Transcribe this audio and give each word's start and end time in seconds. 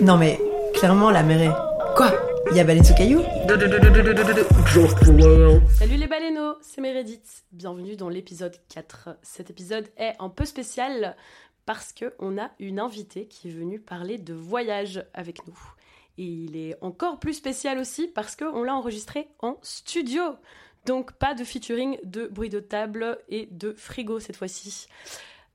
Non 0.00 0.16
mais, 0.16 0.38
clairement, 0.74 1.10
la 1.10 1.24
mer 1.24 1.42
est... 1.42 1.94
Quoi? 1.96 2.12
Il 2.50 2.56
y 2.56 2.60
a 2.60 2.64
baleine 2.64 2.84
sous 2.84 2.94
caillou 2.94 3.20
Salut 5.76 5.96
les 5.96 6.06
baleineaux, 6.06 6.54
c'est 6.60 6.80
Meredith. 6.80 7.44
Bienvenue 7.50 7.96
dans 7.96 8.08
l'épisode 8.08 8.54
4. 8.68 9.18
Cet 9.22 9.50
épisode 9.50 9.88
est 9.96 10.14
un 10.20 10.28
peu 10.28 10.44
spécial 10.44 11.16
parce 11.66 11.92
qu'on 11.92 12.38
a 12.38 12.52
une 12.60 12.78
invitée 12.78 13.26
qui 13.26 13.48
est 13.48 13.50
venue 13.50 13.80
parler 13.80 14.18
de 14.18 14.34
voyage 14.34 15.04
avec 15.14 15.44
nous. 15.48 15.58
Et 16.16 16.24
il 16.24 16.56
est 16.56 16.76
encore 16.80 17.18
plus 17.18 17.34
spécial 17.34 17.78
aussi 17.78 18.06
parce 18.06 18.36
qu'on 18.36 18.62
l'a 18.62 18.74
enregistré 18.74 19.28
en 19.40 19.56
studio. 19.62 20.22
Donc 20.86 21.12
pas 21.12 21.34
de 21.34 21.42
featuring 21.42 21.98
de 22.04 22.28
bruit 22.28 22.50
de 22.50 22.60
table 22.60 23.18
et 23.28 23.48
de 23.50 23.72
frigo 23.72 24.20
cette 24.20 24.36
fois-ci. 24.36 24.86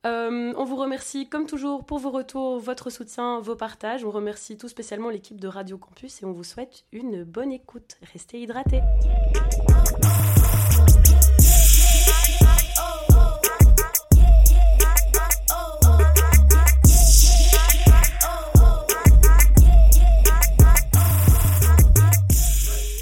Euh, 0.05 0.54
on 0.57 0.65
vous 0.65 0.75
remercie 0.75 1.30
comme 1.30 1.48
toujours 1.48 1.85
pour 1.85 1.98
vos 1.98 2.12
retours, 2.12 2.59
votre 2.59 2.89
soutien, 2.89 3.39
vos 3.39 3.55
partages. 3.55 4.03
On 4.03 4.12
remercie 4.12 4.57
tout 4.57 4.67
spécialement 4.67 5.09
l'équipe 5.09 5.39
de 5.39 5.48
Radio 5.48 5.77
Campus 5.77 6.21
et 6.21 6.26
on 6.26 6.34
vous 6.34 6.43
souhaite 6.43 6.84
une 6.91 7.23
bonne 7.23 7.53
écoute. 7.53 7.98
Restez 8.12 8.41
hydratés. 8.41 8.81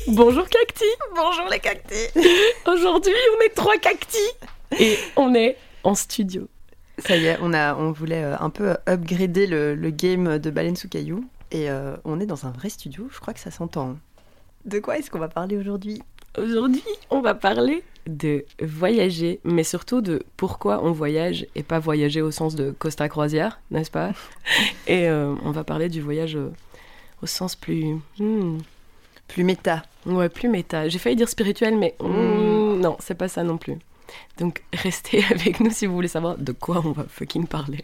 Bonjour 0.07 0.47
cacti 0.49 0.85
Bonjour 1.15 1.47
les 1.49 1.59
cacti 1.59 1.95
Aujourd'hui 2.67 3.13
on 3.37 3.41
est 3.45 3.55
trois 3.55 3.77
cacti 3.77 4.17
et 4.77 4.97
on 5.15 5.33
est 5.33 5.57
en 5.83 5.95
studio. 5.95 6.50
Ça 7.05 7.17
y 7.17 7.25
est, 7.25 7.37
on, 7.41 7.53
a, 7.53 7.75
on 7.75 7.91
voulait 7.91 8.23
euh, 8.23 8.35
un 8.39 8.49
peu 8.49 8.75
upgrader 8.87 9.47
le, 9.47 9.75
le 9.75 9.89
game 9.89 10.37
de 10.39 10.49
Baleine 10.49 10.75
sous 10.75 10.87
caillou. 10.89 11.25
Et 11.51 11.69
euh, 11.69 11.95
on 12.05 12.19
est 12.19 12.25
dans 12.25 12.45
un 12.45 12.51
vrai 12.51 12.69
studio, 12.69 13.07
je 13.11 13.19
crois 13.19 13.33
que 13.33 13.39
ça 13.39 13.51
s'entend. 13.51 13.97
De 14.65 14.79
quoi 14.79 14.97
est-ce 14.97 15.09
qu'on 15.11 15.19
va 15.19 15.27
parler 15.27 15.57
aujourd'hui? 15.57 16.01
Aujourd'hui, 16.37 16.83
on 17.09 17.19
va 17.21 17.35
parler 17.35 17.83
de 18.07 18.45
voyager, 18.61 19.41
mais 19.43 19.63
surtout 19.65 19.99
de 20.01 20.23
pourquoi 20.37 20.81
on 20.83 20.91
voyage 20.91 21.45
et 21.55 21.63
pas 21.63 21.79
voyager 21.79 22.21
au 22.21 22.31
sens 22.31 22.55
de 22.55 22.71
Costa 22.71 23.09
Croisière, 23.09 23.59
n'est-ce 23.69 23.91
pas? 23.91 24.11
Et 24.87 25.09
euh, 25.09 25.35
on 25.43 25.51
va 25.51 25.63
parler 25.65 25.89
du 25.89 25.99
voyage 26.01 26.35
euh, 26.37 26.51
au 27.21 27.25
sens 27.25 27.55
plus. 27.55 27.95
hmm, 28.17 28.59
Plus 29.27 29.43
méta. 29.43 29.83
ouais, 30.05 30.29
plus 30.29 30.47
méta. 30.47 30.87
J'ai 30.87 30.99
failli 30.99 31.15
dire 31.17 31.27
spirituel, 31.29 31.77
mais 31.77 31.95
hmm, 31.99 32.79
non, 32.79 32.95
c'est 32.99 33.15
pas 33.15 33.27
ça 33.27 33.43
non 33.43 33.57
plus. 33.57 33.77
Donc 34.37 34.63
restez 34.73 35.23
avec 35.31 35.59
nous 35.59 35.71
si 35.71 35.85
vous 35.85 35.93
voulez 35.93 36.07
savoir 36.07 36.37
de 36.37 36.51
quoi 36.51 36.81
on 36.85 36.91
va 36.91 37.05
fucking 37.09 37.47
parler. 37.47 37.83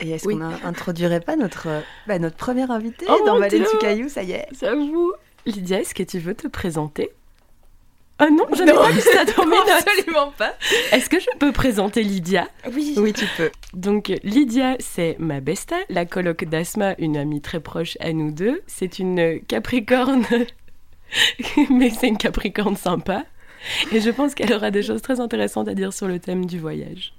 Et 0.00 0.10
est-ce 0.10 0.26
Oui. 0.26 0.36
qu'on 0.38 0.66
introduirait 0.66 1.20
pas 1.20 1.36
notre, 1.36 1.68
euh, 1.68 1.80
bah, 2.06 2.18
notre 2.18 2.36
première 2.36 2.70
invitée 2.70 3.06
Oh 3.08 3.22
dans 3.26 3.40
Dieu 3.40 3.64
sous 3.66 3.78
caillou 3.78 4.08
Ça 4.08 4.22
y 4.22 4.32
est. 4.32 4.46
C'est 4.52 4.74
vous. 4.74 5.12
Lydia, 5.46 5.80
est-ce 5.80 5.94
que 5.94 6.02
tu 6.02 6.18
veux 6.18 6.34
te 6.34 6.48
présenter? 6.48 7.10
Ah 8.18 8.28
non, 8.30 8.46
je 8.56 8.62
n'ai 8.62 8.72
pas 8.72 8.90
vu 8.90 9.00
ça 9.00 9.24
dans 9.24 9.44
mes 9.44 9.56
notes. 9.56 9.68
Absolument 9.88 10.32
pas. 10.38 10.54
Est-ce 10.92 11.10
que 11.10 11.18
je 11.18 11.26
peux 11.38 11.50
présenter 11.50 12.02
Lydia? 12.04 12.46
Oui. 12.72 12.94
Oui, 12.96 13.12
tu 13.12 13.26
peux. 13.36 13.50
Donc 13.74 14.12
Lydia, 14.22 14.76
c'est 14.78 15.16
ma 15.18 15.40
besta, 15.40 15.76
la 15.88 16.04
coloc 16.06 16.44
d'Asma, 16.44 16.94
une 16.98 17.16
amie 17.16 17.40
très 17.40 17.58
proche 17.58 17.96
à 18.00 18.12
nous 18.12 18.30
deux. 18.30 18.62
C'est 18.68 18.98
une 19.00 19.40
Capricorne, 19.48 20.24
mais 21.70 21.90
c'est 21.90 22.08
une 22.08 22.18
Capricorne 22.18 22.76
sympa. 22.76 23.24
Et 23.92 24.00
je 24.00 24.10
pense 24.10 24.34
qu'elle 24.34 24.52
aura 24.52 24.70
des 24.70 24.82
choses 24.82 25.02
très 25.02 25.20
intéressantes 25.20 25.68
à 25.68 25.74
dire 25.74 25.92
sur 25.92 26.08
le 26.08 26.18
thème 26.18 26.46
du 26.46 26.58
voyage. 26.58 27.14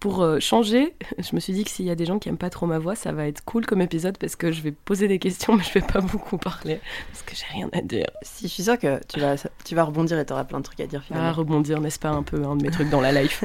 Pour 0.00 0.20
euh, 0.22 0.38
changer, 0.38 0.94
je 1.16 1.34
me 1.34 1.40
suis 1.40 1.54
dit 1.54 1.64
que 1.64 1.70
s'il 1.70 1.86
y 1.86 1.90
a 1.90 1.94
des 1.94 2.04
gens 2.04 2.18
qui 2.18 2.28
aiment 2.28 2.36
pas 2.36 2.50
trop 2.50 2.66
ma 2.66 2.78
voix, 2.78 2.94
ça 2.94 3.10
va 3.12 3.26
être 3.26 3.42
cool 3.42 3.64
comme 3.64 3.80
épisode 3.80 4.18
parce 4.18 4.36
que 4.36 4.52
je 4.52 4.60
vais 4.60 4.70
poser 4.70 5.08
des 5.08 5.18
questions, 5.18 5.54
mais 5.56 5.62
je 5.62 5.72
vais 5.72 5.86
pas 5.86 6.02
beaucoup 6.02 6.36
parler 6.36 6.78
parce 7.10 7.22
que 7.22 7.34
j'ai 7.34 7.46
rien 7.58 7.70
à 7.72 7.80
dire. 7.80 8.04
Si, 8.20 8.46
je 8.46 8.52
suis 8.52 8.64
sûre 8.64 8.78
que 8.78 9.00
tu 9.08 9.18
vas, 9.18 9.36
tu 9.64 9.74
vas 9.74 9.84
rebondir 9.84 10.18
et 10.18 10.26
tu 10.26 10.34
auras 10.34 10.44
plein 10.44 10.58
de 10.58 10.64
trucs 10.64 10.80
à 10.80 10.86
dire 10.86 11.00
Ah, 11.04 11.06
finalement. 11.06 11.32
rebondir, 11.32 11.80
n'est-ce 11.80 11.98
pas, 11.98 12.10
un 12.10 12.22
peu 12.22 12.44
un 12.44 12.56
de 12.56 12.64
mes 12.64 12.70
trucs 12.70 12.90
dans 12.90 13.00
la 13.00 13.12
life. 13.12 13.44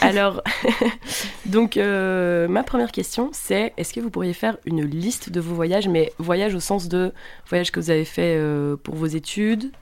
Alors, 0.00 0.42
donc, 1.46 1.76
euh, 1.76 2.46
ma 2.46 2.62
première 2.62 2.92
question, 2.92 3.30
c'est 3.32 3.72
est-ce 3.76 3.92
que 3.92 3.98
vous 3.98 4.10
pourriez 4.10 4.32
faire 4.34 4.58
une 4.64 4.84
liste 4.84 5.30
de 5.30 5.40
vos 5.40 5.56
voyages, 5.56 5.88
mais 5.88 6.12
voyages 6.18 6.54
au 6.54 6.60
sens 6.60 6.86
de 6.86 7.12
voyages 7.48 7.72
que 7.72 7.80
vous 7.80 7.90
avez 7.90 8.04
fait 8.04 8.36
euh, 8.36 8.76
pour 8.76 8.94
vos 8.94 9.06
études, 9.06 9.72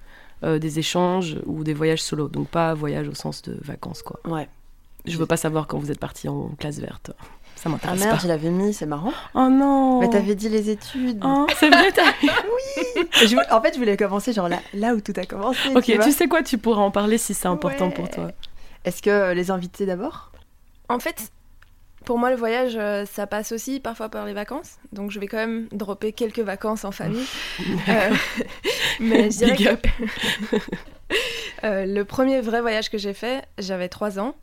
euh, 0.43 0.59
des 0.59 0.79
échanges 0.79 1.37
ou 1.47 1.65
des 1.65 1.75
voyages 1.75 2.03
solo, 2.03 2.29
donc 2.29 2.49
pas 2.49 2.75
voyage 2.75 3.09
au 3.09 3.15
sens 3.15 3.43
de 3.43 3.57
vacances, 3.63 4.03
quoi. 4.03 4.21
Ouais. 4.27 4.49
Je 5.07 5.17
veux 5.19 5.27
pas 5.27 5.37
savoir 5.37 5.67
quand 5.67 5.79
vous 5.79 5.91
êtes 5.91 5.99
parti 6.01 6.29
en 6.29 6.49
classe 6.59 6.79
verte. 6.79 7.11
Ça 7.57 7.65
Ah 7.67 7.69
m'intéresse 7.69 8.01
merde, 8.01 8.17
pas. 8.17 8.23
je 8.23 8.29
l'avais 8.29 8.51
mis, 8.51 8.75
c'est 8.75 8.87
marrant. 8.87 9.13
Oh 9.35 9.49
non 9.51 10.01
Mais 10.01 10.09
t'avais 10.11 10.35
dit 10.35 10.49
les 10.49 10.71
études. 10.71 11.23
Oh, 11.25 11.47
c'est 11.59 11.69
vrai, 11.69 11.93
t'as... 11.93 12.03
Et 13.23 13.27
je 13.29 13.37
en 13.53 13.61
fait, 13.63 13.75
je 13.75 13.79
voulais 13.79 13.97
commencer 13.97 14.33
genre 14.33 14.49
là, 14.49 14.59
là 14.75 14.95
où 14.95 15.01
tout 15.01 15.13
a 15.17 15.25
commencé. 15.25 15.61
Ok, 15.75 15.85
tu 16.03 16.13
sais 16.13 16.27
quoi, 16.27 16.43
tu 16.43 16.59
pourras 16.59 16.83
en 16.83 16.91
parler 16.91 17.17
si 17.19 17.33
c'est 17.35 17.47
important 17.49 17.87
Ouais. 17.89 17.95
pour 17.95 18.11
toi. 18.11 18.33
Est-ce 18.85 19.01
que 19.03 19.11
euh, 19.11 19.35
les 19.35 19.51
invités 19.51 19.87
d'abord? 19.87 20.33
En 20.89 20.99
fait, 20.99 21.31
pour 22.05 22.19
moi, 22.19 22.31
le 22.31 22.37
voyage, 22.37 22.75
euh, 22.77 23.05
ça 23.07 23.27
passe 23.27 23.53
aussi 23.53 23.81
parfois 23.81 24.09
par 24.09 24.27
les 24.27 24.33
vacances. 24.35 24.77
Donc, 24.93 25.11
je 25.11 25.19
vais 25.21 25.27
quand 25.27 25.39
même 25.39 25.69
dropper 25.73 26.13
quelques 26.13 26.41
vacances 26.41 26.85
en 26.85 26.93
famille. 26.93 27.27
Euh, 27.89 28.15
mais 29.01 29.31
je 29.31 29.39
dirais 29.39 29.57
que 29.57 29.89
euh, 31.65 31.87
le 31.87 32.05
premier 32.05 32.41
vrai 32.41 32.61
voyage 32.61 32.91
que 32.91 32.99
j'ai 32.99 33.15
fait, 33.15 33.45
j'avais 33.59 33.89
3 33.89 34.19
ans. 34.19 34.35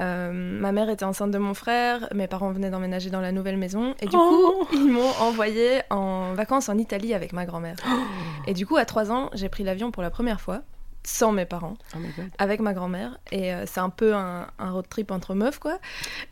Euh, 0.00 0.32
ma 0.32 0.72
mère 0.72 0.88
était 0.88 1.04
enceinte 1.04 1.32
de 1.32 1.36
mon 1.38 1.52
frère, 1.52 2.08
mes 2.14 2.26
parents 2.26 2.50
venaient 2.50 2.70
d'emménager 2.70 3.10
dans 3.10 3.20
la 3.20 3.30
nouvelle 3.30 3.58
maison 3.58 3.94
et 4.00 4.06
du 4.06 4.16
Oh. 4.18 4.64
coup 4.70 4.74
ils 4.74 4.90
m'ont 4.90 5.10
envoyé 5.20 5.82
en 5.90 6.32
vacances 6.32 6.70
en 6.70 6.78
Italie 6.78 7.12
avec 7.12 7.34
ma 7.34 7.44
grand-mère. 7.44 7.76
Oh. 7.86 7.90
Et 8.46 8.54
du 8.54 8.64
coup 8.66 8.78
à 8.78 8.86
3 8.86 9.12
ans 9.12 9.28
j'ai 9.34 9.50
pris 9.50 9.64
l'avion 9.64 9.90
pour 9.90 10.02
la 10.02 10.08
première 10.08 10.40
fois 10.40 10.62
sans 11.04 11.32
mes 11.32 11.44
parents 11.46 11.74
Oh 11.96 11.98
avec 12.38 12.60
ma 12.60 12.72
grand-mère 12.74 13.18
et 13.32 13.52
euh, 13.52 13.64
c'est 13.66 13.80
un 13.80 13.88
peu 13.90 14.14
un, 14.14 14.46
un 14.58 14.70
road 14.70 14.86
trip 14.88 15.10
entre 15.10 15.34
meufs 15.34 15.58
quoi. 15.58 15.78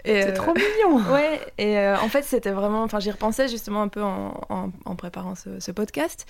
C'est 0.04 0.30
euh, 0.30 0.34
trop 0.34 0.54
mignon. 0.54 1.02
Ouais, 1.12 1.40
et 1.58 1.78
euh, 1.78 1.96
en 1.98 2.08
fait, 2.08 2.22
c'était 2.22 2.50
vraiment. 2.52 2.82
Enfin, 2.82 3.00
j'y 3.00 3.10
repensais 3.10 3.48
justement 3.48 3.82
un 3.82 3.88
peu 3.88 4.02
en, 4.02 4.40
en- 4.48 4.70
en 4.84 4.96
préparant 4.96 5.34
ce, 5.34 5.58
ce 5.60 5.70
podcast. 5.72 6.26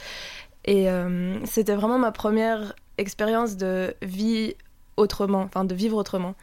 Et 0.64 0.90
euh, 0.90 1.38
c'était 1.46 1.74
vraiment 1.74 1.98
ma 1.98 2.12
première 2.12 2.74
expérience 2.98 3.56
de 3.56 3.94
vie 4.02 4.54
autrement, 4.96 5.40
enfin, 5.42 5.64
de 5.64 5.74
vivre 5.74 5.96
autrement. 5.96 6.34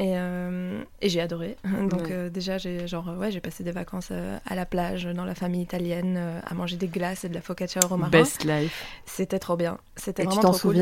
Et, 0.00 0.14
euh, 0.18 0.82
et 1.00 1.08
j'ai 1.08 1.20
adoré. 1.20 1.56
Donc, 1.88 2.02
Ouais. 2.02 2.08
euh, 2.10 2.28
déjà, 2.30 2.58
j'ai 2.58 2.88
genre, 2.88 3.06
ouais, 3.16 3.30
j'ai 3.30 3.40
passé 3.40 3.62
des 3.62 3.70
vacances 3.70 4.08
euh, 4.10 4.38
à 4.44 4.56
la 4.56 4.66
plage, 4.66 5.04
dans 5.04 5.24
la 5.24 5.36
famille 5.36 5.62
italienne, 5.62 6.16
euh, 6.18 6.40
à 6.44 6.54
manger 6.54 6.76
des 6.76 6.88
glaces 6.88 7.24
et 7.24 7.28
de 7.28 7.34
la 7.34 7.40
focaccia 7.40 7.80
au 7.84 7.86
romarin. 7.86 8.10
Best 8.10 8.42
life. 8.44 8.84
C'était 9.06 9.38
trop 9.38 9.56
bien. 9.56 9.78
C'était 9.94 10.22
Et 10.24 10.26
tu 10.26 10.34
vraiment 10.34 10.50
t'en 10.52 10.58
cool. 10.58 10.72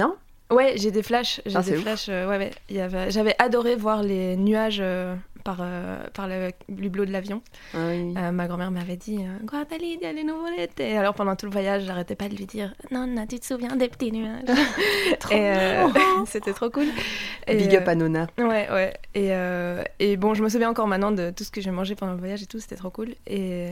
Ouais, 0.53 0.75
j'ai 0.77 0.91
des 0.91 1.03
flashs. 1.03 1.41
J'ai 1.47 1.57
Ah, 1.57 1.63
des 1.63 1.77
flashs. 1.77 2.07
euh, 2.09 2.29
ouais, 2.29 2.51
avait... 2.81 3.11
J'avais 3.11 3.35
adoré 3.39 3.75
voir 3.75 4.03
les 4.03 4.37
nuages 4.37 4.79
euh, 4.81 5.15
par, 5.45 5.59
euh, 5.61 6.05
par 6.15 6.29
le 6.29 6.51
hublot 6.69 7.05
de 7.07 7.11
l'avion. 7.11 7.43
Ah 7.75 7.79
oui. 7.89 8.13
Ma 8.13 8.47
grand-mère 8.47 8.71
m'avait 8.71 8.97
dit 8.97 9.19
Lydia, 9.81 10.13
les 10.13 10.25
nuvolette. 10.25 10.79
Et 10.81 10.97
alors 10.97 11.15
pendant 11.15 11.35
tout 11.37 11.47
le 11.47 11.53
voyage, 11.53 11.85
j'arrêtais 11.85 12.15
pas 12.15 12.29
de 12.29 12.37
lui 12.37 12.47
dire 12.47 12.75
Nonna, 12.91 13.27
tu 13.27 13.39
te 13.41 13.47
souviens 13.47 13.77
des 13.77 13.89
petits 13.89 14.13
nuages? 14.13 14.45
C'était 16.27 16.53
trop 16.53 16.71
cool. 16.71 16.87
Et, 17.47 17.57
Big 17.57 17.75
up 17.77 17.89
à 17.89 17.95
Nona. 17.95 18.27
Ouais, 18.39 18.69
ouais. 18.71 18.95
Et, 19.15 19.31
et 19.99 20.17
bon, 20.17 20.35
je 20.35 20.43
me 20.43 20.49
souviens 20.49 20.71
encore 20.71 20.87
maintenant 20.87 21.13
de 21.13 21.31
tout 21.31 21.45
ce 21.45 21.51
que 21.51 21.61
j'ai 21.61 21.71
mangé 21.71 21.95
pendant 21.95 22.13
le 22.13 22.19
voyage 22.19 22.43
et 22.43 22.47
tout, 22.47 22.61
c'était 22.61 22.77
trop 22.77 22.91
cool. 22.91 23.15
Et, 23.27 23.71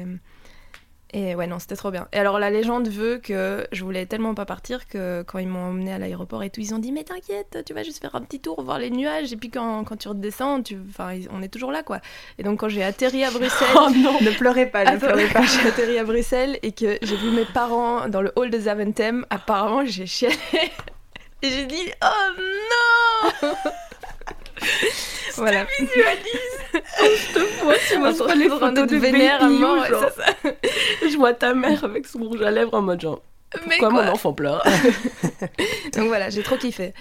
et 1.12 1.34
ouais, 1.34 1.47
non, 1.47 1.59
c'était 1.59 1.76
trop 1.76 1.91
bien. 1.91 2.06
Et 2.12 2.19
alors, 2.19 2.38
la 2.38 2.50
légende 2.50 2.88
veut 2.88 3.19
que 3.19 3.66
je 3.72 3.82
voulais 3.84 4.06
tellement 4.06 4.34
pas 4.34 4.44
partir 4.44 4.87
que 4.87 5.22
quand 5.22 5.38
ils 5.38 5.48
m'ont 5.48 5.71
emmené 5.71 5.93
à 5.93 5.98
l'aéroport 5.98 6.43
et 6.43 6.50
tout, 6.50 6.60
ils 6.60 6.75
ont 6.75 6.78
dit 6.78 6.93
Mais 6.93 7.03
t'inquiète, 7.03 7.59
tu 7.66 7.75
vas 7.75 7.82
juste 7.82 8.00
faire 8.00 8.15
un 8.15 8.21
petit 8.21 8.41
tour, 8.41 8.62
voir 8.62 8.78
les 8.78 8.91
nuages, 8.91 9.32
et 9.32 9.37
puis 9.37 9.50
quand, 9.50 9.84
quand 9.84 9.97
tu 9.97 10.09
redescends, 10.09 10.62
tu... 10.62 10.78
enfin, 10.88 11.19
on 11.31 11.43
est 11.43 11.49
toujours 11.49 11.72
là, 11.72 11.82
quoi. 11.82 12.00
Et 12.38 12.43
donc, 12.43 12.60
quand 12.60 12.69
j'ai 12.69 12.84
atterri 12.84 13.25
à 13.25 13.31
Bruxelles. 13.40 13.69
Oh 13.75 13.88
non 13.96 14.19
Ne 14.20 14.31
pleurez 14.31 14.67
pas, 14.67 14.84
ne 14.84 14.99
pleurez 14.99 15.26
pas. 15.29 15.43
J'ai 15.46 15.69
atterri 15.69 15.99
à 15.99 16.05
Bruxelles 16.05 16.58
et 16.62 16.73
que 16.73 16.99
j'ai 17.02 17.17
vu 17.17 17.31
mes 17.31 17.44
parents 17.44 18.08
dans 18.08 18.23
le 18.23 18.32
hall 18.37 18.50
de 18.50 18.58
Zaventem. 18.58 19.26
Apparemment, 19.31 19.84
j'ai 19.84 20.06
chialé. 20.06 20.37
Et 21.43 21.49
j'ai 21.49 21.64
dit 21.64 21.90
Oh 22.02 22.40
non 23.43 23.49
Voilà. 25.36 25.64
Moi, 25.64 25.68
tu 27.88 27.96
On 27.96 28.12
se 28.12 28.38
les 28.38 28.48
photos 28.48 28.86
de 28.86 28.96
vénère 28.96 29.42
à 29.42 29.48
mort. 29.48 29.80
ouais, 29.80 29.88
c'est 29.88 30.22
ça. 30.22 30.52
Je 31.08 31.16
vois 31.16 31.32
ta 31.32 31.54
mère 31.54 31.82
avec 31.84 32.06
son 32.06 32.18
rouge 32.20 32.42
à 32.42 32.50
lèvres 32.50 32.74
en 32.74 32.82
mode 32.82 33.00
genre. 33.00 33.22
Pourquoi 33.50 33.78
quoi 33.78 33.90
mon 33.90 34.08
enfant 34.08 34.32
pleure 34.32 34.62
Donc 35.94 36.06
voilà, 36.06 36.30
j'ai 36.30 36.42
trop 36.42 36.56
kiffé. 36.56 36.94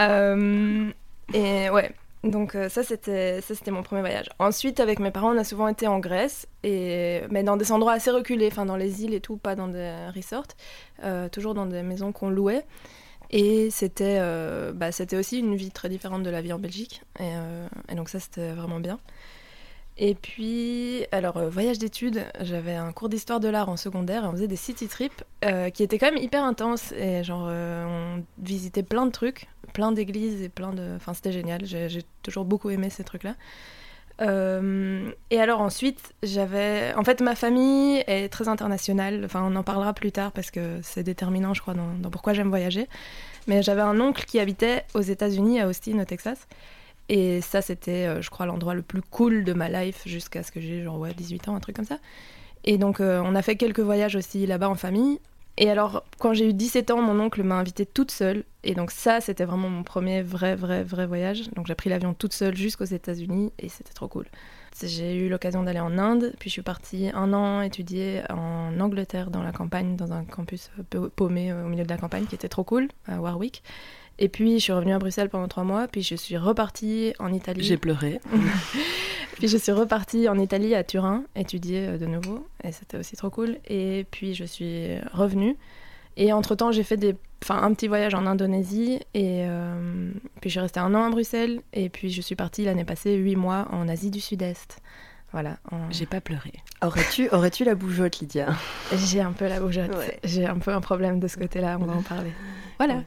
Euh, 0.00 0.88
et 1.34 1.68
ouais. 1.70 1.90
Donc 2.22 2.54
euh, 2.54 2.68
ça 2.68 2.82
c'était 2.82 3.40
ça 3.40 3.54
c'était 3.54 3.70
mon 3.70 3.82
premier 3.82 4.02
voyage. 4.02 4.28
Ensuite 4.38 4.78
avec 4.78 4.98
mes 5.00 5.10
parents 5.10 5.34
on 5.34 5.38
a 5.38 5.42
souvent 5.42 5.68
été 5.68 5.88
en 5.88 5.98
Grèce 5.98 6.46
et 6.62 7.22
mais 7.30 7.42
dans 7.42 7.56
des 7.56 7.72
endroits 7.72 7.94
assez 7.94 8.10
reculés, 8.10 8.48
enfin 8.52 8.66
dans 8.66 8.76
les 8.76 9.02
îles 9.02 9.14
et 9.14 9.20
tout, 9.20 9.36
pas 9.36 9.56
dans 9.56 9.68
des 9.68 9.92
resorts, 10.14 10.44
euh, 11.02 11.28
toujours 11.28 11.54
dans 11.54 11.66
des 11.66 11.82
maisons 11.82 12.12
qu'on 12.12 12.30
louait. 12.30 12.64
Et 13.30 13.70
c'était 13.70 14.18
euh, 14.20 14.72
bah, 14.72 14.90
c'était 14.92 15.16
aussi 15.16 15.38
une 15.38 15.54
vie 15.54 15.70
très 15.70 15.88
différente 15.88 16.22
de 16.24 16.30
la 16.30 16.42
vie 16.42 16.52
en 16.52 16.58
Belgique 16.58 17.02
et, 17.18 17.30
euh, 17.34 17.68
donc 17.94 18.08
ça 18.08 18.18
c'était 18.18 18.52
vraiment 18.52 18.80
bien. 18.80 18.98
Et 20.02 20.14
puis, 20.14 21.04
alors, 21.12 21.36
euh, 21.36 21.50
voyage 21.50 21.78
d'études, 21.78 22.24
j'avais 22.40 22.74
un 22.74 22.90
cours 22.90 23.10
d'histoire 23.10 23.38
de 23.38 23.48
l'art 23.48 23.68
en 23.68 23.76
secondaire 23.76 24.24
et 24.24 24.26
on 24.28 24.32
faisait 24.32 24.48
des 24.48 24.56
city 24.56 24.88
trips 24.88 25.24
qui 25.74 25.82
étaient 25.82 25.98
quand 25.98 26.10
même 26.10 26.22
hyper 26.22 26.42
intenses. 26.42 26.92
Et 26.92 27.22
genre, 27.22 27.48
on 27.48 28.22
visitait 28.38 28.82
plein 28.82 29.04
de 29.04 29.10
trucs, 29.10 29.48
plein 29.74 29.92
d'églises 29.92 30.40
et 30.40 30.48
plein 30.48 30.72
de. 30.72 30.96
Enfin, 30.96 31.12
c'était 31.12 31.32
génial. 31.32 31.66
J'ai 31.66 31.90
j'ai 31.90 32.02
toujours 32.22 32.46
beaucoup 32.46 32.70
aimé 32.70 32.88
ces 32.88 33.04
trucs-là. 33.04 33.34
Euh, 34.20 35.10
et 35.30 35.40
alors 35.40 35.60
ensuite, 35.60 36.14
j'avais... 36.22 36.92
En 36.94 37.04
fait, 37.04 37.20
ma 37.20 37.34
famille 37.34 38.02
est 38.06 38.28
très 38.30 38.48
internationale. 38.48 39.22
Enfin, 39.24 39.42
on 39.42 39.56
en 39.56 39.62
parlera 39.62 39.94
plus 39.94 40.12
tard 40.12 40.32
parce 40.32 40.50
que 40.50 40.80
c'est 40.82 41.02
déterminant, 41.02 41.54
je 41.54 41.62
crois, 41.62 41.74
dans, 41.74 42.10
pourquoi 42.10 42.32
j'aime 42.32 42.48
voyager. 42.48 42.88
Mais 43.46 43.62
j'avais 43.62 43.80
un 43.80 43.98
oncle 44.00 44.24
qui 44.24 44.38
habitait 44.38 44.84
aux 44.94 45.00
États-Unis, 45.00 45.60
à 45.60 45.68
Austin, 45.68 45.98
au 45.98 46.04
Texas. 46.04 46.46
Et 47.08 47.40
ça, 47.40 47.62
c'était, 47.62 48.06
euh, 48.06 48.22
je 48.22 48.30
crois, 48.30 48.46
l'endroit 48.46 48.74
le 48.74 48.82
plus 48.82 49.02
cool 49.02 49.44
de 49.44 49.52
ma 49.52 49.68
life 49.68 50.02
jusqu'à 50.06 50.42
ce 50.42 50.52
que 50.52 50.60
j'ai 50.60 50.82
genre 50.82 50.98
ouais, 50.98 51.12
18 51.12 51.48
ans, 51.48 51.56
un 51.56 51.60
truc 51.60 51.74
comme 51.74 51.84
ça. 51.84 51.98
Et 52.64 52.78
donc, 52.78 53.00
euh, 53.00 53.20
on 53.24 53.34
a 53.34 53.42
fait 53.42 53.56
quelques 53.56 53.80
voyages 53.80 54.16
aussi 54.16 54.46
là-bas 54.46 54.68
en 54.68 54.74
famille. 54.74 55.18
Et 55.62 55.68
alors, 55.70 56.04
quand 56.18 56.32
j'ai 56.32 56.48
eu 56.48 56.54
17 56.54 56.90
ans, 56.90 57.02
mon 57.02 57.20
oncle 57.20 57.42
m'a 57.42 57.56
invitée 57.56 57.84
toute 57.84 58.10
seule. 58.10 58.44
Et 58.64 58.74
donc 58.74 58.90
ça, 58.90 59.20
c'était 59.20 59.44
vraiment 59.44 59.68
mon 59.68 59.82
premier 59.82 60.22
vrai, 60.22 60.56
vrai, 60.56 60.82
vrai 60.82 61.06
voyage. 61.06 61.50
Donc 61.50 61.66
j'ai 61.66 61.74
pris 61.74 61.90
l'avion 61.90 62.14
toute 62.14 62.32
seule 62.32 62.56
jusqu'aux 62.56 62.86
États-Unis 62.86 63.52
et 63.58 63.68
c'était 63.68 63.92
trop 63.92 64.08
cool. 64.08 64.26
J'ai 64.82 65.14
eu 65.16 65.28
l'occasion 65.28 65.62
d'aller 65.62 65.80
en 65.80 65.98
Inde, 65.98 66.32
puis 66.38 66.48
je 66.48 66.54
suis 66.54 66.62
partie 66.62 67.10
un 67.12 67.34
an 67.34 67.60
étudier 67.60 68.22
en 68.30 68.80
Angleterre, 68.80 69.30
dans 69.30 69.42
la 69.42 69.52
campagne, 69.52 69.96
dans 69.96 70.14
un 70.14 70.24
campus 70.24 70.70
peu- 70.88 71.10
paumé 71.10 71.52
euh, 71.52 71.66
au 71.66 71.68
milieu 71.68 71.84
de 71.84 71.88
la 71.90 71.98
campagne, 71.98 72.24
qui 72.24 72.34
était 72.34 72.48
trop 72.48 72.64
cool, 72.64 72.88
à 73.06 73.20
Warwick. 73.20 73.62
Et 74.18 74.28
puis 74.28 74.54
je 74.58 74.64
suis 74.64 74.72
revenue 74.72 74.92
à 74.92 74.98
Bruxelles 74.98 75.28
pendant 75.28 75.48
trois 75.48 75.64
mois, 75.64 75.88
puis 75.88 76.02
je 76.02 76.14
suis 76.14 76.36
repartie 76.36 77.14
en 77.18 77.32
Italie. 77.32 77.62
J'ai 77.62 77.76
pleuré. 77.76 78.20
Puis 79.40 79.48
je 79.48 79.56
suis 79.56 79.72
repartie 79.72 80.28
en 80.28 80.38
Italie, 80.38 80.74
à 80.74 80.84
Turin, 80.84 81.24
étudier 81.34 81.88
euh, 81.88 81.98
de 81.98 82.04
nouveau, 82.04 82.46
et 82.62 82.72
c'était 82.72 82.98
aussi 82.98 83.16
trop 83.16 83.30
cool. 83.30 83.56
Et 83.66 84.04
puis 84.10 84.34
je 84.34 84.44
suis 84.44 84.98
revenue. 85.14 85.56
Et 86.18 86.34
entre-temps, 86.34 86.72
j'ai 86.72 86.82
fait 86.82 86.98
des, 86.98 87.16
enfin, 87.42 87.62
un 87.62 87.72
petit 87.72 87.88
voyage 87.88 88.12
en 88.14 88.26
Indonésie, 88.26 89.00
et 89.14 89.46
euh, 89.46 90.10
puis 90.42 90.50
je 90.50 90.54
suis 90.54 90.60
restée 90.60 90.80
un 90.80 90.94
an 90.94 91.06
à 91.06 91.10
Bruxelles, 91.10 91.62
et 91.72 91.88
puis 91.88 92.10
je 92.10 92.20
suis 92.20 92.34
partie 92.34 92.66
l'année 92.66 92.84
passée 92.84 93.14
huit 93.14 93.36
mois 93.36 93.66
en 93.70 93.88
Asie 93.88 94.10
du 94.10 94.20
Sud-Est. 94.20 94.82
Voilà. 95.32 95.56
J'ai 95.90 96.06
pas 96.06 96.20
pleuré. 96.20 96.52
Aurais-tu 96.82 97.30
aurais 97.30 97.50
la 97.64 97.74
bougeotte, 97.74 98.18
Lydia? 98.18 98.48
J'ai 98.92 99.20
un 99.20 99.32
peu 99.32 99.46
la 99.46 99.60
bougeotte. 99.60 99.94
Ouais. 99.96 100.18
J'ai 100.24 100.44
un 100.44 100.58
peu 100.58 100.72
un 100.72 100.80
problème 100.80 101.20
de 101.20 101.28
ce 101.28 101.38
côté-là, 101.38 101.78
on 101.80 101.84
va 101.84 101.94
en 101.94 102.02
parler. 102.02 102.32
Voilà. 102.78 103.04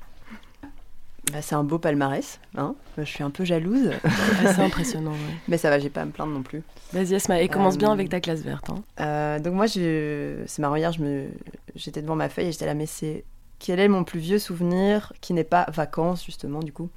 Bah, 1.31 1.41
C'est 1.41 1.55
un 1.55 1.63
beau 1.63 1.79
palmarès. 1.79 2.39
Hein 2.55 2.75
je 2.97 3.03
suis 3.03 3.23
un 3.23 3.29
peu 3.29 3.43
jalouse, 3.45 3.89
Assez 4.45 4.61
impressionnant, 4.61 5.11
ouais. 5.11 5.17
mais 5.47 5.57
ça 5.57 5.69
va, 5.69 5.79
j'ai 5.79 5.89
pas 5.89 6.01
à 6.01 6.05
me 6.05 6.11
plaindre 6.11 6.33
non 6.33 6.43
plus. 6.43 6.61
Vas-y, 6.91 7.13
Esma, 7.15 7.41
et 7.41 7.47
commence 7.47 7.75
Euh, 7.75 7.79
bien 7.79 7.91
avec 7.91 8.09
ta 8.09 8.19
classe 8.19 8.41
verte. 8.41 8.69
Hein. 8.69 8.83
Euh, 8.99 9.39
donc 9.39 9.53
moi, 9.53 9.67
c'est 9.67 10.59
marrant, 10.59 10.75
hier, 10.75 10.91
me... 10.99 11.27
j'étais 11.75 12.01
devant 12.01 12.15
ma 12.15 12.29
feuille 12.29 12.47
et 12.47 12.51
j'étais 12.51 12.65
là, 12.65 12.73
mais 12.73 12.85
c'est 12.85 13.23
quel 13.59 13.79
est 13.79 13.87
mon 13.87 14.03
plus 14.03 14.19
vieux 14.19 14.39
souvenir 14.39 15.13
qui 15.21 15.33
n'est 15.33 15.43
pas 15.45 15.65
vacances, 15.71 16.23
justement, 16.25 16.59
du 16.59 16.73
coup? 16.73 16.89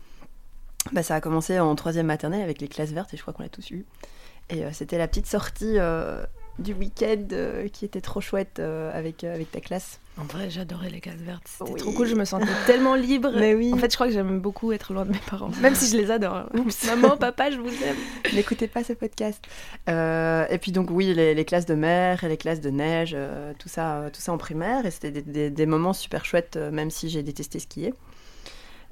Bah, 0.92 1.02
Ça 1.02 1.14
a 1.14 1.20
commencé 1.20 1.58
en 1.60 1.74
troisième 1.74 2.06
maternelle 2.06 2.42
avec 2.42 2.60
les 2.60 2.68
classes 2.68 2.90
vertes 2.90 3.14
et 3.14 3.16
je 3.16 3.22
crois 3.22 3.32
qu'on 3.32 3.42
l'a 3.42 3.48
tous 3.48 3.70
eu. 3.70 3.84
Et 4.50 4.64
euh, 4.64 4.70
c'était 4.72 4.98
la 4.98 5.08
petite 5.08 5.26
sortie 5.26 5.74
euh, 5.78 6.24
du 6.58 6.72
week-end 6.72 7.24
euh, 7.32 7.68
qui 7.68 7.84
était 7.84 8.00
trop 8.00 8.20
chouette 8.20 8.58
euh, 8.60 8.90
avec, 8.96 9.24
euh, 9.24 9.34
avec 9.34 9.50
ta 9.52 9.60
classe. 9.60 10.00
En 10.18 10.24
vrai, 10.24 10.48
j'adorais 10.48 10.88
les 10.88 11.00
cases 11.00 11.20
vertes. 11.20 11.42
C'était 11.46 11.70
Oui. 11.72 11.78
trop 11.78 11.92
cool, 11.92 12.06
je 12.06 12.14
me 12.14 12.24
sentais 12.24 12.46
tellement 12.66 12.94
libre. 12.94 13.30
Mais 13.36 13.54
oui. 13.54 13.72
En 13.74 13.76
fait, 13.76 13.90
je 13.90 13.96
crois 13.96 14.06
que 14.06 14.14
j'aime 14.14 14.40
beaucoup 14.40 14.72
être 14.72 14.94
loin 14.94 15.04
de 15.04 15.10
mes 15.12 15.20
parents, 15.28 15.50
même 15.60 15.74
si 15.74 15.90
je 15.90 15.96
les 16.00 16.10
adore. 16.10 16.44
Maman, 16.86 17.16
papa, 17.18 17.50
je 17.50 17.58
vous 17.58 17.68
aime. 17.68 17.96
N'écoutez 18.34 18.66
pas 18.68 18.82
ce 18.82 18.94
podcast. 18.94 19.44
Et 19.88 20.58
puis 20.58 20.72
donc 20.72 20.88
oui, 20.90 21.12
les, 21.12 21.34
les 21.34 21.44
classes 21.44 21.66
de 21.66 21.74
mer 21.74 22.24
et 22.24 22.28
les 22.28 22.36
classes 22.38 22.60
de 22.62 22.70
neige, 22.70 23.14
tout, 23.58 23.68
ça, 23.68 24.04
tout 24.12 24.20
ça 24.22 24.32
en 24.32 24.38
primaire. 24.38 24.86
Et 24.86 24.90
c'était 24.90 25.10
des, 25.10 25.22
des- 25.22 25.50
des 25.50 25.66
moments 25.66 25.92
super 25.92 26.24
chouettes, 26.24 26.56
même 26.56 26.90
si 26.90 27.10
j'ai 27.10 27.22
détesté 27.22 27.58
skier. 27.58 27.92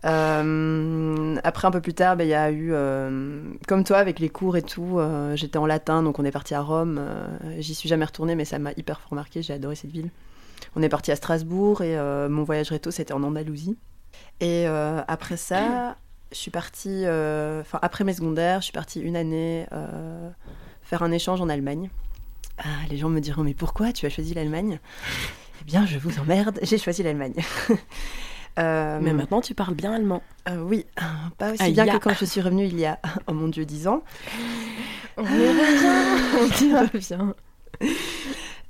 Euh, 0.05 1.37
après, 1.43 1.69
un 1.69 1.71
peu 1.71 1.81
plus 1.81 1.95
tard, 1.95 2.17
ben, 2.17 2.25
il 2.25 2.31
y 2.31 2.35
a 2.35 2.51
eu, 2.51 2.71
euh, 2.73 3.41
comme 3.67 3.85
toi, 3.85 3.99
avec 3.99 4.19
les 4.19 4.29
cours 4.29 4.57
et 4.57 4.63
tout, 4.63 4.99
euh, 4.99 5.35
j'étais 5.37 5.57
en 5.57 5.67
latin, 5.67 6.03
donc 6.03 6.19
on 6.19 6.25
est 6.25 6.31
parti 6.31 6.55
à 6.55 6.61
Rome. 6.61 7.01
J'y 7.59 7.75
suis 7.75 7.89
jamais 7.89 8.05
retournée, 8.05 8.35
mais 8.35 8.45
ça 8.45 8.59
m'a 8.59 8.73
hyper 8.77 9.01
fort 9.01 9.15
marqué, 9.15 9.43
j'ai 9.43 9.55
adoré 9.55 9.77
cette 9.77 9.91
ville. 9.91 10.11
On 10.77 10.83
est 10.83 10.89
parti 10.89 11.13
à 11.13 11.17
Strasbourg 11.17 11.83
et 11.83 11.97
mon 12.29 12.45
voyage 12.45 12.71
réto, 12.71 12.91
c'était 12.91 13.15
en 13.15 13.23
Andalousie. 13.23 13.77
Et 14.41 14.67
après 14.67 15.37
ça, 15.37 15.97
je 16.33 16.37
suis 16.37 16.51
partie, 16.51 17.05
enfin 17.07 17.79
après 17.83 18.05
mes 18.05 18.15
secondaires, 18.15 18.61
je 18.61 18.65
suis 18.65 18.73
partie 18.73 19.01
une 19.01 19.17
année 19.17 19.67
faire 20.83 21.03
un 21.03 21.13
échange 21.13 21.41
en 21.41 21.49
Allemagne. 21.49 21.91
Ah, 22.59 22.69
les 22.89 22.99
gens 22.99 23.09
me 23.09 23.21
diront, 23.21 23.43
mais 23.43 23.55
pourquoi 23.55 23.93
tu 23.93 24.07
as 24.07 24.11
choisi 24.11 24.35
l'Allemagne? 24.35 24.79
Eh 25.61 25.65
bien, 25.65 25.87
je 25.87 25.99
vous 25.99 26.21
emmerde, 26.21 26.59
j'ai 26.63 26.79
choisi 26.79 27.03
l'Allemagne. 27.03 27.35
Euh, 28.59 28.99
Mais 29.03 29.13
maintenant, 29.13 29.41
tu 29.41 29.55
parles 29.55 29.75
bien 29.75 29.93
allemand. 29.93 30.23
euh, 30.49 30.63
oui, 30.63 30.87
pas 31.39 31.53
aussi 31.53 31.63
bien 31.73 31.85
que 31.87 31.99
quand 32.05 32.15
je 32.15 32.25
suis 32.25 32.41
revenue 32.41 32.65
il 32.67 32.79
y 32.79 32.87
a, 32.87 32.99
oh 33.27 33.33
mon 33.33 33.49
dieu, 33.49 33.65
10 33.65 33.89
ans. 33.89 34.03
On 35.17 35.25
y 35.25 35.27
revient. 35.27 36.35
On 36.41 36.65
y 36.65 36.75
revient. 36.75 37.33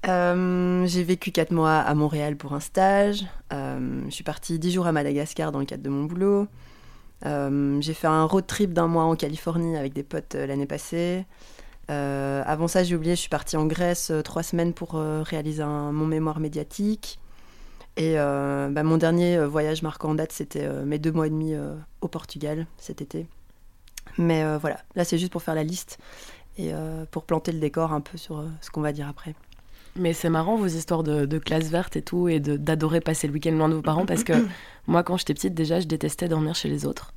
Euh, 0.07 0.85
j'ai 0.87 1.03
vécu 1.03 1.31
4 1.33 1.51
mois 1.51 1.77
à 1.79 1.95
Montréal 1.95 2.37
pour 2.37 2.53
un 2.53 2.61
stage. 2.61 3.25
Euh, 3.53 4.03
je 4.07 4.11
suis 4.11 4.25
partie 4.25 4.59
10 4.59 4.73
jours 4.73 4.87
à 4.87 4.93
Madagascar 4.93 5.51
dans 5.51 5.61
le 5.61 5.65
cadre 5.65 5.83
de 5.83 5.89
mon 5.89 6.05
boulot. 6.05 6.47
Euh, 7.25 7.81
j'ai 7.81 7.95
fait 7.95 8.07
un 8.07 8.25
road 8.25 8.47
trip 8.47 8.75
d'un 8.75 8.87
mois 8.87 9.05
en 9.05 9.17
Californie 9.17 9.77
avec 9.79 9.95
des 9.95 10.03
potes 10.03 10.35
l'année 10.35 10.67
passée. 10.67 11.25
Avant 11.89 12.69
ça, 12.69 12.83
j'ai 12.85 12.97
oublié, 12.97 13.15
je 13.15 13.21
suis 13.21 13.29
partie 13.31 13.57
en 13.57 13.67
Grèce 13.67 14.11
euh, 14.11 14.21
trois 14.23 14.43
semaines 14.43 14.73
pour 14.75 14.93
réaliser 14.95 15.63
un- 15.63 15.93
mon 15.93 16.07
mémoire 16.07 16.39
médiatique. 16.41 17.19
Et 17.97 18.15
euh, 18.19 18.69
bah, 18.71 18.83
mon 18.83 18.97
dernier 18.97 19.37
euh, 19.37 19.47
voyage 19.47 19.83
marquant 19.83 20.11
en 20.11 20.15
date, 20.15 20.33
c'était 20.33 20.65
euh, 20.65 20.85
mes 20.85 20.99
deux 20.99 21.13
mois 21.13 21.27
et 21.27 21.31
demi 21.31 21.55
euh, 21.55 21.75
au 22.01 22.09
Portugal 22.09 22.67
cet 22.77 23.01
été. 23.01 23.27
Mais 24.19 24.45
voilà, 24.59 24.79
là 24.95 25.03
c'est 25.03 25.19
juste 25.19 25.33
pour 25.33 25.43
faire 25.43 25.57
la 25.57 25.65
liste 25.65 25.99
et 26.57 26.73
pour 27.11 27.25
planter 27.25 27.51
le 27.51 27.59
décor 27.59 27.93
un 27.93 28.01
peu 28.01 28.17
sur 28.17 28.45
ce 28.61 28.71
qu'on 28.71 28.83
va 28.83 28.93
dire 28.93 29.09
après. 29.09 29.35
Mais 29.97 30.13
c'est 30.13 30.29
marrant 30.29 30.57
vos 30.57 30.67
histoires 30.67 31.03
de, 31.03 31.25
de 31.25 31.39
classe 31.39 31.65
verte 31.65 31.97
et 31.97 32.03
tout, 32.03 32.29
et 32.29 32.39
d'adorer 32.39 33.01
passer 33.01 33.27
le 33.27 33.33
week-end 33.33 33.53
loin 33.53 33.69
de 33.69 33.75
vos 33.75 33.83
parents, 33.83 34.07
parce 34.07 34.23
que 34.23 34.35
moi, 34.87 35.03
quand 35.03 35.17
j'étais 35.17 35.35
petite, 35.35 35.55
déjà, 35.55 35.81
je 35.81 35.87
détestais 35.87 36.29
dormir 36.29 36.55
chez 36.55 36.69
les 36.69 36.87
autres. 36.87 37.13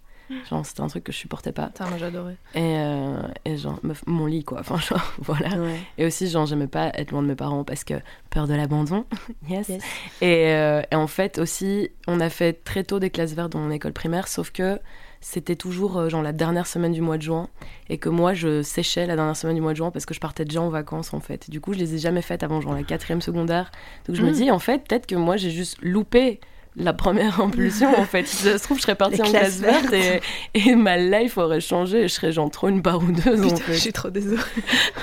Genre, 0.50 0.66
c'était 0.66 0.82
un 0.82 0.88
truc 0.88 1.04
que 1.06 1.12
je 1.12 1.18
supportais 1.18 1.52
pas. 1.52 1.68
Putain, 1.68 1.88
moi 1.88 1.98
j'adorais. 1.98 2.36
Et, 2.54 2.60
euh, 2.78 3.18
et 3.46 3.58
genre, 3.58 3.80
meuf, 3.84 4.04
mon 4.08 4.26
lit, 4.26 4.44
quoi. 4.44 4.60
Enfin, 4.60 4.78
genre, 4.78 5.14
voilà. 5.20 5.50
Et 5.98 6.06
aussi, 6.06 6.30
genre, 6.30 6.46
j'aimais 6.46 6.68
pas 6.68 6.92
être 6.96 7.12
loin 7.12 7.22
de 7.22 7.28
mes 7.28 7.36
parents 7.36 7.64
parce 7.64 7.84
que 7.84 7.94
peur 8.30 8.48
de 8.48 8.54
l'abandon. 8.54 9.06
yes. 9.50 9.70
Yes. 9.70 9.84
Et, 10.22 10.48
euh, 10.54 10.82
et 10.92 10.96
en 10.96 11.08
fait, 11.08 11.38
aussi, 11.40 11.90
on 12.08 12.20
a 12.20 12.30
fait 12.30 12.54
très 12.64 12.84
tôt 12.84 13.00
des 13.00 13.10
classes 13.10 13.34
vertes 13.34 13.52
dans 13.54 13.60
mon 13.60 13.72
école 13.72 13.94
primaire, 13.94 14.28
sauf 14.28 14.52
que 14.52 14.80
c'était 15.20 15.56
toujours 15.56 15.98
euh, 15.98 16.10
genre 16.10 16.22
la 16.22 16.32
dernière 16.32 16.68
semaine 16.68 16.92
du 16.92 17.02
mois 17.02 17.18
de 17.18 17.24
juin 17.24 17.50
et 17.90 17.98
que 17.98 18.08
moi 18.08 18.36
je 18.36 18.62
séchais 18.62 19.08
la 19.08 19.16
dernière 19.16 19.36
semaine 19.36 19.56
du 19.56 19.62
mois 19.62 19.72
de 19.72 19.78
juin 19.78 19.90
parce 19.90 20.06
que 20.06 20.14
je 20.14 20.20
partais 20.20 20.46
déjà 20.46 20.62
en 20.62 20.70
vacances 20.70 21.12
en 21.12 21.20
fait. 21.20 21.50
Du 21.50 21.60
coup, 21.60 21.74
je 21.74 21.80
les 21.80 21.96
ai 21.96 21.98
jamais 21.98 22.22
faites 22.22 22.44
avant 22.44 22.62
genre 22.62 22.76
la 22.76 22.84
quatrième 22.84 23.20
secondaire. 23.22 23.72
Donc 24.06 24.16
je 24.16 24.22
me 24.22 24.30
Mm. 24.30 24.34
dis 24.34 24.52
en 24.52 24.60
fait 24.60 24.88
peut-être 24.88 25.08
que 25.08 25.16
moi 25.16 25.36
j'ai 25.36 25.50
juste 25.50 25.80
loupé 25.82 26.40
la 26.80 26.94
première 26.94 27.42
impulsion 27.42 27.90
en 28.00 28.06
fait. 28.06 28.28
Si 28.28 28.38
ça 28.38 28.58
se 28.58 28.64
trouve, 28.64 28.78
je 28.78 28.84
serais 28.84 28.96
partie 28.96 29.22
en 29.22 29.26
classe 29.26 29.60
verte 29.60 29.92
et, 29.94 30.22
et 30.54 30.76
ma 30.76 30.98
life 30.98 31.38
aurait 31.38 31.60
changé 31.60 32.02
et 32.04 32.08
je 32.08 32.14
serais 32.14 32.32
genre 32.32 32.50
trop 32.52 32.68
une 32.70 32.82
baroudeuse 32.82 33.42
en 33.42 33.50
Putain, 33.50 33.56
fait. 33.58 33.74
je 33.74 33.80
suis 33.80 33.94
trop 33.94 34.10
désolée. 34.10 34.42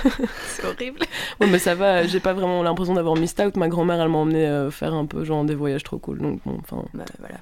c'est 0.49 0.65
horrible. 0.65 1.01
Ouais, 1.41 1.47
mais 1.49 1.59
ça 1.59 1.75
va, 1.75 2.07
j'ai 2.07 2.21
pas 2.21 2.33
vraiment 2.33 2.63
l'impression 2.63 2.95
d'avoir 2.95 3.17
missed 3.17 3.41
out. 3.41 3.57
Ma 3.57 3.69
grand-mère, 3.69 4.01
elle 4.01 4.09
m'a 4.09 4.19
emmené 4.19 4.47
euh, 4.47 4.71
faire 4.71 4.95
un 4.95 5.07
peu 5.07 5.25
genre 5.25 5.45
des 5.45 5.55
voyages 5.55 5.83
trop 5.83 5.99
cool. 5.99 6.19
Donc 6.19 6.41
bon, 6.47 6.59
enfin. 6.63 6.85
Bah, 6.95 7.05
voilà. 7.19 7.37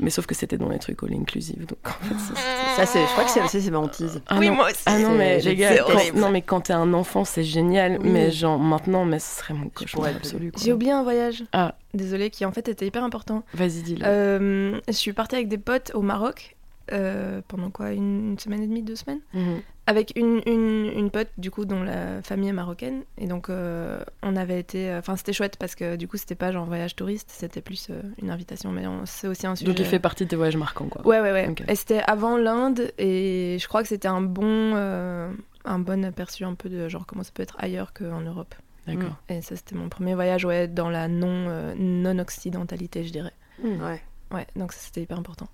Mais 0.00 0.10
sauf 0.10 0.26
que 0.26 0.34
c'était 0.34 0.56
dans 0.58 0.68
les 0.68 0.78
trucs 0.78 1.02
all 1.02 1.12
inclusive. 1.12 1.66
Donc 1.66 1.78
en 1.84 2.04
fait, 2.04 2.14
ça- 2.34 2.40
Ça, 2.76 2.86
c'est, 2.86 3.00
je 3.04 3.06
crois 3.12 3.24
que 3.24 3.30
c'est 3.30 3.42
aussi 3.42 3.60
c'est 3.60 3.70
ma 3.72 3.78
hantise. 3.78 4.20
Ah 4.28 4.36
oui, 4.38 4.48
non. 4.48 4.54
moi 4.54 4.66
aussi. 4.66 4.82
Ah 4.86 4.98
non, 4.98 5.10
mais 5.12 5.40
c'est 5.40 5.48
les 5.48 5.56
gars, 5.56 5.76
quand- 5.78 6.14
non, 6.14 6.30
mais 6.30 6.42
quand 6.42 6.60
t'es 6.60 6.72
un 6.72 6.92
enfant, 6.94 7.24
c'est 7.24 7.42
génial. 7.42 7.98
Oui. 8.00 8.08
Mais 8.10 8.30
genre 8.30 8.58
maintenant, 8.58 9.04
mais 9.04 9.18
ce 9.18 9.38
serait 9.38 9.54
mon 9.54 9.68
cauchemar 9.68 10.10
absolu. 10.16 10.52
quoi. 10.52 10.62
J'ai 10.64 10.72
oublié 10.72 10.92
un 10.92 11.02
voyage. 11.02 11.42
Ah. 11.52 11.74
Désolée, 11.94 12.30
qui 12.30 12.44
en 12.44 12.52
fait 12.52 12.68
était 12.68 12.86
hyper 12.86 13.02
important. 13.02 13.42
Vas-y, 13.54 13.82
dis-le. 13.82 14.02
Euh, 14.06 14.78
je 14.86 14.92
suis 14.92 15.12
partie 15.12 15.34
avec 15.34 15.48
des 15.48 15.58
potes 15.58 15.90
au 15.94 16.02
Maroc 16.02 16.56
euh, 16.92 17.40
pendant 17.48 17.70
quoi 17.70 17.92
une, 17.92 18.30
une 18.32 18.38
semaine 18.38 18.62
et 18.62 18.66
demie, 18.66 18.82
deux 18.82 18.96
semaines 18.96 19.20
Mhm. 19.34 19.60
Avec 19.86 20.12
une, 20.16 20.42
une, 20.44 20.92
une 20.94 21.10
pote 21.10 21.30
du 21.38 21.50
coup 21.50 21.64
dont 21.64 21.82
la 21.82 22.20
famille 22.20 22.50
est 22.50 22.52
marocaine. 22.52 23.04
Et 23.16 23.26
donc 23.26 23.48
euh, 23.48 23.98
on 24.22 24.36
avait 24.36 24.60
été. 24.60 24.94
Enfin 24.94 25.16
c'était 25.16 25.32
chouette 25.32 25.56
parce 25.56 25.74
que 25.74 25.96
du 25.96 26.06
coup 26.06 26.18
c'était 26.18 26.34
pas 26.34 26.52
genre 26.52 26.66
voyage 26.66 26.94
touriste, 26.94 27.30
c'était 27.32 27.62
plus 27.62 27.88
euh, 27.88 28.02
une 28.20 28.28
invitation. 28.30 28.70
Mais 28.70 28.86
on- 28.86 29.06
c'est 29.06 29.28
aussi 29.28 29.46
un 29.46 29.56
sujet. 29.56 29.70
Donc 29.70 29.78
il 29.78 29.86
fait 29.86 29.98
partie 29.98 30.24
de 30.24 30.28
tes 30.28 30.36
voyages 30.36 30.58
marquants, 30.58 30.88
quoi. 30.88 31.06
Ouais, 31.06 31.20
ouais, 31.22 31.32
ouais. 31.32 31.54
Et 31.68 31.74
c'était 31.74 32.02
avant 32.06 32.36
l'Inde 32.36 32.92
et 32.98 33.56
je 33.58 33.66
crois 33.66 33.80
que 33.82 33.88
c'était 33.88 34.08
un 34.08 34.20
bon, 34.20 34.44
euh, 34.74 35.32
un 35.64 35.78
bon 35.78 36.04
aperçu 36.04 36.44
un 36.44 36.52
peu 36.54 36.68
de 36.68 36.86
genre 36.90 37.06
comment 37.06 37.22
ça 37.22 37.30
peut 37.32 37.42
être 37.42 37.56
ailleurs 37.58 37.94
qu'en 37.94 38.20
Europe. 38.20 38.54
D'accord. 38.86 39.16
Et 39.30 39.40
ça, 39.42 39.56
c'était 39.56 39.74
mon 39.74 39.88
premier 39.88 40.14
voyage 40.14 40.44
ouais, 40.46 40.66
dans 40.68 40.88
la 40.90 41.08
non, 41.08 41.28
euh, 41.48 41.74
non-occidentalité, 41.76 43.04
je 43.04 43.12
dirais. 43.12 43.32
Ouais. 43.64 44.02
Ouais, 44.32 44.46
donc 44.56 44.72
ça, 44.72 44.80
c'était 44.80 45.02
hyper 45.02 45.18
important. 45.18 45.48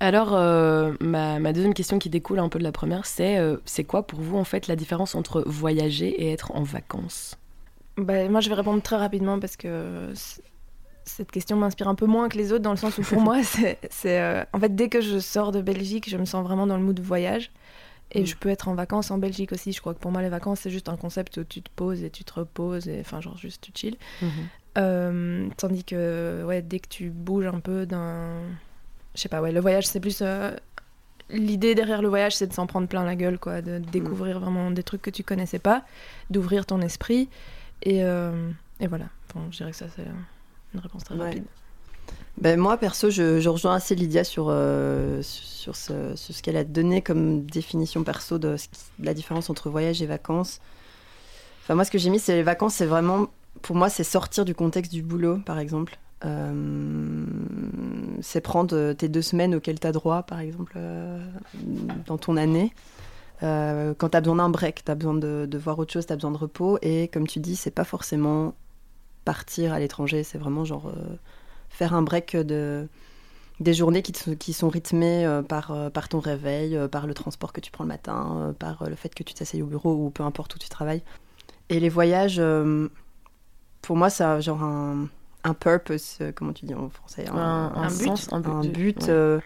Alors, 0.00 0.34
euh, 0.34 0.92
ma, 1.00 1.40
ma, 1.40 1.52
deuxième 1.52 1.74
question 1.74 1.98
qui 1.98 2.08
découle 2.08 2.38
un 2.38 2.48
peu 2.48 2.58
de 2.58 2.64
la 2.64 2.70
première, 2.70 3.04
c'est 3.04 3.38
euh, 3.38 3.56
c'est 3.64 3.82
quoi 3.82 4.06
pour 4.06 4.20
vous 4.20 4.36
en 4.36 4.44
fait 4.44 4.68
la 4.68 4.76
différence 4.76 5.14
entre 5.14 5.42
voyager 5.46 6.08
et 6.08 6.30
être 6.30 6.54
en 6.54 6.62
vacances? 6.62 7.36
Bah, 7.96 8.28
Moi, 8.28 8.40
je 8.40 8.48
vais 8.48 8.54
répondre 8.54 8.80
très 8.80 8.96
rapidement 8.96 9.40
parce 9.40 9.56
que 9.56 10.12
cette 11.04 11.32
question 11.32 11.56
m'inspire 11.56 11.88
un 11.88 11.96
peu 11.96 12.06
moins 12.06 12.28
que 12.28 12.38
les 12.38 12.52
autres 12.52 12.62
dans 12.62 12.70
le 12.70 12.76
sens 12.76 12.96
où 12.98 13.02
pour 13.02 13.20
moi, 13.20 13.42
c'est 13.42 13.78
euh, 14.04 14.44
en 14.52 14.60
fait 14.60 14.74
dès 14.74 14.88
que 14.88 15.00
je 15.00 15.18
sors 15.18 15.50
de 15.50 15.60
Belgique, 15.60 16.08
je 16.08 16.16
me 16.16 16.26
sens 16.26 16.44
vraiment 16.44 16.66
dans 16.66 16.76
le 16.76 16.82
mood 16.82 16.94
de 16.94 17.02
voyage. 17.02 17.50
Et 18.12 18.22
mm. 18.22 18.26
je 18.26 18.36
peux 18.36 18.48
être 18.48 18.68
en 18.68 18.74
vacances 18.74 19.10
en 19.10 19.18
Belgique 19.18 19.52
aussi. 19.52 19.72
Je 19.72 19.80
crois 19.80 19.94
que 19.94 19.98
pour 19.98 20.12
moi, 20.12 20.22
les 20.22 20.30
vacances, 20.30 20.60
c'est 20.60 20.70
juste 20.70 20.88
un 20.88 20.96
concept 20.96 21.38
où 21.38 21.44
tu 21.44 21.60
te 21.60 21.70
poses 21.74 22.04
et 22.04 22.08
tu 22.08 22.24
te 22.24 22.32
reposes, 22.34 22.88
et 22.88 23.00
enfin, 23.00 23.20
genre, 23.20 23.36
juste 23.36 23.60
tu 23.60 23.72
chill. 23.74 23.96
Mm-hmm. 24.22 25.50
tandis 25.56 25.84
que, 25.84 26.44
ouais, 26.46 26.62
dès 26.62 26.78
que 26.78 26.88
tu 26.88 27.10
bouges 27.10 27.46
un 27.46 27.60
peu 27.60 27.84
d'un 27.84 28.40
je 29.14 29.20
sais 29.20 29.28
pas, 29.28 29.40
ouais, 29.40 29.52
le 29.52 29.60
voyage, 29.60 29.86
c'est 29.86 30.00
plus. 30.00 30.20
Euh, 30.22 30.54
l'idée 31.30 31.74
derrière 31.74 32.02
le 32.02 32.08
voyage, 32.08 32.36
c'est 32.36 32.46
de 32.46 32.52
s'en 32.52 32.66
prendre 32.66 32.88
plein 32.88 33.04
la 33.04 33.16
gueule, 33.16 33.38
quoi, 33.38 33.62
de 33.62 33.78
découvrir 33.78 34.38
mm. 34.38 34.42
vraiment 34.42 34.70
des 34.70 34.82
trucs 34.82 35.02
que 35.02 35.10
tu 35.10 35.22
connaissais 35.22 35.58
pas, 35.58 35.84
d'ouvrir 36.30 36.66
ton 36.66 36.80
esprit. 36.80 37.28
Et, 37.82 38.04
euh, 38.04 38.50
et 38.80 38.86
voilà. 38.86 39.06
Bon, 39.34 39.42
je 39.50 39.58
dirais 39.58 39.70
que 39.70 39.76
ça, 39.76 39.86
c'est 39.94 40.06
une 40.74 40.80
réponse 40.80 41.04
très 41.04 41.16
rapide. 41.16 41.44
Ben 42.38 42.58
moi, 42.58 42.76
perso, 42.76 43.10
je, 43.10 43.40
je, 43.40 43.48
rejoins 43.48 43.74
assez 43.74 43.94
Lydia 43.94 44.22
sur, 44.22 44.46
euh, 44.48 45.20
sur 45.22 45.74
ce, 45.74 46.14
ce 46.14 46.40
qu'elle 46.40 46.56
a 46.56 46.64
donné 46.64 47.02
comme 47.02 47.44
définition 47.44 48.04
perso 48.04 48.38
de, 48.38 48.54
de, 48.98 49.04
la 49.04 49.12
différence 49.12 49.50
entre 49.50 49.70
voyage 49.70 50.00
et 50.02 50.06
vacances. 50.06 50.60
Enfin, 51.62 51.74
moi, 51.74 51.84
ce 51.84 51.90
que 51.90 51.98
j'ai 51.98 52.10
mis, 52.10 52.20
c'est 52.20 52.36
les 52.36 52.44
vacances, 52.44 52.74
c'est 52.74 52.86
vraiment, 52.86 53.26
pour 53.60 53.74
moi, 53.74 53.88
c'est 53.88 54.04
sortir 54.04 54.44
du 54.44 54.54
contexte 54.54 54.92
du 54.92 55.02
boulot, 55.02 55.38
par 55.44 55.58
exemple. 55.58 55.98
Euh, 56.24 57.24
c'est 58.20 58.40
prendre 58.40 58.92
tes 58.92 59.08
deux 59.08 59.22
semaines 59.22 59.54
auxquelles 59.54 59.78
tu 59.78 59.86
as 59.86 59.92
droit, 59.92 60.22
par 60.22 60.40
exemple, 60.40 60.74
euh, 60.76 61.24
dans 62.06 62.18
ton 62.18 62.36
année. 62.36 62.72
Euh, 63.42 63.94
quand 63.96 64.10
tu 64.10 64.16
as 64.16 64.20
besoin 64.20 64.36
d'un 64.36 64.50
break, 64.50 64.84
tu 64.84 64.90
as 64.90 64.94
besoin 64.94 65.14
de, 65.14 65.58
voir 65.58 65.78
autre 65.78 65.92
chose, 65.92 66.06
tu 66.06 66.12
as 66.12 66.16
besoin 66.16 66.32
de 66.32 66.38
repos. 66.38 66.78
Et 66.82 67.08
comme 67.08 67.26
tu 67.26 67.38
dis, 67.38 67.56
c'est 67.56 67.70
pas 67.70 67.84
forcément 67.84 68.54
partir 69.24 69.72
à 69.72 69.78
l'étranger, 69.78 70.24
c'est 70.24 70.38
vraiment 70.38 70.64
genre 70.64 70.90
faire 71.68 71.94
un 71.94 72.02
break 72.02 72.34
de, 72.34 72.88
des 73.60 73.74
journées 73.74 74.02
qui, 74.02 74.12
qui 74.36 74.52
sont 74.52 74.68
rythmées 74.68 75.42
par, 75.48 75.90
par 75.92 76.08
ton 76.08 76.18
réveil, 76.18 76.78
par 76.90 77.06
le 77.06 77.14
transport 77.14 77.52
que 77.52 77.60
tu 77.60 77.70
prends 77.70 77.84
le 77.84 77.88
matin, 77.88 78.54
par 78.58 78.88
le 78.88 78.96
fait 78.96 79.14
que 79.14 79.22
tu 79.22 79.34
t'asseyes 79.34 79.62
au 79.62 79.66
bureau 79.66 80.06
ou 80.06 80.10
peu 80.10 80.24
importe 80.24 80.56
où 80.56 80.58
tu 80.58 80.68
travailles. 80.68 81.02
Et 81.68 81.78
les 81.78 81.90
voyages, 81.90 82.42
pour 83.82 83.96
moi, 83.96 84.10
ça 84.10 84.40
genre 84.40 84.62
un, 84.62 85.08
un 85.44 85.54
purpose, 85.54 86.18
euh, 86.20 86.32
comment 86.34 86.52
tu 86.52 86.66
dis 86.66 86.74
en 86.74 86.88
français 86.90 87.24
Un, 87.28 87.88
but, 87.88 88.28
un 88.32 88.60
but, 88.64 89.08
euh, 89.08 89.40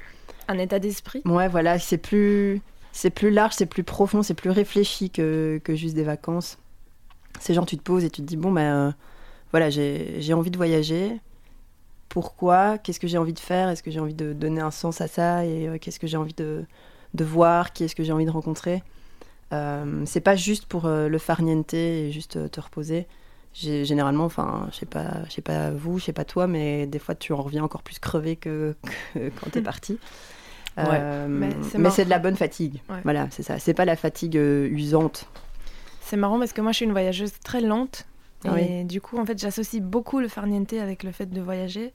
un 0.49 0.59
état 0.59 0.79
d'esprit. 0.79 1.23
Ouais, 1.25 1.49
voilà, 1.49 1.79
c'est 1.79 1.99
plus, 1.99 2.61
c'est 2.93 3.11
plus 3.11 3.31
large, 3.31 3.55
c'est 3.55 3.67
plus 3.67 3.85
profond, 3.85 4.23
c'est 4.23 4.35
plus 4.35 4.51
réfléchi 4.51 5.11
que, 5.11 5.61
que 5.63 5.75
juste 5.75 5.95
des 5.95 6.05
vacances. 6.05 6.59
C'est 7.41 7.55
genre 7.55 7.67
tu 7.67 7.77
te 7.77 7.83
poses 7.83 8.05
et 8.05 8.11
tu 8.11 8.23
te 8.23 8.27
dis 8.27 8.37
bon 8.37 8.53
ben 8.53 8.95
voilà 9.51 9.71
j'ai 9.71 10.35
envie 10.35 10.51
de 10.51 10.57
voyager. 10.57 11.19
Pourquoi? 12.09 12.77
Qu'est-ce 12.79 13.01
que 13.01 13.07
j'ai 13.07 13.19
envie 13.19 13.33
de 13.33 13.39
faire? 13.39 13.71
Est-ce 13.71 13.83
que 13.83 13.91
j'ai 13.91 14.01
envie 14.01 14.15
de 14.15 14.35
donner 14.35 14.61
un 14.61 14.71
sens 14.71 15.01
à 15.01 15.09
ça? 15.09 15.47
Et 15.47 15.79
qu'est-ce 15.81 15.99
que 15.99 16.07
j'ai 16.07 16.19
envie 16.19 16.35
de, 16.35 16.65
de 17.15 17.25
voir? 17.25 17.73
Qui 17.73 17.85
est-ce 17.85 17.97
que 17.97 18.05
j'ai 18.05 18.13
envie 18.13 18.27
de 18.27 18.31
rencontrer? 18.31 18.83
C'est 20.05 20.21
pas 20.21 20.37
juste 20.37 20.67
pour 20.67 20.87
le 20.89 21.19
farniente 21.19 21.73
et 21.73 22.13
juste 22.13 22.51
te 22.51 22.61
reposer 22.61 23.07
généralement, 23.55 24.25
enfin, 24.25 24.69
je 24.73 24.77
sais 24.77 24.87
pas, 24.87 25.25
je 25.29 25.33
sais 25.33 25.43
pas 25.43 25.71
vous, 25.71 25.99
je 25.99 26.05
sais 26.05 26.13
pas 26.13 26.25
toi, 26.25 26.47
mais 26.47 26.87
des 26.87 26.99
fois 26.99 27.15
tu 27.15 27.33
en 27.33 27.43
reviens 27.43 27.65
encore 27.65 27.83
plus 27.83 27.99
crevé 27.99 28.37
que, 28.37 28.75
quand 29.15 29.51
t'es 29.51 29.63
parti. 29.63 29.99
Euh, 30.79 31.27
mais 31.29 31.91
c'est 31.91 32.05
de 32.05 32.11
la 32.11 32.19
bonne 32.19 32.37
fatigue. 32.37 32.81
Voilà, 33.05 33.29
c'est 33.31 33.43
ça. 33.43 33.59
C'est 33.59 33.75
pas 33.75 33.85
la 33.85 33.97
fatigue 33.97 34.37
euh, 34.37 34.69
usante. 34.69 35.29
C'est 36.01 36.17
marrant 36.17 36.39
parce 36.39 36.53
que 36.53 36.61
moi 36.61 36.73
je 36.73 36.77
suis 36.77 36.87
une 36.87 36.93
voyageuse 36.93 37.33
très 37.45 37.61
lente. 37.61 38.07
Ah 38.45 38.61
et 38.61 38.83
du 38.83 39.01
coup, 39.01 39.19
en 39.19 39.25
fait, 39.25 39.39
j'associe 39.39 39.81
beaucoup 39.81 40.19
le 40.19 40.27
farniente 40.27 40.73
avec 40.73 41.05
le 41.05 41.13
fait 41.13 41.27
de 41.27 41.41
voyager. 41.41 41.93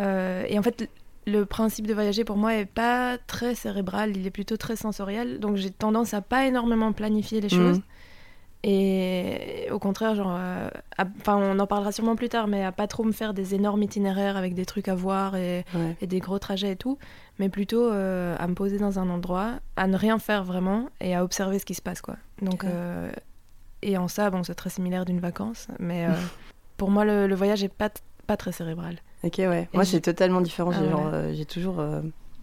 Euh, 0.00 0.44
et 0.48 0.58
en 0.58 0.62
fait, 0.62 0.88
le 1.26 1.44
principe 1.44 1.86
de 1.86 1.92
voyager 1.92 2.24
pour 2.24 2.36
moi 2.36 2.54
est 2.54 2.64
pas 2.64 3.18
très 3.18 3.54
cérébral, 3.54 4.16
il 4.16 4.26
est 4.26 4.30
plutôt 4.30 4.56
très 4.56 4.76
sensoriel. 4.76 5.40
Donc 5.40 5.56
j'ai 5.56 5.70
tendance 5.70 6.14
à 6.14 6.22
pas 6.22 6.46
énormément 6.46 6.92
planifier 6.92 7.40
les 7.40 7.54
mmh. 7.54 7.82
Et 8.64 9.68
au 9.72 9.80
contraire, 9.80 10.14
genre, 10.14 10.36
euh, 10.38 10.68
enfin, 11.00 11.36
on 11.36 11.58
en 11.58 11.66
parlera 11.66 11.90
sûrement 11.90 12.14
plus 12.14 12.28
tard, 12.28 12.46
mais 12.46 12.64
à 12.64 12.70
pas 12.70 12.86
trop 12.86 13.02
me 13.02 13.10
faire 13.10 13.34
des 13.34 13.54
énormes 13.54 13.82
itinéraires 13.82 14.36
avec 14.36 14.54
des 14.54 14.64
trucs 14.64 14.86
à 14.86 14.94
voir 14.94 15.34
et, 15.34 15.64
des 16.00 16.20
gros 16.20 16.38
trajets 16.38 16.72
et 16.72 16.76
tout, 16.76 16.96
mais 17.40 17.48
plutôt 17.48 17.90
euh, 17.90 18.36
à 18.38 18.46
me 18.46 18.54
poser 18.54 18.78
dans 18.78 19.00
un 19.00 19.10
endroit, 19.10 19.54
à 19.76 19.88
ne 19.88 19.96
rien 19.96 20.20
faire 20.20 20.44
vraiment 20.44 20.88
et 21.00 21.16
à 21.16 21.24
observer 21.24 21.58
ce 21.58 21.64
qui 21.64 21.74
se 21.74 21.82
passe, 21.82 22.00
quoi. 22.00 22.16
Donc, 22.40 22.62
euh, 22.64 23.10
et 23.82 23.96
en 23.98 24.06
ça, 24.06 24.30
bon, 24.30 24.44
c'est 24.44 24.54
très 24.54 24.70
similaire 24.70 25.04
d'une 25.04 25.20
vacance, 25.20 25.66
mais 25.80 26.06
pour 26.76 26.90
moi, 26.90 27.04
le, 27.04 27.34
voyage 27.34 27.64
est 27.64 27.68
pas, 27.68 27.90
pas 28.28 28.36
très 28.36 28.52
cérébral. 28.52 28.98
Ok, 29.24 29.38
ouais. 29.38 29.68
moi, 29.72 29.84
c'est 29.84 30.00
totalement 30.00 30.40
différent. 30.40 30.70
Ah 30.72 31.32
j'ai 31.32 31.46
toujours 31.46 31.82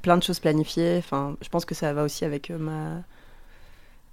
plein 0.02 0.18
de 0.18 0.24
choses 0.24 0.42
planifiées. 0.42 0.98
Enfin, 0.98 1.38
je 1.42 1.48
pense 1.48 1.64
que 1.64 1.76
ça 1.76 1.94
va 1.94 2.04
aussi 2.04 2.26
avec 2.26 2.50
ma 2.50 3.04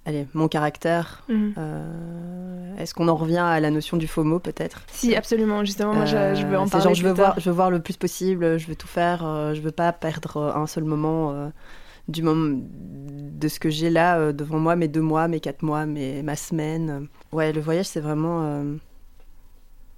allez, 0.07 0.27
mon 0.33 0.47
caractère. 0.47 1.23
Mhm. 1.29 1.53
Euh, 1.57 2.77
est-ce 2.77 2.93
qu'on 2.93 3.07
en 3.07 3.15
revient 3.15 3.37
à 3.37 3.59
la 3.59 3.69
notion 3.69 3.97
du 3.97 4.07
FOMO 4.07 4.39
peut-être? 4.39 4.81
Si, 4.91 5.15
absolument. 5.15 5.63
Justement, 5.63 5.93
moi, 5.93 6.05
je, 6.05 6.15
veux 6.45 6.57
en 6.57 6.65
euh, 6.65 6.69
parler. 6.69 6.83
Genre, 6.83 6.93
je 6.93 7.03
veux 7.03 7.11
voir, 7.11 7.39
je 7.39 7.49
veux 7.49 7.55
voir 7.55 7.69
le 7.69 7.79
plus 7.79 7.97
possible. 7.97 8.57
Je 8.57 8.67
veux 8.67 8.75
tout 8.75 8.87
faire. 8.87 9.25
Euh, 9.25 9.53
je 9.53 9.61
veux 9.61 9.71
pas 9.71 9.91
perdre 9.91 10.55
un 10.55 10.67
seul 10.67 10.85
moment 10.85 11.51
du 12.07 12.23
moment 12.23 12.57
de 12.79 13.47
ce 13.49 13.59
que 13.59 13.69
j'ai 13.69 13.89
là 13.89 14.31
devant 14.31 14.59
moi, 14.59 14.77
mes 14.77 14.87
deux 14.87 15.01
mois, 15.01 15.27
mes 15.27 15.41
quatre 15.41 15.61
mois, 15.61 15.85
mes, 15.85 16.23
ma 16.23 16.35
semaine. 16.35 17.07
Ouais, 17.31 17.51
le 17.51 17.61
voyage, 17.61 17.85
c'est 17.85 17.99
vraiment. 17.99 18.63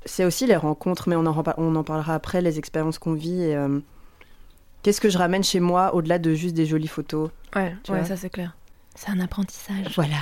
C'est 0.05 0.25
aussi 0.25 0.47
les 0.47 0.55
rencontres, 0.55 1.07
mais 1.07 1.15
on 1.15 1.25
en, 1.25 1.43
on 1.57 1.75
en 1.75 1.83
parlera 1.83 2.15
après, 2.15 2.41
les 2.41 2.57
expériences 2.57 2.97
qu'on 2.97 3.13
vit. 3.13 3.43
Et, 3.43 3.55
Qu'est-ce 4.81 5.01
que 5.01 5.09
je 5.09 5.17
ramène 5.17 5.43
chez 5.43 5.59
moi 5.59 5.93
au-delà 5.93 6.19
de 6.19 6.33
juste 6.33 6.55
des 6.55 6.65
jolies 6.65 6.87
photos? 6.87 7.31
Ouais, 7.55 7.75
ouais 7.89 8.05
ça 8.05 8.15
c'est 8.15 8.29
clair. 8.29 8.55
C'est 8.99 9.11
un 9.11 9.21
apprentissage. 9.21 9.95
Voilà. 9.95 10.17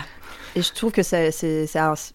Et 0.56 0.62
je 0.62 0.72
trouve 0.72 0.92
que 0.92 1.02
c'est 1.02 1.32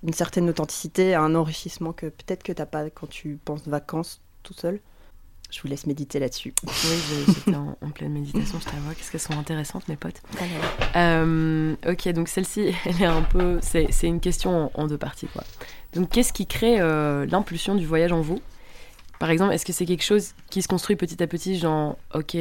une 0.04 0.12
certaine 0.12 0.49
authenticité, 0.49 1.16
un 1.16 1.35
enrichissement 1.35 1.92
que 1.92 2.07
peut-être 2.07 2.45
que 2.45 2.52
tu 2.52 2.62
n'as 2.62 2.66
pas 2.66 2.88
quand 2.88 3.09
tu 3.09 3.37
penses 3.45 3.66
vacances 3.66 4.21
tout 4.45 4.54
seul. 4.54 4.78
Je 5.50 5.61
vous 5.61 5.66
laisse 5.66 5.87
méditer 5.87 6.21
là-dessus. 6.21 6.54
Oui, 6.64 7.25
j'étais 7.26 7.57
en, 7.57 7.75
pleine 7.90 8.12
méditation, 8.12 8.61
je 8.61 8.64
t'avoue. 8.64 8.95
Qu'est-ce 8.95 9.11
qu'elles 9.11 9.21
sont 9.21 9.37
intéressantes, 9.37 9.88
mes 9.88 9.97
potes. 9.97 10.23
Euh, 10.95 11.75
ok, 11.87 12.09
donc 12.11 12.28
celle-ci, 12.28 12.73
elle 12.87 13.02
est 13.02 13.07
un 13.07 13.23
peu. 13.23 13.59
C'est 13.61 13.88
une 14.02 14.21
question 14.21 14.71
en, 14.73 14.87
deux 14.87 14.99
parties, 14.99 15.26
quoi. 15.26 15.42
Donc, 15.95 16.11
qu'est-ce 16.11 16.33
qui 16.33 16.47
crée 16.47 16.81
euh, 16.81 17.26
l'impulsion 17.26 17.75
du 17.75 17.87
voyage 17.87 18.12
en 18.12 18.21
vous? 18.21 18.40
Par 19.23 19.31
exemple, 19.31 19.55
est-ce 19.55 19.64
que 19.64 19.73
c'est 19.73 19.87
quelque 19.87 20.02
chose 20.02 20.35
qui 20.50 20.62
se 20.62 20.67
construit 20.67 20.97
petit 20.97 21.23
à 21.23 21.29
petit, 21.29 21.57
genre, 21.57 21.97
ok, 22.12 22.37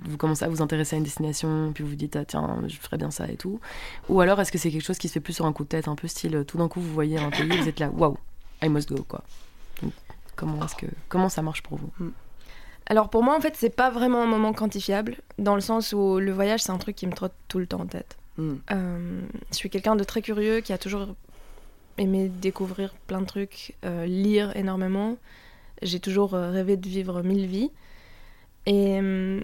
vous 0.00 0.16
commencez 0.18 0.44
à 0.44 0.48
vous 0.48 0.60
intéresser 0.60 0.96
à 0.96 0.98
une 0.98 1.04
destination, 1.04 1.70
puis 1.72 1.84
vous 1.84 1.90
vous 1.90 1.94
dites, 1.94 2.16
ah, 2.16 2.24
tiens, 2.24 2.64
je 2.66 2.74
ferais 2.78 2.96
bien 2.96 3.12
ça 3.12 3.28
et 3.28 3.36
tout 3.36 3.60
Ou 4.08 4.20
alors, 4.20 4.40
est-ce 4.40 4.50
que 4.50 4.58
c'est 4.58 4.72
quelque 4.72 4.82
chose 4.82 4.98
qui 4.98 5.06
se 5.06 5.12
fait 5.12 5.20
plus 5.20 5.34
sur 5.34 5.46
un 5.46 5.52
coup 5.52 5.62
de 5.62 5.68
tête, 5.68 5.86
un 5.86 5.94
peu 5.94 6.08
style, 6.08 6.42
tout 6.44 6.58
d'un 6.58 6.66
coup, 6.66 6.80
vous 6.80 6.92
voyez 6.92 7.16
un 7.16 7.30
pays, 7.30 7.46
vous 7.46 7.68
êtes 7.68 7.78
là, 7.78 7.90
waouh, 7.90 8.18
I 8.60 8.68
must 8.68 8.92
go, 8.92 9.04
quoi. 9.06 9.22
comment, 10.34 10.64
est-ce 10.64 10.74
que, 10.74 10.86
comment 11.08 11.28
ça 11.28 11.42
marche 11.42 11.62
pour 11.62 11.78
vous? 11.78 11.90
Hmm. 12.00 12.10
alors 12.86 13.08
pour 13.08 13.22
moi, 13.22 13.36
en 13.36 13.40
fait, 13.40 13.54
c'est 13.56 13.70
pas 13.70 13.90
vraiment 13.90 14.20
un 14.24 14.26
moment 14.26 14.52
quantifiable, 14.52 15.18
dans 15.38 15.54
le 15.54 15.60
sens 15.60 15.92
où 15.92 16.18
le 16.18 16.32
voyage, 16.32 16.60
c'est 16.60 16.72
un 16.72 16.78
truc 16.78 16.96
qui 16.96 17.06
me 17.06 17.12
trotte 17.12 17.34
tout 17.46 17.60
le 17.60 17.68
temps 17.68 17.82
en 17.82 17.86
tête. 17.86 18.16
Hmm. 18.36 18.56
Euh, 18.72 19.20
je 19.52 19.56
suis 19.56 19.70
quelqu'un 19.70 19.94
de 19.94 20.02
très 20.02 20.22
curieux, 20.22 20.60
qui 20.60 20.72
a 20.72 20.78
toujours 20.78 21.06
aimé 21.98 22.28
découvrir 22.28 22.96
plein 23.06 23.20
de 23.20 23.26
trucs, 23.26 23.76
euh, 23.84 24.06
lire 24.06 24.56
énormément. 24.56 25.18
J'ai 25.82 26.00
toujours 26.00 26.34
euh, 26.34 26.50
rêvé 26.50 26.76
de 26.76 26.88
vivre 26.88 27.22
mille 27.22 27.46
vies. 27.46 27.70
Et 28.66 28.98
hum, 28.98 29.42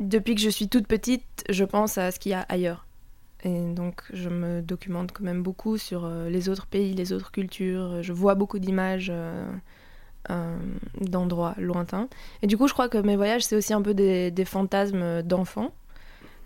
depuis 0.00 0.34
que 0.34 0.40
je 0.40 0.50
suis 0.50 0.68
toute 0.68 0.86
petite, 0.86 1.44
je 1.48 1.64
pense 1.64 1.98
à 1.98 2.10
ce 2.10 2.18
qu'il 2.18 2.32
y 2.32 2.34
a 2.34 2.40
ailleurs. 2.48 2.86
Et 3.44 3.72
donc 3.72 4.04
je 4.12 4.28
me 4.28 4.62
documente 4.62 5.12
quand 5.12 5.24
même 5.24 5.42
beaucoup 5.42 5.76
sur 5.76 6.04
euh, 6.04 6.28
les 6.28 6.48
autres 6.48 6.66
pays, 6.66 6.94
les 6.94 7.12
autres 7.12 7.30
cultures. 7.30 8.02
Je 8.02 8.12
vois 8.12 8.34
beaucoup 8.34 8.58
d'images 8.58 9.12
euh, 10.30 10.58
d'endroits 11.00 11.54
lointains. 11.58 12.08
Et 12.42 12.46
du 12.46 12.56
coup, 12.56 12.68
je 12.68 12.72
crois 12.72 12.88
que 12.88 12.98
mes 12.98 13.16
voyages, 13.16 13.42
c'est 13.42 13.56
aussi 13.56 13.72
un 13.74 13.82
peu 13.82 13.94
des, 13.94 14.44
fantasmes 14.44 15.22
d'enfants, 15.22 15.72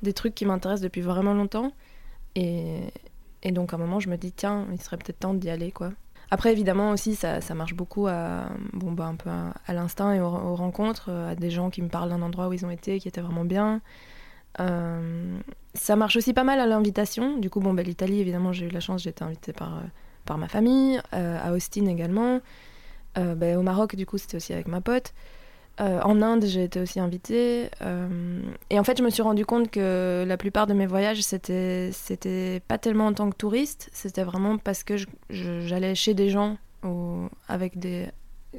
des 0.02 0.12
trucs 0.12 0.34
qui 0.34 0.46
m'intéressent 0.46 0.82
depuis 0.82 1.02
vraiment 1.02 1.34
longtemps. 1.34 1.72
Et, 2.36 2.80
et 3.42 3.52
donc 3.52 3.72
à 3.72 3.76
un 3.76 3.78
moment, 3.78 4.00
je 4.00 4.08
me 4.08 4.16
dis, 4.16 4.32
tiens, 4.32 4.66
il 4.72 4.80
serait 4.80 4.96
peut-être 4.96 5.18
temps 5.18 5.34
d'y 5.34 5.50
aller, 5.50 5.72
quoi. 5.72 5.92
Après, 6.30 6.52
évidemment, 6.52 6.90
aussi, 6.90 7.14
ça, 7.14 7.40
marche 7.54 7.74
beaucoup 7.74 8.06
à, 8.08 8.48
bon, 8.72 8.92
bah, 8.92 9.12
un 9.24 9.52
à, 9.66 9.72
l'instinct 9.72 10.12
et 10.12 10.20
aux, 10.20 10.56
rencontres, 10.56 11.06
euh, 11.10 11.32
à 11.32 11.34
des 11.34 11.50
gens 11.50 11.70
qui 11.70 11.82
me 11.82 11.88
parlent 11.88 12.10
d'un 12.10 12.22
endroit 12.22 12.48
où 12.48 12.52
ils 12.52 12.66
ont 12.66 12.70
été, 12.70 12.98
qui 12.98 13.08
était 13.08 13.20
vraiment 13.20 13.44
bien. 13.44 13.80
Euh, 14.58 15.38
ça 15.74 15.94
marche 15.94 16.16
aussi 16.16 16.32
pas 16.32 16.44
mal 16.44 16.58
à 16.58 16.66
l'invitation. 16.66 17.38
Du 17.38 17.48
coup, 17.48 17.60
bon, 17.60 17.74
bah, 17.74 17.82
l'Italie, 17.82 18.20
évidemment, 18.20 18.52
j'ai 18.52 18.66
eu 18.66 18.70
la 18.70 18.80
chance, 18.80 19.02
j'ai 19.02 19.10
été 19.10 19.22
invitée 19.22 19.52
par, 19.52 19.76
euh, 19.76 19.82
par 20.24 20.38
ma 20.38 20.48
famille, 20.48 21.00
à 21.12 21.52
Austin 21.52 21.86
également. 21.86 22.40
Bah, 23.14 23.58
au 23.58 23.62
Maroc, 23.62 23.96
du 23.96 24.04
coup, 24.04 24.18
c'était 24.18 24.36
aussi 24.36 24.52
avec 24.52 24.68
ma 24.68 24.80
pote. 24.80 25.14
Euh, 25.78 26.00
en 26.02 26.22
Inde, 26.22 26.46
j'ai 26.46 26.64
été 26.64 26.80
aussi 26.80 27.00
invitée. 27.00 27.70
euh, 27.82 28.40
et 28.70 28.78
en 28.78 28.84
fait, 28.84 28.96
je 28.96 29.02
me 29.02 29.10
suis 29.10 29.22
rendu 29.22 29.44
compte 29.44 29.70
que 29.70 30.24
la 30.26 30.36
plupart 30.38 30.66
de 30.66 30.72
mes 30.72 30.86
voyages, 30.86 31.20
c'était, 31.20 31.90
c'était 31.92 32.60
pas 32.66 32.78
tellement 32.78 33.06
en 33.06 33.12
tant 33.12 33.28
que 33.30 33.36
touriste, 33.36 33.90
c'était 33.92 34.24
vraiment 34.24 34.56
parce 34.56 34.84
que 34.84 34.94
j'allais 35.28 35.94
chez 35.94 36.14
des 36.14 36.30
gens 36.30 36.56
ou 36.82 37.28
avec 37.48 37.78
des 37.78 38.08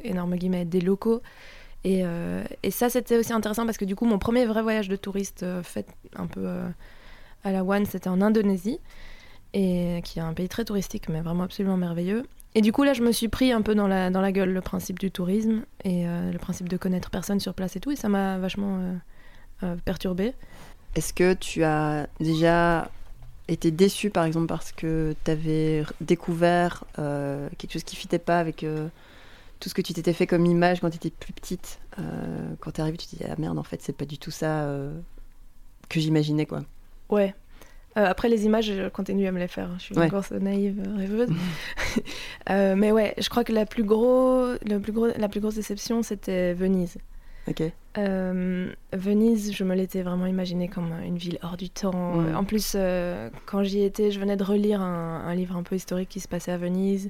énormes 0.04 0.36
guillemets, 0.36 0.66
des 0.66 0.82
locaux. 0.82 1.22
Et, 1.84 2.02
euh, 2.04 2.44
et 2.62 2.70
ça, 2.70 2.90
c'était 2.90 3.18
aussi 3.18 3.34
intéressant 3.34 3.66
parce 3.66 3.78
que 3.78 3.86
du 3.86 3.96
coup, 3.96 4.06
mon 4.06 4.20
premier 4.20 4.46
vrai 4.46 4.62
voyage 4.62 4.88
de 4.88 4.96
touriste 4.96 5.44
fait 5.64 5.88
un 6.16 6.28
peu 6.28 6.48
à 7.44 7.52
la 7.52 7.64
one, 7.64 7.86
c'était 7.86 8.10
en 8.10 8.22
Indonésie, 8.22 8.80
et 9.54 10.02
qui 10.04 10.20
est 10.20 10.22
un 10.22 10.34
pays 10.34 10.50
très 10.50 10.66
touristique, 10.66 11.10
mais 11.10 11.22
vraiment 11.22 11.44
absolument 11.44 11.78
merveilleux. 11.78 12.28
Et 12.58 12.62
du 12.62 12.72
coup, 12.72 12.82
là, 12.82 12.94
je 12.94 13.04
me 13.04 13.12
suis 13.12 13.28
pris 13.28 13.52
un 13.52 13.62
peu 13.62 13.76
dans 13.76 13.88
la, 13.88 14.10
dans 14.10 14.20
la 14.20 14.32
gueule 14.32 14.52
le 14.52 14.62
principe 14.62 14.98
du 14.98 15.12
tourisme 15.12 15.62
et 15.84 16.08
euh, 16.08 16.32
le 16.32 16.40
principe 16.40 16.68
de 16.68 16.76
connaître 16.76 17.12
personne 17.12 17.40
sur 17.40 17.54
place 17.54 17.76
et 17.76 17.80
tout, 17.80 17.92
et 17.92 17.96
ça 17.96 18.10
m'a 18.10 18.40
vachement 18.40 18.80
euh, 18.80 18.96
euh, 19.62 19.76
perturbée. 19.86 20.34
Est-ce 20.96 21.14
que 21.14 21.36
tu 21.36 21.64
as 21.64 22.08
déjà 22.20 22.90
été 23.48 23.70
déçu, 23.70 24.10
par 24.10 24.26
exemple, 24.26 24.48
parce 24.48 24.72
que 24.72 25.14
tu 25.24 25.30
avais 25.30 25.84
découvert 26.02 26.84
euh, 26.98 27.48
quelque 27.60 27.74
chose 27.74 27.84
qui 27.84 27.96
ne 27.96 28.00
fitait 28.00 28.18
pas 28.18 28.40
avec 28.40 28.66
tout 29.60 29.70
ce 29.70 29.76
que 29.76 29.84
tu 29.84 29.94
t'étais 29.94 30.14
fait 30.14 30.26
comme 30.26 30.48
image 30.48 30.80
quand 30.80 30.90
tu 30.90 30.96
étais 30.96 31.12
plus 31.12 31.34
petite 31.34 31.78
Quand 32.60 32.72
tu 32.72 32.82
arrivé, 32.82 32.98
tu 32.98 33.06
te 33.06 33.18
dis, 33.18 33.24
ah 33.30 33.36
merde, 33.38 33.60
en 33.60 33.64
fait, 33.64 33.84
c'est 33.84 33.96
pas 33.96 34.06
du 34.06 34.18
tout 34.18 34.32
ça 34.32 34.68
que 35.90 36.00
j'imaginais, 36.00 36.48
quoi? 36.48 36.64
Ouais. 37.10 37.36
Euh, 37.98 38.06
après, 38.06 38.30
les 38.30 38.46
images, 38.46 38.66
je 38.66 38.89
continue 38.89 39.25
à 39.27 39.32
me 39.32 39.39
les 39.39 39.48
faire. 39.48 39.70
Je 39.80 39.84
suis 39.84 39.98
Ouais. 39.98 40.06
encore 40.06 40.24
naïve, 40.39 40.84
euh, 40.86 40.98
rêveuse. 40.98 41.30
Euh, 42.50 42.75
mais 42.77 42.94
ouais, 42.94 43.13
je 43.18 43.27
crois 43.27 43.44
que 43.44 43.51
la 43.51 43.66
plus, 43.66 43.84
gros, 43.84 44.54
le 44.66 44.77
plus 44.77 44.94
gros, 44.94 45.08
la 45.18 45.27
plus 45.27 45.42
grosse 45.42 45.56
déception, 45.56 46.01
c'était 46.01 46.54
Venise. 46.54 46.98
Ok. 47.50 47.62
Euh, 47.98 48.72
Venise, 48.94 49.51
je 49.54 49.63
me 49.66 49.75
l'étais 49.75 50.01
vraiment 50.01 50.27
imaginée 50.27 50.70
comme 50.70 50.94
une 51.06 51.18
ville 51.18 51.39
hors 51.42 51.58
du 51.58 51.70
temps. 51.70 52.20
Ouais. 52.20 52.34
En 52.34 52.46
plus, 52.46 52.77
quand 53.48 53.63
j'y 53.63 53.84
étais, 53.84 54.12
je 54.12 54.20
venais 54.22 54.38
de 54.38 54.44
relire 54.46 54.80
un, 54.80 55.24
un 55.25 55.36
livre 55.36 55.58
un 55.58 55.63
peu 55.63 55.75
historique 55.75 56.08
qui 56.08 56.22
se 56.22 56.27
passait 56.30 56.51
à 56.54 56.58
Venise. 56.58 57.10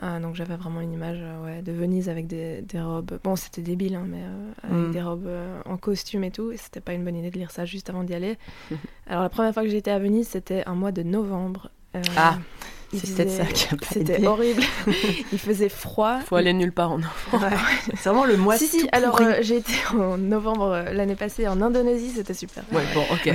Ah, 0.00 0.18
donc 0.18 0.34
j'avais 0.34 0.56
vraiment 0.56 0.80
une 0.80 0.92
image 0.92 1.18
euh, 1.20 1.44
ouais, 1.44 1.62
de 1.62 1.70
Venise 1.70 2.08
avec 2.08 2.26
des, 2.26 2.62
des 2.62 2.80
robes. 2.80 3.18
Bon, 3.22 3.36
c'était 3.36 3.62
débile, 3.62 3.94
hein, 3.94 4.04
mais 4.08 4.18
euh, 4.22 4.52
avec 4.74 4.88
Mm. 4.88 4.92
des 4.92 5.02
robes 5.02 5.26
euh, 5.26 5.60
en 5.66 5.76
costume 5.76 6.24
et 6.24 6.30
tout. 6.32 6.50
Et 6.50 6.56
c'était 6.56 6.80
pas 6.80 6.94
une 6.94 7.04
bonne 7.04 7.16
idée 7.16 7.30
de 7.30 7.38
lire 7.38 7.50
ça 7.52 7.64
juste 7.64 7.90
avant 7.90 8.02
d'y 8.02 8.12
aller. 8.14 8.36
Alors 9.06 9.22
la 9.22 9.28
première 9.28 9.54
fois 9.54 9.62
que 9.62 9.68
j'étais 9.68 9.92
à 9.92 9.98
Venise, 10.00 10.28
c'était 10.28 10.64
un 10.66 10.74
mois 10.74 10.90
de 10.92 11.02
novembre. 11.04 11.70
Ah, 12.16 12.38
c'est 12.92 13.14
peut-être 13.14 13.30
ça 13.30 13.44
qui 13.44 13.72
a 13.72 13.76
pas 13.76 13.86
C'était 13.92 14.26
horrible. 14.26 14.62
il 15.32 15.38
faisait 15.38 15.68
froid. 15.68 16.18
Faut 16.26 16.34
aller 16.34 16.52
nulle 16.52 16.72
part 16.72 16.90
en 16.90 16.98
novembre. 16.98 17.56
C'est 17.94 18.08
vraiment 18.08 18.24
le 18.24 18.36
mois 18.36 18.56
si, 18.56 18.66
si, 18.66 18.80
tout 18.80 18.88
alors 18.90 19.12
pourri. 19.16 19.26
euh, 19.26 19.38
j'ai 19.42 19.58
été 19.58 19.72
en 19.96 20.18
novembre 20.18 20.86
l'année 20.92 21.14
passée 21.14 21.46
en 21.46 21.60
Indonésie, 21.60 22.10
c'était 22.10 22.34
super. 22.34 22.64
Ouais, 22.72 22.82
bon, 22.94 23.04
ok. 23.12 23.32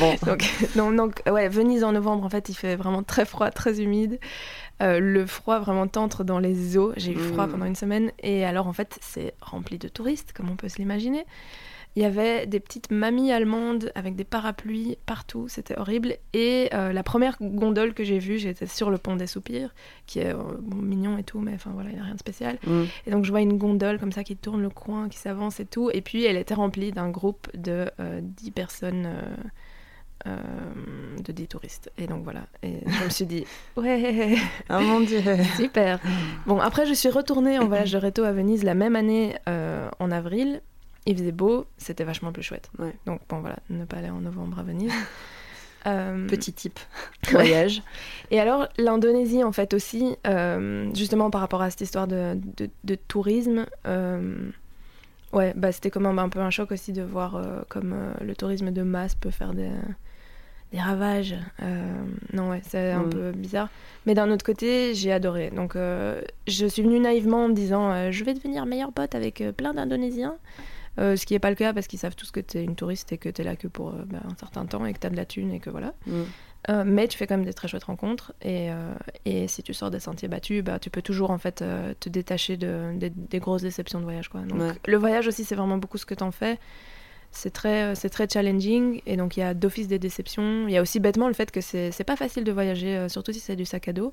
Bon, 0.00 0.14
donc, 0.26 0.50
non, 0.76 0.90
donc, 0.90 1.22
ouais, 1.30 1.48
Venise 1.48 1.84
en 1.84 1.92
novembre, 1.92 2.24
en 2.24 2.28
fait, 2.28 2.48
il 2.48 2.54
fait 2.54 2.74
vraiment 2.74 3.04
très 3.04 3.24
froid, 3.24 3.50
très 3.52 3.80
humide. 3.80 4.18
Euh, 4.82 4.98
le 5.00 5.26
froid 5.26 5.58
vraiment 5.58 5.86
t'entre 5.86 6.24
dans 6.24 6.38
les 6.38 6.76
os. 6.78 6.94
J'ai 6.96 7.12
eu 7.12 7.18
froid 7.18 7.46
Mm. 7.46 7.50
pendant 7.50 7.66
une 7.66 7.74
semaine. 7.76 8.12
Et 8.22 8.44
alors, 8.44 8.66
en 8.66 8.72
fait, 8.72 8.98
c'est 9.02 9.34
rempli 9.40 9.78
de 9.78 9.88
touristes, 9.88 10.32
comme 10.32 10.48
on 10.50 10.56
peut 10.56 10.68
se 10.68 10.78
l'imaginer. 10.78 11.24
Il 11.96 12.02
y 12.02 12.06
avait 12.06 12.46
des 12.46 12.60
petites 12.60 12.92
mamies 12.92 13.32
allemandes 13.32 13.90
avec 13.96 14.14
des 14.14 14.22
parapluies 14.22 14.96
partout, 15.06 15.48
c'était 15.48 15.76
horrible. 15.76 16.14
Et 16.32 16.70
euh, 16.72 16.92
la 16.92 17.02
première 17.02 17.36
gondole 17.40 17.94
que 17.94 18.04
j'ai 18.04 18.20
vue, 18.20 18.38
j'étais 18.38 18.68
sur 18.68 18.90
le 18.90 18.96
pont 18.96 19.16
des 19.16 19.26
Soupirs, 19.26 19.74
qui 20.06 20.20
est 20.20 20.32
euh, 20.32 20.36
bon, 20.60 20.76
mignon 20.76 21.18
et 21.18 21.24
tout, 21.24 21.40
mais 21.40 21.52
enfin 21.52 21.72
voilà, 21.74 21.90
il 21.90 21.96
n'y 21.96 22.00
a 22.00 22.04
rien 22.04 22.14
de 22.14 22.20
spécial. 22.20 22.58
Mm. 22.64 22.82
Et 23.06 23.10
donc 23.10 23.24
je 23.24 23.30
vois 23.30 23.40
une 23.40 23.58
gondole 23.58 23.98
comme 23.98 24.12
ça 24.12 24.22
qui 24.22 24.36
tourne 24.36 24.62
le 24.62 24.70
coin, 24.70 25.08
qui 25.08 25.18
s'avance 25.18 25.58
et 25.58 25.66
tout. 25.66 25.90
Et 25.92 26.00
puis 26.00 26.24
elle 26.24 26.36
était 26.36 26.54
remplie 26.54 26.92
d'un 26.92 27.10
groupe 27.10 27.48
de 27.56 27.90
euh, 27.98 28.20
10 28.22 28.52
personnes, 28.52 29.08
euh, 30.26 30.36
de 31.24 31.32
10 31.32 31.46
touristes. 31.48 31.90
Et 31.98 32.06
donc 32.06 32.24
voilà. 32.24 32.42
Et 32.62 32.80
je 32.86 33.04
me 33.04 33.08
suis 33.10 33.26
dit, 33.26 33.44
ouais, 33.76 34.36
Ah 34.68 34.80
mon 34.80 35.00
dieu. 35.00 35.20
super. 35.56 35.98
Bon, 36.46 36.58
après 36.60 36.86
je 36.86 36.94
suis 36.94 37.08
retournée 37.10 37.58
en 37.58 37.66
voyage 37.68 37.92
de 37.92 37.98
réto 37.98 38.24
à 38.24 38.32
Venise 38.32 38.64
la 38.64 38.74
même 38.74 38.96
année 38.96 39.36
euh, 39.48 39.88
en 39.98 40.10
avril. 40.10 40.60
Il 41.06 41.16
faisait 41.16 41.32
beau, 41.32 41.64
c'était 41.78 42.04
vachement 42.04 42.30
plus 42.32 42.42
chouette. 42.42 42.70
Ouais. 42.78 42.94
Donc 43.06 43.20
bon 43.28 43.40
voilà, 43.40 43.56
ne 43.70 43.84
pas 43.86 43.96
aller 43.98 44.10
en 44.10 44.20
novembre 44.20 44.58
à 44.58 44.62
Venise. 44.62 44.92
Euh, 45.86 46.26
Petit 46.28 46.52
type 46.52 46.78
voyage. 47.30 47.82
et 48.30 48.38
alors, 48.38 48.68
l'Indonésie, 48.76 49.42
en 49.42 49.50
fait, 49.50 49.72
aussi, 49.72 50.14
justement 50.94 51.30
par 51.30 51.40
rapport 51.40 51.62
à 51.62 51.70
cette 51.70 51.80
histoire 51.80 52.06
de, 52.06 52.38
de- 52.58 52.68
de 52.84 52.94
tourisme, 52.96 53.64
ouais, 55.32 55.52
bah, 55.56 55.72
c'était 55.72 55.98
même 55.98 56.18
un 56.18 56.28
peu 56.28 56.40
un 56.40 56.50
choc 56.50 56.72
aussi 56.72 56.92
de 56.92 57.00
voir 57.02 57.40
comme 57.70 57.94
le 58.20 58.36
tourisme 58.36 58.70
de 58.72 58.82
masse 58.82 59.14
peut 59.14 59.30
faire 59.30 59.54
des, 59.54 59.70
des 60.72 60.78
ravages. 60.80 61.34
Euh, 61.62 61.92
non, 62.32 62.50
ouais, 62.50 62.60
c'est 62.64 62.92
un 62.92 63.02
Mm. 63.04 63.10
peu 63.10 63.32
bizarre. 63.32 63.68
Mais 64.06 64.14
d'un 64.14 64.30
autre 64.30 64.44
côté, 64.44 64.94
j'ai 64.94 65.12
adoré. 65.12 65.50
Donc, 65.50 65.74
euh, 65.76 66.22
je 66.46 66.66
suis 66.66 66.82
venue 66.82 67.00
naïvement 67.00 67.44
en 67.44 67.48
me 67.48 67.54
disant 67.54 67.90
euh, 67.92 68.10
je 68.12 68.22
vais 68.24 68.34
devenir 68.34 68.66
meilleure 68.66 68.92
pote 68.92 69.14
avec 69.14 69.42
plein 69.56 69.74
d'Indonésiens. 69.74 70.36
Ce 70.98 71.24
qui 71.24 71.32
n'est 71.32 71.38
pas 71.38 71.48
le 71.48 71.56
cas 71.56 71.72
parce 71.72 71.86
qu'ils 71.86 71.98
savent 71.98 72.14
tous 72.16 72.30
que 72.30 72.40
tu 72.40 72.58
es 72.58 72.64
une 72.64 72.74
touriste 72.76 73.10
et 73.12 73.16
que 73.16 73.30
tu 73.30 73.40
es 73.40 73.44
là 73.44 73.56
que 73.56 73.68
pour 73.68 73.92
bah, 73.92 74.18
un 74.30 74.34
certain 74.38 74.66
temps 74.66 74.84
et 74.84 74.92
que 74.92 74.98
tu 74.98 75.06
as 75.06 75.10
de 75.10 75.16
la 75.16 75.24
thune 75.24 75.50
et 75.50 75.58
que 75.58 75.70
voilà. 75.70 75.94
Mm. 76.06 76.82
Mais 76.84 77.08
tu 77.08 77.16
fais 77.16 77.26
quand 77.26 77.38
même 77.38 77.46
des 77.46 77.54
très 77.54 77.68
chouettes 77.68 77.84
rencontres 77.84 78.34
et, 78.42 78.68
et 79.24 79.48
si 79.48 79.62
tu 79.62 79.72
sors 79.72 79.90
des 79.90 79.98
sentiers 80.00 80.28
battus, 80.28 80.62
bah, 80.62 80.78
tu 80.78 80.90
peux 80.90 81.00
toujours 81.00 81.30
en 81.30 81.38
fait 81.38 81.64
te 82.00 82.08
détacher 82.10 82.58
de, 82.58 82.92
des- 82.96 83.08
des 83.08 83.38
grosses 83.38 83.62
déceptions 83.62 83.98
de 83.98 84.04
voyage. 84.04 84.28
Quoi. 84.28 84.42
Donc, 84.42 84.60
Ouais. 84.60 84.72
Le 84.86 84.96
voyage 84.98 85.26
aussi, 85.26 85.44
c'est 85.44 85.54
vraiment 85.54 85.78
beaucoup 85.78 85.96
ce 85.96 86.04
que 86.04 86.14
tu 86.14 86.22
en 86.22 86.32
fais. 86.32 86.58
C'est 87.32 87.52
très, 87.52 87.94
euh, 87.94 88.08
très 88.10 88.28
challenging 88.28 89.02
et 89.06 89.16
donc 89.16 89.36
il 89.36 89.40
y 89.40 89.42
a 89.42 89.54
d'office 89.54 89.88
des 89.88 89.98
déceptions. 89.98 90.66
Il 90.66 90.72
y 90.72 90.76
a 90.76 90.82
aussi 90.82 91.00
bêtement 91.00 91.28
le 91.28 91.34
fait 91.34 91.50
que 91.50 91.60
c'est 91.60 92.04
pas 92.04 92.16
facile 92.16 92.44
de 92.44 92.52
voyager, 92.52 92.96
euh, 92.96 93.08
surtout 93.08 93.32
si 93.32 93.40
c'est 93.40 93.56
du 93.56 93.64
sac 93.64 93.88
à 93.88 93.92
dos. 93.92 94.12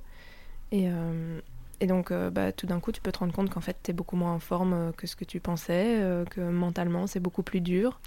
Et, 0.72 0.90
euh, 0.90 1.40
et 1.80 1.88
donc 1.88 2.12
bah, 2.12 2.52
tout 2.52 2.66
d'un 2.66 2.80
coup, 2.80 2.92
tu 2.92 3.02
peux 3.02 3.12
te 3.12 3.20
rendre 3.20 3.34
compte 3.34 3.50
qu'en 3.50 3.62
fait, 3.62 3.78
tu 3.84 3.92
es 3.92 3.94
beaucoup 3.94 4.16
moins 4.16 4.34
en 4.34 4.40
forme 4.40 4.92
que 4.98 5.08
ce 5.08 5.16
que 5.16 5.26
tu 5.26 5.40
pensais, 5.40 6.02
que 6.32 6.42
mentalement, 6.42 7.06
c'est 7.06 7.20
beaucoup 7.20 7.44
plus 7.44 7.62
dur. 7.62 8.00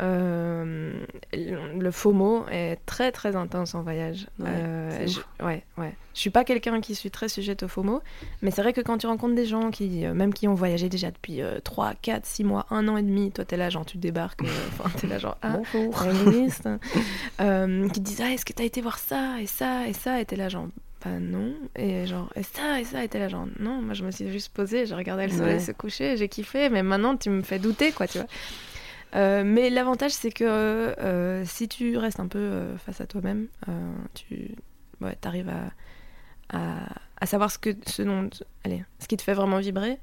Euh, 0.00 0.92
le 1.34 1.90
FOMO 1.90 2.44
est 2.50 2.78
très 2.86 3.10
très 3.12 3.34
intense 3.36 3.74
en 3.74 3.82
voyage. 3.82 4.26
Ouais, 4.38 4.48
Euh, 4.48 5.06
je, 5.06 5.44
ouais, 5.44 5.64
ouais. 5.76 5.92
Je 6.14 6.20
suis 6.20 6.30
pas 6.30 6.44
quelqu'un 6.44 6.80
qui 6.80 6.94
suis 6.94 7.10
très 7.10 7.28
sujette 7.28 7.62
au 7.62 7.68
FOMO, 7.68 8.00
mais 8.42 8.50
c'est 8.50 8.62
vrai 8.62 8.72
que 8.72 8.80
quand 8.80 8.98
tu 8.98 9.06
rencontres 9.06 9.34
des 9.34 9.46
gens 9.46 9.70
qui, 9.70 10.04
euh, 10.04 10.14
même 10.14 10.32
qui 10.34 10.48
ont 10.48 10.54
voyagé 10.54 10.88
déjà 10.88 11.10
depuis 11.10 11.42
euh, 11.42 11.60
3, 11.60 11.94
4, 12.00 12.26
6 12.26 12.44
mois, 12.44 12.66
1 12.70 12.86
an 12.88 12.96
et 12.96 13.02
demi, 13.02 13.30
toi 13.32 13.44
t'es 13.44 13.56
là, 13.56 13.70
genre 13.70 13.84
tu 13.86 13.98
débarques, 13.98 14.40
enfin 14.80 14.90
t'es 14.98 15.06
là, 15.06 15.18
genre 15.18 15.36
ah, 15.42 15.58
Bonjour. 15.72 16.02
euh, 17.40 17.88
qui 17.88 18.00
te 18.00 18.04
disent 18.04 18.20
ah, 18.24 18.32
est-ce 18.32 18.44
que 18.44 18.52
t'as 18.52 18.64
été 18.64 18.80
voir 18.80 18.98
ça 18.98 19.40
et 19.40 19.46
ça 19.46 19.86
et 19.88 19.92
ça, 19.92 20.20
et 20.20 20.24
t'es 20.24 20.36
là, 20.36 20.48
genre 20.48 20.68
bah 21.04 21.20
non, 21.20 21.54
et 21.76 22.06
genre 22.06 22.28
et 22.34 22.42
ça 22.42 22.80
et 22.80 22.84
ça, 22.84 23.04
et 23.04 23.08
t'es 23.08 23.20
là, 23.20 23.28
genre 23.28 23.46
non, 23.60 23.80
moi 23.82 23.94
je 23.94 24.04
me 24.04 24.10
suis 24.10 24.30
juste 24.30 24.52
posée, 24.52 24.86
j'ai 24.86 24.94
regardé 24.96 25.26
le 25.26 25.32
soleil 25.32 25.54
Ouais. 25.54 25.60
se 25.60 25.70
coucher, 25.72 26.16
j'ai 26.16 26.28
kiffé, 26.28 26.68
mais 26.70 26.82
maintenant 26.82 27.16
tu 27.16 27.30
me 27.30 27.42
fais 27.42 27.58
douter, 27.60 27.92
quoi, 27.92 28.06
tu 28.08 28.18
vois. 28.18 28.26
Euh, 29.14 29.42
mais 29.44 29.70
l'avantage, 29.70 30.12
c'est 30.12 30.30
que 30.30 30.44
euh, 30.44 31.44
si 31.44 31.68
tu 31.68 31.96
restes 31.96 32.20
un 32.20 32.28
peu 32.28 32.38
euh, 32.38 32.76
face 32.78 33.00
à 33.00 33.06
toi-même, 33.06 33.48
tu 34.14 34.54
ouais, 35.00 35.16
arrives 35.24 35.52
à, 36.50 37.26
savoir 37.26 37.50
ce, 37.50 37.58
que, 37.58 37.70
ce, 37.86 38.02
dont, 38.02 38.30
allez, 38.64 38.84
ce 38.98 39.08
qui 39.08 39.16
te 39.16 39.22
fait 39.22 39.34
vraiment 39.34 39.58
vibrer. 39.58 39.98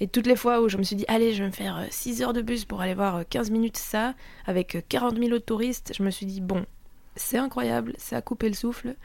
Et 0.00 0.08
toutes 0.08 0.26
les 0.26 0.36
fois 0.36 0.60
où 0.60 0.68
je 0.68 0.76
me 0.76 0.82
suis 0.82 0.96
dit, 0.96 1.04
allez, 1.08 1.32
je 1.32 1.42
vais 1.42 1.48
me 1.48 1.54
faire 1.54 1.86
6 1.90 2.22
heures 2.22 2.32
de 2.32 2.42
bus 2.42 2.64
pour 2.64 2.80
aller 2.80 2.94
voir 2.94 3.16
euh, 3.16 3.22
15 3.28 3.50
minutes 3.50 3.76
ça, 3.76 4.14
avec 4.46 4.74
euh, 4.74 4.80
40 4.88 5.18
000 5.18 5.30
autres 5.32 5.44
touristes, 5.44 5.92
je 5.96 6.02
me 6.02 6.10
suis 6.10 6.26
dit, 6.26 6.40
bon, 6.40 6.66
c'est 7.16 7.38
incroyable, 7.38 7.94
c'est 7.96 8.16
à 8.16 8.22
couper 8.22 8.48
le 8.48 8.54
souffle, 8.54 8.96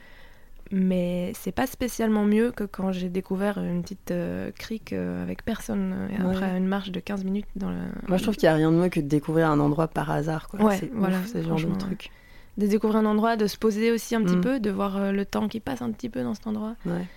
mais 0.72 1.32
c'est 1.36 1.52
pas 1.52 1.66
spécialement 1.68 2.24
mieux 2.26 2.52
que 2.52 2.64
quand 2.64 2.92
j'ai 2.92 3.10
découvert 3.10 3.58
une 3.58 3.82
petite 3.82 4.12
euh, 4.12 4.52
crique 4.52 4.94
euh, 4.94 5.24
avec 5.24 5.44
personne, 5.44 5.94
euh, 5.94 6.24
Ouais. 6.24 6.36
après 6.36 6.58
une 6.58 6.68
marche 6.68 6.92
de 6.92 7.00
15 7.00 7.24
minutes 7.24 7.48
dans 7.56 7.70
le... 7.70 7.78
Moi, 8.08 8.18
je 8.18 8.24
trouve 8.24 8.36
qu'il 8.36 8.48
n'y 8.48 8.54
a 8.54 8.56
rien 8.56 8.72
de 8.72 8.78
mieux 8.78 8.90
que 8.90 9.00
de 9.00 9.08
découvrir 9.08 9.50
un 9.50 9.60
endroit 9.60 9.88
par 9.88 10.12
hasard. 10.12 10.48
Quoi. 10.48 10.62
Ouais, 10.62 10.78
c'est 10.78 10.92
voilà, 10.94 11.18
ouf, 11.20 11.28
ce 11.34 11.42
genre 11.42 11.58
de 11.60 11.76
truc. 11.78 12.12
de 12.58 12.68
découvrir 12.68 13.00
un 13.00 13.06
endroit, 13.06 13.36
de 13.36 13.48
se 13.48 13.58
poser 13.58 13.92
aussi 13.92 14.16
un 14.16 14.22
petit 14.24 14.36
Mm. 14.38 14.42
peu, 14.42 14.60
de 14.60 14.70
voir 14.70 14.98
euh, 14.98 15.12
le 15.12 15.26
temps 15.26 15.48
qui 15.48 15.60
passe 15.60 15.82
un 15.82 15.92
petit 15.92 16.10
peu 16.10 16.22
dans 16.24 16.34
cet 16.36 16.46
endroit. 16.48 16.76
Ouais. 16.86 17.08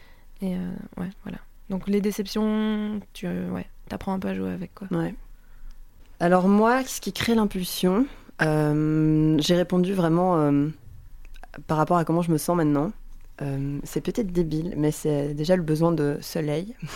Et 0.40 0.54
euh, 0.54 0.70
ouais, 0.98 1.10
voilà. 1.24 1.38
Donc 1.70 1.88
les 1.88 2.00
déceptions, 2.00 3.00
tu 3.12 3.26
ouais, 3.26 3.66
apprends 3.90 4.12
un 4.14 4.18
peu 4.18 4.28
à 4.28 4.34
jouer 4.34 4.50
avec 4.50 4.74
quoi. 4.74 4.88
Ouais. 4.90 5.14
Alors 6.20 6.48
moi, 6.48 6.84
ce 6.84 7.00
qui 7.00 7.12
crée 7.12 7.34
l'impulsion, 7.34 8.06
j'ai 8.40 9.54
répondu 9.56 9.92
vraiment 9.94 10.52
par 11.66 11.76
rapport 11.76 11.96
à 11.98 12.04
comment 12.04 12.22
je 12.22 12.30
me 12.32 12.38
sens 12.38 12.56
maintenant. 12.56 12.92
Euh, 13.40 13.78
c'est 13.84 14.00
peut-être 14.02 14.30
débile, 14.32 14.74
mais 14.76 14.90
c'est 14.90 15.34
déjà 15.34 15.56
le 15.56 15.62
besoin 15.62 15.92
de 15.92 16.18
soleil. 16.20 16.74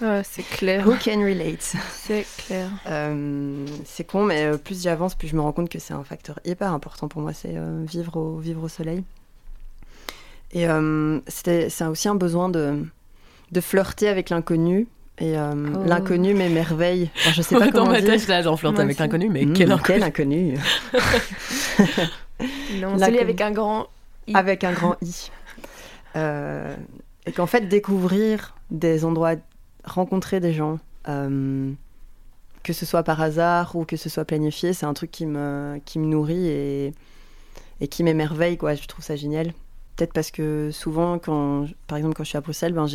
Ouais, 0.00 0.22
c'est 0.22 0.44
clair. 0.44 0.86
Who 0.86 0.94
can 1.04 1.20
relate? 1.24 1.74
C'est 1.92 2.24
clair. 2.36 2.70
Euh, 2.88 3.66
C'est 3.84 4.04
con, 4.04 4.22
mais 4.22 4.44
euh, 4.44 4.56
plus 4.56 4.80
j'avance, 4.80 5.16
plus 5.16 5.26
je 5.26 5.34
me 5.34 5.40
rends 5.40 5.50
compte 5.50 5.68
que 5.68 5.80
c'est 5.80 5.92
un 5.92 6.04
facteur 6.04 6.38
hyper 6.44 6.72
important 6.72 7.08
pour 7.08 7.20
moi, 7.20 7.32
c'est 7.32 7.54
euh, 7.56 7.82
vivre, 7.84 8.16
au, 8.16 8.38
vivre 8.38 8.62
au 8.62 8.68
soleil. 8.68 9.02
Et 10.52 10.66
c'est 11.26 11.82
aussi 11.84 12.08
un 12.08 12.14
besoin 12.14 12.48
de, 12.48 12.84
de 13.50 13.60
flirter 13.60 14.06
avec 14.06 14.30
l'inconnu, 14.30 14.86
Et 15.18 15.36
euh, 15.36 15.52
Oh. 15.74 15.82
l'inconnu 15.84 16.32
m'émerveille. 16.32 17.10
Enfin, 17.18 17.32
je 17.32 17.42
sais 17.42 17.56
pas 17.58 17.66
Dans 17.72 17.80
comment 17.80 17.90
ma 17.90 18.00
dire. 18.00 18.10
tête, 18.12 18.28
là, 18.28 18.40
j'en 18.42 18.56
flirte 18.56 18.78
avec 18.78 18.98
l'inconnu, 19.00 19.28
mais 19.28 19.46
Mmh, 19.46 19.52
quel 19.54 19.72
inconnu. 19.72 19.98
quel 19.98 20.02
inconnu. 20.04 20.54
Non, 22.80 22.96
celui 22.98 23.18
avec 23.18 23.40
un 23.40 23.50
grand 23.50 23.88
Avec 24.34 24.64
un 24.64 24.72
grand 24.72 24.96
I. 25.02 25.30
Euh, 26.16 26.74
et 27.26 27.32
qu'en 27.32 27.46
fait, 27.46 27.68
découvrir 27.68 28.56
des 28.70 29.04
endroits, 29.04 29.34
rencontrer 29.84 30.40
des 30.40 30.52
gens, 30.52 30.78
euh, 31.08 31.72
que 32.62 32.72
ce 32.72 32.86
soit 32.86 33.02
par 33.02 33.20
hasard 33.20 33.76
ou 33.76 33.84
que 33.84 33.96
ce 33.96 34.08
soit 34.08 34.24
planifié, 34.24 34.72
c'est 34.72 34.86
un 34.86 34.94
truc 34.94 35.10
qui 35.10 35.26
me, 35.26 35.80
qui 35.84 35.98
me 35.98 36.06
nourrit 36.06 36.48
et, 36.48 36.92
et 37.80 37.88
qui 37.88 38.02
m'émerveille, 38.02 38.56
quoi. 38.56 38.74
Je 38.74 38.86
trouve 38.86 39.04
ça 39.04 39.16
génial. 39.16 39.52
Peut-être 39.96 40.12
parce 40.12 40.30
que 40.30 40.70
souvent, 40.72 41.18
quand, 41.18 41.66
par 41.86 41.98
exemple, 41.98 42.14
quand 42.14 42.24
je 42.24 42.28
suis 42.28 42.38
à 42.38 42.40
Bruxelles, 42.40 42.72
ben, 42.72 42.86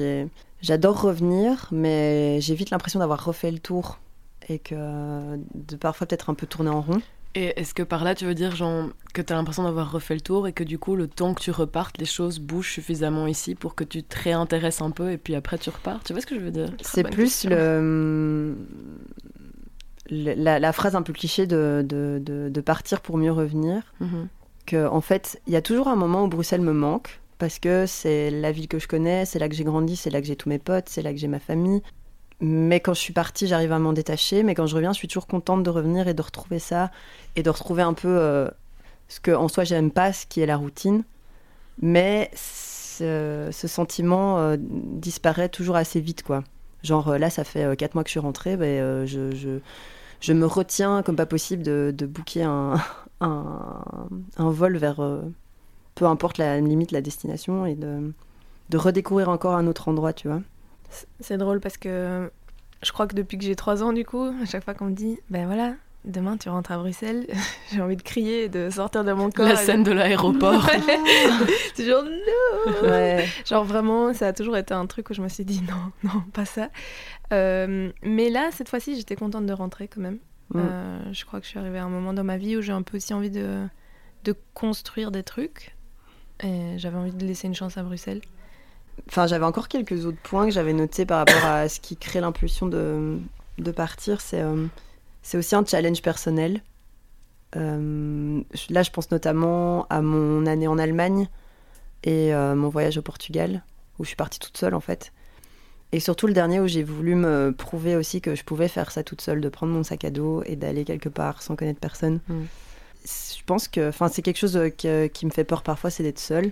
j'adore 0.61 1.01
revenir, 1.01 1.67
mais 1.71 2.39
j'ai 2.41 2.55
vite 2.55 2.69
l'impression 2.69 2.99
d'avoir 2.99 3.23
refait 3.25 3.51
le 3.51 3.59
tour 3.59 3.99
et 4.49 4.59
que 4.59 5.37
de 5.53 5.75
parfois 5.75 6.07
peut-être 6.07 6.29
un 6.29 6.33
peu 6.33 6.47
tourner 6.47 6.69
en 6.69 6.81
rond. 6.81 7.01
Et 7.35 7.59
est-ce 7.59 7.73
que 7.73 7.81
par 7.83 8.03
là, 8.03 8.13
tu 8.13 8.25
veux 8.25 8.35
dire 8.35 8.55
genre, 8.55 8.89
que 9.13 9.21
tu 9.21 9.33
as 9.33 9.35
l'impression 9.35 9.63
d'avoir 9.63 9.91
refait 9.91 10.13
le 10.13 10.21
tour 10.21 10.47
et 10.47 10.53
que 10.53 10.63
du 10.63 10.77
coup, 10.77 10.95
le 10.95 11.07
temps 11.07 11.33
que 11.33 11.41
tu 11.41 11.49
repartes, 11.51 11.97
les 11.97 12.05
choses 12.05 12.39
bougent 12.39 12.71
suffisamment 12.71 13.25
ici 13.25 13.55
pour 13.55 13.73
que 13.73 13.83
tu 13.83 14.03
te 14.03 14.15
réintéresses 14.23 14.81
un 14.81 14.91
peu 14.91 15.11
et 15.11 15.17
puis 15.17 15.33
après 15.33 15.57
tu 15.57 15.69
repars? 15.71 16.03
Tu 16.03 16.13
vois 16.13 16.21
ce 16.21 16.27
que 16.27 16.35
je 16.35 16.41
veux 16.41 16.51
dire? 16.51 16.71
C'est 16.81 17.03
plus 17.09 17.45
le, 17.49 18.55
la, 20.09 20.59
la 20.59 20.73
phrase 20.73 20.95
un 20.95 21.01
peu 21.01 21.13
cliché 21.13 21.47
de, 21.47 21.83
de, 21.87 22.21
de- 22.23 22.49
de 22.49 22.61
partir 22.61 23.01
pour 23.01 23.17
mieux 23.17 23.31
revenir. 23.31 23.81
Mhm. 23.99 24.27
Que, 24.65 24.87
en 24.87 25.01
fait, 25.01 25.41
il 25.47 25.53
y 25.53 25.55
a 25.55 25.61
toujours 25.61 25.87
un 25.87 25.95
moment 25.95 26.23
où 26.23 26.27
Bruxelles 26.27 26.61
me 26.61 26.71
manque 26.71 27.19
parce 27.37 27.59
que 27.59 27.85
c'est 27.85 28.29
la 28.31 28.51
ville 28.51 28.67
que 28.67 28.79
je 28.79 28.87
connais, 28.87 29.25
c'est 29.25 29.39
là 29.39 29.49
que 29.49 29.55
j'ai 29.55 29.63
grandi, 29.65 29.95
c'est 29.95 30.09
là 30.09 30.21
que 30.21 30.27
j'ai 30.27 30.35
tous 30.37 30.47
mes 30.49 30.59
potes, 30.59 30.87
c'est 30.87 31.01
là 31.01 31.11
que 31.11 31.17
j'ai 31.19 31.27
ma 31.27 31.39
famille. 31.39 31.81
Mais 32.41 32.79
quand 32.79 32.93
je 32.93 32.99
suis 32.99 33.13
partie, 33.13 33.47
j'arrive 33.47 33.71
à 33.71 33.79
m'en 33.79 33.93
détacher. 33.93 34.43
Mais 34.43 34.55
quand 34.55 34.67
je 34.67 34.75
reviens, 34.75 34.91
je 34.93 34.97
suis 34.97 35.07
toujours 35.07 35.27
contente 35.27 35.63
de 35.63 35.69
revenir 35.69 36.07
et 36.07 36.13
de 36.13 36.21
retrouver 36.21 36.59
ça 36.59 36.91
et 37.35 37.43
de 37.43 37.49
retrouver 37.49 37.83
un 37.83 37.93
peu 37.93 38.07
euh, 38.19 38.49
ce 39.07 39.19
que 39.19 39.31
en 39.31 39.47
soi 39.47 39.63
j'aime 39.63 39.91
pas, 39.91 40.13
ce 40.13 40.25
qui 40.25 40.41
est 40.41 40.45
la 40.45 40.57
routine. 40.57 41.03
Mais 41.81 42.29
ce, 42.35 43.49
sentiment 43.51 44.39
euh, 44.39 44.57
disparaît 44.59 45.49
toujours 45.49 45.75
assez 45.75 45.99
vite, 46.01 46.23
quoi. 46.23 46.43
Genre 46.83 47.07
euh, 47.09 47.17
là, 47.17 47.29
ça 47.29 47.43
fait 47.43 47.63
euh, 47.63 47.75
quatre 47.75 47.95
mois 47.95 48.03
que 48.03 48.09
je 48.09 48.13
suis 48.13 48.19
rentrée, 48.19 48.57
ben, 48.57 48.65
euh, 48.65 49.05
je, 49.05 49.31
je, 49.31 49.59
je 50.19 50.33
me 50.33 50.45
retiens 50.45 51.01
comme 51.01 51.15
pas 51.15 51.25
possible 51.25 51.63
de, 51.63 51.93
de 51.95 52.05
booker 52.05 52.43
un, 52.43 52.75
un, 53.21 53.85
un 54.37 54.51
vol 54.51 54.77
vers 54.77 55.01
peu 55.95 56.05
importe 56.05 56.37
la 56.37 56.59
limite, 56.59 56.91
la 56.91 57.01
destination 57.01 57.65
et 57.65 57.75
de, 57.75 58.13
de 58.69 58.77
redécouvrir 58.77 59.29
encore 59.29 59.55
un 59.55 59.67
autre 59.67 59.87
endroit, 59.87 60.13
tu 60.13 60.27
vois. 60.27 60.41
C'est 61.19 61.37
drôle 61.37 61.59
parce 61.59 61.77
que 61.77 62.29
je 62.83 62.91
crois 62.91 63.07
que 63.07 63.15
depuis 63.15 63.37
que 63.37 63.43
j'ai 63.43 63.55
3 63.55 63.83
ans, 63.83 63.93
du 63.93 64.05
coup, 64.05 64.25
à 64.41 64.45
chaque 64.45 64.63
fois 64.63 64.73
qu'on 64.73 64.85
me 64.85 64.95
dit, 64.95 65.19
ben 65.29 65.45
voilà, 65.45 65.73
demain 66.05 66.37
tu 66.37 66.49
rentres 66.49 66.71
à 66.71 66.77
Bruxelles, 66.77 67.27
j'ai 67.71 67.81
envie 67.81 67.95
de 67.95 68.01
crier 68.01 68.45
et 68.45 68.49
de 68.49 68.69
sortir 68.69 69.03
de 69.03 69.13
mon 69.13 69.29
corps. 69.29 69.47
La 69.47 69.55
scène 69.55 69.83
de 69.83 69.91
l'aéroport. 69.91 70.69
C'est 71.75 71.85
genre 71.85 72.03
non 72.03 72.89
Ouais. 72.89 73.25
Genre 73.45 73.63
vraiment, 73.63 74.13
ça 74.13 74.27
a 74.27 74.33
toujours 74.33 74.57
été 74.57 74.73
un 74.73 74.85
truc 74.85 75.09
où 75.09 75.13
je 75.13 75.21
me 75.21 75.29
suis 75.29 75.45
dit 75.45 75.61
non, 75.61 75.91
non, 76.11 76.21
pas 76.33 76.45
ça. 76.45 76.69
Euh, 77.31 77.91
mais 78.03 78.29
là, 78.29 78.49
cette 78.51 78.69
fois-ci, 78.69 78.95
j'étais 78.95 79.15
contente 79.15 79.45
de 79.45 79.53
rentrer 79.53 79.87
quand 79.87 80.01
même. 80.01 80.19
Mm. 80.49 80.59
Euh, 80.59 81.13
je 81.13 81.25
crois 81.25 81.39
que 81.39 81.45
je 81.45 81.51
suis 81.51 81.59
arrivée 81.59 81.79
à 81.79 81.85
un 81.85 81.89
moment 81.89 82.13
dans 82.13 82.23
ma 82.23 82.37
vie 82.37 82.57
où 82.57 82.61
j'ai 82.61 82.73
un 82.73 82.83
peu 82.83 82.97
aussi 82.97 83.13
envie 83.13 83.31
de, 83.31 83.65
de 84.23 84.35
construire 84.53 85.11
des 85.11 85.23
trucs. 85.23 85.75
Et 86.43 86.77
j'avais 86.77 86.97
envie 86.97 87.13
de 87.13 87.25
laisser 87.25 87.47
une 87.47 87.55
chance 87.55 87.77
à 87.77 87.83
Bruxelles. 87.83 88.21
Enfin, 89.09 89.27
j'avais 89.27 89.45
encore 89.45 89.67
quelques 89.67 90.05
autres 90.05 90.21
points 90.23 90.45
que 90.45 90.51
j'avais 90.51 90.73
notés 90.73 91.05
par 91.05 91.19
rapport 91.19 91.45
à 91.45 91.67
ce 91.69 91.79
qui 91.79 91.97
crée 91.97 92.19
l'impulsion 92.21 92.67
de, 92.67 93.17
de 93.57 93.71
partir. 93.71 94.21
C'est 94.21 94.41
euh, 94.41 94.65
c'est 95.21 95.37
aussi 95.37 95.55
un 95.55 95.65
challenge 95.65 96.01
personnel. 96.01 96.61
Euh, 97.55 98.41
là, 98.69 98.83
je 98.83 98.91
pense 98.91 99.11
notamment 99.11 99.85
à 99.89 100.01
mon 100.01 100.45
année 100.45 100.67
en 100.67 100.77
Allemagne 100.77 101.27
et 102.03 102.33
euh, 102.33 102.55
mon 102.55 102.69
voyage 102.69 102.97
au 102.97 103.01
Portugal, 103.01 103.63
où 103.99 104.03
je 104.03 104.07
suis 104.09 104.15
partie 104.15 104.39
toute 104.39 104.57
seule 104.57 104.73
en 104.73 104.79
fait. 104.79 105.11
Et 105.91 105.99
surtout 105.99 106.25
le 106.25 106.33
dernier 106.33 106.59
où 106.59 106.67
j'ai 106.67 106.83
voulu 106.83 107.13
me 107.13 107.53
prouver 107.55 107.95
aussi 107.95 108.19
que 108.19 108.33
je 108.35 108.43
pouvais 108.43 108.67
faire 108.67 108.91
ça 108.91 109.03
toute 109.03 109.21
seule, 109.21 109.41
de 109.41 109.49
prendre 109.49 109.71
mon 109.71 109.83
sac 109.83 110.03
à 110.05 110.09
dos 110.09 110.41
et 110.45 110.55
d'aller 110.55 110.85
quelque 110.85 111.09
part 111.09 111.43
sans 111.43 111.55
connaître 111.55 111.79
personne. 111.79 112.19
Mm. 112.27 112.41
Je 113.05 113.43
pense 113.45 113.67
que 113.67 113.89
enfin, 113.89 114.07
c'est 114.07 114.21
quelque 114.23 114.39
chose 114.39 114.59
que- 114.77 115.07
qui 115.07 115.25
me 115.25 115.31
fait 115.31 115.43
peur 115.43 115.61
parfois, 115.61 115.89
c'est 115.91 116.03
d'être 116.03 116.19
seule. 116.19 116.51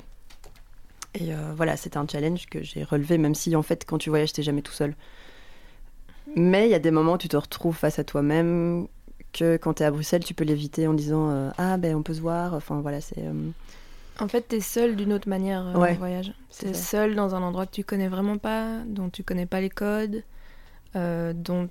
Et 1.13 1.34
euh, 1.34 1.54
voilà, 1.56 1.76
c'était 1.78 1.97
un 1.97 2.08
challenge 2.08 2.45
que 2.47 2.63
j'ai 2.63 2.84
relevé, 2.84 3.17
même 3.17 3.36
si 3.36 3.56
en 3.56 3.62
fait, 3.63 3.86
quand 3.86 3.97
tu 3.97 4.10
voyages, 4.10 4.32
t'es 4.34 4.43
jamais 4.43 4.62
tout 4.62 4.71
seul. 4.71 4.95
Mais 6.36 6.67
il 6.67 6.71
y 6.71 6.76
a 6.76 6.80
des 6.80 6.91
moments 6.91 7.13
où 7.13 7.17
tu 7.17 7.28
te 7.28 7.36
retrouves 7.38 7.76
face 7.76 8.00
à 8.00 8.04
toi-même, 8.04 8.88
que 9.34 9.58
quand 9.58 9.74
t'es 9.76 9.84
à 9.84 9.91
Bruxelles, 9.91 10.24
tu 10.24 10.34
peux 10.34 10.43
l'éviter 10.45 10.88
en 10.88 10.93
disant 10.93 11.30
euh, 11.30 11.50
Ah, 11.58 11.78
ben 11.78 11.95
on 11.95 12.04
peut 12.04 12.13
se 12.13 12.21
voir. 12.21 12.54
Enfin 12.54 12.80
voilà, 12.82 13.02
c'est. 13.02 13.19
euh, 13.19 13.50
En 14.19 14.28
fait, 14.30 14.43
t'es 14.43 14.62
seule 14.62 14.95
d'une 14.95 15.12
autre 15.13 15.28
manière 15.28 15.65
Ouais, 15.76 15.91
en 15.91 15.95
voyage. 15.95 16.34
T'es 16.58 16.74
ça. 16.74 16.82
seule 16.82 17.15
dans 17.15 17.36
un 17.36 17.41
endroit 17.41 17.65
que 17.65 17.71
tu 17.71 17.84
connais 17.84 18.08
vraiment 18.08 18.38
pas, 18.38 18.78
dont 18.86 19.10
tu 19.10 19.24
connais 19.24 19.45
pas 19.45 19.60
les 19.60 19.69
codes, 19.69 20.24
dont 20.95 21.69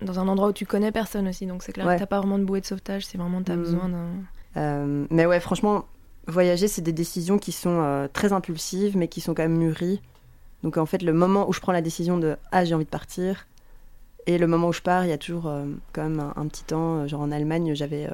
dans 0.00 0.18
un 0.18 0.28
endroit 0.28 0.48
où 0.48 0.52
tu 0.52 0.66
connais 0.66 0.92
personne 0.92 1.26
aussi. 1.28 1.46
Donc 1.46 1.62
c'est 1.62 1.72
clair 1.72 1.86
Ouais. 1.86 1.98
t'as 1.98 2.06
pas 2.06 2.18
vraiment 2.20 2.38
de 2.38 2.44
bouée 2.44 2.60
de 2.60 2.66
sauvetage. 2.66 3.04
C'est 3.06 3.18
vraiment 3.18 3.42
t'as 3.42 3.56
Mhm. 3.56 3.62
besoin 3.62 3.88
d'un. 3.88 5.06
mais 5.10 5.26
ouais, 5.26 5.40
franchement, 5.40 5.84
voyager, 6.26 6.68
c'est 6.68 6.82
des 6.82 6.92
décisions 6.92 7.38
qui 7.38 7.52
sont 7.52 7.80
euh, 7.82 8.08
très 8.12 8.32
impulsives, 8.32 8.96
mais 8.96 9.08
qui 9.08 9.20
sont 9.20 9.34
quand 9.34 9.42
même 9.42 9.56
mûries. 9.56 10.00
Donc 10.62 10.76
en 10.76 10.86
fait, 10.86 11.02
le 11.02 11.12
moment 11.12 11.48
où 11.48 11.52
je 11.52 11.60
prends 11.60 11.72
la 11.72 11.82
décision 11.82 12.18
de 12.18 12.36
Ah, 12.52 12.64
j'ai 12.64 12.74
envie 12.74 12.84
de 12.84 12.90
partir, 12.90 13.46
et 14.26 14.38
le 14.38 14.46
moment 14.46 14.68
où 14.68 14.72
je 14.72 14.80
pars, 14.80 15.04
il 15.04 15.10
y 15.10 15.12
a 15.12 15.18
toujours 15.18 15.46
euh, 15.46 15.66
quand 15.92 16.02
même 16.02 16.32
un, 16.36 16.46
petit 16.46 16.64
temps. 16.64 16.98
euh, 17.00 17.06
Genre 17.08 17.20
en 17.20 17.30
Allemagne, 17.30 17.74
j'avais 17.74 18.08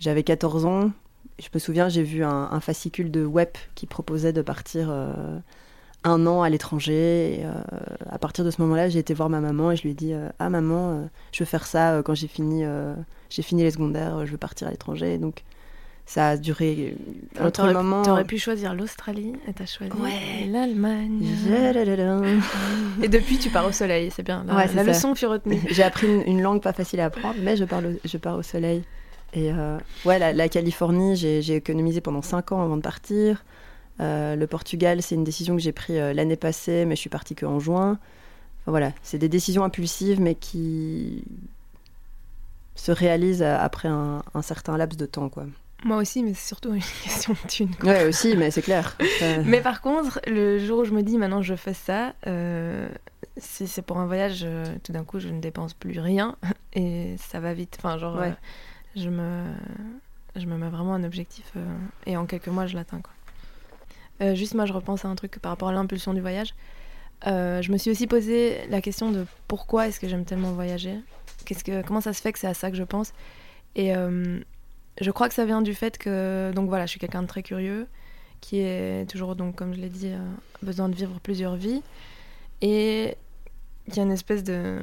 j'avais 0.00 0.22
14 0.24 0.64
ans. 0.66 0.90
Je 1.38 1.48
me 1.52 1.58
souviens, 1.58 1.88
j'ai 1.88 2.02
vu 2.02 2.24
un, 2.24 2.60
fascicule 2.60 3.10
de 3.10 3.24
web 3.24 3.48
qui 3.74 3.86
proposait 3.86 4.32
de 4.32 4.42
partir 4.42 4.90
un 6.04 6.26
an 6.26 6.42
à 6.42 6.50
l'étranger. 6.50 7.44
À 8.10 8.18
partir 8.18 8.44
de 8.44 8.50
ce 8.50 8.60
moment-là, 8.62 8.88
j'ai 8.88 8.98
été 8.98 9.14
voir 9.14 9.30
ma 9.30 9.40
maman 9.40 9.72
et 9.72 9.76
je 9.76 9.82
lui 9.82 9.90
ai 9.90 9.94
dit 9.94 10.12
Ah, 10.38 10.50
maman, 10.50 11.08
je 11.32 11.40
veux 11.40 11.46
faire 11.46 11.66
ça 11.66 12.02
quand 12.04 12.14
j'ai 12.14 12.28
fini, 12.28 12.64
j'ai 13.30 13.42
fini 13.42 13.62
les 13.62 13.70
secondaires, 13.70 14.26
je 14.26 14.32
veux 14.32 14.38
partir 14.38 14.68
à 14.68 14.70
l'étranger. 14.70 15.18
Donc 15.18 15.42
ça 16.06 16.30
a 16.30 16.36
duré 16.36 16.96
T'aurais 17.52 17.68
le 17.68 17.74
moment. 17.74 18.02
t'aurais 18.02 18.24
pu 18.24 18.38
choisir 18.38 18.74
l'Australie 18.74 19.32
et 19.48 19.52
t'as 19.54 19.66
choisi 19.66 19.90
Ouais. 19.92 20.46
l'Allemagne. 20.50 21.24
Et 23.02 23.08
depuis, 23.08 23.38
tu 23.38 23.48
pars 23.50 23.66
au 23.66 23.72
soleil, 23.72 24.10
c'est 24.14 24.22
bien. 24.22 24.44
La, 24.46 24.54
Ouais, 24.54 24.68
c'est 24.68 24.74
la 24.74 24.84
leçon 24.84 25.14
fut 25.14 25.26
retenue. 25.26 25.60
J'ai 25.70 25.82
appris 25.82 26.06
une, 26.06 26.22
une 26.26 26.42
langue 26.42 26.60
pas 26.62 26.72
facile 26.72 27.00
à 27.00 27.06
apprendre, 27.06 27.36
mais 27.40 27.56
je, 27.56 27.64
parle 27.64 27.86
au- 27.86 27.98
je 28.04 28.16
pars 28.18 28.36
au 28.36 28.42
soleil. 28.42 28.82
Et 29.32 29.50
euh, 29.52 29.78
ouais, 30.04 30.18
la, 30.18 30.32
la 30.32 30.48
Californie, 30.48 31.16
j'ai 31.16 31.54
économisé 31.56 32.00
pendant 32.00 32.22
5 32.22 32.52
ans 32.52 32.62
avant 32.62 32.76
de 32.76 32.82
partir. 32.82 33.44
Euh, 34.00 34.36
le 34.36 34.46
Portugal, 34.46 35.02
c'est 35.02 35.14
une 35.14 35.24
décision 35.24 35.56
que 35.56 35.62
j'ai 35.62 35.72
prise 35.72 35.96
euh, 35.98 36.12
l'année 36.12 36.36
passée, 36.36 36.84
mais 36.84 36.94
je 36.96 37.00
suis 37.00 37.10
partie 37.10 37.34
qu'en 37.34 37.58
juin. 37.60 37.92
Enfin, 38.62 38.70
voilà, 38.70 38.92
c'est 39.02 39.18
des 39.18 39.28
décisions 39.28 39.64
impulsives, 39.64 40.20
mais 40.20 40.34
qui 40.34 41.24
se 42.76 42.92
réalisent 42.92 43.42
après 43.42 43.88
un, 43.88 44.22
un 44.34 44.42
certain 44.42 44.76
laps 44.76 44.96
de 44.98 45.06
temps, 45.06 45.28
quoi. 45.28 45.44
Moi 45.84 45.98
aussi, 45.98 46.22
mais 46.22 46.32
c'est 46.34 46.48
surtout 46.48 46.72
une 46.74 46.80
question 47.04 47.34
de 47.34 47.48
thune. 47.48 47.74
quoi. 47.76 47.90
Ouais, 47.90 48.04
aussi, 48.06 48.36
mais 48.36 48.50
c'est 48.50 48.62
clair. 48.62 48.96
Euh, 49.22 49.42
Mais 49.46 49.60
par 49.60 49.80
contre, 49.82 50.20
le 50.26 50.58
jour 50.58 50.80
où 50.80 50.84
je 50.84 50.92
me 50.92 51.02
dis 51.02 51.18
maintenant 51.18 51.42
je 51.42 51.54
fais 51.54 51.74
ça, 51.74 52.14
euh, 52.26 52.88
si 53.36 53.66
c'est 53.68 53.82
pour 53.82 53.98
un 53.98 54.06
voyage, 54.06 54.40
euh, 54.44 54.64
tout 54.82 54.92
d'un 54.92 55.04
coup 55.04 55.20
je 55.20 55.28
ne 55.28 55.40
dépense 55.40 55.74
plus 55.74 56.00
rien 56.00 56.36
et 56.72 57.16
ça 57.18 57.38
va 57.40 57.52
vite. 57.52 57.76
Enfin, 57.78 57.98
genre, 57.98 58.16
Ouais. 58.16 58.28
euh, 58.30 58.32
je, 58.96 59.10
me, 59.10 59.44
je 60.36 60.46
me 60.46 60.56
mets 60.56 60.68
vraiment 60.70 60.94
un 60.94 61.04
objectif 61.04 61.52
et 62.06 62.16
en 62.16 62.24
quelques 62.26 62.48
mois 62.48 62.66
je 62.66 62.74
l'atteins. 62.76 63.00
quoi. 63.00 64.34
Juste 64.34 64.54
moi 64.54 64.64
je 64.64 64.72
repense 64.72 65.04
à 65.04 65.08
un 65.08 65.16
truc 65.16 65.38
par 65.40 65.50
rapport 65.52 65.68
à 65.68 65.72
l'impulsion 65.72 66.14
du 66.14 66.20
voyage. 66.22 66.54
Je 67.26 67.70
me 67.72 67.76
suis 67.76 67.90
aussi 67.90 68.06
posé 68.06 68.66
la 68.70 68.80
question 68.80 69.10
de 69.10 69.26
pourquoi 69.48 69.88
est-ce 69.88 70.00
que 70.00 70.08
j'aime 70.08 70.24
tellement 70.24 70.52
voyager? 70.52 70.96
Qu'est-ce 71.44 71.64
que, 71.64 71.82
Comment 71.82 72.00
ça 72.00 72.12
se 72.14 72.22
fait 72.22 72.32
que 72.32 72.38
c'est 72.38 72.46
à 72.46 72.54
ça 72.54 72.70
que 72.70 72.76
je 72.76 72.84
pense? 72.84 73.12
Et 73.76 73.92
je 75.00 75.10
crois 75.10 75.28
que 75.28 75.34
ça 75.34 75.44
vient 75.44 75.62
du 75.62 75.74
fait 75.74 75.98
que, 75.98 76.52
donc 76.54 76.68
voilà, 76.68 76.86
je 76.86 76.90
suis 76.90 77.00
quelqu'un 77.00 77.22
de 77.22 77.28
très 77.28 77.42
curieux, 77.42 77.86
qui 78.40 78.60
est 78.60 79.08
toujours, 79.10 79.36
donc 79.36 79.56
comme 79.56 79.74
je 79.74 79.80
l'ai 79.80 79.88
dit, 79.88 80.08
euh, 80.12 80.18
besoin 80.62 80.88
de 80.88 80.94
vivre 80.94 81.18
plusieurs 81.22 81.56
vies. 81.56 81.82
Et 82.60 83.16
y 83.94 84.00
a 84.00 84.02
une 84.02 84.12
espèce 84.12 84.44
de, 84.44 84.78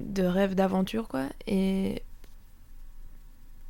de 0.00 0.22
rêve 0.22 0.54
d'aventure, 0.54 1.08
quoi. 1.08 1.24
Et 1.46 2.02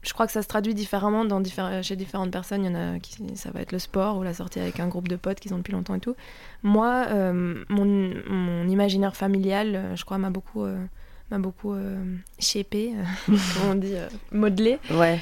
je 0.02 0.12
crois 0.12 0.26
que 0.26 0.32
ça 0.32 0.42
se 0.42 0.48
traduit 0.48 0.74
différemment 0.74 1.24
dans 1.24 1.40
diffé- 1.40 1.82
chez 1.82 1.96
différentes 1.96 2.30
personnes. 2.30 2.64
Il 2.64 2.72
y 2.72 2.74
en 2.76 2.94
a 2.96 2.98
qui, 2.98 3.36
ça 3.36 3.50
va 3.50 3.60
être 3.60 3.72
le 3.72 3.78
sport 3.78 4.18
ou 4.18 4.22
la 4.22 4.34
sortie 4.34 4.60
avec 4.60 4.80
un 4.80 4.88
groupe 4.88 5.08
de 5.08 5.16
potes 5.16 5.40
qu'ils 5.40 5.54
ont 5.54 5.58
depuis 5.58 5.72
longtemps 5.72 5.94
et 5.94 6.00
tout. 6.00 6.16
Moi, 6.62 7.06
euh, 7.08 7.64
mon, 7.68 8.12
mon 8.28 8.68
imaginaire 8.68 9.14
familial, 9.16 9.74
euh, 9.74 9.96
je 9.96 10.04
crois, 10.04 10.18
m'a 10.18 10.30
beaucoup, 10.30 10.64
euh, 10.64 10.84
m'a 11.30 11.38
beaucoup 11.38 11.72
euh, 11.72 12.02
shapé, 12.38 12.92
euh, 12.94 13.36
comme 13.54 13.70
on 13.70 13.74
dit, 13.74 13.94
euh, 13.94 14.08
modelé. 14.32 14.78
ouais, 14.90 15.18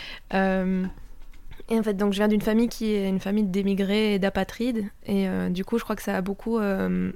et 1.73 1.79
en 1.79 1.85
fait, 1.85 1.95
donc 1.95 2.13
je 2.13 2.19
viens 2.19 2.27
d'une 2.27 2.41
famille 2.41 2.69
qui 2.69 2.93
est 2.93 3.09
une 3.09 3.21
famille 3.21 3.45
d'émigrés 3.45 4.15
et 4.15 4.19
d'apatrides. 4.19 4.87
Et 5.07 5.29
du 5.51 5.65
coup, 5.65 5.79
je 5.79 5.85
crois 5.85 5.95
que 5.95 6.03
ça 6.03 6.17
a 6.17 6.21
beaucoup 6.21 6.59
euh, 6.59 7.13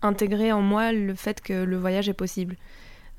intégré 0.00 0.52
en 0.52 0.62
moi 0.62 0.92
le 0.92 1.14
fait 1.14 1.42
que 1.42 1.52
le 1.52 1.76
voyage 1.76 2.08
est 2.08 2.14
possible 2.14 2.56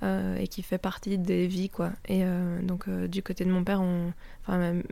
euh, 0.03 0.35
et 0.37 0.47
qui 0.47 0.63
fait 0.63 0.79
partie 0.79 1.19
des 1.19 1.45
vies, 1.45 1.69
quoi. 1.69 1.91
Et 2.07 2.23
euh, 2.23 2.59
donc, 2.63 2.87
euh, 2.87 3.07
du 3.07 3.21
côté 3.21 3.45
de 3.45 3.51
mon 3.51 3.63
père, 3.63 3.81
on, 3.81 4.11
enfin, 4.41 4.57
même, 4.57 4.83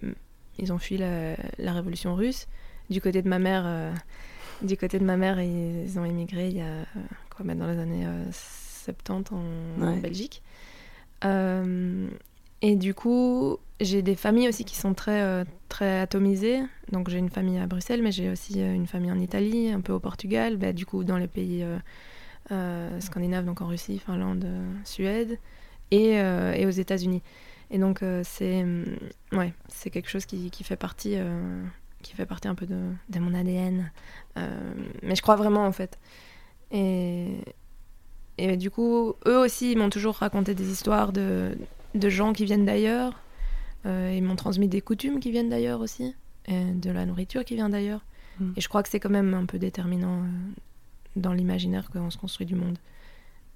ils 0.60 0.72
ont 0.72 0.78
fui 0.78 0.98
la, 0.98 1.36
la 1.58 1.74
révolution 1.74 2.14
russe. 2.14 2.48
Du 2.92 3.02
côté 3.02 3.24
de 3.24 3.30
ma 3.30 3.40
mère, 3.40 3.94
du 4.62 4.78
côté 4.78 5.00
de 5.00 5.06
ma 5.06 5.18
mère, 5.18 5.40
ils, 5.40 5.84
ils 5.86 6.00
ont 6.00 6.06
émigré 6.06 6.50
il 6.50 6.58
y 6.58 6.62
a 6.62 6.86
quoi, 7.36 7.46
bah, 7.46 7.54
dans 7.56 7.68
les 7.68 7.80
années 7.80 8.06
70 9.06 9.34
en, 9.34 9.84
Ouais. 9.86 10.00
Belgique. 10.00 10.42
Euh, 11.26 12.08
et 12.62 12.76
du 12.76 12.94
coup, 12.94 13.58
j'ai 13.80 14.02
des 14.02 14.16
familles 14.16 14.50
aussi 14.50 14.66
qui 14.66 14.76
sont 14.76 14.94
très, 14.94 15.22
euh, 15.22 15.44
très 15.70 16.00
atomisées. 16.00 16.62
Donc 16.92 17.10
j'ai 17.10 17.18
une 17.18 17.30
famille 17.30 17.58
à 17.58 17.68
Bruxelles, 17.68 18.02
mais 18.02 18.12
j'ai 18.12 18.30
aussi 18.30 18.62
euh, 18.62 18.74
une 18.74 18.88
famille 18.88 19.12
en 19.12 19.20
Italie, 19.20 19.72
un 19.72 19.82
peu 19.82 19.94
au 19.94 20.00
Portugal, 20.00 20.58
bah, 20.58 20.74
du 20.74 20.86
coup 20.86 21.04
dans 21.04 21.18
les 21.18 21.28
pays 21.28 21.64
euh, 22.52 23.00
scandinaves, 23.00 23.46
donc 23.46 23.62
en 23.62 23.68
Russie, 23.68 24.00
Finlande, 24.00 24.46
Suède, 24.84 25.38
et, 25.92 26.20
euh, 26.20 26.54
et 26.54 26.66
aux 26.66 26.72
États-Unis. 26.72 27.22
Et 27.72 27.78
donc 27.78 28.04
c'est 28.24 28.64
hum, 28.64 28.86
ouais, 29.32 29.54
c'est 29.68 29.92
quelque 29.92 30.10
chose 30.10 30.26
qui, 30.26 30.50
qui 30.50 30.64
fait 30.64 30.76
partie, 30.76 31.14
euh, 31.16 31.64
qui 32.02 32.16
fait 32.16 32.26
partie 32.26 32.48
un 32.48 32.56
peu 32.56 32.66
de, 32.66 32.80
de 33.10 33.20
mon 33.20 33.34
ADN. 33.36 33.92
Mais 35.04 35.16
je 35.16 35.22
crois 35.22 35.36
vraiment 35.36 35.66
en 35.66 35.72
fait. 35.72 36.00
Et, 36.72 37.36
et 38.40 38.58
du 38.58 38.72
coup, 38.72 39.14
eux 39.28 39.38
aussi, 39.38 39.72
ils 39.72 39.78
m'ont 39.78 39.90
toujours 39.90 40.16
raconté 40.16 40.56
des 40.56 40.72
histoires 40.72 41.12
de, 41.12 41.58
de 41.96 42.10
gens 42.10 42.34
qui 42.34 42.46
viennent 42.46 42.66
d'ailleurs. 42.66 43.20
Euh, 43.86 44.14
ils 44.16 44.24
m'ont 44.24 44.36
transmis 44.36 44.68
des 44.68 44.82
coutumes 44.82 45.20
qui 45.20 45.32
viennent 45.32 45.50
d'ailleurs 45.50 45.82
aussi, 45.82 46.16
et 46.48 46.72
de 46.72 46.92
la 46.92 47.06
nourriture 47.06 47.46
qui 47.46 47.56
vient 47.56 47.70
d'ailleurs. 47.70 48.02
Mm. 48.40 48.52
Et 48.58 48.62
je 48.62 48.70
crois 48.70 48.84
que 48.84 48.90
c'est 48.90 49.00
quand 49.00 49.10
même 49.10 49.34
un 49.34 49.46
peu 49.46 49.60
déterminant 49.60 50.20
euh, 50.20 50.28
dans 51.16 51.34
l'imaginaire 51.34 51.90
qu'on 51.92 52.10
se 52.10 52.18
construit 52.18 52.46
du 52.46 52.56
monde. 52.56 52.78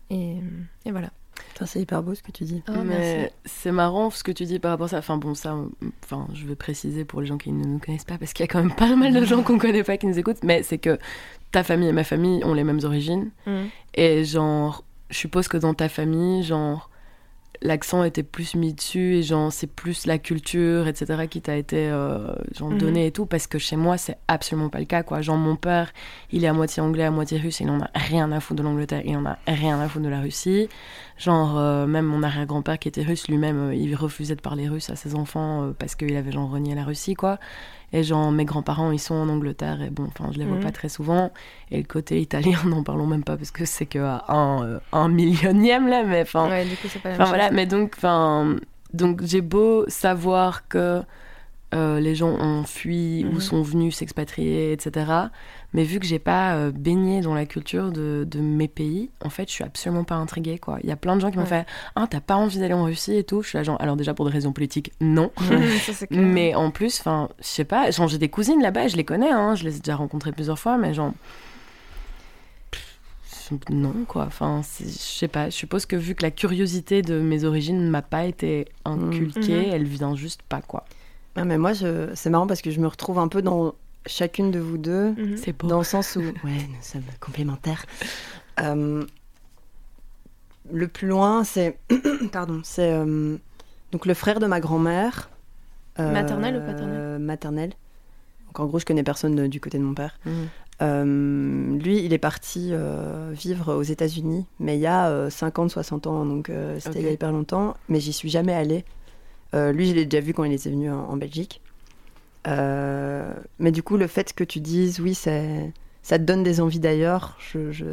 Et, 0.10 0.38
et 0.86 0.92
voilà. 0.92 1.10
C'est 1.66 1.80
hyper 1.80 2.04
beau 2.04 2.14
ce 2.14 2.22
que 2.22 2.32
tu 2.32 2.44
dis. 2.44 2.62
Oh, 2.68 2.84
mais 2.84 3.32
c'est 3.46 3.72
marrant 3.72 4.10
ce 4.10 4.24
que 4.24 4.32
tu 4.32 4.44
dis 4.44 4.60
par 4.60 4.72
rapport 4.72 4.86
à 4.86 4.90
ça. 4.90 4.98
Enfin 4.98 5.18
bon, 5.18 5.34
ça, 5.34 5.56
enfin, 6.04 6.28
je 6.34 6.46
vais 6.46 6.56
préciser 6.56 7.06
pour 7.06 7.22
les 7.22 7.28
gens 7.28 7.38
qui 7.38 7.52
ne 7.52 7.64
nous 7.66 7.80
connaissent 7.80 8.04
pas, 8.04 8.18
parce 8.18 8.34
qu'il 8.34 8.44
y 8.44 8.50
a 8.50 8.52
quand 8.52 8.60
même 8.60 8.76
pas 8.76 8.96
mal 8.96 9.14
de 9.14 9.26
gens 9.26 9.44
qu'on 9.44 9.58
connaît 9.58 9.84
pas 9.84 9.98
qui 9.98 10.08
nous 10.08 10.20
écoutent. 10.20 10.44
Mais 10.44 10.64
c'est 10.64 10.78
que 10.78 11.00
ta 11.52 11.64
famille 11.64 11.88
et 11.88 11.94
ma 11.94 12.04
famille 12.04 12.44
ont 12.44 12.54
les 12.54 12.64
mêmes 12.64 12.82
origines. 12.84 13.32
Mm. 13.46 13.64
Et 13.96 14.24
genre, 14.26 14.84
je 15.10 15.18
suppose 15.18 15.48
que 15.48 15.58
dans 15.58 15.74
ta 15.74 15.90
famille, 15.90 16.44
genre, 16.44 16.90
l'accent 17.62 18.04
était 18.04 18.24
plus 18.24 18.56
mis 18.56 18.74
dessus 18.74 19.16
et 19.16 19.24
genre, 19.24 19.54
c'est 19.54 19.68
plus 19.68 20.06
la 20.06 20.18
culture, 20.18 20.88
etc., 20.88 21.28
qui 21.28 21.40
t'a 21.42 21.56
été 21.56 21.88
euh, 21.90 22.34
genre, 22.58 22.72
Mhm. 22.72 22.78
donnée 22.78 23.06
et 23.08 23.12
tout. 23.12 23.26
Parce 23.26 23.48
que 23.48 23.58
chez 23.58 23.76
moi, 23.78 23.98
c'est 23.98 24.18
absolument 24.28 24.70
pas 24.70 24.80
le 24.80 24.86
cas, 24.86 25.04
quoi. 25.04 25.22
Genre, 25.22 25.38
mon 25.38 25.56
père, 25.56 25.94
il 26.32 26.44
est 26.44 26.48
à 26.48 26.54
moitié 26.54 26.82
anglais, 26.82 27.04
à 27.04 27.12
moitié 27.12 27.38
russe, 27.38 27.60
il 27.62 27.70
en 27.70 27.80
a 27.82 27.90
rien 27.94 28.32
à 28.32 28.40
foutre 28.40 28.58
de 28.62 28.64
l'Angleterre, 28.64 29.02
il 29.06 29.16
en 29.16 29.26
a 29.26 29.38
rien 29.48 29.80
à 29.80 29.88
foutre 29.88 30.04
de 30.06 30.10
la 30.10 30.20
Russie. 30.20 30.68
Genre, 31.18 31.58
euh, 31.58 31.86
même 31.86 32.06
mon 32.06 32.24
arrière-grand-père 32.24 32.80
qui 32.80 32.88
était 32.90 33.04
russe, 33.04 33.28
lui-même, 33.30 33.70
euh, 33.70 33.76
il 33.76 33.96
refusait 33.96 34.36
de 34.36 34.42
parler 34.42 34.68
russe 34.68 34.90
à 34.90 34.96
ses 34.98 35.16
enfants 35.16 35.64
euh, 35.64 35.72
parce 35.78 35.96
qu'il 35.96 36.16
avait 36.18 36.32
genre 36.32 36.50
renié 36.50 36.76
la 36.76 36.84
Russie, 36.84 37.14
quoi. 37.14 37.40
Et 37.94 38.04
genre, 38.04 38.32
mes 38.32 38.44
grands-parents, 38.44 38.92
ils 38.92 39.00
sont 39.00 39.14
en 39.16 39.30
Angleterre 39.30 39.82
et 39.84 39.90
bon, 39.92 40.08
enfin, 40.08 40.32
je 40.34 40.40
les 40.40 40.46
vois 40.46 40.58
Mhm. 40.58 40.64
pas 40.64 40.72
très 40.72 40.90
souvent. 40.90 41.32
Et 41.72 41.78
le 41.78 41.84
côté 41.84 42.20
italien, 42.20 42.58
n'en 42.66 42.84
parlons 42.84 43.06
même 43.08 43.24
pas 43.24 43.38
parce 43.38 43.52
que 43.52 43.66
c'est 43.66 43.86
que 43.86 44.00
à 44.00 44.26
un, 44.30 44.64
euh, 44.66 44.80
un 44.92 45.08
millionième 45.10 45.88
là, 45.88 46.04
mais 46.04 46.24
enfin. 46.24 46.50
Ouais, 46.50 46.66
du 46.66 46.76
coup, 46.76 46.88
c'est 46.90 47.00
pas 47.00 47.12
la 47.12 47.18
même 47.20 47.28
voilà, 47.28 47.48
chose. 47.48 47.56
mais 47.56 47.66
donc, 47.68 47.94
enfin, 47.96 48.56
donc 48.94 49.22
j'ai 49.24 49.42
beau 49.42 49.86
savoir 49.90 50.68
que 50.68 51.02
euh, 51.74 52.00
les 52.00 52.16
gens 52.16 52.30
ont 52.30 52.64
fui 52.64 53.26
ou 53.30 53.34
Mhm. 53.34 53.40
sont 53.42 53.62
venus 53.62 53.96
s'expatrier, 53.98 54.72
etc. 54.72 55.12
Mais 55.74 55.84
vu 55.84 56.00
que 56.00 56.06
j'ai 56.06 56.20
pas 56.20 56.56
euh, 56.56 56.72
baigné 56.72 57.22
dans 57.22 57.34
la 57.34 57.46
culture 57.46 57.92
de, 57.92 58.28
de 58.30 58.40
mes 58.40 58.68
pays, 58.68 59.10
en 59.24 59.30
fait, 59.30 59.48
je 59.50 59.54
suis 59.54 59.64
absolument 59.64 60.04
pas 60.04 60.16
intriguée, 60.16 60.60
quoi. 60.60 60.78
Il 60.84 60.90
y 60.90 60.92
a 60.92 60.96
plein 60.96 61.16
de 61.16 61.22
gens 61.22 61.32
qui 61.32 61.38
m'ont 61.38 61.44
Ouais. 61.44 61.50
fait 61.50 61.66
Ah, 61.96 62.06
t'as 62.10 62.20
pas 62.22 62.36
envie 62.36 62.60
d'aller 62.60 62.74
en 62.76 62.84
Russie 62.86 63.16
et 63.16 63.24
tout? 63.24 63.42
Je 63.42 63.50
suis 63.50 63.58
là, 63.58 63.64
genre, 63.64 63.82
alors 63.82 63.96
déjà 63.96 64.14
pour 64.14 64.26
des 64.26 64.32
raisons 64.32 64.54
politiques, 64.54 64.92
non. 65.02 65.32
Ça. 65.82 66.06
Mais 66.12 66.54
en 66.56 66.70
plus, 66.72 67.00
enfin, 67.00 67.30
je 67.40 67.46
sais 67.48 67.64
pas, 67.66 67.90
j'ai 67.92 68.18
des 68.18 68.30
cousines 68.30 68.62
là-bas, 68.62 68.88
je 68.88 68.96
les 68.98 69.04
connais, 69.04 69.32
hein, 69.32 69.56
je 69.56 69.64
les 69.64 69.76
ai 69.78 69.80
déjà 69.80 69.96
rencontrées 69.96 70.32
plusieurs 70.32 70.60
fois, 70.60 70.78
mais 70.78 70.94
genre. 70.94 71.14
Non, 73.70 73.94
quoi. 74.08 74.24
Enfin, 74.26 74.62
je 74.80 74.86
sais 74.88 75.28
pas. 75.28 75.50
Je 75.50 75.56
suppose 75.56 75.86
que 75.86 75.96
vu 75.96 76.16
que 76.16 76.24
la 76.24 76.32
curiosité 76.32 77.02
de 77.02 77.20
mes 77.20 77.44
origines 77.44 77.84
ne 77.86 77.90
m'a 77.90 78.02
pas 78.02 78.26
été 78.26 78.66
inculquée, 78.86 79.68
Mhm. 79.68 79.74
elle 79.74 79.84
vient 79.84 80.16
juste 80.16 80.42
pas, 80.44 80.62
quoi. 80.62 80.86
Ah, 81.36 81.46
mais 81.46 81.58
moi, 81.58 81.74
je... 81.74 82.12
c'est 82.16 82.30
marrant 82.30 82.48
parce 82.48 82.62
que 82.62 82.72
je 82.72 82.80
me 82.80 82.88
retrouve 82.88 83.18
un 83.20 83.28
peu 83.28 83.42
dans 83.42 83.74
chacune 84.06 84.52
de 84.52 84.60
vous 84.60 84.78
deux, 84.78 85.12
Mhm. 85.12 85.38
C'est 85.38 85.54
beau. 85.58 85.68
dans 85.68 85.78
le 85.80 85.84
sens 85.84 86.16
où. 86.16 86.20
Ouais, 86.22 86.68
nous 86.70 86.82
sommes 86.82 87.04
complémentaires. 87.20 87.86
Euh, 88.60 89.04
Le 90.72 90.88
plus 90.88 91.08
loin, 91.08 91.44
c'est. 91.44 91.78
Pardon, 92.32 92.62
c'est. 92.64 92.94
euh, 92.94 93.36
Donc, 93.92 94.06
le 94.06 94.14
frère 94.14 94.40
de 94.40 94.46
ma 94.48 94.60
grand-mère. 94.60 95.30
euh, 96.00 96.12
Maternelle 96.12 96.58
ou 96.58 96.66
paternelle? 96.66 97.20
Maternelle. 97.20 97.74
Donc, 98.48 98.60
en 98.60 98.66
gros, 98.66 98.80
je 98.80 98.86
connais 98.86 99.04
personne 99.04 99.36
de- 99.36 99.48
du 99.48 99.60
côté 99.60 99.78
de 99.78 99.84
mon 99.84 99.94
père. 99.94 100.18
Mhm. 100.26 100.48
Euh, 100.82 101.78
lui, 101.80 102.04
il 102.04 102.14
est 102.14 102.18
parti 102.18 102.70
euh, 102.72 103.32
vivre 103.34 103.76
aux 103.76 103.84
États-Unis, 103.84 104.46
mais 104.60 104.76
il 104.76 104.82
y 104.82 104.88
a 104.88 105.30
50-60 105.30 106.08
ans, 106.08 106.26
donc 106.26 106.50
euh, 106.50 106.80
c'était 106.80 107.00
il 107.00 107.06
y 107.06 107.08
a 107.08 107.12
hyper 107.12 107.32
longtemps, 107.32 107.78
mais 107.90 108.00
j'y 108.00 108.12
suis 108.12 108.30
jamais 108.30 108.54
allée. 108.54 108.84
Euh, 109.54 109.72
lui, 109.72 109.88
je 109.88 109.94
l'ai 109.94 110.06
déjà 110.06 110.24
vu 110.24 110.34
quand 110.34 110.44
il 110.44 110.54
était 110.54 110.70
venu 110.70 110.92
en, 110.92 111.10
en 111.10 111.18
Belgique. 111.18 111.62
Euh, 112.48 113.34
mais 113.60 113.72
du 113.72 113.84
coup, 113.84 113.98
le 113.98 114.08
fait 114.08 114.34
que 114.34 114.44
tu 114.44 114.60
dises, 114.60 115.00
oui, 115.00 115.14
c'est, 115.14 115.72
ça 116.02 116.18
te 116.18 116.24
donne 116.24 116.44
des 116.44 116.60
envies 116.60 116.80
d'ailleurs, 116.80 117.38
je, 117.40 117.72
je, 117.72 117.86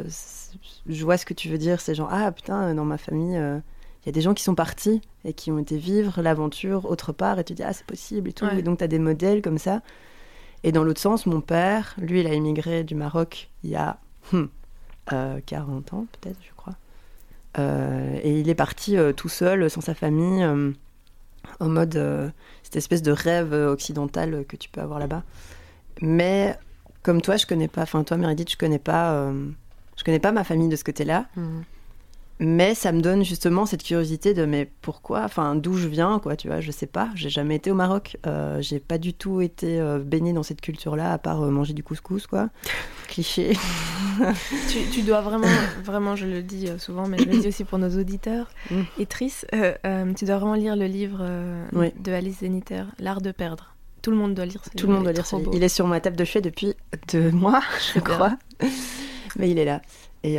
je 0.87 1.03
vois 1.03 1.17
ce 1.17 1.25
que 1.25 1.33
tu 1.33 1.49
veux 1.49 1.57
dire. 1.57 1.81
C'est 1.81 1.95
genre, 1.95 2.09
ah 2.11 2.31
putain, 2.31 2.73
dans 2.73 2.85
ma 2.85 2.97
famille, 2.97 3.37
euh, 3.37 3.59
il 4.03 4.07
y 4.07 4.09
a 4.09 4.11
des 4.11 4.21
gens 4.21 4.33
qui 4.33 4.43
sont 4.43 4.55
partis 4.55 5.01
et 5.23 5.33
qui 5.33 5.51
ont 5.51 5.59
été 5.59 5.77
vivre 5.77 6.21
l'aventure 6.21 6.89
autre 6.89 7.11
part, 7.13 7.39
et 7.39 7.43
tu 7.43 7.53
dis, 7.53 7.63
ah, 7.63 7.73
c'est 7.73 7.85
possible 7.85 8.29
et 8.29 8.33
tout. 8.33 8.45
Ouais. 8.45 8.59
Et 8.59 8.61
donc, 8.61 8.79
tu 8.79 8.83
as 8.83 8.87
des 8.87 8.99
modèles 8.99 9.41
comme 9.41 9.57
ça. 9.57 9.81
Et 10.63 10.71
dans 10.71 10.83
l'autre 10.83 11.01
sens, 11.01 11.25
mon 11.25 11.41
père, 11.41 11.95
lui, 11.97 12.21
il 12.21 12.27
a 12.27 12.33
immigré 12.33 12.83
du 12.83 12.95
Maroc 12.95 13.49
il 13.63 13.71
y 13.71 13.75
a 13.75 13.99
euh, 15.13 15.39
40 15.45 15.93
ans, 15.93 16.05
peut-être, 16.11 16.37
je 16.41 16.53
crois. 16.55 16.75
Euh, 17.57 18.19
et 18.23 18.39
il 18.39 18.49
est 18.49 18.55
parti 18.55 18.95
tout 19.15 19.29
seul, 19.29 19.69
sans 19.69 19.81
sa 19.81 19.93
famille, 19.93 20.45
en 21.59 21.69
mode 21.69 21.95
euh, 21.95 22.29
cette 22.63 22.75
espèce 22.75 23.01
de 23.01 23.11
rêve 23.11 23.53
euh, 23.53 23.71
occidental 23.71 24.45
que 24.47 24.55
tu 24.55 24.69
peux 24.69 24.81
avoir 24.81 24.99
là-bas. 24.99 25.23
Mais 26.01 26.57
comme 27.03 27.21
toi, 27.21 27.37
je 27.37 27.45
connais 27.45 27.67
pas, 27.67 27.81
enfin 27.83 28.03
toi, 28.03 28.17
Meredith, 28.17 28.51
je 28.51 28.57
connais 28.57 28.79
pas, 28.79 29.13
euh, 29.13 29.49
je 29.97 30.03
connais 30.03 30.19
pas 30.19 30.31
ma 30.31 30.43
famille 30.43 30.69
de 30.69 30.75
ce 30.75 30.83
côté-là. 30.83 31.25
Mhm. 31.35 31.63
Mais 32.43 32.73
ça 32.73 32.91
me 32.91 33.01
donne 33.01 33.23
justement 33.23 33.67
cette 33.67 33.83
curiosité 33.83 34.33
de 34.33 34.45
mais 34.45 34.67
pourquoi, 34.81 35.21
enfin 35.23 35.53
d'où 35.53 35.77
je 35.77 35.87
viens, 35.87 36.17
quoi, 36.17 36.35
tu 36.35 36.47
vois, 36.47 36.59
je 36.59 36.71
sais 36.71 36.87
pas, 36.87 37.09
j'ai 37.13 37.29
jamais 37.29 37.55
été 37.57 37.69
au 37.69 37.75
Maroc, 37.75 38.17
euh, 38.25 38.59
j'ai 38.63 38.79
pas 38.79 38.97
du 38.97 39.13
tout 39.13 39.41
été 39.41 39.79
euh, 39.79 39.99
baignée 39.99 40.33
dans 40.33 40.41
cette 40.41 40.59
culture-là, 40.59 41.13
à 41.13 41.17
part 41.19 41.43
euh, 41.43 41.51
manger 41.51 41.73
du 41.73 41.83
couscous, 41.83 42.25
quoi. 42.25 42.49
Cliché. 43.09 43.53
tu, 44.69 44.79
tu 44.91 45.01
dois 45.03 45.21
vraiment, 45.21 45.45
vraiment, 45.83 46.15
je 46.15 46.25
le 46.25 46.41
dis 46.41 46.67
euh, 46.67 46.79
souvent, 46.79 47.07
mais 47.07 47.19
je 47.19 47.25
le 47.25 47.37
dis 47.41 47.47
aussi 47.47 47.63
pour 47.63 47.77
nos 47.77 47.89
auditeurs 47.99 48.47
Mm. 48.71 48.81
et 48.99 49.05
Tris, 49.05 49.33
tu 50.17 50.25
dois 50.25 50.37
vraiment 50.37 50.55
lire 50.55 50.75
le 50.75 50.85
livre 50.85 51.23
Oui. 51.73 51.91
de 51.99 52.11
Alice 52.11 52.39
Zeniter, 52.39 52.83
L'art 52.99 53.21
de 53.21 53.31
perdre. 53.31 53.75
Tout 54.01 54.09
le 54.11 54.17
monde 54.17 54.33
doit 54.33 54.45
lire 54.45 54.61
ce 54.63 54.69
Tout 54.71 54.77
livre, 54.77 54.87
le 54.89 54.93
monde 54.95 55.03
doit 55.03 55.13
lire 55.13 55.25
ça. 55.27 55.37
beau. 55.37 55.51
Il 55.53 55.61
est 55.63 55.69
sur 55.69 55.85
ma 55.87 55.99
table 56.01 56.15
de 56.15 56.23
chevet 56.25 56.41
depuis 56.41 56.73
deux 57.11 57.29
mois, 57.31 57.61
je 57.93 57.99
crois. 57.99 58.35
Mais 59.37 59.49
il 59.51 59.59
est 59.59 59.65
là. 59.65 59.81
Et 60.23 60.37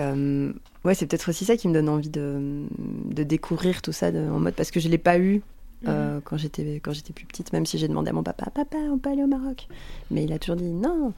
ouais, 0.85 0.95
c'est 0.95 1.07
peut-être 1.07 1.29
aussi 1.29 1.45
ça 1.45 1.57
qui 1.57 1.69
me 1.69 1.75
donne 1.75 1.89
envie 1.89 2.11
de, 2.11 2.65
de 2.79 3.23
découvrir 3.23 3.83
tout 3.83 3.93
ça 3.93 4.11
de- 4.13 4.19
en 4.31 4.39
mode 4.39 4.55
parce 4.55 4.71
que 4.71 4.81
je 4.81 4.89
l'ai 4.89 4.99
pas 4.99 5.19
eu 5.19 5.43
euh, 5.89 6.21
quand 6.25 6.37
j'étais 6.37 6.77
quand 6.83 6.93
j'étais 6.93 7.13
plus 7.13 7.27
petite, 7.27 7.53
même 7.53 7.67
si 7.67 7.77
j'ai 7.79 7.89
demandé 7.89 8.11
à 8.11 8.13
mon 8.13 8.23
papa, 8.23 8.51
papa, 8.51 8.77
on 8.91 8.99
peut 8.99 9.11
aller 9.11 9.25
au 9.25 9.27
Maroc? 9.27 9.67
Mais 10.13 10.23
il 10.25 10.33
a 10.33 10.39
toujours 10.39 10.57
dit 10.57 10.71
non. 10.71 11.13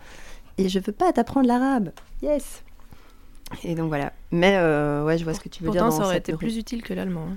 Et 0.57 0.69
je 0.69 0.79
veux 0.79 0.93
pas 0.93 1.13
t'apprendre 1.13 1.47
l'arabe. 1.49 1.91
Yes. 2.23 2.63
Et 3.63 3.75
donc 3.75 3.89
voilà. 3.89 4.13
Mais 4.31 4.57
euh, 4.57 5.05
ouais, 5.05 5.19
je 5.19 5.25
vois 5.25 5.35
ce 5.35 5.41
que 5.41 5.49
tu 5.51 5.63
veux 5.63 5.67
Pourtant, 5.67 5.89
dire. 5.89 5.91
dans 5.91 5.99
ça 5.99 6.07
aurait 6.07 6.19
été 6.19 6.33
plus 6.35 6.57
utile 6.57 6.83
que 6.83 6.95
l'allemand. 6.95 7.27
hein. 7.33 7.37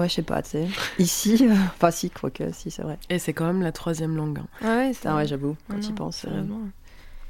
Ouais, 0.00 0.08
je 0.08 0.14
sais 0.14 0.22
pas, 0.22 0.42
tu 0.42 0.50
sais. 0.50 0.66
Ici, 0.98 1.38
euh, 1.48 1.54
enfin 1.76 1.90
si, 1.92 2.10
quoique, 2.10 2.52
si, 2.52 2.70
c'est 2.70 2.82
vrai. 2.82 2.98
Et 3.08 3.18
c'est 3.18 3.32
quand 3.32 3.46
même 3.46 3.62
la 3.62 3.72
troisième 3.72 4.16
langue. 4.16 4.40
hein. 4.40 4.46
Ah 4.60 4.76
ouais, 4.76 4.88
c'est 4.92 4.98
Putain, 5.00 5.16
ouais, 5.16 5.26
j'avoue, 5.26 5.56
quand 5.70 5.78
tu 5.80 5.92
penses. 5.92 6.24
euh, 6.24 6.28
sérieusement. 6.30 6.60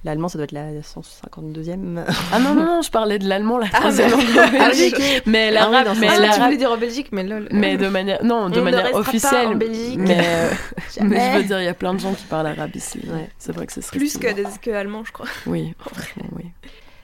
L'allemand, 0.05 0.29
ça 0.29 0.37
doit 0.39 0.45
être 0.45 0.53
la 0.53 0.71
152e. 0.83 2.05
Ah 2.33 2.39
non, 2.39 2.55
non, 2.55 2.65
non, 2.65 2.83
je 2.83 2.91
parlais 2.91 3.19
de 3.19 3.27
l'allemand, 3.27 3.57
la 3.59 3.67
Ah, 3.73 3.79
troisième 3.81 4.11
mais- 4.17 4.25
langue. 4.25 4.55
Ah 4.61 4.69
belgique. 4.69 4.97
Mais 5.27 5.49
Ah 5.49 5.51
l'arabe, 5.53 5.95
ce 5.95 6.01
mais. 6.01 6.09
Ah, 6.11 6.31
tu 6.35 6.41
voulais 6.41 6.57
dire 6.59 6.71
en 6.73 6.77
Belgique, 6.77 7.09
mais 7.13 7.25
lol. 7.25 7.49
mais 7.51 7.77
de 7.77 7.89
manière, 7.89 8.23
non, 8.25 8.51
de 8.51 8.61
On 8.61 8.65
ne 8.65 8.71
restera 8.71 8.91
pas 8.93 8.99
officielle. 8.99 9.47
en 9.49 9.55
Belgique. 9.55 9.99
Mais, 9.99 10.19
euh, 10.23 10.51
mais 11.03 11.33
je 11.33 11.37
veux 11.39 11.45
dire, 11.45 11.61
il 11.61 11.65
y 11.65 11.69
a 11.69 11.75
plein 11.75 11.95
de 11.95 12.01
gens 12.01 12.13
qui 12.13 12.25
parlent 12.25 12.47
arabe 12.47 12.77
ici. 12.77 13.01
Ouais. 13.09 13.29
C'est 13.39 13.53
vrai 13.53 13.67
que 13.67 13.73
ce 13.73 13.81
serait 13.81 13.97
Plus 13.99 14.19
que, 14.19 14.33
des- 14.33 14.45
que 14.61 14.71
allemand, 14.71 15.05
je 15.05 15.13
crois. 15.13 15.27
Oui, 15.47 15.73
franchement, 15.79 16.25
oui. 16.37 16.45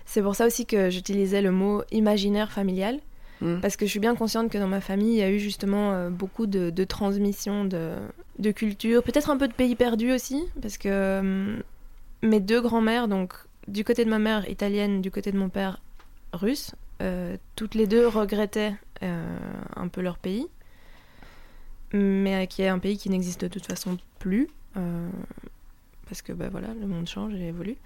C'est 0.05 0.23
pour 0.23 0.35
ça 0.35 0.47
aussi 0.47 0.67
que 0.67 0.91
j'utilisais 0.91 1.41
le 1.41 1.53
mot 1.53 1.83
imaginaire 1.93 2.51
familial. 2.53 2.99
Mm. 3.41 3.61
Parce 3.63 3.77
que 3.79 3.87
je 3.87 3.91
suis 3.91 4.01
bien 4.01 4.15
consciente 4.15 4.51
que 4.51 4.59
dans 4.59 4.67
ma 4.69 4.83
famille, 4.83 5.13
il 5.15 5.19
y 5.19 5.23
a 5.23 5.31
eu 5.31 5.39
justement 5.39 5.93
euh, 5.93 6.11
beaucoup 6.11 6.47
de, 6.47 6.69
de 6.69 6.85
transmission 6.85 7.65
de, 7.65 7.93
de 8.39 8.51
culture, 8.51 9.03
peut-être 9.03 9.31
un 9.31 9.39
peu 9.39 9.49
de 9.49 9.55
pays 9.55 9.75
perdus 9.77 10.13
aussi, 10.13 10.45
parce 10.61 10.77
que 10.77 11.21
hum, 11.21 11.63
mes 12.23 12.41
deux 12.41 12.61
grands-mères, 12.61 13.09
donc 13.09 13.35
du 13.69 13.85
côté 13.85 14.05
de 14.05 14.11
ma 14.11 14.19
mère 14.19 14.49
italienne, 14.49 15.01
du 15.01 15.11
côté 15.11 15.33
de 15.33 15.39
mon 15.39 15.49
père 15.49 15.81
russes. 16.33 16.75
toutes 17.57 17.75
les 17.75 17.87
deux 17.87 18.07
regrettaient 18.07 18.75
un 19.03 19.89
peu 19.89 20.01
leur 20.01 20.19
pays, 20.19 20.47
mais 21.93 22.47
qui 22.47 22.63
est 22.63 22.69
un 22.69 22.79
pays 22.79 22.99
qui 22.99 23.11
n'existe 23.11 23.43
de 23.43 23.49
toute 23.49 23.67
façon 23.67 23.97
plus, 24.19 24.49
parce 24.75 26.23
que 26.23 26.33
bah, 26.33 26.49
voilà, 26.51 26.69
le 26.79 26.87
monde 26.87 27.09
change 27.09 27.35
et 27.35 27.49
évolue. 27.49 27.77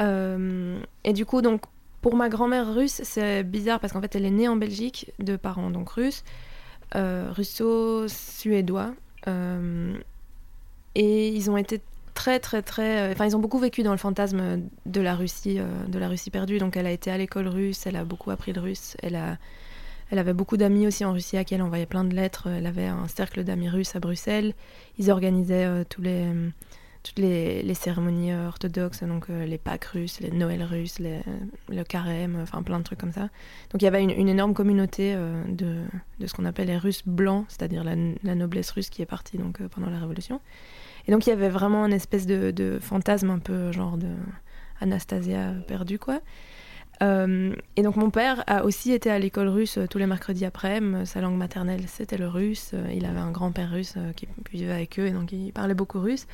et 0.00 1.12
du 1.12 1.24
coup, 1.24 1.42
donc, 1.42 1.62
pour 2.02 2.16
ma 2.16 2.28
grand-mère 2.28 2.74
russe, 2.74 3.00
c'est 3.04 3.44
bizarre 3.44 3.78
parce 3.80 3.92
qu'en 3.92 4.00
fait, 4.00 4.16
elle 4.16 4.24
est 4.26 4.30
née 4.30 4.48
en 4.48 4.56
Belgique 4.56 5.12
de 5.18 5.36
parents 5.36 5.70
donc 5.70 5.90
russes, 5.90 6.24
russo-suédois. 6.94 8.92
et 10.94 11.28
ils 11.28 11.50
ont 11.50 11.56
été 11.56 11.80
très 12.14 12.40
très 12.40 12.62
très 12.62 13.10
euh, 13.10 13.12
enfin 13.12 13.26
ils 13.26 13.36
ont 13.36 13.40
beaucoup 13.40 13.58
vécu 13.58 13.82
dans 13.82 13.92
le 13.92 13.98
fantasme 13.98 14.62
de 14.86 15.00
la 15.00 15.14
Russie 15.14 15.58
euh, 15.58 15.84
de 15.86 15.98
la 15.98 16.08
Russie 16.08 16.30
perdue. 16.30 16.58
Donc 16.58 16.76
elle 16.76 16.86
a 16.86 16.90
été 16.90 17.10
à 17.10 17.18
l'école 17.18 17.48
russe 17.48 17.86
elle 17.86 17.96
a 17.96 18.04
beaucoup 18.04 18.30
appris 18.30 18.52
le 18.52 18.60
russe. 18.60 18.96
Elle 19.02 19.16
a 19.16 19.38
elle 20.10 20.18
avait 20.18 20.34
beaucoup 20.34 20.58
d'amis 20.58 20.86
aussi 20.86 21.04
en 21.06 21.12
Russie 21.12 21.38
à 21.38 21.44
qui 21.44 21.54
elle 21.54 21.62
envoyait 21.62 21.86
plein 21.86 22.04
de 22.04 22.14
lettres. 22.14 22.46
Elle 22.48 22.66
avait 22.66 22.86
un 22.86 23.08
cercle 23.08 23.44
d'amis 23.44 23.70
russes 23.70 23.96
à 23.96 24.00
Bruxelles. 24.00 24.52
Ils 24.98 25.10
organisaient 25.10 25.64
euh, 25.64 25.84
tous 25.88 26.02
les 26.02 26.26
toutes 27.02 27.18
les, 27.18 27.64
les 27.64 27.74
cérémonies 27.74 28.32
orthodoxes 28.32 29.02
donc 29.02 29.26
les 29.26 29.58
Pâques 29.58 29.86
russes 29.86 30.20
les 30.20 30.30
Noëls 30.30 30.62
russes 30.62 31.00
le 31.00 31.82
carême 31.82 32.38
enfin 32.40 32.62
plein 32.62 32.78
de 32.78 32.84
trucs 32.84 33.00
comme 33.00 33.10
ça. 33.10 33.28
Donc 33.70 33.82
il 33.82 33.82
y 33.82 33.88
avait 33.88 34.04
une, 34.04 34.10
une 34.12 34.28
énorme 34.28 34.54
communauté 34.54 35.16
de, 35.48 35.82
de, 36.20 36.26
ce 36.28 36.32
qu'on 36.32 36.44
appelle 36.44 36.68
les 36.68 36.78
Russes 36.78 37.02
blancs 37.04 37.44
c'est-à-dire 37.48 37.82
la, 37.82 37.96
la, 38.22 38.36
noblesse 38.36 38.70
russe 38.70 38.88
qui 38.88 39.02
est 39.02 39.06
partie 39.06 39.36
donc 39.36 39.60
pendant 39.66 39.90
la 39.90 39.98
Révolution 39.98 40.40
et 41.06 41.12
donc 41.12 41.26
il 41.26 41.30
y 41.30 41.32
avait 41.32 41.48
vraiment 41.48 41.86
une 41.86 41.92
espèce 41.92 42.26
de, 42.26 42.78
fantasme 42.80 43.30
un 43.30 43.38
peu 43.38 43.72
genre 43.72 43.96
de 43.96 44.08
Anastasia 44.80 45.52
perdue, 45.66 45.98
quoi. 45.98 46.20
Euh, 47.02 47.54
et 47.76 47.82
donc 47.82 47.96
mon 47.96 48.10
père 48.10 48.44
a 48.46 48.64
aussi 48.64 48.92
été 48.92 49.10
à 49.10 49.18
l'école 49.18 49.48
russe 49.48 49.78
euh, 49.78 49.86
tous 49.88 49.98
les 49.98 50.06
mercredis 50.06 50.44
après. 50.44 50.80
Sa 51.04 51.20
langue 51.20 51.36
maternelle, 51.36 51.84
c'était 51.88 52.18
le 52.18 52.28
russe. 52.28 52.72
Euh, 52.74 52.92
il 52.94 53.06
avait 53.06 53.18
un 53.18 53.32
grand-père 53.32 53.70
russe 53.70 53.94
qui 54.14 54.28
vivait 54.52 54.72
avec 54.72 55.00
eux 55.00 55.06
et 55.06 55.10
donc 55.10 55.32
il 55.32 55.52
parlait 55.52 55.74
beaucoup 55.74 56.00
russe 56.00 56.26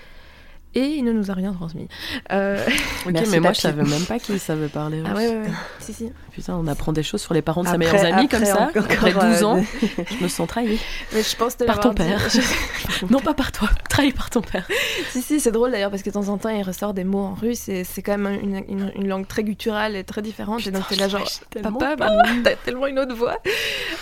et 0.75 0.85
il 0.85 1.05
ne 1.05 1.13
nous 1.13 1.31
a 1.31 1.35
rien 1.35 1.53
transmis. 1.53 1.89
Euh... 2.31 2.65
ok, 3.07 3.15
mais 3.31 3.41
moi 3.41 3.53
je 3.53 3.61
savais 3.61 3.83
même 3.83 4.05
pas 4.05 4.19
qu'il 4.19 4.39
savait 4.39 4.69
parler 4.69 5.01
russe. 5.01 5.09
Ah 5.11 5.17
ouais, 5.17 5.29
ouais, 5.29 5.37
ouais. 5.37 5.51
si, 5.81 5.93
si. 5.93 6.13
Putain, 6.33 6.57
on 6.57 6.67
apprend 6.67 6.93
des 6.93 7.03
choses 7.03 7.23
sur 7.23 7.35
les 7.35 7.43
parents 7.43 7.63
de 7.63 7.69
sa 7.69 7.79
meilleure 7.79 8.05
amie 8.05 8.29
comme 8.29 8.45
ça. 8.45 8.71
après 8.75 9.13
12 9.13 9.45
ans, 9.45 9.63
je 9.83 10.23
me 10.23 10.29
sens 10.29 10.47
trahie. 10.47 10.79
Mais 11.13 11.23
je 11.23 11.37
pense 11.37 11.57
par 11.57 11.81
ton 11.81 11.95
père. 11.95 12.21
non, 13.11 13.21
pas 13.21 13.35
par 13.35 13.51
toi, 13.51 13.69
trahi 13.89 14.13
par 14.13 14.31
ton 14.31 14.43
père. 14.43 14.69
si, 15.11 15.23
si, 15.23 15.41
c'est 15.41 15.53
drôle 15.53 15.71
d'ailleurs 15.71 15.91
parce 15.91 16.03
que 16.03 16.11
de 16.11 16.15
temps 16.15 16.29
en 16.29 16.39
temps 16.39 16.51
il 16.51 16.63
ressort 16.63 16.95
des 16.95 17.05
mots 17.05 17.19
en 17.19 17.35
russe 17.35 17.69
et 17.69 17.85
c'est 17.85 18.03
quand 18.03 18.19
même 18.19 18.39
une, 18.41 18.93
une, 18.95 19.09
langue 19.09 19.27
très 19.27 19.45
gutturale 19.45 19.97
et 19.97 20.05
très 20.05 20.23
différente. 20.23 20.67
et 20.67 20.71
donc 20.71 20.87
t'es 20.87 20.97
là 20.97 21.09
genre, 21.09 21.27
papa, 21.63 21.97
bah, 21.97 22.23
t'as 22.45 22.57
tellement 22.57 22.87
une 22.87 22.99
autre 22.99 23.15
voix. 23.15 23.39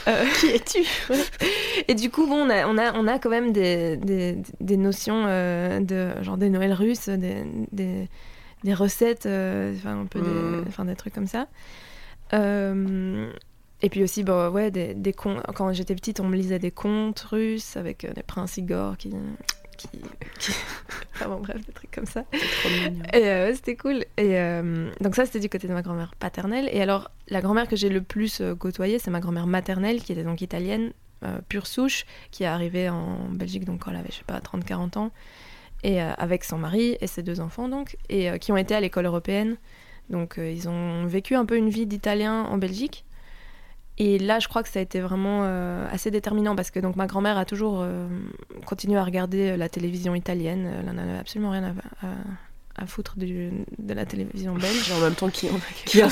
Euh, 0.09 0.25
Qui 0.41 0.49
es-tu? 0.49 0.85
Et 1.87 1.95
du 1.95 2.11
coup, 2.11 2.27
bon, 2.27 2.47
on 2.47 2.51
a, 2.51 2.67
on 2.67 2.77
a, 2.77 2.93
on 2.95 3.07
a 3.07 3.19
quand 3.19 3.31
même 3.31 3.53
des, 3.53 3.97
des, 3.97 4.37
des 4.61 4.77
notions 4.77 5.25
euh, 5.27 5.81
de 5.81 6.11
genre 6.23 6.37
des 6.37 6.51
Noël 6.57 6.73
russe, 6.73 7.09
des, 7.09 7.45
des, 7.73 8.09
des 8.65 8.75
recettes, 8.75 9.27
euh, 9.27 9.75
enfin 9.77 10.01
un 10.01 10.07
peu 10.07 10.21
des, 10.21 10.29
mm. 10.29 10.65
enfin, 10.69 10.85
des 10.85 10.97
trucs 10.97 11.15
comme 11.15 11.27
ça. 11.27 11.49
Euh, 12.33 13.31
et 13.83 13.91
puis 13.91 14.03
aussi, 14.03 14.25
bon, 14.25 14.49
ouais, 14.49 14.71
des, 14.71 14.95
des 14.95 15.13
contes. 15.13 15.43
Quand 15.55 15.73
j'étais 15.73 15.95
petite, 15.95 16.21
on 16.21 16.27
me 16.27 16.37
lisait 16.37 16.59
des 16.59 16.71
contes 16.71 17.21
russes 17.21 17.77
avec 17.77 18.05
euh, 18.05 18.13
des 18.13 18.23
princes 18.23 18.57
Igor 18.57 18.97
qui. 18.97 19.15
qui, 19.77 19.89
enfin 21.15 21.29
bon, 21.29 21.41
bref, 21.41 21.65
des 21.65 21.73
trucs 21.73 21.91
comme 21.91 22.07
ça. 22.07 22.25
Et 23.13 23.55
c'était 23.55 23.77
cool. 23.77 24.05
Et 24.17 24.39
donc, 25.01 25.15
ça, 25.15 25.27
c'était 25.27 25.41
du 25.41 25.49
côté 25.49 25.69
de 25.69 25.73
ma 25.73 25.83
grand-mère 25.83 26.15
paternelle. 26.19 26.69
Et 26.73 26.81
alors, 26.81 27.11
la 27.29 27.41
grand-mère 27.41 27.69
que 27.69 27.77
j'ai 27.77 27.91
le 27.91 28.03
plus 28.03 28.43
côtoyée, 28.59 28.99
c'est 28.99 29.11
ma 29.11 29.21
grand-mère 29.21 29.47
maternelle, 29.47 30.03
qui 30.03 30.13
était 30.13 30.25
donc 30.25 30.41
italienne, 30.41 30.93
pure 31.49 31.67
souche, 31.67 32.07
qui 32.31 32.45
est 32.45 32.47
arrivée 32.47 32.89
en 32.89 33.29
Belgique 33.31 33.65
donc 33.65 33.85
quand 33.85 33.91
elle 33.91 33.99
avait, 33.99 34.11
je 34.11 34.17
sais 34.17 34.25
pas, 34.27 34.41
30-40 34.41 34.99
ans 34.99 35.13
et 35.83 36.03
euh, 36.03 36.13
avec 36.19 36.45
son 36.45 36.59
mari 36.59 36.97
et 37.01 37.07
ses 37.07 37.23
deux 37.23 37.41
enfants 37.41 37.69
donc, 37.69 37.97
et 38.09 38.31
euh, 38.31 38.39
qui 38.39 38.53
ont 38.53 38.57
été 38.57 38.75
à 38.75 38.81
l'école 38.81 39.07
européenne. 39.07 39.57
Donc 40.11 40.39
euh, 40.39 40.51
ils 40.51 40.69
ont 40.69 41.07
vécu 41.07 41.35
un 41.35 41.45
peu 41.45 41.57
une 41.57 41.69
vie 41.69 41.87
d'italien 41.87 42.45
en 42.45 42.59
Belgique. 42.59 43.05
Et 43.99 44.19
là, 44.19 44.39
je 44.41 44.49
crois 44.49 44.63
que 44.63 44.69
ça 44.69 44.79
a 44.79 44.83
été 44.83 45.01
vraiment 45.01 45.45
assez 45.91 46.11
déterminant 46.11 46.55
parce 46.55 46.71
que 46.71 46.79
donc 46.81 46.97
ma 46.97 47.07
grand-mère 47.07 47.39
a 47.39 47.47
toujours 47.47 47.83
continué 48.67 48.99
à 48.99 49.03
regarder 49.03 49.57
la 49.57 49.71
télévision 49.71 50.15
italienne. 50.15 50.71
Elle 50.81 50.85
n'en 50.85 50.99
avait 50.99 51.17
absolument 51.17 51.51
rien 51.51 51.65
à, 51.65 52.07
à, 52.07 52.11
foutre 52.85 53.15
de 53.17 53.95
la 53.95 54.05
télévision 54.05 54.55
belge. 54.55 54.93
en 54.93 55.01
même 55.01 55.15
temps, 55.15 55.31
qui, 55.31 55.49
qui 55.87 56.03
a 56.03 56.09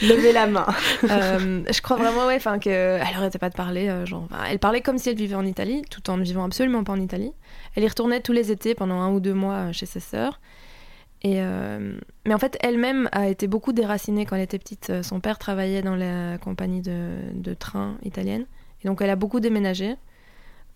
levé 0.00 0.32
la 0.32 0.46
main 0.46 0.66
Je 1.02 1.82
crois 1.82 1.98
vraiment, 1.98 2.26
ouais, 2.26 2.36
enfin 2.36 2.58
qu'elle 2.58 3.00
n'arrêtait 3.00 3.38
pas 3.38 3.50
de 3.50 3.56
parler. 3.56 3.92
genre, 4.06 4.26
elle 4.48 4.58
parlait 4.58 4.80
comme 4.80 4.96
si 4.96 5.10
elle 5.10 5.16
vivait 5.16 5.34
en 5.34 5.44
Italie, 5.44 5.82
tout 5.90 6.08
en 6.08 6.16
ne 6.16 6.22
vivant 6.22 6.44
absolument 6.44 6.84
pas 6.84 6.92
en 6.92 7.00
Italie. 7.00 7.32
Elle 7.74 7.82
y 7.82 7.88
retournait 7.88 8.20
tous 8.20 8.32
les 8.32 8.50
étés 8.50 8.74
pendant 8.74 9.00
un 9.00 9.10
ou 9.12 9.20
deux 9.20 9.34
mois 9.34 9.54
euh, 9.54 9.72
chez 9.72 9.86
ses 9.86 10.00
sœurs. 10.00 10.40
Et 11.22 11.36
euh, 11.38 11.98
Mais 12.26 12.34
en 12.34 12.38
fait, 12.38 12.56
elle-même 12.60 13.08
a 13.12 13.28
été 13.28 13.46
beaucoup 13.46 13.72
déracinée 13.72 14.26
quand 14.26 14.36
elle 14.36 14.42
était 14.42 14.58
petite. 14.58 14.90
Euh, 14.90 15.02
son 15.02 15.20
père 15.20 15.38
travaillait 15.38 15.82
dans 15.82 15.96
la 15.96 16.38
compagnie 16.38 16.82
de, 16.82 17.16
de 17.32 17.54
train 17.54 17.96
italienne. 18.02 18.46
Et 18.82 18.88
donc, 18.88 19.00
elle 19.00 19.10
a 19.10 19.16
beaucoup 19.16 19.40
déménagé 19.40 19.96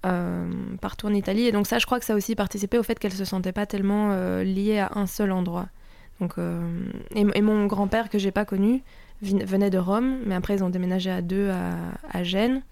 partout 0.02 1.06
en 1.06 1.14
Italie. 1.14 1.46
Et 1.46 1.52
donc, 1.52 1.66
ça, 1.66 1.78
je 1.78 1.86
crois 1.86 1.98
que 1.98 2.04
ça 2.04 2.12
a 2.12 2.16
aussi 2.16 2.34
participé 2.34 2.78
au 2.78 2.82
fait 2.82 2.98
qu'elle 2.98 3.12
se 3.12 3.24
sentait 3.24 3.52
pas 3.52 3.66
tellement 3.66 4.14
liée 4.42 4.78
à 4.78 4.92
un 4.94 5.06
seul 5.06 5.32
endroit. 5.32 5.68
Donc, 6.20 6.34
et, 7.14 7.42
mon 7.42 7.66
grand-père, 7.66 8.08
que 8.08 8.18
j'ai 8.18 8.30
pas 8.30 8.44
connu, 8.44 8.82
venait 9.22 9.70
de 9.70 9.78
Rome. 9.78 10.18
Mais 10.26 10.34
après, 10.34 10.56
ils 10.56 10.64
ont 10.64 10.70
déménagé 10.70 11.10
à 11.10 11.22
deux 11.22 11.50
à, 11.50 11.74
à 12.10 12.22
Gênes. 12.22 12.62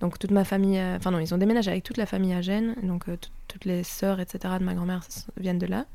Donc 0.00 0.18
toute 0.18 0.30
ma 0.30 0.44
famille, 0.44 0.78
euh, 0.78 0.96
enfin 0.96 1.10
non, 1.10 1.18
ils 1.18 1.34
ont 1.34 1.38
déménagé 1.38 1.70
avec 1.70 1.82
toute 1.82 1.96
la 1.96 2.06
famille 2.06 2.32
à 2.32 2.40
Gênes, 2.40 2.74
donc 2.82 3.08
euh, 3.08 3.16
toutes 3.48 3.64
les 3.64 3.82
sœurs, 3.82 4.20
etc. 4.20 4.54
de 4.60 4.64
ma 4.64 4.74
grand-mère 4.74 5.02
viennent 5.36 5.58
de 5.58 5.66
là. 5.66 5.86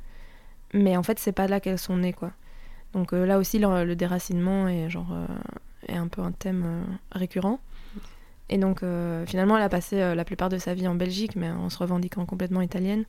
Mais 0.74 0.98
en 0.98 1.04
fait, 1.04 1.20
c'est 1.20 1.32
pas 1.32 1.48
là 1.48 1.60
qu'elles 1.60 1.80
sont 1.80 1.98
nées, 1.98 2.14
quoi. 2.14 2.32
Donc 2.94 3.14
euh, 3.14 3.26
là 3.26 3.40
aussi, 3.40 3.60
le, 3.60 3.96
déracinement 3.96 4.68
est 4.68 4.90
genre 4.90 5.16
est 5.88 5.96
un 5.96 6.08
peu 6.08 6.22
un 6.22 6.32
thème 6.32 6.86
récurrent. 7.12 7.60
Et 8.54 8.60
donc 8.60 8.82
finalement, 9.26 9.58
elle 9.58 9.64
a 9.64 9.70
passé 9.70 9.98
la 9.98 10.24
plupart 10.24 10.50
de 10.50 10.60
sa 10.60 10.76
vie 10.76 10.88
en 10.88 10.94
Belgique, 10.94 11.36
mais 11.36 11.50
en 11.50 11.72
se 11.72 11.78
revendiquant 11.80 12.26
complètement 12.26 12.62
italienne. 12.62 13.06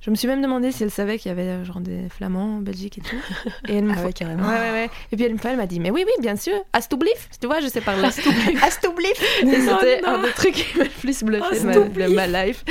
Je 0.00 0.10
me 0.10 0.14
suis 0.14 0.28
même 0.28 0.42
demandé 0.42 0.72
si 0.72 0.82
elle 0.82 0.90
savait 0.90 1.18
qu'il 1.18 1.30
y 1.30 1.32
avait 1.32 1.64
genre 1.64 1.80
des 1.80 2.08
flamands 2.08 2.58
en 2.58 2.60
Belgique 2.60 2.98
et 2.98 3.00
tout. 3.00 3.16
Et 3.68 3.78
elle 3.78 3.92
ah 3.96 4.04
ouais, 4.04 4.12
carrément. 4.12 4.46
Ouais, 4.46 4.54
ouais, 4.54 4.70
ouais. 4.70 4.90
Et 5.10 5.16
puis 5.16 5.24
elle, 5.24 5.36
elle 5.42 5.56
m'a 5.56 5.66
dit, 5.66 5.80
mais 5.80 5.90
oui, 5.90 6.04
oui, 6.06 6.12
bien 6.20 6.36
sûr, 6.36 6.54
Astoublif, 6.72 7.28
tu 7.40 7.46
vois, 7.46 7.60
je 7.60 7.68
sais 7.68 7.80
parler. 7.80 8.04
Astoublif. 8.04 8.62
Astoublif. 8.62 9.42
Et 9.42 9.46
c'était 9.46 10.02
oh 10.04 10.08
un 10.08 10.22
des 10.22 10.30
trucs 10.30 10.54
qui 10.54 10.78
m'a 10.78 10.84
le 10.84 10.90
plus 10.90 11.24
bluffé 11.24 11.60
de 11.60 12.14
ma, 12.14 12.26
life. 12.26 12.64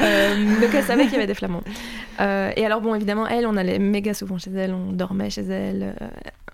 Euh, 0.00 0.60
donc 0.60 0.70
elle 0.74 0.84
savait 0.84 1.04
qu'il 1.04 1.14
y 1.14 1.16
avait 1.16 1.26
des 1.26 1.34
flamands. 1.34 1.62
Euh, 2.20 2.52
et 2.56 2.66
alors 2.66 2.80
bon, 2.80 2.94
évidemment, 2.94 3.26
elle, 3.26 3.46
on 3.46 3.56
allait 3.56 3.78
méga 3.78 4.12
souvent 4.12 4.38
chez 4.38 4.50
elle, 4.50 4.74
on 4.74 4.92
dormait 4.92 5.30
chez 5.30 5.42
elle, 5.42 5.94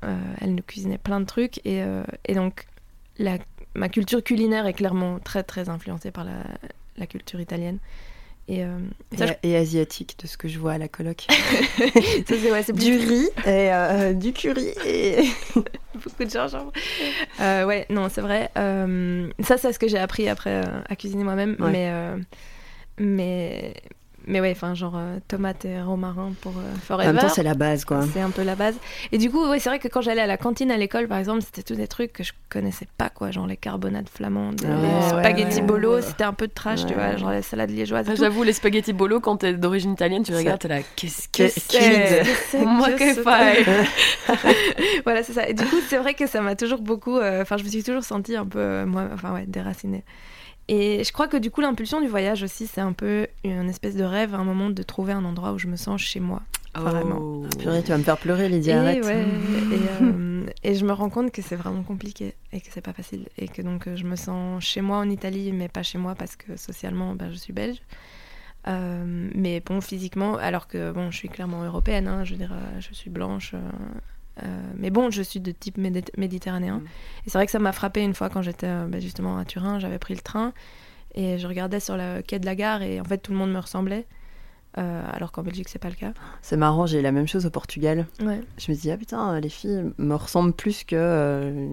euh, 0.04 0.16
elle 0.40 0.54
nous 0.54 0.62
cuisinait 0.62 0.98
plein 0.98 1.20
de 1.20 1.26
trucs. 1.26 1.58
Et, 1.66 1.82
et 2.26 2.34
donc, 2.34 2.66
la, 3.18 3.38
ma 3.74 3.88
culture 3.88 4.22
culinaire 4.22 4.66
est 4.66 4.74
clairement 4.74 5.18
très, 5.18 5.42
très 5.42 5.68
influencée 5.68 6.10
par 6.10 6.24
la, 6.24 6.44
la 6.96 7.06
culture 7.06 7.40
italienne. 7.40 7.78
Euh, 8.50 8.78
et, 9.42 9.56
asiatique 9.56 10.16
de 10.22 10.26
ce 10.26 10.36
que 10.36 10.48
je 10.48 10.58
vois 10.58 10.72
à 10.72 10.78
la 10.78 10.88
coloc. 10.88 11.26
ouais, 11.80 12.72
du 12.74 12.96
riz 12.98 13.30
et 13.46 13.72
euh, 13.72 14.12
du 14.12 14.34
curry 14.34 14.68
et 14.86 15.24
beaucoup 15.54 16.24
de 16.24 16.30
gingembre. 16.30 16.70
Euh, 17.40 17.64
ouais, 17.64 17.86
non, 17.88 18.10
c'est 18.10 18.20
vrai. 18.20 18.50
ça, 18.54 19.56
c'est 19.56 19.72
ce 19.72 19.78
que 19.78 19.88
j'ai 19.88 19.98
appris 19.98 20.28
après 20.28 20.62
à 20.86 20.94
cuisiner 20.94 21.24
moi-même. 21.24 21.56
Mais, 21.58 21.90
mais 22.98 23.74
mais 24.26 24.40
ouais, 24.40 24.52
enfin, 24.52 24.74
genre 24.74 24.94
euh, 24.96 25.18
tomate 25.28 25.64
et 25.64 25.80
romarin 25.80 26.32
pour 26.40 26.52
euh, 26.52 26.74
forever. 26.82 27.10
En 27.10 27.12
même 27.12 27.22
temps, 27.22 27.28
c'est 27.28 27.42
la 27.42 27.54
base, 27.54 27.84
quoi. 27.84 28.00
C'est 28.12 28.20
un 28.20 28.30
peu 28.30 28.42
la 28.42 28.54
base. 28.54 28.74
Et 29.12 29.18
du 29.18 29.30
coup, 29.30 29.46
ouais, 29.48 29.58
c'est 29.58 29.68
vrai 29.68 29.78
que 29.78 29.88
quand 29.88 30.00
j'allais 30.00 30.20
à 30.20 30.26
la 30.26 30.36
cantine 30.36 30.70
à 30.70 30.76
l'école, 30.76 31.08
par 31.08 31.18
exemple, 31.18 31.42
c'était 31.42 31.62
tous 31.62 31.74
des 31.74 31.86
trucs 31.88 32.12
que 32.12 32.22
je 32.22 32.32
connaissais 32.48 32.88
pas, 32.96 33.10
quoi. 33.10 33.30
Genre 33.30 33.46
les 33.46 33.56
carbonades 33.56 34.08
flamandes, 34.08 34.60
les 34.62 35.08
spaghetti 35.08 35.62
bolo, 35.62 36.00
c'était 36.00 36.24
un 36.24 36.32
peu 36.32 36.46
de 36.46 36.52
trash, 36.52 36.86
tu 36.86 36.94
vois, 36.94 37.16
genre 37.16 37.30
les 37.30 37.42
salades 37.42 37.70
liégeoises. 37.70 38.06
Ah, 38.08 38.14
j'avoue, 38.14 38.42
les 38.42 38.52
spaghetti 38.52 38.92
bolo, 38.92 39.20
quand 39.20 39.38
t'es 39.38 39.54
d'origine 39.54 39.92
italienne, 39.92 40.22
tu 40.22 40.34
regardes, 40.34 40.60
t'es 40.60 40.68
là, 40.68 40.80
qu'est-ce 40.96 41.28
que 41.28 41.48
c'est 41.48 42.64
Moi 42.64 42.92
que 42.92 43.14
fais 43.14 43.64
Voilà, 45.04 45.22
c'est 45.22 45.32
ça. 45.32 45.48
Et 45.48 45.54
du 45.54 45.64
coup, 45.64 45.76
c'est 45.88 45.98
vrai 45.98 46.14
que 46.14 46.26
ça 46.26 46.40
m'a 46.40 46.56
toujours 46.56 46.80
beaucoup. 46.80 47.18
Euh, 47.18 47.42
enfin, 47.42 47.56
je 47.56 47.64
me 47.64 47.68
suis 47.68 47.82
toujours 47.82 48.04
sentie 48.04 48.36
un 48.36 48.46
peu, 48.46 48.84
moi, 48.84 49.08
enfin, 49.12 49.34
ouais, 49.34 49.44
déracinée. 49.46 50.04
Et 50.68 51.04
je 51.04 51.12
crois 51.12 51.28
que 51.28 51.36
du 51.36 51.50
coup, 51.50 51.60
l'impulsion 51.60 52.00
du 52.00 52.08
voyage 52.08 52.42
aussi, 52.42 52.66
c'est 52.66 52.80
un 52.80 52.92
peu 52.92 53.26
une 53.44 53.68
espèce 53.68 53.96
de 53.96 54.04
rêve 54.04 54.34
à 54.34 54.38
un 54.38 54.44
moment 54.44 54.70
de 54.70 54.82
trouver 54.82 55.12
un 55.12 55.24
endroit 55.24 55.52
où 55.52 55.58
je 55.58 55.66
me 55.66 55.76
sens 55.76 56.00
chez 56.00 56.20
moi. 56.20 56.42
Vraiment. 56.74 57.18
Oh. 57.20 57.46
Purée, 57.58 57.82
tu 57.82 57.90
vas 57.90 57.98
me 57.98 58.02
faire 58.02 58.18
pleurer, 58.18 58.48
Lydia, 58.48 58.92
et, 58.92 59.00
Ouais, 59.00 59.24
euh, 60.02 60.46
et, 60.64 60.74
je 60.74 60.84
me 60.84 60.92
rends 60.92 61.08
compte 61.08 61.30
que 61.30 61.40
c'est 61.40 61.54
vraiment 61.54 61.84
compliqué 61.84 62.34
et 62.52 62.60
que 62.60 62.66
c'est 62.70 62.80
pas 62.80 62.92
facile. 62.92 63.26
Et 63.38 63.46
que 63.46 63.62
donc, 63.62 63.88
je 63.94 64.04
me 64.04 64.16
sens 64.16 64.64
chez 64.64 64.80
moi 64.80 64.96
en 64.96 65.08
Italie, 65.08 65.52
mais 65.52 65.68
pas 65.68 65.84
chez 65.84 65.98
moi 65.98 66.16
parce 66.16 66.34
que 66.34 66.56
socialement, 66.56 67.14
ben, 67.14 67.30
je 67.30 67.36
suis 67.36 67.52
belge. 67.52 67.80
Euh, 68.66 69.30
mais 69.34 69.60
bon, 69.60 69.80
physiquement, 69.80 70.36
alors 70.36 70.66
que 70.66 70.90
bon, 70.90 71.10
je 71.10 71.16
suis 71.18 71.28
clairement 71.28 71.62
européenne, 71.64 72.08
hein, 72.08 72.24
je 72.24 72.32
veux 72.32 72.38
dire, 72.38 72.52
euh, 72.52 72.80
je 72.80 72.94
suis 72.94 73.10
blanche, 73.10 73.52
Euh, 73.54 73.58
mais 74.76 74.90
bon, 74.90 75.10
je 75.10 75.22
suis 75.22 75.40
de 75.40 75.52
type 75.52 75.78
médit- 75.78 76.10
méditerranéen. 76.16 76.78
Mm. 76.78 76.84
Et 77.26 77.30
c'est 77.30 77.38
vrai 77.38 77.46
que 77.46 77.52
ça 77.52 77.58
m'a 77.58 77.72
frappé 77.72 78.02
une 78.02 78.14
fois 78.14 78.28
quand 78.30 78.42
j'étais 78.42 78.66
euh, 78.66 78.86
bah, 78.88 79.00
justement 79.00 79.38
à 79.38 79.44
Turin, 79.44 79.78
j'avais 79.78 79.98
pris 79.98 80.14
le 80.14 80.20
train 80.20 80.52
et 81.14 81.38
je 81.38 81.46
regardais 81.46 81.80
sur 81.80 81.96
le 81.96 82.20
quai 82.22 82.38
de 82.40 82.46
la 82.46 82.54
gare 82.56 82.82
et 82.82 83.00
en 83.00 83.04
fait 83.04 83.18
tout 83.18 83.32
le 83.32 83.38
monde 83.38 83.52
me 83.52 83.58
ressemblait. 83.60 84.06
Euh, 84.76 85.02
alors 85.12 85.30
qu'en 85.30 85.44
Belgique, 85.44 85.68
c'est 85.68 85.78
pas 85.78 85.88
le 85.88 85.94
cas. 85.94 86.12
C'est 86.42 86.56
marrant, 86.56 86.84
j'ai 86.84 86.98
eu 86.98 87.02
la 87.02 87.12
même 87.12 87.28
chose 87.28 87.46
au 87.46 87.50
Portugal. 87.50 88.06
Ouais. 88.20 88.40
Je 88.58 88.72
me 88.72 88.76
dis, 88.76 88.90
ah 88.90 88.96
putain, 88.96 89.38
les 89.38 89.48
filles 89.48 89.84
me 89.98 90.14
ressemblent 90.16 90.52
plus 90.52 90.82
que 90.82 90.96
euh, 90.98 91.68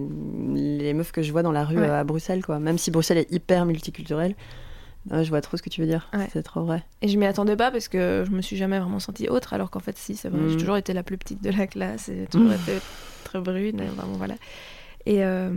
les 0.54 0.94
meufs 0.94 1.10
que 1.10 1.20
je 1.20 1.32
vois 1.32 1.42
dans 1.42 1.50
la 1.50 1.64
rue 1.64 1.78
Ouais. 1.78 1.88
euh, 1.88 1.98
à 2.00 2.04
Bruxelles, 2.04 2.44
quoi. 2.44 2.60
Même 2.60 2.78
si 2.78 2.92
Bruxelles 2.92 3.18
est 3.18 3.32
hyper 3.32 3.64
multiculturelle. 3.66 4.36
Ouais, 5.10 5.24
je 5.24 5.28
vois 5.30 5.40
trop 5.40 5.56
ce 5.56 5.62
que 5.62 5.68
tu 5.70 5.80
veux 5.80 5.86
dire. 5.86 6.08
Ouais. 6.14 6.28
C'est 6.32 6.42
trop 6.42 6.62
vrai. 6.64 6.84
Et 7.02 7.08
je 7.08 7.18
m'y 7.18 7.26
attendais 7.26 7.56
pas 7.56 7.70
parce 7.70 7.88
que 7.88 8.24
je 8.26 8.30
me 8.30 8.40
suis 8.40 8.56
jamais 8.56 8.78
vraiment 8.78 9.00
sentie 9.00 9.28
autre, 9.28 9.52
alors 9.52 9.70
qu'en 9.70 9.80
fait, 9.80 9.98
si, 9.98 10.14
c'est 10.16 10.28
vrai. 10.28 10.40
Mm. 10.42 10.48
J'ai 10.50 10.56
toujours 10.58 10.76
été 10.76 10.92
la 10.92 11.02
plus 11.02 11.18
petite 11.18 11.42
de 11.42 11.50
la 11.50 11.66
classe 11.66 12.08
et 12.08 12.26
toujours 12.30 12.50
Mm. 12.50 12.52
été 12.54 12.78
très 13.24 13.40
brune, 13.40 13.80
et 13.80 13.86
vraiment, 13.86 14.12
voilà. 14.16 14.34
Et, 15.06 15.24
euh, 15.24 15.50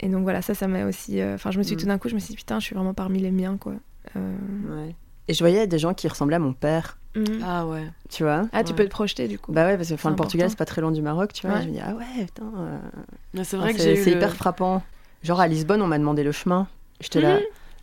et 0.00 0.08
donc 0.08 0.22
voilà, 0.22 0.42
ça, 0.42 0.54
ça 0.54 0.68
m'a 0.68 0.84
aussi. 0.84 1.20
euh, 1.20 1.34
Enfin, 1.34 1.50
je 1.50 1.58
me 1.58 1.62
suis 1.62 1.76
Mm. 1.76 1.78
tout 1.78 1.86
d'un 1.86 1.98
coup, 1.98 2.08
je 2.08 2.14
me 2.14 2.20
suis 2.20 2.30
dit, 2.32 2.36
putain, 2.36 2.60
je 2.60 2.64
suis 2.66 2.74
vraiment 2.74 2.94
parmi 2.94 3.20
les 3.20 3.30
miens, 3.30 3.56
quoi. 3.56 3.74
Euh, 4.16 4.36
Ouais. 4.68 4.94
Et 5.28 5.32
je 5.32 5.38
voyais 5.38 5.66
des 5.66 5.78
gens 5.78 5.94
qui 5.94 6.06
ressemblaient 6.06 6.36
à 6.36 6.40
mon 6.40 6.52
père, 6.52 6.98
mm. 7.16 7.22
Ah 7.42 7.66
ouais. 7.66 7.84
tu 8.10 8.24
vois? 8.24 8.42
Ah, 8.52 8.62
tu 8.62 8.72
Ouais. 8.72 8.76
peux 8.76 8.84
te 8.84 8.90
projeter 8.90 9.26
du 9.28 9.38
coup. 9.38 9.52
Bah 9.52 9.64
ouais, 9.64 9.76
parce 9.78 9.88
que 9.88 9.94
enfin, 9.94 10.10
le 10.10 10.16
Portugal, 10.16 10.50
c'est 10.50 10.58
pas 10.58 10.66
très 10.66 10.82
loin 10.82 10.92
du 10.92 11.00
Maroc, 11.00 11.32
tu 11.32 11.46
vois. 11.46 11.56
Ouais. 11.56 11.62
Je 11.62 11.68
me 11.68 11.72
dis, 11.72 11.80
ah 11.82 11.94
ouais, 11.94 12.26
putain. 12.26 12.52
euh, 12.58 12.78
Mais 13.32 13.44
c'est 13.44 13.56
enfin, 13.56 13.64
vrai 13.64 13.72
que 13.74 13.80
c'est 13.80 13.94
j'ai 13.94 14.00
eu 14.00 14.04
c'est 14.04 14.10
le- 14.10 14.16
hyper 14.16 14.34
frappant. 14.34 14.82
Genre 15.22 15.40
à 15.40 15.48
Lisbonne, 15.48 15.80
on 15.80 15.86
m'a 15.86 15.98
demandé 15.98 16.22
le 16.22 16.32
chemin. 16.32 16.68
J'étais 17.00 17.22
là. 17.22 17.38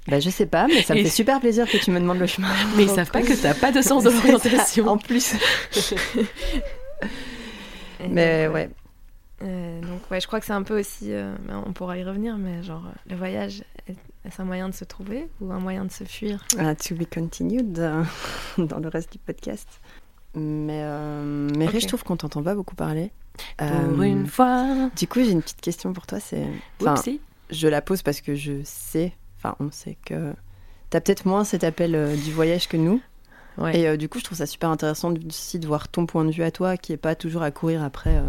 Bah 0.07 0.19
je 0.19 0.29
sais 0.31 0.47
pas, 0.47 0.67
mais 0.67 0.81
ça 0.81 0.93
me 0.95 0.99
Et- 0.99 1.03
fait 1.03 1.09
super 1.09 1.39
plaisir 1.39 1.69
que 1.69 1.77
tu 1.77 1.91
me 1.91 1.99
demandes 1.99 2.17
le 2.19 2.25
chemin. 2.27 2.47
Mais 2.75 2.83
ils 2.83 2.89
savent 2.89 3.11
pas 3.11 3.21
que 3.21 3.33
t'as 3.39 3.53
pas 3.53 3.71
de 3.71 3.81
sens 3.81 4.03
l'orientation. 4.05 4.87
En 4.87 4.97
plus. 4.97 5.35
Mais 8.09 8.45
donc, 8.45 8.55
ouais. 8.55 8.69
Euh, 9.43 9.81
donc 9.81 10.01
ouais, 10.11 10.19
je 10.21 10.27
crois 10.27 10.39
que 10.39 10.45
c'est 10.45 10.53
un 10.53 10.63
peu 10.63 10.79
aussi, 10.79 11.11
euh, 11.13 11.35
mais 11.47 11.53
on 11.65 11.73
pourra 11.73 11.97
y 11.97 12.03
revenir, 12.03 12.37
mais 12.37 12.61
genre 12.61 12.83
euh, 12.85 12.91
le 13.09 13.15
voyage, 13.15 13.63
est- 13.87 13.95
est-ce 14.23 14.39
un 14.41 14.45
moyen 14.45 14.69
de 14.69 14.73
se 14.75 14.83
trouver 14.85 15.27
ou 15.39 15.51
un 15.51 15.59
moyen 15.59 15.83
de 15.85 15.91
se 15.91 16.03
fuir? 16.03 16.45
Ah, 16.59 16.75
to 16.75 16.93
be 16.95 17.05
continued 17.11 17.79
euh, 17.79 18.03
dans 18.59 18.77
le 18.79 18.87
reste 18.87 19.11
du 19.11 19.17
podcast. 19.17 19.67
Mais, 20.35 20.81
euh, 20.83 21.49
mais 21.57 21.65
Ok. 21.65 21.71
Ré, 21.73 21.79
je 21.79 21.87
trouve 21.87 22.03
qu'on 22.03 22.17
t'entend 22.17 22.43
pas 22.43 22.53
beaucoup 22.55 22.75
parler. 22.75 23.11
Pour 23.57 23.67
Euh, 23.67 24.01
une 24.03 24.27
fois. 24.27 24.89
Du 24.95 25.07
coup, 25.07 25.23
j'ai 25.23 25.31
une 25.31 25.41
petite 25.41 25.61
question 25.61 25.91
pour 25.93 26.05
toi. 26.05 26.19
C'est, 26.19 26.45
enfin, 26.79 26.95
je 27.49 27.67
la 27.67 27.81
pose 27.81 28.01
parce 28.03 28.21
que 28.21 28.35
je 28.35 28.61
sais, 28.63 29.11
enfin, 29.43 29.55
on 29.59 29.71
sait 29.71 29.97
que 30.05 30.33
t'as 30.89 31.01
peut-être 31.01 31.25
moins 31.25 31.43
cet 31.43 31.63
appel 31.63 31.95
euh, 31.95 32.15
du 32.15 32.31
voyage 32.31 32.67
que 32.67 32.77
nous. 32.77 33.01
Ouais. 33.57 33.79
Et 33.79 33.87
euh, 33.87 33.97
du 33.97 34.07
coup, 34.07 34.19
je 34.19 34.23
trouve 34.23 34.37
ça 34.37 34.45
super 34.45 34.69
intéressant 34.69 35.11
de- 35.11 35.25
aussi 35.27 35.59
de 35.59 35.67
voir 35.67 35.87
ton 35.89 36.05
point 36.05 36.23
de 36.25 36.31
vue 36.31 36.43
à 36.43 36.51
toi, 36.51 36.77
qui 36.77 36.93
est 36.93 36.97
pas 36.97 37.15
toujours 37.15 37.41
à 37.43 37.51
courir 37.51 37.83
après 37.83 38.13
euh, 38.15 38.23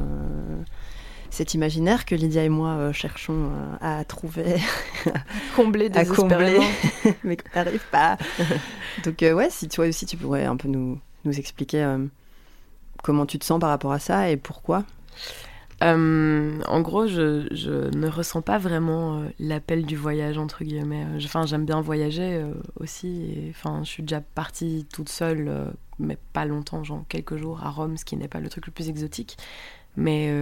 cet 1.30 1.54
imaginaire 1.54 2.04
que 2.04 2.14
Lydia 2.14 2.44
et 2.44 2.48
moi 2.48 2.92
cherchons 2.92 3.50
à 3.80 4.04
trouver, 4.04 4.56
Combler 5.56 5.90
à 5.94 6.04
combler, 6.04 6.58
mais 7.24 7.36
qu'on 7.36 7.48
n'arrive 7.54 7.84
pas. 7.90 8.18
Donc 9.04 9.16
ouais, 9.22 9.48
si 9.50 9.68
toi 9.68 9.86
aussi 9.86 10.04
tu 10.06 10.16
pourrais 10.16 10.44
un 10.44 10.56
peu 10.56 10.68
nous, 10.68 10.98
nous 11.24 11.38
expliquer 11.38 11.96
comment 13.02 13.26
tu 13.26 13.38
te 13.38 13.44
sens 13.44 13.58
par 13.60 13.70
rapport 13.70 13.92
à 13.92 13.98
ça 13.98 14.28
et 14.30 14.36
pourquoi. 14.36 14.84
Euh, 15.82 16.60
en 16.68 16.80
gros, 16.80 17.06
je, 17.06 17.46
je 17.50 17.96
ne 17.96 18.08
ressens 18.08 18.40
pas 18.42 18.58
vraiment 18.58 19.20
euh, 19.22 19.28
l'appel 19.38 19.84
du 19.84 19.96
voyage, 19.96 20.38
entre 20.38 20.62
guillemets. 20.64 21.04
Enfin, 21.24 21.44
j'aime 21.46 21.64
bien 21.64 21.80
voyager 21.80 22.34
euh, 22.36 22.52
aussi. 22.78 23.46
Enfin, 23.50 23.80
je 23.82 23.88
suis 23.88 24.02
déjà 24.02 24.20
partie 24.20 24.86
toute 24.92 25.08
seule, 25.08 25.72
mais 25.98 26.16
pas 26.32 26.44
longtemps, 26.44 26.84
genre 26.84 27.04
quelques 27.08 27.36
jours 27.36 27.62
à 27.64 27.70
Rome, 27.70 27.96
ce 27.96 28.04
qui 28.04 28.16
n'est 28.16 28.28
pas 28.28 28.40
le 28.40 28.48
truc 28.48 28.66
le 28.66 28.72
plus 28.72 28.88
exotique. 28.88 29.36
Mais 29.96 30.32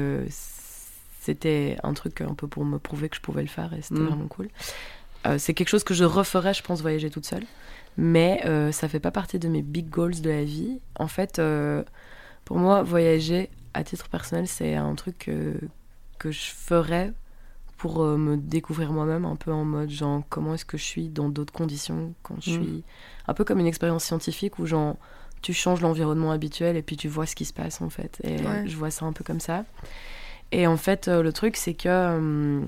c'était 1.21 1.77
un 1.83 1.93
truc 1.95 2.21
un 2.21 2.35
peu 2.35 2.47
pour 2.47 2.65
me 2.65 2.79
prouver 2.79 3.09
que 3.09 3.17
je 3.17 3.21
pouvais 3.21 3.43
le 3.43 3.49
faire 3.49 3.73
et 3.75 3.83
c'était 3.83 4.01
Mm. 4.01 4.07
vraiment 4.07 4.29
cool. 4.29 4.49
C'est 5.39 5.53
quelque 5.55 5.69
chose 5.69 5.85
que 5.85 5.93
je 5.93 6.05
referais, 6.05 6.55
je 6.55 6.63
pense, 6.63 6.81
voyager 6.81 7.11
toute 7.11 7.27
seule. 7.27 7.45
Mais 7.97 8.43
ça 8.73 8.89
fait 8.89 9.01
pas 9.01 9.11
partie 9.11 9.39
de 9.39 9.49
mes 9.49 9.63
big 9.63 9.89
goals 9.89 10.21
de 10.21 10.31
la 10.31 10.45
vie. 10.45 10.81
En 10.97 11.09
fait, 11.09 11.41
pour 12.45 12.59
moi, 12.59 12.83
voyager, 12.83 13.51
à 13.75 13.85
titre 13.85 14.09
personnel, 14.09 14.47
c'est 14.49 14.75
un 14.75 14.95
truc 14.95 15.19
que, 15.19 15.61
que 16.19 16.31
je 16.31 16.51
ferais 16.51 17.13
pour 17.77 18.03
euh, 18.03 18.17
me 18.19 18.37
découvrir 18.37 18.93
moi-même, 18.93 19.25
un 19.25 19.37
peu 19.37 19.53
en 19.53 19.65
mode, 19.65 19.89
genre, 19.91 20.23
comment 20.29 20.55
est-ce 20.55 20.65
que 20.67 20.77
je 20.77 20.85
suis 20.85 21.09
dans 21.09 21.29
d'autres 21.31 21.53
conditions, 21.53 22.13
quand 22.23 22.37
je 22.41 22.51
Mm. 22.51 22.63
suis... 22.63 22.85
Un 23.27 23.33
peu 23.35 23.45
comme 23.45 23.59
une 23.59 23.67
expérience 23.67 24.05
scientifique 24.05 24.59
où, 24.59 24.67
genre, 24.67 24.97
tu 25.41 25.55
changes 25.55 25.81
l'environnement 25.81 26.31
habituel 26.33 26.77
et 26.77 26.83
puis 26.83 26.97
tu 26.99 27.09
vois 27.09 27.25
ce 27.25 27.35
qui 27.35 27.47
se 27.47 27.53
passe, 27.55 27.81
en 27.81 27.89
fait. 27.89 28.21
Et 28.23 28.37
Ouais. 28.45 28.63
je 28.67 28.77
vois 28.77 28.91
ça 28.91 29.07
un 29.07 29.13
peu 29.15 29.25
comme 29.25 29.41
ça. 29.41 29.65
Et 30.53 30.67
en 30.67 30.77
fait, 30.77 31.09
euh, 31.09 31.23
le 31.23 31.33
truc, 31.33 31.57
c'est 31.57 31.75
que... 31.75 32.63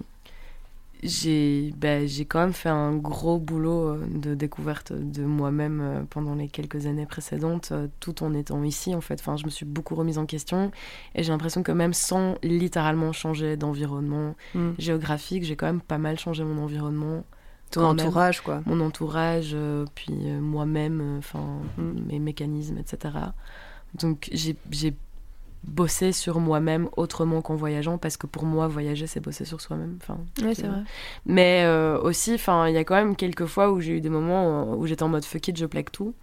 j'ai 1.03 1.73
ben, 1.77 2.09
quand 2.29 2.41
même 2.41 2.53
fait 2.53 2.69
un 2.69 2.95
gros 2.95 3.39
boulot 3.39 3.89
euh, 3.89 4.07
de 4.15 4.35
découverte 4.35 4.93
de 4.93 5.25
moi-même 5.25 5.81
euh, 5.81 6.03
pendant 6.09 6.35
les 6.35 6.49
quelques 6.49 6.87
années 6.87 7.07
précédentes, 7.07 7.71
euh, 7.73 7.89
tout 8.01 8.23
en 8.23 8.33
étant 8.35 8.63
ici 8.63 8.95
en 8.95 9.01
fait. 9.01 9.15
Enfin, 9.21 9.37
je 9.37 9.45
me 9.45 9.51
suis 9.51 9.67
beaucoup 9.67 9.95
remise 9.97 10.19
en 10.19 10.27
question 10.27 10.71
et 11.15 11.23
j'ai 11.23 11.33
l'impression 11.33 11.63
que 11.63 11.73
même 11.73 11.93
sans 11.93 12.37
littéralement 12.43 13.13
changer 13.13 13.57
d'environnement 13.57 14.35
Mm. 14.55 14.71
géographique, 14.79 15.45
j'ai 15.45 15.57
quand 15.57 15.67
même 15.67 15.81
pas 15.81 15.99
mal 15.99 16.19
changé 16.19 16.45
mon 16.45 16.63
environnement, 16.63 17.25
Ton 17.71 17.81
même. 17.95 18.07
entourage, 18.07 18.41
quoi. 18.43 18.63
mon 18.67 18.81
entourage, 18.81 19.57
puis 19.95 20.13
moi-même, 20.41 21.17
enfin 21.19 21.45
Mm. 21.79 21.93
mes 22.07 22.19
mécanismes, 22.19 22.79
etc. 22.79 23.15
Donc 23.95 24.29
j'ai 24.33 24.57
bossé 25.65 26.11
sur 26.13 26.41
moi-même 26.41 26.89
autrement 26.97 27.41
qu'en 27.41 27.55
voyageant 27.55 27.97
parce 27.97 28.17
que 28.17 28.27
pour 28.27 28.45
moi 28.45 28.67
voyager 28.67 29.07
c'est 29.07 29.21
bosser 29.21 29.45
sur 29.45 29.61
soi-même. 29.61 29.97
Enfin, 30.03 30.19
Ouais, 30.45 30.55
c'est 30.55 30.67
vrai. 30.67 30.81
mais 31.25 31.63
euh, 31.65 32.01
aussi, 32.01 32.35
enfin, 32.35 32.69
il 32.69 32.75
y 32.75 32.79
a 32.79 32.85
quand 32.85 32.97
même 32.97 33.15
quelques 33.15 33.47
fois 33.47 33.71
où 33.71 33.81
j'ai 33.81 33.93
eu 33.93 34.01
des 34.01 34.09
moments 34.09 34.75
où 34.75 34.87
j'étais 34.87 35.05
en 35.05 35.09
mode 35.09 35.25
fuck 35.25 35.47
it, 35.49 35.57
je 35.57 35.67
plaque 35.67 35.93
tout. 35.93 36.15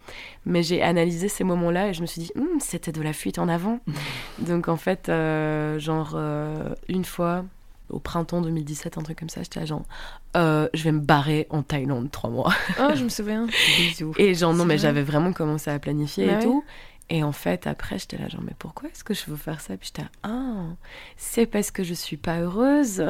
Mais 0.46 0.62
j'ai 0.62 0.82
analysé 0.82 1.30
ces 1.30 1.44
moments-là 1.46 1.90
et 1.90 1.94
je 1.94 2.02
me 2.02 2.06
suis 2.06 2.22
dit, 2.22 2.32
Hum, 2.36 2.60
c'était 2.60 2.92
de 2.92 3.02
la 3.02 3.14
fuite 3.14 3.40
en 3.40 3.48
avant. 3.48 3.80
Donc 4.40 4.68
en 4.68 4.78
fait, 4.78 5.08
euh, 5.10 5.80
genre 5.80 6.12
euh, 6.16 6.74
une 6.90 7.06
fois 7.06 7.46
au 7.90 7.98
printemps 7.98 8.42
2017, 8.42 9.00
un 9.00 9.02
truc 9.02 9.18
comme 9.20 9.30
ça, 9.30 9.42
j'étais 9.42 9.62
là, 9.62 9.66
genre, 9.66 9.82
euh, 10.38 10.68
je 10.76 10.84
vais 10.84 10.92
me 10.92 11.00
barrer 11.00 11.48
en 11.50 11.64
Thaïlande 11.64 12.12
trois 12.12 12.30
mois. 12.30 12.54
Oh, 12.80 12.90
je 12.94 13.04
me 13.06 13.10
souviens. 13.10 13.48
Bisous. 13.78 14.14
Et 14.18 14.36
genre 14.36 14.54
non, 14.54 14.64
mais 14.66 14.78
j'avais 14.78 15.02
vraiment 15.02 15.34
commencé 15.34 15.72
à 15.72 15.80
planifier 15.80 16.28
Bah 16.28 16.34
et 16.34 16.36
ouais. 16.36 16.44
tout. 16.44 16.64
Et 17.10 17.24
en 17.24 17.32
fait, 17.32 17.68
après, 17.68 17.97
j'étais 17.97 18.18
là, 18.18 18.28
genre, 18.28 18.41
mais 18.43 18.53
pourquoi 18.57 18.89
est-ce 18.89 19.03
que 19.03 19.14
je 19.14 19.26
veux 19.28 19.36
faire 19.38 19.62
ça? 19.62 19.76
Puis 19.78 19.91
j'étais 19.93 20.07
ah, 20.24 20.66
c'est 21.18 21.45
parce 21.45 21.72
que 21.72 21.84
je 21.84 21.93
suis 21.93 22.18
pas 22.18 22.39
heureuse 22.39 23.03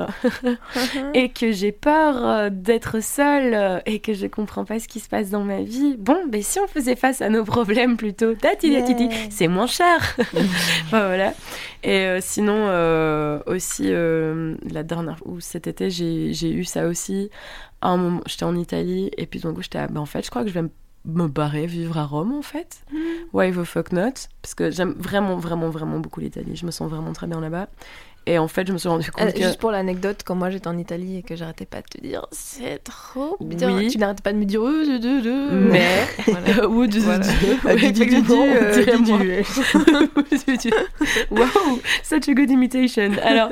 et 1.14 1.30
que 1.30 1.52
j'ai 1.52 1.72
peur 1.72 2.26
euh, 2.26 2.50
d'être 2.52 3.02
seule 3.02 3.82
et 3.86 4.00
que 4.00 4.14
je 4.14 4.28
comprends 4.28 4.66
pas 4.66 4.80
ce 4.80 4.88
qui 4.88 5.00
se 5.00 5.10
passe 5.10 5.30
dans 5.30 5.44
ma 5.44 5.62
vie. 5.62 5.96
Bon, 5.98 6.28
ben 6.28 6.42
si 6.42 6.60
on 6.60 6.68
faisait 6.68 6.96
face 6.96 7.22
à 7.22 7.30
nos 7.30 7.44
problèmes 7.44 7.98
plutôt, 7.98 8.36
Yeah. 8.64 9.10
c'est 9.30 9.48
moins 9.48 9.68
cher. 9.68 10.16
Enfin, 10.86 11.08
voilà. 11.08 11.34
Et 11.84 12.06
euh, 12.06 12.20
sinon, 12.22 12.68
euh, 12.68 13.40
aussi, 13.46 13.86
euh, 13.88 14.56
la 14.70 14.84
dernière, 14.84 15.18
ou 15.26 15.40
cet 15.40 15.68
été, 15.68 15.90
j'ai 15.90 16.52
eu 16.52 16.64
ça 16.64 16.88
aussi. 16.88 17.30
À 17.82 17.90
un 17.90 17.98
moment, 17.98 18.22
j'étais 18.26 18.44
en 18.44 18.56
Italie 18.56 19.12
et 19.18 19.26
puis 19.26 19.40
d'un 19.40 19.54
coup, 19.54 19.62
j'étais, 19.62 19.86
ben, 19.88 20.02
en 20.02 20.06
fait, 20.06 20.26
je 20.26 20.30
crois 20.30 20.44
que 20.44 20.50
je 20.50 20.54
vais 20.54 20.64
me 20.64 20.72
me 21.06 21.28
barrer 21.28 21.66
vivre 21.66 21.98
à 21.98 22.06
Rome 22.06 22.34
en 22.34 22.42
fait. 22.42 22.84
Why 23.34 23.52
the 23.52 23.64
fuck 23.64 23.92
not? 23.92 24.28
Parce 24.42 24.54
que 24.56 24.72
j'aime 24.72 24.94
vraiment, 24.98 25.38
vraiment, 25.38 25.70
vraiment 25.70 26.00
beaucoup 26.00 26.20
l'Italie. 26.20 26.56
Je 26.56 26.66
me 26.66 26.72
sens 26.72 26.90
vraiment 26.90 27.14
très 27.14 27.28
bien 27.28 27.40
là-bas. 27.40 27.68
Et 28.26 28.38
en 28.38 28.48
fait, 28.48 28.68
je 28.68 28.74
me 28.74 28.78
suis 28.78 28.90
rendu 28.90 29.10
compte 29.12 29.28
Euh, 29.28 29.32
que. 29.32 29.42
Juste 29.42 29.60
pour 29.60 29.72
l'anecdote, 29.72 30.22
quand 30.24 30.36
moi 30.36 30.50
j'étais 30.50 30.68
en 30.68 30.78
Italie 30.78 31.18
et 31.18 31.24
que 31.24 31.36
j'arrêtais 31.36 31.66
pas 31.66 31.82
de 31.82 31.88
te 31.88 32.00
dire 32.02 32.28
c'est 32.32 32.84
trop 32.84 33.38
bien, 33.42 33.76
Oui. 33.76 33.88
tu 33.90 33.98
n'arrêtais 33.98 34.22
pas 34.22 34.34
de 34.34 34.38
me 34.38 34.46
dire 34.46 34.62
euh, 34.62 34.86
de, 34.86 34.98
de, 34.98 35.22
de. 35.22 35.56
Mais. 35.72 36.06
Voilà. 36.28 36.68
Ou 36.70 36.86
du 36.88 37.00
du- 37.00 37.06
Wow, 41.32 41.46
such 42.04 42.28
a 42.30 42.34
good 42.34 42.50
imitation. 42.50 43.12
Alors, 43.24 43.50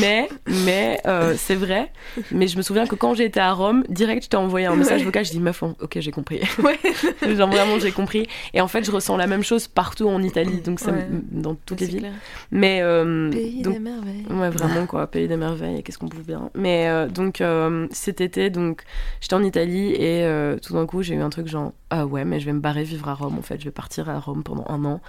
mais, 0.00 0.28
mais, 0.64 1.00
euh, 1.06 1.34
c'est 1.36 1.54
vrai. 1.54 1.90
Mais 2.30 2.46
je 2.48 2.56
me 2.56 2.62
souviens 2.62 2.86
que 2.86 2.94
quand 2.94 3.14
j'étais 3.14 3.40
à 3.40 3.52
Rome, 3.52 3.84
direct, 3.88 4.24
je 4.24 4.28
t'ai 4.30 4.36
envoyé 4.36 4.66
un 4.66 4.76
message 4.76 5.04
vocal. 5.04 5.24
Je 5.24 5.30
dis 5.30 5.40
meuf, 5.40 5.62
ok, 5.62 5.96
j'ai 5.98 6.10
compris. 6.12 6.40
Ouais. 6.62 6.78
Genre 7.36 7.50
vraiment, 7.50 7.78
j'ai 7.78 7.92
compris. 7.92 8.26
Et 8.54 8.60
en 8.60 8.68
fait, 8.68 8.84
je 8.84 8.90
ressens 8.90 9.16
la 9.16 9.26
même 9.26 9.42
chose 9.42 9.66
partout 9.68 10.08
en 10.08 10.22
Italie, 10.22 10.60
donc 10.60 10.80
ça, 10.80 10.92
me- 10.92 11.00
Ouais. 11.00 11.06
dans 11.30 11.54
toutes 11.54 11.80
les 11.80 11.86
villes. 11.86 11.98
clair. 12.00 12.12
Mais 12.50 12.80
euh, 12.82 13.30
Pays 13.30 13.62
donc 13.62 13.74
des 13.74 13.80
merveilles. 13.80 14.09
Ouais, 14.30 14.50
vraiment, 14.50 14.86
quoi. 14.86 15.06
Pays 15.06 15.28
des 15.28 15.36
merveilles, 15.36 15.82
qu'est-ce 15.82 15.98
qu'on 15.98 16.06
bouffe 16.06 16.26
bien. 16.26 16.50
Mais 16.54 16.88
euh, 16.88 17.08
donc, 17.08 17.40
euh, 17.40 17.86
cet 17.90 18.20
été, 18.20 18.50
donc, 18.50 18.84
j'étais 19.20 19.34
en 19.34 19.42
Italie 19.42 19.92
et 19.94 20.24
euh, 20.24 20.58
tout 20.58 20.74
d'un 20.74 20.86
coup, 20.86 21.02
j'ai 21.02 21.14
eu 21.14 21.20
un 21.20 21.30
truc 21.30 21.46
genre, 21.46 21.72
ah 21.90 22.06
ouais, 22.06 22.24
mais 22.24 22.40
je 22.40 22.46
vais 22.46 22.52
me 22.52 22.60
barrer 22.60 22.84
vivre 22.84 23.08
à 23.08 23.14
Rome, 23.14 23.38
en 23.38 23.42
fait. 23.42 23.58
Je 23.60 23.64
vais 23.64 23.70
partir 23.70 24.08
à 24.08 24.18
Rome 24.18 24.42
pendant 24.42 24.64
un 24.68 24.84
an. 24.84 25.00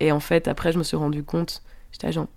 Et 0.00 0.12
en 0.12 0.20
fait, 0.20 0.48
après, 0.48 0.72
je 0.72 0.78
me 0.78 0.84
suis 0.84 0.96
rendu 0.96 1.22
compte, 1.22 1.62
j'étais 1.92 2.12
genre, 2.12 2.28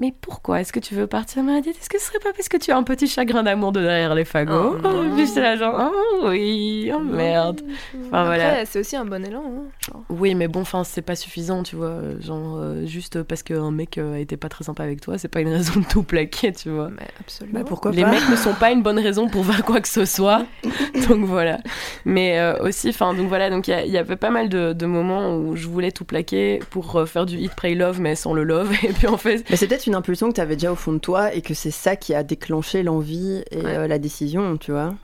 mais 0.00 0.12
pourquoi 0.20 0.60
est-ce 0.60 0.72
que 0.72 0.80
tu 0.80 0.94
veux 0.94 1.06
partir 1.06 1.42
m'a 1.42 1.60
dit, 1.60 1.68
est-ce 1.70 1.88
que 1.88 1.98
ce 2.00 2.06
serait 2.06 2.18
pas 2.18 2.32
parce 2.32 2.48
que 2.48 2.56
tu 2.56 2.72
as 2.72 2.76
un 2.76 2.82
petit 2.82 3.06
chagrin 3.06 3.42
d'amour 3.42 3.70
de 3.72 3.80
derrière 3.80 4.14
les 4.14 4.24
fagots? 4.24 4.76
Oh, 4.76 4.78
non. 4.82 5.14
Puis 5.14 5.26
j'étais 5.26 5.42
là 5.42 5.56
genre, 5.56 5.92
oh 5.94 6.28
oui, 6.28 6.90
oh 6.94 6.98
merde. 7.00 7.60
Enfin, 8.08 8.22
Après, 8.22 8.36
voilà. 8.38 8.66
c'est 8.66 8.80
aussi 8.80 8.96
un 8.96 9.04
bon 9.04 9.24
élan. 9.24 9.44
hein. 9.92 10.00
Oui, 10.08 10.34
mais 10.34 10.48
bon, 10.48 10.60
enfin, 10.62 10.82
c'est 10.84 11.02
pas 11.02 11.14
suffisant, 11.16 11.62
tu 11.62 11.76
vois. 11.76 11.98
Genre, 12.20 12.56
euh, 12.58 12.86
juste 12.86 13.22
parce 13.22 13.42
qu'un 13.42 13.70
mec 13.70 13.98
euh, 13.98 14.14
était 14.16 14.36
pas 14.38 14.48
très 14.48 14.64
sympa 14.64 14.82
avec 14.82 15.00
toi, 15.00 15.18
c'est 15.18 15.28
pas 15.28 15.40
une 15.40 15.48
raison 15.52 15.80
de 15.80 15.84
tout 15.84 16.02
plaquer, 16.02 16.52
tu 16.52 16.70
vois. 16.70 16.88
Mais 16.90 17.06
absolument. 17.20 17.60
Bah, 17.60 17.64
pourquoi 17.68 17.92
Les 17.92 18.02
pas? 18.02 18.10
mecs 18.10 18.28
ne 18.30 18.36
sont 18.36 18.54
pas 18.54 18.70
une 18.72 18.82
bonne 18.82 18.98
raison 18.98 19.28
pour 19.28 19.44
faire 19.44 19.64
quoi 19.64 19.80
que 19.80 19.88
ce 19.88 20.04
soit. 20.06 20.46
donc 21.08 21.24
voilà. 21.24 21.58
Mais 22.06 22.38
euh, 22.38 22.56
aussi, 22.62 22.88
enfin, 22.88 23.12
donc 23.14 23.28
voilà, 23.28 23.50
donc 23.50 23.68
il 23.68 23.86
y 23.86 23.90
y, 23.90 23.98
avait 23.98 24.16
pas 24.16 24.30
mal 24.30 24.48
de, 24.48 24.72
de 24.72 24.86
moments 24.86 25.36
où 25.36 25.56
je 25.56 25.68
voulais 25.68 25.92
tout 25.92 26.04
plaquer 26.04 26.60
pour 26.70 26.96
euh, 26.96 27.04
faire 27.06 27.26
du 27.26 27.36
hit, 27.36 27.52
pray, 27.54 27.74
love, 27.74 28.00
mais 28.00 28.14
sans 28.14 28.32
le 28.32 28.44
love. 28.44 28.72
Et 28.82 28.92
puis 28.92 29.06
en 29.06 29.16
fait, 29.18 29.44
Mais 29.50 29.56
c'est 29.56 29.66
peut-être 29.66 29.86
une 29.90 29.96
impulsion 29.96 30.28
que 30.30 30.34
tu 30.34 30.40
avais 30.40 30.56
déjà 30.56 30.72
au 30.72 30.76
fond 30.76 30.92
de 30.92 30.98
toi 30.98 31.34
et 31.34 31.42
que 31.42 31.52
c'est 31.54 31.70
ça 31.70 31.96
qui 31.96 32.14
a 32.14 32.22
déclenché 32.22 32.82
l'envie 32.82 33.42
et 33.50 33.58
Ouais. 33.60 33.76
euh, 33.76 33.86
la 33.86 33.98
décision, 33.98 34.56
tu 34.56 34.70
vois. 34.72 34.94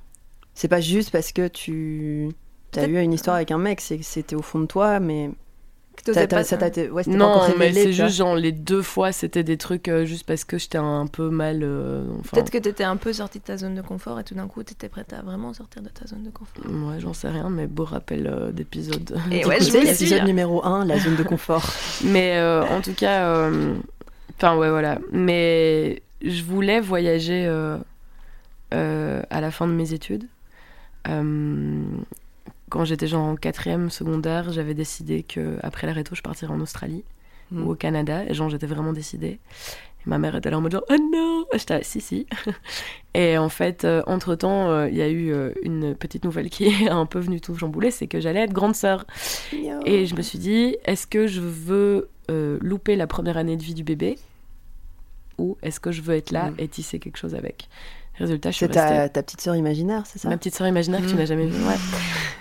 C'est 0.55 0.69
pas 0.69 0.81
juste 0.81 1.11
parce 1.11 1.33
que 1.33 1.49
tu 1.49 2.31
as 2.77 2.87
eu 2.87 2.99
une 3.01 3.13
histoire 3.13 3.37
avec 3.37 3.51
un 3.51 3.59
mec, 3.59 3.81
c'est 3.81 3.99
que 3.99 4.05
c'était 4.05 4.37
au 4.37 4.43
fond 4.43 4.59
de 4.61 4.67
toi, 4.67 5.01
mais 5.01 5.31
Que 6.05 6.13
pas 6.27 6.45
ça 6.45 6.57
t'a 6.59 6.67
été- 6.69 6.91
ouais, 6.91 7.05
pas 7.05 7.11
non, 7.11 7.41
mais 7.59 7.73
c'est 7.73 7.93
juste 7.93 8.17
genre 8.17 8.35
les 8.37 8.53
deux 8.53 8.83
fois, 8.83 9.13
c'était 9.13 9.43
des 9.43 9.57
trucs 9.57 9.89
euh, 9.89 10.05
juste 10.05 10.25
parce 10.27 10.45
que 10.45 10.59
j'étais 10.59 10.77
un 10.79 11.07
peu 11.07 11.31
mal. 11.31 11.61
euh, 11.63 12.05
enfin, 12.21 12.31
Peut-être 12.35 12.51
que 12.51 12.59
t'étais 12.59 12.85
un 12.85 12.97
peu 12.97 13.13
sorti 13.15 13.39
de 13.39 13.45
ta 13.45 13.57
zone 13.57 13.75
de 13.75 13.81
confort 13.83 14.21
et 14.21 14.25
tout 14.25 14.35
d'un 14.35 14.47
coup 14.47 14.63
t'étais 14.63 14.89
prête 14.91 15.13
à 15.15 15.23
vraiment 15.23 15.53
sortir 15.55 15.81
de 15.83 15.89
ta 15.89 16.07
zone 16.07 16.23
de 16.23 16.31
confort. 16.31 16.65
Ouais, 16.71 17.01
j'en 17.01 17.15
sais 17.15 17.29
rien, 17.29 17.49
mais 17.51 17.67
beau 17.67 17.85
rappel 17.85 18.27
euh, 18.27 18.53
d'épisode. 18.53 19.17
Et 19.31 19.45
ouais, 19.47 19.61
je 19.61 19.73
l'épisode 19.73 20.25
numéro 20.25 20.63
1, 20.65 20.85
la 20.85 20.99
zone 20.99 21.17
de 21.17 21.23
confort. 21.23 21.65
Mais 22.05 22.37
euh, 22.37 22.63
en 22.67 22.81
tout 22.83 22.93
cas, 22.95 23.29
euh, 23.31 23.75
enfin 24.37 24.57
ouais, 24.57 24.71
voilà. 24.71 24.99
Mais 25.13 26.03
je 26.23 26.43
voulais 26.43 26.81
voyager 26.81 27.47
euh, 27.47 27.79
euh, 28.75 29.23
à 29.31 29.41
la 29.41 29.51
fin 29.51 29.67
de 29.67 29.73
mes 29.73 29.93
études. 29.93 30.29
Euh, 31.09 31.85
quand 32.69 32.85
j'étais 32.85 33.07
genre 33.07 33.25
en 33.25 33.37
quatrième 33.37 33.91
secondaire, 33.91 34.51
j'avais 34.53 34.75
décidé 34.75 35.23
que 35.23 35.59
après 35.63 35.87
la 35.87 35.93
réto, 35.93 36.15
je 36.15 36.23
partirais 36.23 36.53
en 36.53 36.61
Australie 36.61 37.05
Mm. 37.51 37.63
ou 37.63 37.71
au 37.73 37.75
Canada. 37.75 38.25
Et 38.29 38.35
genre, 38.35 38.49
j'étais 38.49 38.67
vraiment 38.67 38.93
décidée. 38.93 39.39
Ma 40.07 40.19
mère 40.19 40.37
était 40.37 40.51
là 40.51 40.59
en 40.59 40.61
mode 40.61 40.73
genre, 40.73 40.85
oh 40.89 40.97
non 41.13 41.45
J'étais 41.55 41.75
là, 41.75 41.83
si, 41.83 42.01
si. 42.01 42.27
Et 43.15 43.37
en 43.39 43.49
fait, 43.49 43.87
entre 44.07 44.35
temps, 44.37 44.85
il 44.87 44.95
y 44.97 45.03
a 45.03 45.09
eu 45.09 45.33
euh, 45.33 45.51
une 45.63 45.95
petite 45.95 46.25
nouvelle 46.25 46.49
qui 46.51 46.65
est 46.85 46.89
un 46.89 47.07
peu 47.07 47.19
venue 47.19 47.41
tout 47.41 47.57
chambouler 47.57 47.91
c'est 47.91 48.07
que 48.07 48.21
j'allais 48.21 48.41
être 48.41 48.53
grande 48.53 48.75
sœur. 48.75 49.05
Et 49.85 50.07
je 50.07 50.15
me 50.15 50.23
suis 50.23 50.39
dit, 50.39 50.77
est-ce 50.85 51.07
que 51.07 51.27
je 51.27 51.41
veux 51.41 52.09
euh, 52.31 52.59
louper 52.61 52.95
la 52.97 53.07
première 53.07 53.37
année 53.37 53.57
de 53.57 53.63
vie 53.63 53.75
du 53.75 53.85
bébé? 53.85 54.19
Ou 55.39 55.59
est-ce 55.63 55.81
que 55.81 55.93
je 55.93 56.03
veux 56.03 56.15
être 56.15 56.31
là 56.31 56.51
Mm. 56.51 56.55
et 56.59 56.69
tisser 56.69 56.99
quelque 56.99 57.19
chose 57.19 57.35
avec? 57.35 57.69
Résultat, 58.19 58.51
je 58.51 58.57
suis 58.57 58.67
C'est 58.67 58.81
restée. 58.81 58.97
ta, 58.97 59.09
ta 59.11 59.23
petite 59.23 59.41
sœur 59.43 59.57
imaginaire, 59.57 60.05
c'est 60.07 60.19
ça 60.19 60.29
Ma 60.29 60.37
petite 60.37 60.55
sœur 60.55 60.67
imaginaire 60.67 61.01
que 61.03 61.07
tu 61.07 61.15
n'as 61.15 61.27
jamais 61.27 61.47
vue. 61.47 61.63
Ouais. 61.67 61.75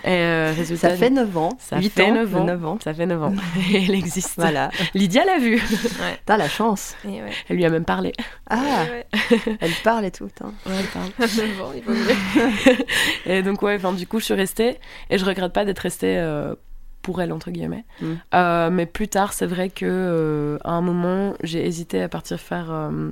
Et 0.04 0.08
euh, 0.10 0.52
résultat, 0.56 0.90
Ça 0.90 0.96
fait 0.96 1.10
9 1.10 1.36
ans. 1.36 1.50
ça 1.58 1.78
8 1.78 1.90
fait 1.90 2.02
ans, 2.10 2.14
9 2.14 2.36
ans. 2.36 2.44
9 2.44 2.64
ans. 2.66 2.78
Ça 2.82 2.94
fait 2.94 3.06
9 3.06 3.22
ans. 3.22 3.34
Et 3.72 3.84
elle 3.84 3.94
existe. 3.94 4.34
Voilà. 4.36 4.70
Lydia 4.94 5.24
l'a 5.24 5.38
vue. 5.38 5.60
T'as 6.26 6.36
la 6.36 6.48
chance. 6.48 6.94
Et 7.04 7.08
ouais. 7.22 7.30
Elle 7.48 7.56
lui 7.56 7.64
a 7.64 7.70
même 7.70 7.84
parlé. 7.84 8.12
Ah, 8.48 8.84
Ouais, 8.90 9.06
elle 9.60 9.72
parle 9.84 10.04
et 10.06 10.10
tout. 10.10 10.28
hein. 10.42 10.52
Ouais, 10.66 10.72
elle 10.78 10.86
parle. 10.86 11.10
ouais. 11.18 11.26
Bon, 11.58 11.72
il 11.74 11.82
vaut 11.82 11.92
mieux. 11.92 12.76
Et 13.26 13.42
donc, 13.42 13.60
ouais, 13.62 13.76
enfin, 13.76 13.92
du 13.92 14.06
coup, 14.06 14.18
je 14.20 14.24
suis 14.26 14.34
restée. 14.34 14.78
Et 15.10 15.18
je 15.18 15.24
regrette 15.24 15.52
pas 15.52 15.64
d'être 15.64 15.80
restée 15.80 16.16
euh, 16.18 16.54
pour 17.02 17.20
elle, 17.20 17.32
entre 17.32 17.50
guillemets. 17.50 17.84
Mm. 18.00 18.12
Euh, 18.34 18.70
mais 18.70 18.86
plus 18.86 19.08
tard, 19.08 19.32
c'est 19.32 19.46
vrai 19.46 19.68
que 19.70 19.84
euh, 19.86 20.58
à 20.64 20.70
un 20.72 20.80
moment, 20.80 21.34
j'ai 21.42 21.66
hésité 21.66 22.02
à 22.02 22.08
partir 22.08 22.38
faire 22.40 22.66
euh, 22.70 23.10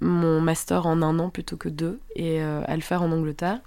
mon 0.00 0.40
master 0.40 0.86
en 0.86 1.00
un 1.02 1.18
an 1.18 1.30
plutôt 1.30 1.56
que 1.56 1.68
deux 1.68 2.00
et 2.14 2.40
euh, 2.42 2.62
à 2.66 2.74
le 2.76 2.82
faire 2.82 3.02
en 3.02 3.10
Angleterre. 3.12 3.58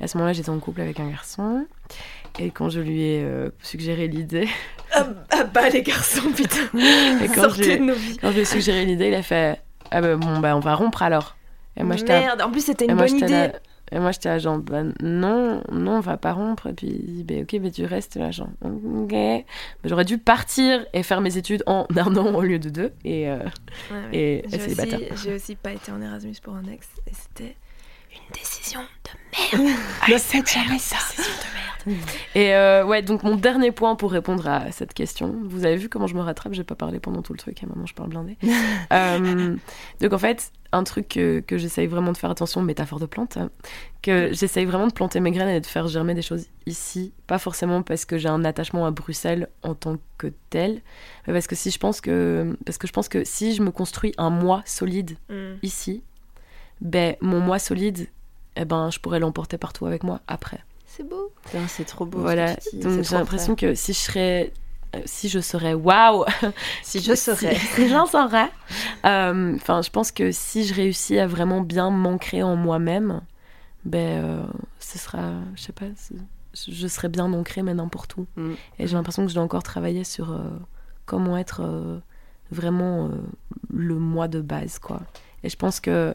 Et 0.00 0.04
à 0.04 0.08
ce 0.08 0.16
moment-là, 0.18 0.32
j'étais 0.32 0.50
en 0.50 0.58
couple 0.58 0.80
avec 0.80 0.98
un 1.00 1.08
garçon. 1.08 1.66
Et 2.38 2.50
quand 2.50 2.68
je 2.68 2.80
lui 2.80 3.02
ai 3.02 3.22
euh, 3.24 3.50
suggéré 3.62 4.08
l'idée, 4.08 4.48
Ah, 4.92 5.06
ah 5.30 5.44
bah 5.44 5.68
les 5.70 5.82
garçons, 5.82 6.30
putain. 6.34 6.66
et 7.22 7.28
quand 7.28 7.42
Sortez 7.42 7.78
de 7.78 7.84
nos 7.84 7.94
vies. 7.94 8.18
quand 8.20 8.28
je 8.30 8.34
lui 8.34 8.40
ai 8.42 8.44
suggéré 8.44 8.84
l'idée, 8.84 9.08
il 9.08 9.14
a 9.14 9.22
fait 9.22 9.60
Ah 9.90 10.00
ben 10.00 10.16
bon, 10.18 10.38
bah 10.40 10.56
on 10.56 10.60
va 10.60 10.74
rompre 10.74 11.02
alors. 11.02 11.36
Et 11.76 11.82
moi, 11.82 11.96
Merde, 12.08 12.40
en 12.42 12.50
plus 12.50 12.64
c'était 12.64 12.86
une 12.86 12.94
bonne 12.96 13.16
idée. 13.16 13.28
là- 13.28 13.52
et 13.92 13.98
moi, 14.00 14.10
j'étais 14.10 14.28
là, 14.28 14.38
genre, 14.38 14.58
bah, 14.58 14.82
non, 15.02 15.62
non, 15.70 15.92
on 15.92 16.00
va 16.00 16.16
pas 16.16 16.32
rompre. 16.32 16.66
Et 16.66 16.72
puis, 16.72 16.88
il 16.88 17.14
dit, 17.14 17.24
bah, 17.24 17.40
ok, 17.42 17.60
mais 17.62 17.70
tu 17.70 17.84
restes 17.84 18.16
là, 18.16 18.30
genre, 18.30 18.48
ok. 18.62 19.14
J'aurais 19.84 20.04
dû 20.04 20.18
partir 20.18 20.84
et 20.92 21.02
faire 21.02 21.20
mes 21.20 21.36
études 21.36 21.62
en 21.66 21.86
un 21.96 22.16
an 22.16 22.34
au 22.34 22.42
lieu 22.42 22.58
de 22.58 22.68
deux. 22.68 22.92
Et, 23.04 23.28
euh, 23.28 23.38
Ouais, 23.90 23.96
ouais. 23.96 24.16
et 24.18 24.44
J'ai 24.48 24.56
aussi, 24.72 25.04
j'ai 25.22 25.34
aussi 25.34 25.54
pas 25.54 25.72
été 25.72 25.92
en 25.92 26.00
Erasmus 26.02 26.34
pour 26.42 26.54
un 26.54 26.64
ex 26.64 26.88
et 27.06 27.12
c'était 27.14 27.56
une 28.12 28.32
décision 28.34 28.55
de 28.74 29.58
merde. 29.58 29.76
Ne 30.08 30.18
faites 30.18 30.50
jamais 30.50 30.78
ça. 30.78 30.96
Et 32.34 32.52
euh, 32.52 32.84
ouais, 32.84 33.00
donc 33.02 33.22
mon 33.22 33.36
dernier 33.36 33.70
point 33.70 33.94
pour 33.94 34.10
répondre 34.10 34.48
à 34.48 34.72
cette 34.72 34.92
question. 34.92 35.36
Vous 35.44 35.64
avez 35.64 35.76
vu 35.76 35.88
comment 35.88 36.08
je 36.08 36.16
me 36.16 36.20
rattrape? 36.20 36.52
J'ai 36.52 36.64
pas 36.64 36.74
parlé 36.74 36.98
pendant 36.98 37.22
tout 37.22 37.32
le 37.32 37.38
truc 37.38 37.62
et 37.62 37.66
maintenant 37.66 37.86
je 37.86 37.94
parle 37.94 38.10
blindé. 38.10 38.36
Euh, 38.92 39.56
donc 40.00 40.12
en 40.12 40.18
fait, 40.18 40.50
un 40.72 40.82
truc 40.84 41.08
que, 41.08 41.40
que 41.40 41.58
j'essaye 41.58 41.86
vraiment 41.86 42.12
de 42.12 42.16
faire 42.16 42.30
attention, 42.30 42.62
métaphore 42.62 42.98
de 43.00 43.06
plante, 43.06 43.36
hein, 43.36 43.50
que 44.02 44.32
j'essaye 44.32 44.64
vraiment 44.64 44.86
de 44.86 44.92
planter 44.92 45.18
mes 45.20 45.30
graines 45.32 45.48
et 45.48 45.60
de 45.60 45.66
faire 45.66 45.86
germer 45.88 46.14
des 46.14 46.22
choses 46.22 46.46
ici. 46.66 47.12
Pas 47.26 47.38
forcément 47.38 47.82
parce 47.82 48.04
que 48.04 48.16
j'ai 48.18 48.28
un 48.28 48.44
attachement 48.44 48.86
à 48.86 48.90
Bruxelles 48.90 49.48
en 49.62 49.74
tant 49.74 49.96
que 50.18 50.28
tel, 50.50 50.82
mais 51.26 51.32
parce 51.32 51.46
que 51.46 51.54
si 51.56 51.70
je 51.70 51.78
pense 51.78 52.00
que 52.00 52.56
parce 52.64 52.78
que 52.78 52.86
je 52.86 52.92
pense 52.92 53.08
que 53.08 53.24
si 53.24 53.54
je 53.54 53.62
me 53.62 53.70
construis 53.70 54.12
un 54.18 54.30
moi 54.30 54.62
solide 54.66 55.16
Mm. 55.28 55.56
ici, 55.62 56.02
ben 56.80 57.16
mon 57.20 57.40
moi 57.40 57.58
solide, 57.58 58.08
eh 58.56 58.64
ben 58.64 58.90
je 58.90 58.98
pourrais 58.98 59.18
l'emporter 59.20 59.58
partout 59.58 59.86
avec 59.86 60.02
moi 60.02 60.20
après. 60.26 60.60
C'est 60.86 61.06
beau. 61.08 61.32
C'est 61.68 61.84
trop 61.84 62.06
beau. 62.06 62.20
Voilà, 62.20 62.56
donc 62.74 63.02
j'ai 63.02 63.16
l'impression 63.16 63.54
que 63.54 63.74
si 63.74 63.92
je 63.92 63.98
serais. 63.98 64.52
euh, 64.94 65.00
Si 65.04 65.28
je 65.28 65.40
serais 65.40 65.74
waouh, 65.74 66.24
Si 66.82 67.00
je 67.00 67.14
serais. 67.14 67.54
si, 67.56 67.66
si 67.74 67.88
j'en 67.88 68.06
serais, 68.06 68.50
euh, 69.04 69.54
enfin, 69.56 69.82
je 69.82 69.90
pense 69.90 70.10
que 70.10 70.32
si 70.32 70.64
je 70.64 70.74
réussis 70.74 71.18
à 71.18 71.26
vraiment 71.26 71.60
bien 71.60 71.90
m'ancrer 71.90 72.42
en 72.42 72.56
moi-même, 72.56 73.20
ben, 73.84 74.24
euh, 74.24 74.46
ce 74.80 74.98
sera, 74.98 75.32
je 75.54 75.62
sais 75.62 75.72
pas, 75.72 75.86
je 76.54 76.86
serais 76.86 77.08
bien 77.08 77.30
ancrée, 77.32 77.62
mais 77.62 77.74
n'importe 77.74 78.16
où. 78.16 78.26
Mm. 78.36 78.52
Et 78.78 78.86
j'ai 78.86 78.94
l'impression 78.96 79.22
que 79.24 79.28
je 79.28 79.34
dois 79.34 79.44
encore 79.44 79.62
travailler 79.62 80.04
sur 80.04 80.32
euh, 80.32 80.38
comment 81.04 81.36
être 81.36 81.60
euh, 81.62 81.98
vraiment 82.50 83.06
euh, 83.08 83.10
le 83.70 83.96
moi 83.96 84.28
de 84.28 84.40
base, 84.40 84.78
quoi. 84.78 85.02
Et 85.44 85.50
je 85.50 85.56
pense 85.56 85.78
que 85.80 86.14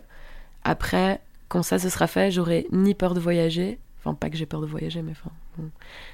après, 0.64 1.22
quand 1.52 1.64
ça 1.64 1.80
se 1.80 1.90
sera 1.90 2.08
fait, 2.08 2.32
j'aurai 2.32 2.66
ni 2.72 2.96
peur 2.96 3.14
de 3.14 3.20
voyager, 3.20 3.78
enfin 4.00 4.14
pas 4.16 4.30
que 4.30 4.38
j'ai 4.38 4.46
peur 4.46 4.62
de 4.62 4.68
voyager, 4.68 5.02
mais 5.02 5.12
enfin, 5.12 5.32
bon. 5.58 5.70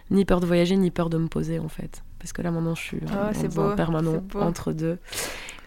ni 0.09 0.25
peur 0.25 0.39
de 0.39 0.47
voyager, 0.47 0.75
ni 0.75 0.89
peur 0.89 1.11
de 1.11 1.19
me 1.19 1.27
poser 1.27 1.59
en 1.59 1.67
fait. 1.69 2.01
Parce 2.17 2.33
que 2.33 2.41
là 2.41 2.49
maintenant 2.49 2.73
je 2.73 2.81
suis 2.81 2.99
Ah, 3.11 3.29
un 3.29 3.47
beau, 3.49 3.75
permanent 3.75 4.13
c'est 4.15 4.27
beau. 4.33 4.41
entre 4.41 4.71
deux. 4.73 4.97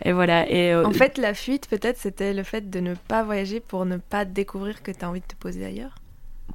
Et 0.05 0.13
voilà. 0.13 0.51
Et 0.51 0.73
euh, 0.73 0.85
En 0.85 0.93
fait, 0.93 1.19
la 1.19 1.35
fuite, 1.35 1.69
peut-être, 1.69 1.99
c'était 1.99 2.35
le 2.35 2.43
fait 2.43 2.69
de 2.69 2.81
ne 2.81 2.95
pas 2.95 3.23
voyager 3.23 3.61
pour 3.61 3.87
ne 3.87 3.99
pas 3.99 4.25
découvrir 4.25 4.83
que 4.83 4.91
t'as 4.91 5.07
envie 5.07 5.21
de 5.21 5.27
te 5.27 5.37
poser 5.37 5.65
ailleurs. 5.65 5.95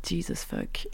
Jesus 0.05 0.35
fuck. 0.35 0.87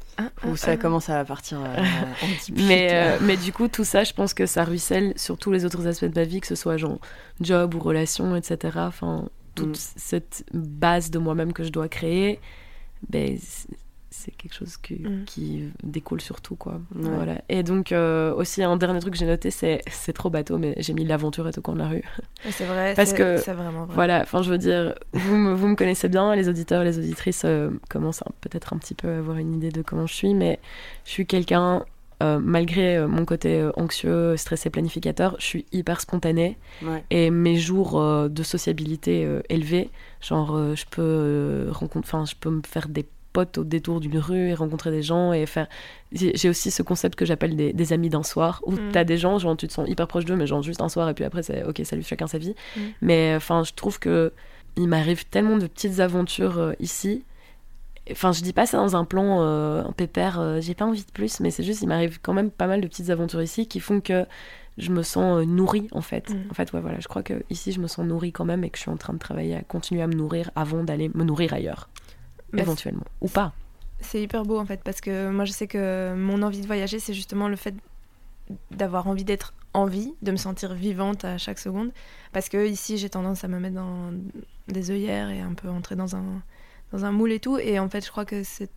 Où 0.45 0.55
ça 0.55 0.77
commence 0.77 1.09
à 1.09 1.25
partir 1.25 1.59
euh, 1.59 1.75
en 2.21 2.53
Mais, 2.55 2.89
euh, 2.91 3.17
mais 3.21 3.35
du 3.35 3.51
coup, 3.51 3.67
tout 3.67 3.83
ça, 3.83 4.03
je 4.03 4.13
pense 4.13 4.33
que 4.35 4.45
ça 4.45 4.63
ruisselle 4.63 5.13
sur 5.15 5.37
tous 5.37 5.51
les 5.51 5.65
autres 5.65 5.87
aspects 5.87 6.05
de 6.05 6.19
ma 6.19 6.25
vie, 6.25 6.39
que 6.39 6.47
ce 6.47 6.55
soit 6.55 6.77
genre 6.77 6.99
job 7.39 7.73
ou 7.73 7.79
relation, 7.79 8.35
etc. 8.35 8.77
Enfin, 8.81 9.27
toute 9.55 9.69
Mm. 9.77 9.93
cette 9.97 10.45
base 10.53 11.11
de 11.11 11.19
moi-même 11.19 11.53
que 11.53 11.63
je 11.63 11.69
dois 11.69 11.87
créer, 11.89 12.39
ben, 13.09 13.37
c'est- 13.39 13.67
quelque 14.37 14.53
chose 14.53 14.75
que- 14.77 14.93
Mm. 14.93 15.23
qui 15.25 15.69
découle 15.83 16.19
sur 16.21 16.41
tout, 16.41 16.55
quoi. 16.55 16.73
Ouais. 16.95 17.09
Voilà. 17.09 17.41
Et 17.49 17.63
donc, 17.63 17.91
euh, 17.91 18.33
aussi, 18.35 18.61
un 18.61 18.75
dernier 18.77 18.99
truc 18.99 19.13
que 19.13 19.19
j'ai 19.19 19.25
noté, 19.25 19.49
c'est 19.51 19.81
c'est 19.89 20.13
trop 20.13 20.29
bateau, 20.29 20.57
mais 20.57 20.75
j'ai 20.77 20.93
mis 20.93 21.05
l'aventure 21.05 21.47
est 21.47 21.57
au 21.57 21.61
coin 21.61 21.73
de 21.75 21.79
la 21.79 21.87
rue. 21.87 22.03
C'est 22.51 22.65
vrai, 22.65 22.93
Parce 22.95 23.11
c'est- 23.11 23.15
que- 23.17 23.37
c'est 23.37 23.53
vraiment 23.53 23.85
vrai. 23.85 23.95
Voilà, 23.95 24.21
enfin, 24.21 24.41
je 24.43 24.49
veux 24.51 24.57
dire, 24.57 24.95
vous 25.13 25.35
me, 25.37 25.53
vous 25.53 25.67
me 25.67 25.75
connaissez 25.75 26.07
bien, 26.09 26.35
les 26.35 26.49
auditeurs, 26.49 26.83
les 26.83 26.97
auditrices 26.99 27.43
euh, 27.45 27.71
commencent 27.89 28.21
à- 28.21 28.31
peut-être 28.41 28.73
un 28.73 28.77
petit 28.77 28.93
peu 28.95 29.07
à 29.09 29.17
avoir 29.19 29.37
une 29.37 29.55
idée 29.55 29.69
de 29.71 29.81
comment 29.81 30.05
je 30.07 30.13
suis, 30.13 30.33
mais 30.35 30.59
je 31.05 31.11
suis 31.11 31.25
quelqu'un, 31.25 31.85
euh, 32.21 32.39
malgré 32.41 32.97
euh, 32.97 33.07
mon 33.07 33.25
côté 33.25 33.59
euh, 33.59 33.71
anxieux, 33.75 34.37
stressé, 34.37 34.69
planificateur, 34.69 35.35
je 35.39 35.45
suis 35.45 35.65
hyper 35.71 35.99
spontanée 35.99 36.57
Ouais. 36.81 37.03
et 37.09 37.29
mes 37.31 37.57
jours 37.57 37.99
euh, 37.99 38.29
de 38.29 38.43
sociabilité 38.43 39.27
élevés, 39.49 39.89
genre, 40.21 40.57
je 40.75 40.85
peux 40.89 41.67
rencontrer, 41.71 42.07
enfin, 42.15 42.25
je 42.25 42.35
peux 42.39 42.49
me 42.49 42.61
faire 42.65 42.87
des 42.87 43.05
potes 43.33 43.57
au 43.57 43.63
détour 43.63 43.99
d'une 44.01 44.17
rue 44.17 44.49
et 44.49 44.53
rencontrer 44.53 44.91
des 44.91 45.01
gens 45.03 45.31
et 45.31 45.45
faire 45.45 45.67
j'ai 46.11 46.33
j'ai 46.35 46.49
aussi 46.49 46.69
ce 46.69 46.83
concept 46.83 47.15
que 47.17 47.23
j'appelle 47.25 47.55
des, 47.55 47.71
des 47.71 47.93
amis 47.93 48.09
d'un 48.09 48.23
soir 48.23 48.61
où 48.65 48.73
Mm. 48.73 48.91
t'as 48.91 49.05
des 49.05 49.17
gens 49.17 49.37
genre 49.39 49.55
tu 49.55 49.69
te 49.69 49.71
sens 49.73 49.87
hyper 49.87 50.05
proche 50.07 50.25
d'eux 50.25 50.35
mais 50.35 50.47
genre 50.47 50.61
juste 50.61 50.81
un 50.81 50.89
soir 50.89 51.07
et 51.07 51.13
puis 51.13 51.23
après 51.23 51.41
c'est 51.41 51.63
ok 51.63 51.79
salut 51.85 52.03
chacun 52.03 52.27
sa 52.27 52.37
vie 52.39 52.53
Mm. 52.75 52.79
mais 53.01 53.33
enfin 53.37 53.63
je 53.63 53.71
trouve 53.73 53.99
que 53.99 54.33
il 54.75 54.89
m'arrive 54.89 55.25
tellement 55.27 55.55
de 55.57 55.65
petites 55.67 56.01
aventures 56.01 56.57
euh, 56.59 56.73
ici 56.81 57.23
enfin 58.09 58.31
je 58.31 58.41
dis 58.41 58.53
pas 58.53 58.65
ça 58.65 58.77
dans 58.77 58.95
un 58.95 59.05
plan 59.05 59.41
euh, 59.41 59.83
un 59.83 59.91
pépère 59.91 60.39
euh, 60.39 60.59
j'ai 60.59 60.73
pas 60.73 60.85
envie 60.85 61.03
de 61.03 61.11
plus 61.11 61.39
mais 61.39 61.51
c'est 61.51 61.63
juste 61.63 61.81
il 61.81 61.87
m'arrive 61.87 62.19
quand 62.21 62.33
même 62.33 62.49
pas 62.49 62.67
mal 62.67 62.81
de 62.81 62.87
petites 62.87 63.09
aventures 63.09 63.41
ici 63.41 63.67
qui 63.67 63.79
font 63.79 64.01
que 64.01 64.25
je 64.77 64.91
me 64.91 65.03
sens 65.03 65.39
euh, 65.39 65.45
nourrie 65.45 65.87
en 65.91 66.01
fait. 66.01 66.29
Mm. 66.29 66.43
En 66.49 66.53
fait, 66.53 66.71
ouais, 66.73 66.81
voilà, 66.81 66.99
je 66.99 67.07
crois 67.07 67.23
que 67.23 67.43
ici 67.49 67.71
je 67.71 67.79
me 67.79 67.87
sens 67.87 68.05
nourrie 68.05 68.31
quand 68.31 68.45
même 68.45 68.63
et 68.63 68.69
que 68.69 68.77
je 68.77 68.83
suis 68.83 68.91
en 68.91 68.97
train 68.97 69.13
de 69.13 69.19
travailler 69.19 69.55
à 69.55 69.61
continuer 69.61 70.01
à 70.01 70.07
me 70.07 70.13
nourrir 70.13 70.49
avant 70.55 70.83
d'aller 70.83 71.11
me 71.13 71.23
nourrir 71.23 71.53
ailleurs, 71.53 71.89
Bah, 72.53 72.61
éventuellement. 72.61 73.03
Ou 73.19 73.27
pas. 73.27 73.53
C'est 73.99 74.21
hyper 74.21 74.43
beau 74.43 74.57
en 74.57 74.65
fait 74.65 74.81
parce 74.83 75.01
que 75.01 75.29
moi 75.29 75.45
je 75.45 75.51
sais 75.51 75.67
que 75.67 76.15
mon 76.15 76.41
envie 76.41 76.61
de 76.61 76.67
voyager 76.67 76.97
c'est 76.99 77.13
justement 77.13 77.47
le 77.47 77.55
fait 77.55 77.75
d'avoir 78.71 79.07
envie 79.07 79.23
d'être 79.23 79.53
en 79.73 79.85
vie, 79.85 80.13
de 80.21 80.31
me 80.31 80.37
sentir 80.37 80.73
vivante 80.73 81.23
à 81.23 81.37
chaque 81.37 81.59
seconde 81.59 81.91
parce 82.33 82.49
que 82.49 82.65
ici 82.65 82.97
j'ai 82.97 83.09
tendance 83.09 83.43
à 83.43 83.47
me 83.47 83.59
mettre 83.59 83.75
dans 83.75 84.11
des 84.69 84.89
œillères 84.89 85.29
et 85.29 85.39
un 85.39 85.53
peu 85.53 85.69
entrer 85.69 85.95
dans 85.95 86.15
un, 86.15 86.41
dans 86.91 87.05
un 87.05 87.11
moule 87.11 87.31
et 87.31 87.39
tout. 87.39 87.57
Et 87.57 87.79
en 87.79 87.89
fait 87.89 88.05
je 88.05 88.11
crois 88.11 88.25
que 88.25 88.43
c'est 88.43 88.69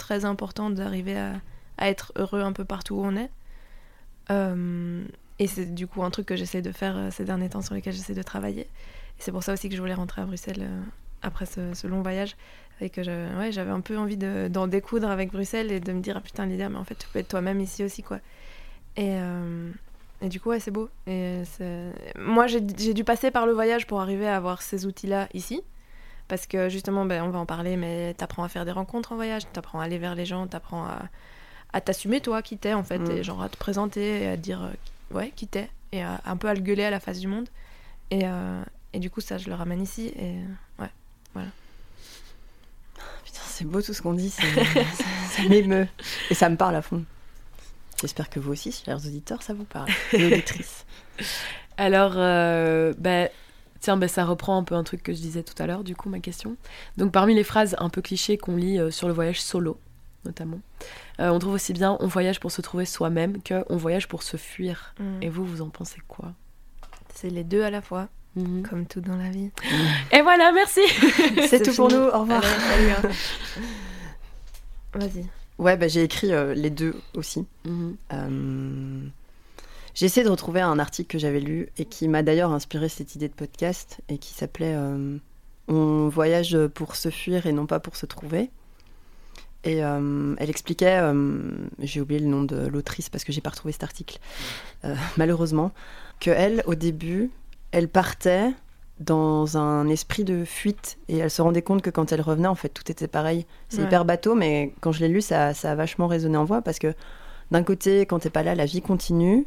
très 0.00 0.24
important 0.24 0.70
d'arriver 0.70 1.16
à, 1.16 1.40
être 1.78 2.12
heureux 2.16 2.40
un 2.40 2.52
peu 2.52 2.64
partout 2.64 2.96
où 2.96 3.04
on 3.04 3.16
est. 3.16 3.30
Euh, 4.30 5.04
et 5.38 5.46
c'est 5.46 5.74
du 5.74 5.86
coup 5.86 6.02
un 6.02 6.10
truc 6.10 6.26
que 6.26 6.36
j'essaie 6.36 6.62
de 6.62 6.72
faire 6.72 6.96
euh, 6.96 7.10
ces 7.10 7.24
derniers 7.24 7.48
temps 7.48 7.62
sur 7.62 7.74
lesquels 7.74 7.94
j'essaie 7.94 8.14
de 8.14 8.22
travailler. 8.22 8.62
Et 8.62 9.20
c'est 9.20 9.32
pour 9.32 9.42
ça 9.42 9.52
aussi 9.52 9.68
que 9.68 9.74
je 9.74 9.80
voulais 9.80 9.94
rentrer 9.94 10.20
à 10.20 10.26
Bruxelles 10.26 10.60
euh, 10.60 10.80
après 11.22 11.46
ce, 11.46 11.86
long 11.86 12.02
voyage. 12.02 12.36
Et 12.82 12.88
que 12.90 13.02
j'avais 13.02 13.70
un 13.70 13.80
peu 13.80 13.98
envie 13.98 14.16
de- 14.16 14.48
d'en 14.48 14.66
découdre 14.66 15.10
avec 15.10 15.32
Bruxelles 15.32 15.70
et 15.70 15.80
de 15.80 15.92
me 15.92 16.00
dire 16.00 16.16
ah 16.16 16.22
putain 16.22 16.46
Lydia 16.46 16.70
mais 16.70 16.78
en 16.78 16.84
fait 16.84 16.94
tu 16.94 17.06
peux 17.08 17.18
être 17.18 17.28
toi-même 17.28 17.60
ici 17.60 17.84
aussi 17.84 18.02
quoi. 18.02 18.20
Et, 18.96 19.18
et 20.22 20.28
du 20.30 20.40
coup 20.40 20.48
ouais 20.48 20.60
c'est 20.60 20.70
beau. 20.70 20.88
Et 21.06 21.42
moi 22.18 22.46
j'ai 22.46 22.62
dû 22.62 23.04
passer 23.04 23.30
par 23.30 23.44
le 23.44 23.52
voyage 23.52 23.86
pour 23.86 24.00
arriver 24.00 24.26
à 24.26 24.34
avoir 24.34 24.62
ces 24.62 24.86
outils 24.86 25.08
là 25.08 25.28
ici 25.34 25.62
parce 26.30 26.46
que 26.46 26.70
justement 26.70 27.04
ben, 27.04 27.22
on 27.24 27.28
va 27.28 27.38
en 27.40 27.44
parler 27.46 27.76
mais 27.76 28.14
t'apprends 28.14 28.44
à 28.44 28.48
faire 28.48 28.64
des 28.64 28.72
rencontres 28.72 29.12
en 29.12 29.16
voyage 29.16 29.42
t'apprends 29.52 29.80
à 29.80 29.84
aller 29.84 29.98
vers 29.98 30.14
les 30.14 30.24
gens 30.24 30.46
t'apprends 30.46 30.84
à, 30.86 31.02
à 31.74 31.80
t'assumer 31.82 32.20
toi 32.22 32.40
qui 32.40 32.56
t'es 32.56 32.72
en 32.72 32.82
fait 32.84 32.98
Mm. 33.00 33.10
et 33.10 33.22
genre 33.22 33.42
à 33.42 33.48
te 33.50 33.56
présenter 33.58 34.22
et 34.22 34.28
à 34.28 34.36
dire 34.38 34.62
euh, 34.62 34.70
ouais 35.16 35.32
qui 35.36 35.46
t'es 35.46 35.68
et 35.92 36.02
à- 36.02 36.20
un 36.24 36.36
peu 36.38 36.48
à 36.48 36.54
le 36.54 36.60
gueuler 36.60 36.84
à 36.84 36.90
la 36.90 37.00
face 37.00 37.18
du 37.20 37.26
monde 37.28 37.48
et, 38.10 38.20
euh, 38.24 38.62
et 38.94 38.98
du 39.00 39.10
coup 39.10 39.20
ça 39.20 39.36
je 39.36 39.48
le 39.50 39.54
ramène 39.54 39.82
ici 39.82 40.12
et 40.16 40.36
ouais 40.80 40.88
Putain, 43.24 43.40
c'est 43.46 43.64
beau 43.64 43.80
tout 43.82 43.92
ce 43.94 44.02
qu'on 44.02 44.14
dit, 44.14 44.30
ça 44.30 45.42
m'émeut. 45.48 45.86
Et 46.30 46.34
ça 46.34 46.48
me 46.48 46.56
parle 46.56 46.74
à 46.76 46.82
fond. 46.82 47.04
J'espère 48.00 48.28
que 48.30 48.40
vous 48.40 48.52
aussi, 48.52 48.72
chers 48.72 48.96
auditeurs, 48.96 49.42
ça 49.42 49.52
vous 49.54 49.64
parle. 49.64 49.88
Et 50.12 50.24
auditrices. 50.26 50.84
Alors, 51.76 52.12
euh, 52.16 52.92
bah, 52.98 53.28
tiens, 53.80 53.96
bah, 53.96 54.08
ça 54.08 54.24
reprend 54.24 54.56
un 54.56 54.64
peu 54.64 54.74
un 54.74 54.84
truc 54.84 55.02
que 55.02 55.12
je 55.12 55.18
disais 55.18 55.42
tout 55.42 55.60
à 55.62 55.66
l'heure, 55.66 55.84
du 55.84 55.94
coup, 55.96 56.08
ma 56.08 56.20
question. 56.20 56.56
Donc, 56.96 57.12
parmi 57.12 57.34
les 57.34 57.44
phrases 57.44 57.76
un 57.78 57.88
peu 57.88 58.02
clichés 58.02 58.38
qu'on 58.38 58.56
lit 58.56 58.78
euh, 58.78 58.90
sur 58.90 59.08
le 59.08 59.14
voyage 59.14 59.40
solo, 59.42 59.78
notamment, 60.24 60.60
euh, 61.20 61.30
on 61.30 61.38
trouve 61.38 61.54
aussi 61.54 61.72
bien 61.72 61.96
on 62.00 62.06
voyage 62.06 62.40
pour 62.40 62.52
se 62.52 62.60
trouver 62.62 62.84
soi-même 62.84 63.42
que 63.42 63.64
on 63.68 63.76
voyage 63.76 64.08
pour 64.08 64.22
se 64.22 64.36
fuir. 64.36 64.94
Mm. 64.98 65.22
Et 65.22 65.28
vous, 65.28 65.44
vous 65.44 65.62
en 65.62 65.68
pensez 65.68 65.98
quoi? 66.08 66.32
C'est 67.14 67.30
les 67.30 67.44
deux 67.44 67.62
à 67.62 67.70
la 67.70 67.80
fois, 67.82 68.08
Mhm. 68.36 68.62
comme 68.62 68.86
tout 68.86 69.00
dans 69.00 69.16
la 69.16 69.28
vie. 69.30 69.50
Et 70.12 70.22
voilà, 70.22 70.52
merci 70.52 70.80
C'est 71.48 71.62
tout 71.62 71.74
pour 71.74 71.88
nous, 71.90 71.96
au 71.98 72.20
revoir. 72.20 72.42
Allez, 72.44 72.92
salut, 72.92 73.08
hein. 73.08 73.10
Vas-y. 74.94 75.26
Ouais, 75.58 75.76
bah, 75.76 75.88
j'ai 75.88 76.02
écrit 76.04 76.32
euh, 76.32 76.54
les 76.54 76.70
deux 76.70 76.94
aussi. 77.14 77.46
Mhm. 77.64 77.96
Euh, 78.12 79.00
J'ai 80.00 80.06
essayé 80.06 80.24
de 80.24 80.30
retrouver 80.30 80.62
un 80.62 80.78
article 80.78 81.10
que 81.12 81.18
j'avais 81.18 81.40
lu 81.40 81.68
et 81.76 81.84
qui 81.84 82.08
m'a 82.08 82.22
d'ailleurs 82.22 82.52
inspiré 82.52 82.88
cette 82.88 83.16
idée 83.16 83.28
de 83.28 83.34
podcast 83.34 84.00
et 84.08 84.16
qui 84.16 84.32
s'appelait 84.32 84.72
euh, 84.74 85.18
On 85.68 86.08
voyage 86.08 86.56
pour 86.68 86.96
se 86.96 87.10
fuir 87.10 87.44
et 87.44 87.52
non 87.52 87.66
pas 87.66 87.80
pour 87.80 87.96
se 87.96 88.06
trouver. 88.06 88.48
Et 89.62 89.84
euh, 89.84 90.34
elle 90.38 90.48
expliquait, 90.48 91.00
euh, 91.02 91.50
j'ai 91.80 92.00
oublié 92.00 92.18
le 92.18 92.28
nom 92.28 92.44
de 92.44 92.66
l'autrice 92.66 93.10
parce 93.10 93.24
que 93.24 93.32
j'ai 93.32 93.42
pas 93.42 93.50
retrouvé 93.50 93.72
cet 93.72 93.82
article, 93.82 94.20
malheureusement, 95.18 95.70
que 96.18 96.30
elle, 96.30 96.62
au 96.64 96.74
début, 96.74 97.30
elle 97.70 97.88
partait 97.88 98.52
dans 99.00 99.58
un 99.58 99.86
esprit 99.90 100.24
de 100.24 100.46
fuite 100.46 100.96
et 101.08 101.18
elle 101.18 101.30
se 101.30 101.42
rendait 101.42 101.60
compte 101.60 101.82
que 101.82 101.90
quand 101.90 102.10
elle 102.10 102.22
revenait, 102.22 102.48
en 102.48 102.54
fait, 102.54 102.70
tout 102.70 102.90
était 102.90 103.06
pareil. 103.06 103.44
C'est 103.68 103.80
Ouais. 103.80 103.84
hyper 103.84 104.06
bateau, 104.06 104.34
mais 104.34 104.72
quand 104.80 104.92
je 104.92 105.00
l'ai 105.00 105.08
lu, 105.08 105.20
ça, 105.20 105.52
ça 105.52 105.72
a 105.72 105.74
vachement 105.74 106.06
résonné 106.06 106.38
en 106.38 106.44
voix 106.46 106.62
parce 106.62 106.78
que 106.78 106.94
d'un 107.50 107.64
côté, 107.64 108.06
quand 108.06 108.20
t'es 108.20 108.30
pas 108.30 108.42
là, 108.42 108.54
la 108.54 108.64
vie 108.64 108.80
continue, 108.80 109.46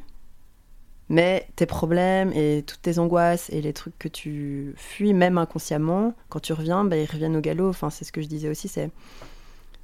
mais 1.10 1.47
tes 1.56 1.66
problèmes 1.66 2.32
et 2.34 2.64
toutes 2.66 2.82
tes 2.82 2.99
angoisses 2.99 3.49
et 3.49 3.62
les 3.62 3.74
trucs 3.74 3.97
que 3.99 4.08
tu 4.08 4.74
fuis, 4.78 5.14
même 5.14 5.38
inconsciemment, 5.38 6.14
quand 6.30 6.39
tu 6.39 6.54
reviens, 6.54 6.86
bah, 6.86 6.97
ils 6.97 7.10
reviennent 7.10 7.36
au 7.36 7.41
galop. 7.41 7.70
Enfin, 7.70 7.89
c'est 7.89 8.06
ce 8.06 8.12
que 8.12 8.22
je 8.22 8.28
disais 8.28 8.49
aussi, 8.49 8.68
c'est 8.68 8.89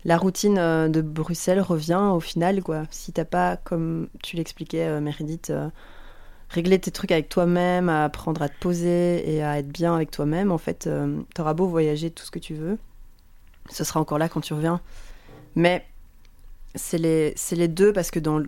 la 0.06 0.18
routine 0.18 0.58
euh, 0.58 0.88
de 0.88 1.02
Bruxelles 1.02 1.60
revient 1.60 2.10
au 2.14 2.20
final, 2.22 2.64
quoi. 2.64 2.84
Si 2.90 3.12
t'as 3.12 3.26
pas, 3.26 3.58
comme 3.58 4.08
tu 4.24 4.38
l'expliquais, 4.38 4.88
euh, 4.88 5.02
Meredith, 5.02 5.50
euh, 5.50 5.70
régler 6.50 6.80
tes 6.80 6.92
trucs 6.92 7.12
avec 7.12 7.30
toi-même, 7.30 7.90
à 7.90 8.06
apprendre 8.06 8.42
à 8.42 8.50
te 8.50 8.58
poser 8.60 9.30
et 9.30 9.44
à 9.44 9.60
être 9.60 9.68
bien 9.68 9.94
avec 9.96 10.12
toi-même, 10.12 10.52
en 10.52 10.58
fait, 10.58 10.88
euh, 10.88 11.22
t'auras 11.36 11.54
beau 11.54 11.68
voyager 11.68 12.10
tout 12.12 12.26
ce 12.26 12.32
que 12.32 12.40
tu 12.40 12.56
veux, 12.56 12.78
ce 13.70 13.84
sera 13.84 14.00
encore 14.00 14.18
là 14.18 14.30
quand 14.30 14.42
tu 14.42 14.54
reviens. 14.54 14.82
Mais 15.56 15.86
c'est 16.76 16.98
les, 16.98 17.36
les 17.52 17.68
deux 17.68 17.94
parce 17.94 18.12
que 18.12 18.20
dans 18.20 18.42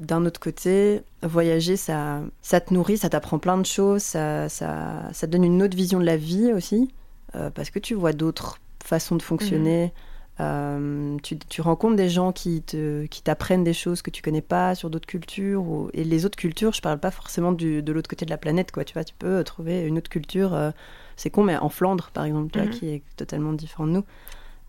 d'un 0.00 0.24
autre 0.26 0.40
côté, 0.40 1.02
voyager, 1.22 1.76
ça, 1.76 2.20
ça 2.42 2.60
te 2.60 2.74
nourrit, 2.74 2.98
ça 2.98 3.08
t'apprend 3.10 3.38
plein 3.38 3.58
de 3.58 3.66
choses, 3.66 4.02
ça, 4.02 4.48
ça, 4.48 5.02
ça 5.12 5.26
te 5.26 5.32
donne 5.32 5.44
une 5.44 5.62
autre 5.62 5.76
vision 5.76 6.00
de 6.00 6.04
la 6.06 6.16
vie 6.16 6.52
aussi, 6.52 6.92
euh, 7.36 7.50
parce 7.50 7.70
que 7.70 7.78
tu 7.78 7.94
vois 7.94 8.12
d'autres 8.12 8.58
façons 8.82 9.14
de 9.16 9.22
fonctionner. 9.22 9.92
Euh, 10.40 11.18
tu, 11.22 11.38
tu 11.38 11.60
rencontres 11.60 11.96
des 11.96 12.08
gens 12.08 12.32
qui 12.32 12.62
te, 12.62 13.04
qui 13.06 13.20
t'apprennent 13.22 13.62
des 13.62 13.74
choses 13.74 14.00
que 14.00 14.08
tu 14.10 14.22
connais 14.22 14.40
pas 14.40 14.74
sur 14.74 14.88
d'autres 14.88 15.06
cultures. 15.06 15.62
ou- 15.62 15.90
et 15.92 16.02
les 16.02 16.24
autres 16.24 16.36
cultures, 16.38 16.72
je 16.72 16.80
parle 16.80 16.98
pas 16.98 17.10
forcément 17.10 17.52
du- 17.52 17.82
de 17.82 17.92
l'autre 17.92 18.08
côté 18.08 18.24
de 18.24 18.30
la 18.30 18.38
planète, 18.38 18.72
quoi. 18.72 18.84
Tu 18.84 18.94
vois, 18.94 19.04
tu 19.04 19.14
peux 19.18 19.44
trouver 19.44 19.82
une 19.82 19.98
autre 19.98 20.08
culture. 20.08 20.54
euh, 20.54 20.70
c'est 21.16 21.28
con, 21.28 21.42
mais 21.44 21.58
en 21.58 21.68
Flandre, 21.68 22.10
par 22.14 22.24
exemple, 22.24 22.50
tu 22.50 22.58
vois, 22.58 22.68
Mhm. 22.68 22.72
qui 22.74 22.88
est 22.88 23.02
totalement 23.16 23.52
différent 23.52 23.86
de 23.86 23.92
nous. 23.92 24.04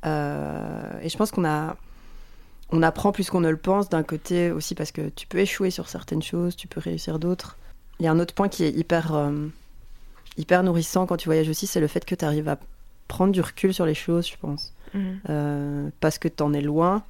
Euh, 0.06 1.00
et 1.02 1.10
je 1.10 1.18
pense 1.18 1.32
qu'on 1.32 1.46
a, 1.46 1.76
on 2.72 2.82
apprend 2.84 3.12
plus 3.12 3.30
qu'on 3.30 3.42
ne 3.42 3.50
le 3.50 3.58
pense 3.58 3.90
d'un 3.90 4.04
côté 4.04 4.52
aussi 4.52 4.76
parce 4.76 4.92
que 4.92 5.10
tu 5.10 5.28
peux 5.28 5.40
échouer 5.40 5.72
sur 5.72 5.90
certaines 5.90 6.22
choses, 6.22 6.56
tu 6.56 6.68
peux 6.68 6.80
réussir 6.80 7.20
d'autres. 7.20 7.58
Il 8.00 8.06
y 8.06 8.08
a 8.08 8.12
un 8.12 8.20
autre 8.20 8.34
point 8.34 8.50
qui 8.50 8.64
est 8.64 8.72
hyper, 8.72 9.14
euh, 9.14 9.48
hyper 10.38 10.64
nourrissant 10.64 11.06
quand 11.06 11.18
tu 11.18 11.28
voyages 11.28 11.50
aussi, 11.50 11.68
c'est 11.68 11.80
le 11.80 11.88
fait 11.88 12.06
que 12.06 12.16
tu 12.16 12.26
arrives 12.26 12.48
à 12.48 12.58
prendre 13.08 13.34
du 13.34 13.42
recul 13.42 13.74
sur 13.74 13.86
les 13.86 13.94
choses, 13.94 14.28
je 14.28 14.38
pense. 14.38 14.74
Mhm. 14.94 15.20
Euh, 15.30 15.90
parce 16.00 16.18
que 16.18 16.28
tu 16.28 16.42
en 16.44 16.54
es 16.54 16.62
loin. 16.62 17.04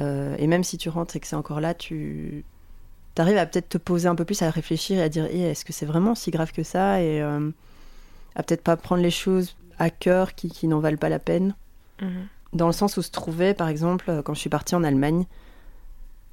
Euh, 0.00 0.34
et 0.38 0.46
même 0.46 0.64
si 0.64 0.78
tu 0.78 0.88
rentres 0.88 1.16
et 1.16 1.20
que 1.20 1.26
c'est 1.26 1.36
encore 1.36 1.60
là, 1.60 1.74
tu 1.74 2.44
arrives 3.18 3.36
à 3.36 3.46
peut-être 3.46 3.68
te 3.68 3.78
poser 3.78 4.08
un 4.08 4.14
peu 4.14 4.24
plus, 4.24 4.42
à 4.42 4.50
réfléchir 4.50 4.98
et 4.98 5.02
à 5.02 5.08
dire 5.08 5.26
Eh, 5.30 5.42
est-ce 5.42 5.64
que 5.64 5.72
c'est 5.72 5.86
vraiment 5.86 6.14
si 6.14 6.30
grave 6.30 6.52
que 6.52 6.62
ça 6.62 7.00
Et 7.02 7.20
à 7.20 8.42
peut-être 8.42 8.62
pas 8.62 8.76
prendre 8.76 9.02
les 9.02 9.10
choses 9.10 9.56
à 9.78 9.90
cœur 9.90 10.34
qui, 10.34 10.48
qui 10.50 10.68
n'en 10.68 10.80
valent 10.80 10.98
pas 10.98 11.08
la 11.08 11.18
peine. 11.18 11.54
Mhm. 12.00 12.28
Dans 12.54 12.66
le 12.66 12.72
sens 12.72 12.96
où 12.96 13.02
se 13.02 13.10
trouvait, 13.10 13.52
par 13.52 13.68
exemple, 13.68 14.08
euh, 14.08 14.22
quand 14.22 14.32
je 14.32 14.40
suis 14.40 14.50
partie 14.50 14.76
en 14.76 14.84
Allemagne, 14.84 15.26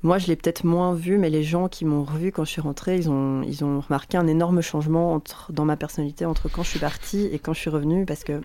moi 0.03 0.19
je 0.19 0.27
l'ai 0.27 0.35
peut-être 0.35 0.63
moins 0.63 0.93
vu, 0.93 1.17
mais 1.17 1.29
les 1.29 1.43
gens 1.43 1.67
qui 1.67 1.83
m'ont 1.83 2.03
revu 2.03 2.31
quand 2.31 2.45
je 2.45 2.51
suis 2.51 2.61
rentrée, 2.61 2.95
ils 2.97 3.09
ont, 3.09 3.41
ils 3.41 3.63
ont 3.63 3.81
remarqué 3.81 4.17
un 4.17 4.27
énorme 4.27 4.61
changement 4.61 5.13
entre, 5.13 5.51
dans 5.51 5.65
ma 5.65 5.77
personnalité 5.77 6.25
entre 6.25 6.47
quand 6.47 6.63
je 6.63 6.69
suis 6.69 6.79
partie 6.79 7.25
et 7.25 7.39
quand 7.39 7.53
je 7.53 7.59
suis 7.59 7.69
revenue, 7.71 8.05
parce 8.05 8.23
que 8.23 8.39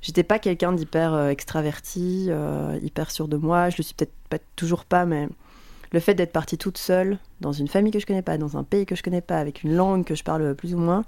j'étais 0.00 0.22
pas 0.22 0.38
quelqu'un 0.38 0.72
d'hyper 0.72 1.12
euh, 1.12 1.28
extraverti, 1.28 2.26
euh, 2.30 2.78
hyper 2.82 3.10
sûr 3.10 3.28
de 3.28 3.36
moi. 3.36 3.68
Je 3.68 3.76
le 3.78 3.82
suis 3.82 3.94
peut-être 3.94 4.14
pas 4.30 4.38
toujours 4.56 4.86
pas, 4.86 5.04
mais 5.04 5.28
le 5.92 6.00
fait 6.00 6.14
d'être 6.14 6.32
partie 6.32 6.56
toute 6.56 6.78
seule 6.78 7.18
dans 7.40 7.52
une 7.52 7.68
famille 7.68 7.92
que 7.92 8.00
je 8.00 8.06
connais 8.06 8.22
pas, 8.22 8.38
dans 8.38 8.56
un 8.56 8.64
pays 8.64 8.86
que 8.86 8.94
je 8.94 9.02
connais 9.02 9.20
pas, 9.20 9.38
avec 9.38 9.62
une 9.62 9.74
langue 9.74 10.04
que 10.04 10.14
je 10.14 10.24
parle 10.24 10.54
plus 10.54 10.74
ou 10.74 10.78
moins, 10.78 11.04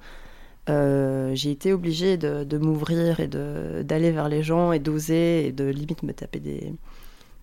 euh, 0.69 1.33
j'ai 1.35 1.51
été 1.51 1.73
obligée 1.73 2.17
de, 2.17 2.45
de 2.45 2.59
m'ouvrir 2.59 3.19
et 3.21 3.29
d'aller 3.29 4.11
vers 4.11 4.29
les 4.29 4.43
gens 4.43 4.73
et 4.73 4.79
d'oser 4.79 5.47
et 5.47 5.53
de 5.53 5.65
limite 5.65 6.03
me 6.03 6.13
taper 6.13 6.39
des, 6.41 6.73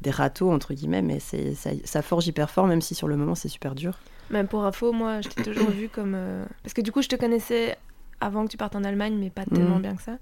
des 0.02 0.12
râteaux, 0.12 0.52
entre 0.52 0.74
guillemets, 0.74 1.02
mais 1.02 1.20
ça, 1.20 1.38
ça 1.84 2.02
forge 2.02 2.28
hyper 2.28 2.50
fort, 2.50 2.68
même 2.68 2.82
si 2.82 2.96
sur 2.96 3.08
le 3.08 3.18
moment 3.18 3.36
c'est 3.36 3.50
super 3.50 3.76
dur. 3.76 3.98
Même 4.30 4.48
pour 4.48 4.64
info, 4.66 4.92
moi, 4.92 5.22
je 5.22 5.30
t'ai 5.30 5.42
toujours 5.44 5.70
vu 5.70 5.88
comme. 5.90 6.14
euh, 6.16 6.46
Parce 6.64 6.74
que 6.74 6.82
du 6.82 6.92
coup, 6.92 7.02
je 7.02 7.08
te 7.08 7.16
connaissais 7.16 7.78
avant 8.20 8.46
que 8.46 8.52
tu 8.52 8.58
partes 8.58 8.76
en 8.76 8.84
Allemagne, 8.84 9.16
mais 9.18 9.30
pas 9.30 9.46
tellement 9.46 9.76
Mhm. 9.76 9.82
bien 9.82 9.96
que 9.96 10.02
ça. 10.04 10.18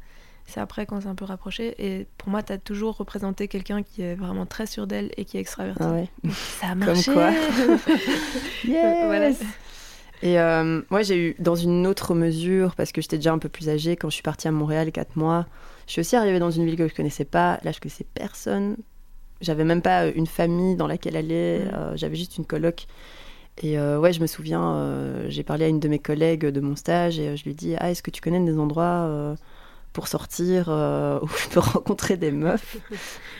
C'est 0.48 0.60
après 0.60 0.86
qu'on 0.86 1.02
s'est 1.02 1.08
un 1.08 1.16
peu 1.16 1.26
rapproché. 1.26 1.74
Et 1.80 2.06
pour 2.20 2.30
moi, 2.30 2.44
t'as 2.44 2.60
toujours 2.60 2.96
représenté 2.98 3.48
quelqu'un 3.48 3.82
qui 3.82 4.04
est 4.04 4.14
vraiment 4.14 4.46
très 4.46 4.68
sûr 4.68 4.86
d'elle 4.86 5.10
et 5.18 5.26
qui 5.26 5.38
est 5.38 5.40
extraverti. 5.40 5.82
Ah 5.84 5.92
ouais. 5.94 6.08
Ça 6.62 6.68
a 6.68 6.76
marché. 6.76 7.12
quoi. 7.14 7.32
Yes 8.68 8.98
Voilà. 9.08 9.30
Et 10.22 10.40
euh, 10.40 10.82
moi, 10.90 11.02
j'ai 11.02 11.18
eu 11.18 11.36
dans 11.40 11.56
une 11.56 11.86
autre 11.88 12.16
mesure, 12.16 12.76
parce 12.76 12.92
que 12.92 13.02
j'étais 13.02 13.18
déjà 13.18 13.34
un 13.34 13.38
peu 13.38 13.50
plus 13.50 13.70
âgée, 13.70 13.96
quand 13.96 14.10
je 14.10 14.16
suis 14.16 14.24
partie 14.24 14.48
à 14.48 14.52
Montréal, 14.52 14.92
4 14.92 15.16
mois, 15.18 15.46
je 15.88 15.94
suis 15.94 16.02
aussi 16.02 16.16
arrivée 16.16 16.40
dans 16.40 16.52
une 16.52 16.66
ville 16.66 16.78
que 16.78 16.88
je 16.88 16.96
connaissais 16.96 17.26
pas. 17.26 17.60
Là, 17.64 17.72
je 17.72 17.80
connaissais 17.80 18.06
personne. 18.14 18.78
J'avais 19.42 19.66
même 19.66 19.82
pas 19.82 20.08
une 20.08 20.28
famille 20.28 20.76
dans 20.76 20.88
laquelle 20.88 21.16
aller. 21.18 21.62
Euh, 21.74 21.96
J'avais 21.96 22.16
juste 22.16 22.38
une 22.38 22.46
coloc. 22.46 22.88
Et 23.62 23.78
euh, 23.78 24.00
ouais, 24.00 24.12
je 24.14 24.20
me 24.22 24.28
souviens, 24.28 24.76
euh, 24.76 25.26
j'ai 25.30 25.44
parlé 25.44 25.66
à 25.66 25.68
une 25.70 25.80
de 25.80 25.88
mes 25.88 26.00
collègues 26.00 26.46
de 26.46 26.60
mon 26.60 26.76
stage 26.76 27.20
et 27.20 27.30
euh, 27.30 27.36
je 27.38 27.46
lui 27.46 27.54
dis 27.56 27.76
Ah, 27.78 27.90
est-ce 27.92 28.04
que 28.04 28.12
tu 28.12 28.22
connais 28.22 28.40
des 28.40 28.58
endroits 28.60 28.84
euh, 29.08 29.36
pour 29.96 30.08
sortir 30.10 30.66
euh, 30.68 31.20
où 31.24 31.28
je 31.30 31.48
peux 31.50 31.62
rencontrer 31.62 32.18
des 32.18 32.32
meufs. 32.32 32.78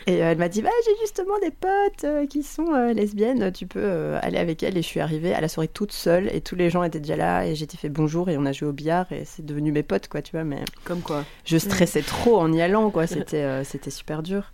Et 0.08 0.22
euh, 0.22 0.30
elle 0.32 0.38
m'a 0.38 0.48
dit 0.48 0.62
bah, 0.62 0.70
J'ai 0.84 0.90
justement 1.02 1.38
des 1.40 1.50
potes 1.50 2.04
euh, 2.04 2.26
qui 2.26 2.42
sont 2.42 2.72
euh, 2.74 2.92
lesbiennes, 2.94 3.52
tu 3.52 3.66
peux 3.66 3.78
euh, 3.82 4.18
aller 4.22 4.38
avec 4.38 4.62
elles. 4.62 4.76
Et 4.78 4.82
je 4.82 4.86
suis 4.86 5.00
arrivée 5.00 5.34
à 5.34 5.40
la 5.40 5.48
soirée 5.48 5.68
toute 5.68 5.92
seule 5.92 6.28
et 6.34 6.40
tous 6.40 6.56
les 6.56 6.70
gens 6.70 6.82
étaient 6.82 6.98
déjà 6.98 7.16
là. 7.16 7.46
Et 7.46 7.54
j'étais 7.54 7.76
fait 7.76 7.90
bonjour 7.90 8.28
et 8.30 8.38
on 8.38 8.46
a 8.46 8.52
joué 8.52 8.68
au 8.68 8.72
billard 8.72 9.12
et 9.12 9.24
c'est 9.26 9.44
devenu 9.44 9.70
mes 9.70 9.82
potes, 9.82 10.08
quoi, 10.08 10.22
tu 10.22 10.32
vois. 10.32 10.44
Mais 10.44 10.64
Comme 10.84 11.02
quoi. 11.02 11.24
je 11.44 11.58
stressais 11.58 12.02
trop 12.02 12.38
en 12.38 12.50
y 12.52 12.60
allant, 12.62 12.90
quoi. 12.90 13.06
C'était 13.06 13.42
euh, 13.44 13.62
c'était 13.62 13.90
super 13.90 14.22
dur. 14.22 14.52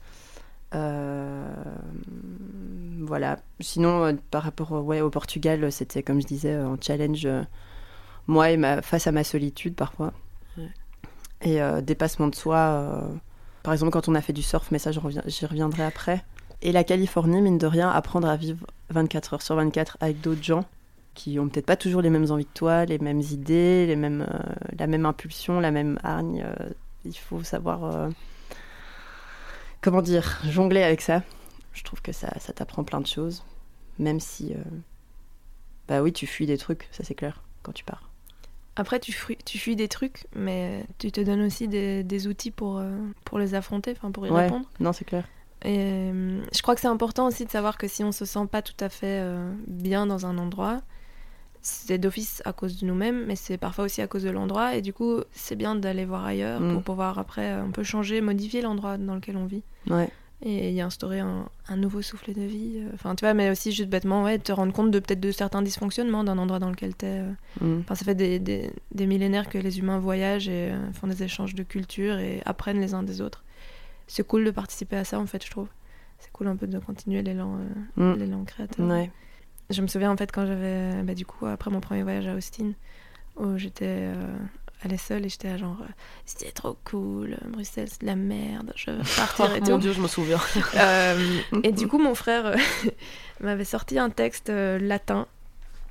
Euh, 0.75 1.47
voilà. 3.01 3.39
Sinon, 3.61 4.05
euh, 4.05 4.13
par 4.31 4.43
rapport 4.43 4.73
au- 4.73 4.81
ouais, 4.81 5.01
au 5.01 5.11
Portugal, 5.11 5.71
c'était 5.71 6.03
comme 6.03 6.21
je 6.21 6.27
disais, 6.27 6.53
un 6.55 6.77
challenge, 6.81 7.27
euh, 7.27 7.43
moi 8.27 8.51
et 8.51 8.57
ma, 8.57 8.83
face 8.83 9.07
à 9.07 9.13
ma 9.13 9.23
solitude 9.25 9.75
parfois. 9.75 10.13
Et 11.43 11.61
euh, 11.61 11.81
dépassement 11.81 12.29
de 12.29 12.35
soi. 12.35 12.57
euh, 12.57 13.01
par 13.63 13.73
exemple, 13.73 13.93
quand 13.93 14.09
on 14.09 14.15
a 14.15 14.21
fait 14.21 14.33
du 14.33 14.43
surf, 14.43 14.71
mais 14.71 14.79
ça, 14.79 14.91
j'y 14.93 15.47
reviendrai 15.47 15.85
après. 15.85 16.25
Et 16.63 16.73
la 16.73 16.85
Californie, 16.85 17.41
mine 17.43 17.59
de 17.59 17.67
rien, 17.67 17.91
apprendre 17.91 18.29
à 18.29 18.37
vivre 18.37 18.67
24 18.91 19.35
heures 19.35 19.43
sur 19.43 19.57
24 19.57 19.99
avec 20.01 20.21
d'autres 20.21 20.43
gens 20.43 20.65
qui 21.15 21.39
ont 21.39 21.49
peut-être 21.49 21.67
pas 21.67 21.77
toujours 21.77 22.01
les 22.01 22.11
mêmes 22.11 22.31
envies 22.31 22.47
que 22.47 22.55
toi, 22.55 22.85
les 22.85 22.99
mêmes 22.99 23.21
idées, 23.21 23.87
les 23.87 23.97
mêmes, 23.97 24.27
euh, 24.33 24.39
la 24.79 24.87
même 24.87 25.05
impulsion, 25.05 25.61
la 25.61 25.71
même 25.71 25.99
hargne. 26.03 26.47
il 27.05 27.17
faut 27.17 27.43
savoir, 27.43 28.09
comment 29.81 30.03
dire, 30.03 30.39
jongler 30.49 30.83
avec 30.83 31.01
ça. 31.03 31.23
Je 31.73 31.83
trouve 31.83 32.01
que 32.01 32.13
ça, 32.13 32.29
ça 32.39 32.53
t'apprend 32.53 32.85
plein 32.85 33.01
de 33.01 33.07
choses, 33.07 33.45
même 33.99 34.21
si, 34.21 34.55
bah 35.89 36.01
oui, 36.03 36.13
tu 36.13 36.27
fuis 36.27 36.47
des 36.47 36.57
trucs, 36.59 36.89
ça 36.93 37.05
c'est 37.05 37.15
clair, 37.15 37.43
quand 37.63 37.73
tu 37.73 37.85
pars. 37.85 38.12
Après, 38.77 38.99
tu 39.01 39.13
fuis, 39.13 39.37
tu 39.45 39.59
fuis 39.59 39.77
des 39.77 39.89
trucs, 39.89 40.27
mais 40.35 40.85
tu 40.99 41.13
te 41.13 41.21
donnes 41.21 41.43
aussi 41.43 41.69
des, 41.69 42.03
des 42.05 42.27
outils 42.27 42.51
pour, 42.51 42.79
euh, 42.79 42.97
pour 43.25 43.39
les 43.39 43.55
affronter, 43.55 43.95
pour 43.95 44.27
y 44.27 44.31
Ouais. 44.31 44.43
répondre. 44.45 44.67
Non, 44.81 44.93
c'est 44.93 45.05
clair. 45.05 45.25
Et 45.65 45.77
euh, 45.79 46.41
je 46.55 46.63
crois 46.63 46.75
que 46.75 46.81
c'est 46.81 46.89
important 46.89 47.27
aussi 47.27 47.45
de 47.45 47.51
savoir 47.51 47.77
que 47.79 47.87
si 47.87 48.03
on 48.03 48.13
se 48.13 48.25
sent 48.25 48.47
pas 48.51 48.63
tout 48.63 48.75
à 48.81 48.89
fait 48.89 49.21
euh, 49.21 49.53
bien 49.69 50.07
dans 50.07 50.25
un 50.27 50.39
endroit, 50.39 50.81
c'est 51.61 51.99
d'office 51.99 52.43
à 52.45 52.53
cause 52.53 52.81
de 52.81 52.87
nous-mêmes, 52.87 53.25
mais 53.27 53.37
c'est 53.37 53.59
parfois 53.59 53.85
aussi 53.85 54.03
à 54.03 54.09
cause 54.09 54.25
de 54.25 54.31
l'endroit. 54.31 54.75
Et 54.75 54.83
du 54.83 54.93
coup, 54.93 55.21
c'est 55.33 55.55
bien 55.55 55.75
d'aller 55.77 56.05
voir 56.05 56.25
ailleurs 56.25 56.61
Mm. 56.61 56.73
pour 56.73 56.83
pouvoir 56.83 57.19
après, 57.19 57.61
on 57.61 57.71
peut 57.71 57.85
changer, 57.85 58.21
modifier 58.21 58.63
l'endroit 58.63 58.97
dans 58.99 59.15
lequel 59.15 59.37
on 59.37 59.45
vit 59.47 59.63
Ouais. 59.89 60.09
Et 60.45 60.73
y 60.73 60.81
instaurer 60.81 61.21
un, 61.21 61.49
un 61.69 61.77
nouveau 61.77 62.03
souffle 62.03 62.33
de 62.33 62.43
vie. 62.43 62.73
euh, 62.79 62.91
Enfin, 62.95 63.15
tu 63.15 63.25
vois, 63.25 63.33
mais 63.35 63.51
aussi 63.51 63.71
juste 63.73 63.89
bêtement, 63.89 64.25
ouais, 64.25 64.39
te 64.39 64.51
rendre 64.53 64.73
compte 64.73 64.91
de 64.91 64.99
peut-être 64.99 65.21
de 65.21 65.31
certains 65.31 65.63
dysfonctionnements 65.63 66.25
d'un 66.25 66.37
endroit 66.39 66.59
dans 66.59 66.71
lequel 66.71 66.95
t'es. 66.95 67.21
euh. 67.21 67.33
Mm. 67.61 67.81
Enfin, 67.81 67.95
ça 67.95 68.05
fait 68.05 68.15
des, 68.17 68.39
des, 68.39 68.71
des 68.93 69.07
millénaires 69.07 69.49
que 69.49 69.59
les 69.59 69.79
humains 69.79 69.99
voyagent 69.99 70.49
et 70.49 70.71
euh, 70.73 70.93
font 70.93 71.07
des 71.07 71.23
échanges 71.23 71.55
de 71.55 71.63
culture 71.63 72.19
et 72.19 72.43
apprennent 72.45 72.81
les 72.81 72.93
uns 72.95 73.03
des 73.05 73.21
autres. 73.21 73.45
C'est 74.09 74.27
cool 74.27 74.45
de 74.45 74.51
participer 74.51 74.97
à 74.97 75.05
ça, 75.05 75.19
en 75.21 75.27
fait, 75.27 75.45
je 75.45 75.51
trouve. 75.51 75.69
C'est 76.19 76.33
cool 76.33 76.49
un 76.49 76.57
peu 76.57 76.67
de 76.67 76.79
continuer 76.79 77.23
l'élan 77.23 77.59
euh, 77.99 78.15
Mm. 78.15 78.19
l'élan 78.19 78.45
créateur. 78.45 78.87
Ouais. 78.89 79.11
Je 79.71 79.81
me 79.81 79.87
souviens, 79.87 80.11
en 80.11 80.17
fait, 80.17 80.31
quand 80.33 80.45
j'avais, 80.45 81.03
bah, 81.05 81.15
du 81.15 81.25
coup, 81.25 81.47
après 81.47 81.71
mon 81.71 81.81
premier 81.81 82.03
voyage 82.03 82.27
à 82.27 82.35
Austin, 82.35 82.73
où 83.37 83.57
j'étais 83.57 83.87
euh, 83.87 84.37
allée 84.85 84.99
seule 84.99 85.25
et 85.25 85.29
j'étais 85.29 85.49
à 85.49 85.57
genre, 85.57 85.77
euh, 85.83 85.93
c'était 86.25 86.51
trop 86.53 86.77
cool, 86.85 87.37
Bruxelles, 87.49 87.89
c'est 87.91 88.01
de 88.03 88.07
la 88.07 88.17
merde, 88.17 88.73
je 88.77 88.91
veux 88.91 88.99
Oh, 89.01 89.07
partir 89.17 89.55
et 89.55 89.61
mon 89.61 89.67
tout. 89.67 89.79
dieu, 89.79 89.93
je 89.93 90.01
me 90.01 90.09
souviens. 90.09 90.41
Euh, 90.77 91.39
et 91.63 91.73
du 91.73 91.87
coup, 91.89 91.99
mon 91.99 92.15
frère 92.15 92.47
euh, 92.47 92.57
m'avait 93.41 93.65
sorti 93.65 93.99
un 93.99 94.11
texte 94.11 94.51
euh, 94.51 94.79
latin 94.79 95.27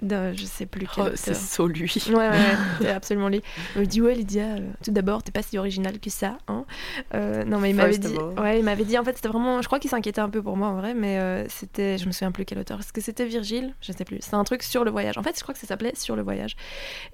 de 0.01 0.33
je 0.33 0.45
sais 0.45 0.65
plus 0.65 0.87
quel 0.93 1.03
Oh, 1.03 1.07
auteur. 1.07 1.17
c'est 1.17 1.35
so 1.35 1.67
lui. 1.67 1.93
Ouais, 2.09 2.15
ouais, 2.15 2.35
c'est 2.81 2.89
absolument 2.89 3.29
lui. 3.29 3.41
Il 3.75 3.81
me 3.81 3.85
dit 3.85 4.01
Ouais, 4.01 4.15
Lydia, 4.15 4.43
euh, 4.55 4.59
tout 4.83 4.91
d'abord, 4.91 5.23
t'es 5.23 5.31
pas 5.31 5.41
si 5.41 5.57
originale 5.57 5.99
que 5.99 6.09
ça. 6.09 6.37
Hein 6.47 6.65
Euh, 7.13 7.43
non, 7.45 7.59
mais 7.59 7.69
il 7.71 7.75
m'avait 7.75 7.97
dit. 7.97 8.15
Ouais, 8.39 8.59
il 8.59 8.65
m'avait 8.65 8.83
dit, 8.85 8.97
en 8.97 9.03
fait, 9.03 9.15
c'était 9.15 9.27
vraiment. 9.29 9.61
Je 9.61 9.67
crois 9.67 9.79
qu'il 9.79 9.89
s'inquiétait 9.89 10.21
un 10.21 10.29
peu 10.29 10.41
pour 10.41 10.57
moi 10.57 10.67
en 10.69 10.75
vrai, 10.75 10.93
mais 10.93 11.17
euh, 11.19 11.45
c'était. 11.49 11.97
Je 11.97 12.05
me 12.07 12.11
souviens 12.11 12.31
plus 12.31 12.45
quel 12.45 12.59
auteur. 12.59 12.79
Est-ce 12.79 12.93
que 12.93 13.01
c'était 13.01 13.25
Virgile? 13.25 13.73
Je 13.81 13.91
sais 13.91 14.05
plus. 14.05 14.17
C'est 14.21 14.33
un 14.35 14.43
truc 14.43 14.63
sur 14.63 14.83
le 14.83 14.91
voyage. 14.91 15.17
En 15.17 15.23
fait, 15.23 15.35
je 15.37 15.41
crois 15.43 15.53
que 15.53 15.59
ça 15.59 15.67
s'appelait 15.67 15.93
Sur 15.95 16.15
le 16.15 16.21
voyage. 16.23 16.55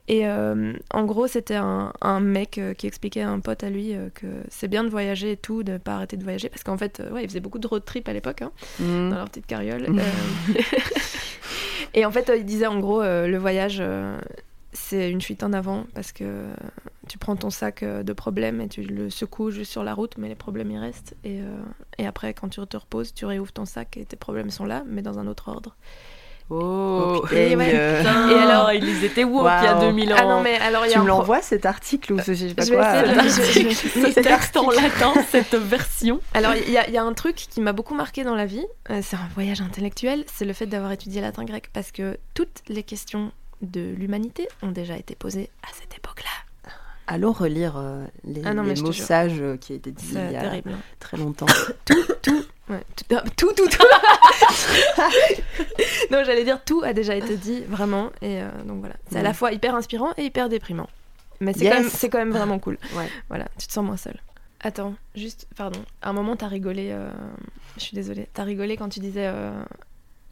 Et 0.08 0.26
en 0.28 1.04
gros, 1.06 1.28
c'était 1.28 1.56
un, 1.56 1.92
un 2.02 2.20
mec 2.20 2.60
qui 2.78 2.88
expliquait 2.88 3.22
à 3.22 3.30
un 3.30 3.40
pote 3.40 3.64
à 3.64 3.70
lui 3.70 3.94
que 4.16 4.28
c'est 4.50 4.68
bien 4.68 4.84
de 4.84 4.90
voyager 4.90 5.32
et 5.34 5.38
tout, 5.38 5.64
de 5.64 5.78
pas 5.78 5.96
arrêter 5.96 6.18
de 6.18 6.24
voyager, 6.24 6.50
parce 6.50 6.64
qu'en 6.64 6.78
fait, 6.78 7.02
ouais, 7.12 7.24
il 7.24 7.28
faisait 7.30 7.40
beaucoup 7.40 7.60
de 7.60 7.68
road 7.68 7.84
trip 7.86 8.08
à 8.10 8.14
l'époque. 8.14 8.42
Hein 8.42 8.52
Mm. 8.80 9.10
dans 9.10 9.16
leur 9.18 9.26
petite 9.30 9.46
carriole. 9.48 9.88
et 11.98 12.06
en 12.06 12.12
fait, 12.12 12.30
euh, 12.30 12.38
il 12.38 12.45
disait 12.45 12.68
en 12.68 12.80
gros, 12.80 13.02
euh, 13.02 13.26
le 13.26 13.39
voyage, 13.39 13.80
euh, 13.82 14.20
c'est 14.72 15.10
une 15.10 15.20
fuite 15.20 15.41
en 15.41 15.52
avant 15.52 15.88
parce 15.95 16.12
que 16.12 16.43
tu 17.08 17.18
prends 17.18 17.36
ton 17.36 17.50
sac 17.50 17.84
de 17.84 18.14
problèmes 18.14 18.62
et 18.62 18.68
tu 18.68 18.84
le 18.84 19.10
secoues 19.10 19.50
juste 19.50 19.72
sur 19.72 19.84
la 19.84 19.95
route, 19.95 20.16
mais 20.20 20.28
les 20.28 20.36
problèmes 20.36 20.70
y 20.70 20.78
restent. 20.78 21.16
Et, 21.24 21.39
et 21.98 22.06
après, 22.06 22.36
quand 22.36 22.50
tu 22.50 22.62
te 22.68 22.78
reposes, 22.78 23.16
tu 23.16 23.26
réouvres 23.26 23.52
ton 23.52 23.66
sac 23.66 23.98
et 23.98 24.06
tes 24.06 24.16
problèmes 24.18 24.52
sont 24.52 24.66
là, 24.66 24.84
mais 24.86 25.02
dans 25.02 25.18
un 25.18 25.26
autre 25.26 25.48
ordre. 25.48 25.76
Oh, 26.50 27.22
putain, 27.26 27.36
et 27.41 27.56
ouais. 27.58 27.72
euh, 27.74 28.30
Et 28.30 28.34
alors- 28.39 28.72
ils 28.72 29.04
étaient 29.04 29.26
woke 29.26 29.50
il 29.60 29.66
y 29.66 29.68
a 29.68 29.74
Waouh. 29.76 29.82
2000 29.88 30.14
ans. 30.14 30.16
Ah 30.20 30.24
non, 30.26 30.41
mais 30.41 30.56
alors 30.60 30.86
il 30.86 30.89
y 30.89 30.93
a 30.93 30.95
Tu 30.98 31.02
me 31.02 31.08
l'envoies 31.08 31.41
cet 31.41 31.66
article 31.66 32.14
ou 32.14 32.20
ce 32.20 32.34
je 32.34 32.48
sais 32.48 32.54
pas 32.54 32.64
Je 32.64 32.70
vais 32.70 32.76
quoi 32.78 32.93
essayer 33.26 33.64
de 33.66 33.70
euh, 33.70 33.74
en 34.56 34.72
latin, 34.72 35.14
cette 35.30 35.56
version. 35.56 36.22
Alors, 36.34 36.54
il 36.56 36.72
y, 36.72 36.78
a- 36.78 36.88
il 36.88 36.93
y 36.93 36.98
a 36.98 37.04
un 37.04 37.14
truc 37.14 37.36
qui 37.36 37.60
m'a 37.60 37.74
beaucoup 37.74 37.95
marqué 37.95 38.24
dans 38.24 38.36
la 38.36 38.45
vie, 38.45 38.66
euh, 38.89 39.02
c'est 39.04 39.18
un 39.18 39.28
voyage 39.36 39.60
intellectuel, 39.62 40.24
c'est 40.34 40.45
le 40.45 40.54
fait 40.54 40.68
d'avoir 40.68 40.91
étudié 40.93 41.20
latin 41.22 41.43
grec, 41.43 41.70
parce 41.74 41.91
que 41.91 42.18
toutes 42.34 42.62
les 42.70 42.84
questions 42.84 43.32
de 43.62 43.93
l'humanité 43.98 44.48
ont 44.62 44.72
déjà 44.72 44.95
été 44.98 45.16
posées 45.16 45.50
à 45.64 45.68
cette 45.74 45.98
époque-là. 45.98 46.30
Allons 47.08 47.32
relire 47.32 47.76
euh, 47.78 48.05
les, 48.26 48.41
Ah 48.45 48.53
non, 48.53 48.64
les 48.64 48.80
mots 48.82 48.91
sages 48.91 49.39
euh, 49.39 49.55
qui 49.58 49.74
étaient 49.74 49.91
dits 49.91 50.10
il 50.12 50.32
y 50.32 50.36
a 50.36 50.41
terrible. 50.41 50.72
très 50.99 51.18
longtemps. 51.18 51.45
Ouais, 52.70 52.84
tout, 52.97 53.05
ah, 53.16 53.24
tout, 53.38 53.53
tout, 53.55 53.66
tout. 53.70 53.78
non, 56.12 56.24
j'allais 56.26 56.43
dire 56.43 56.62
tout 56.66 56.82
a 56.84 56.91
déjà 56.91 57.16
été 57.16 57.38
dit, 57.38 57.62
vraiment, 57.62 58.08
et 58.22 58.41
euh, 58.41 58.49
donc 58.66 58.80
voilà. 58.80 58.95
C'est 59.10 59.20
à 59.20 59.24
la 59.24 59.34
fois 59.34 59.53
hyper 59.53 59.74
inspirant 59.74 60.12
et 60.18 60.26
hyper 60.26 60.49
déprimant. 60.49 60.89
Mais 61.39 61.53
c'est 61.53 61.64
Yes. 61.64 61.74
quand, 61.74 61.80
même- 61.82 61.89
c'est 61.89 62.10
quand 62.10 62.18
même 62.18 62.32
vraiment 62.32 62.60
cool. 62.60 62.78
Ouais. 62.95 63.08
Voilà, 63.30 63.45
tu 63.58 63.68
te 63.68 63.72
sens 63.72 63.86
moins 63.86 63.95
seul. 63.95 64.20
Attends, 64.60 64.95
juste, 65.16 65.47
pardon. 65.55 65.80
À 66.01 66.10
un 66.10 66.14
moment, 66.14 66.36
t'as 66.36 66.47
rigolé, 66.47 66.89
euh, 66.91 67.10
je 67.78 67.84
suis 67.84 67.95
désolée, 67.95 68.28
t'as 68.34 68.43
rigolé 68.43 68.76
quand 68.76 68.89
tu 68.89 68.99
disais 68.99 69.28
euh, 69.28 69.51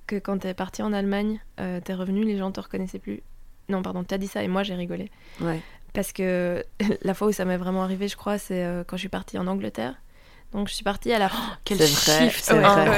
que 0.08 0.18
quand 0.18 0.40
t'es 0.40 0.54
parti 0.54 0.84
en 0.84 0.92
Allemagne, 0.92 1.40
euh, 1.62 1.80
t'es 1.82 1.94
revenu, 1.94 2.26
les 2.26 2.38
gens 2.38 2.52
te 2.52 2.60
reconnaissaient 2.60 3.00
plus. 3.00 3.22
Non, 3.70 3.82
pardon, 3.82 4.04
t'as 4.04 4.18
dit 4.18 4.28
ça 4.28 4.44
et 4.44 4.50
moi 4.50 4.64
j'ai 4.64 4.76
rigolé. 4.76 5.10
Ouais. 5.40 5.62
Parce 5.96 6.12
que 6.12 6.64
la 7.04 7.14
fois 7.14 7.28
où 7.28 7.32
ça 7.32 7.46
m'est 7.46 7.58
vraiment 7.58 7.84
arrivé, 7.84 8.08
je 8.08 8.16
crois, 8.18 8.38
c'est 8.38 8.64
euh, 8.64 8.84
quand 8.86 8.98
je 8.98 9.02
suis 9.02 9.10
partie 9.10 9.38
en 9.40 9.48
Angleterre. 9.48 9.96
Donc 10.54 10.70
je 10.70 10.74
suis 10.74 10.84
partie 10.84 11.12
à 11.12 11.20
la 11.20 11.30
Quel 11.66 11.80
C'est 11.80 11.86
vrai, 11.86 12.30
shift, 12.30 12.46
c'est 12.46 12.54
Ouais, 12.54 12.60
vrai, 12.62 12.90